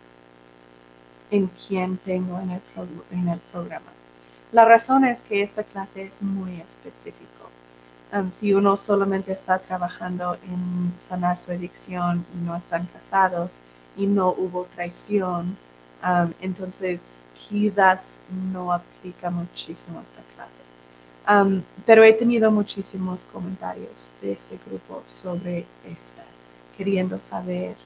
en 1.30 1.48
quién 1.48 1.98
tengo 1.98 2.38
en 2.40 2.50
el, 2.52 2.60
en 3.10 3.28
el 3.28 3.38
programa. 3.38 3.92
La 4.52 4.64
razón 4.64 5.04
es 5.04 5.22
que 5.22 5.42
esta 5.42 5.62
clase 5.62 6.02
es 6.02 6.22
muy 6.22 6.60
específico. 6.60 7.50
si 8.30 8.54
uno 8.54 8.78
solamente 8.78 9.32
está 9.32 9.58
trabajando 9.58 10.36
en 10.36 10.94
sanar 11.02 11.36
su 11.36 11.52
adicción 11.52 12.24
y 12.34 12.46
no 12.46 12.56
están 12.56 12.86
casados 12.86 13.60
y 13.96 14.06
no 14.06 14.30
hubo 14.30 14.64
traición, 14.74 15.58
entonces 16.40 17.22
quizás 17.34 18.22
no 18.52 18.72
aplica 18.72 19.30
muchísimo 19.30 20.00
esta 20.00 20.22
clase. 20.34 20.62
pero 21.84 22.02
he 22.02 22.14
tenido 22.14 22.50
muchísimos 22.50 23.26
comentarios 23.26 24.10
de 24.22 24.32
este 24.32 24.58
grupo 24.66 25.02
sobre 25.06 25.66
esta, 25.84 26.24
queriendo 26.78 27.20
saber 27.20 27.76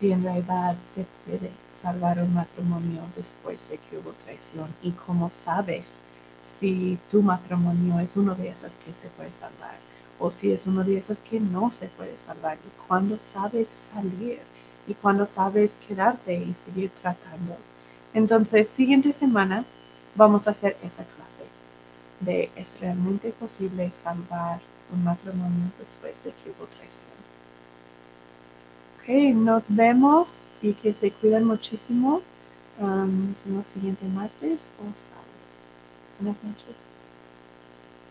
si 0.00 0.12
en 0.12 0.24
realidad 0.24 0.76
se 0.86 1.04
puede 1.26 1.50
salvar 1.70 2.18
un 2.20 2.32
matrimonio 2.32 3.02
después 3.14 3.68
de 3.68 3.76
que 3.76 3.98
hubo 3.98 4.12
traición 4.24 4.74
y 4.82 4.92
cómo 4.92 5.28
sabes 5.28 6.00
si 6.40 6.98
tu 7.10 7.20
matrimonio 7.20 8.00
es 8.00 8.16
uno 8.16 8.34
de 8.34 8.48
esas 8.48 8.76
que 8.76 8.94
se 8.94 9.08
puede 9.08 9.30
salvar 9.30 9.76
o 10.18 10.30
si 10.30 10.52
es 10.52 10.66
uno 10.66 10.84
de 10.84 10.96
esas 10.96 11.20
que 11.20 11.38
no 11.38 11.70
se 11.70 11.88
puede 11.88 12.16
salvar 12.16 12.56
y 12.56 12.88
cuándo 12.88 13.18
sabes 13.18 13.68
salir 13.68 14.38
y 14.86 14.94
cuando 14.94 15.26
sabes 15.26 15.76
quedarte 15.86 16.34
y 16.34 16.54
seguir 16.54 16.90
tratando. 17.02 17.58
Entonces, 18.14 18.70
siguiente 18.70 19.12
semana 19.12 19.66
vamos 20.14 20.46
a 20.46 20.52
hacer 20.52 20.78
esa 20.82 21.04
clase 21.04 21.44
de 22.20 22.50
¿es 22.56 22.80
realmente 22.80 23.32
posible 23.32 23.90
salvar 23.90 24.60
un 24.90 25.04
matrimonio 25.04 25.72
después 25.78 26.24
de 26.24 26.30
que 26.32 26.50
hubo 26.50 26.66
traición? 26.68 27.09
Ok, 29.02 29.08
nos 29.34 29.74
vemos 29.74 30.46
y 30.60 30.74
que 30.74 30.92
se 30.92 31.10
cuiden 31.10 31.44
muchísimo. 31.44 32.20
Um, 32.78 33.30
nos 33.30 33.44
vemos 33.44 33.64
siguiente 33.64 34.04
martes 34.06 34.72
o 34.78 34.84
sábado. 34.94 35.24
Buenas 36.18 36.42
noches. 36.44 36.89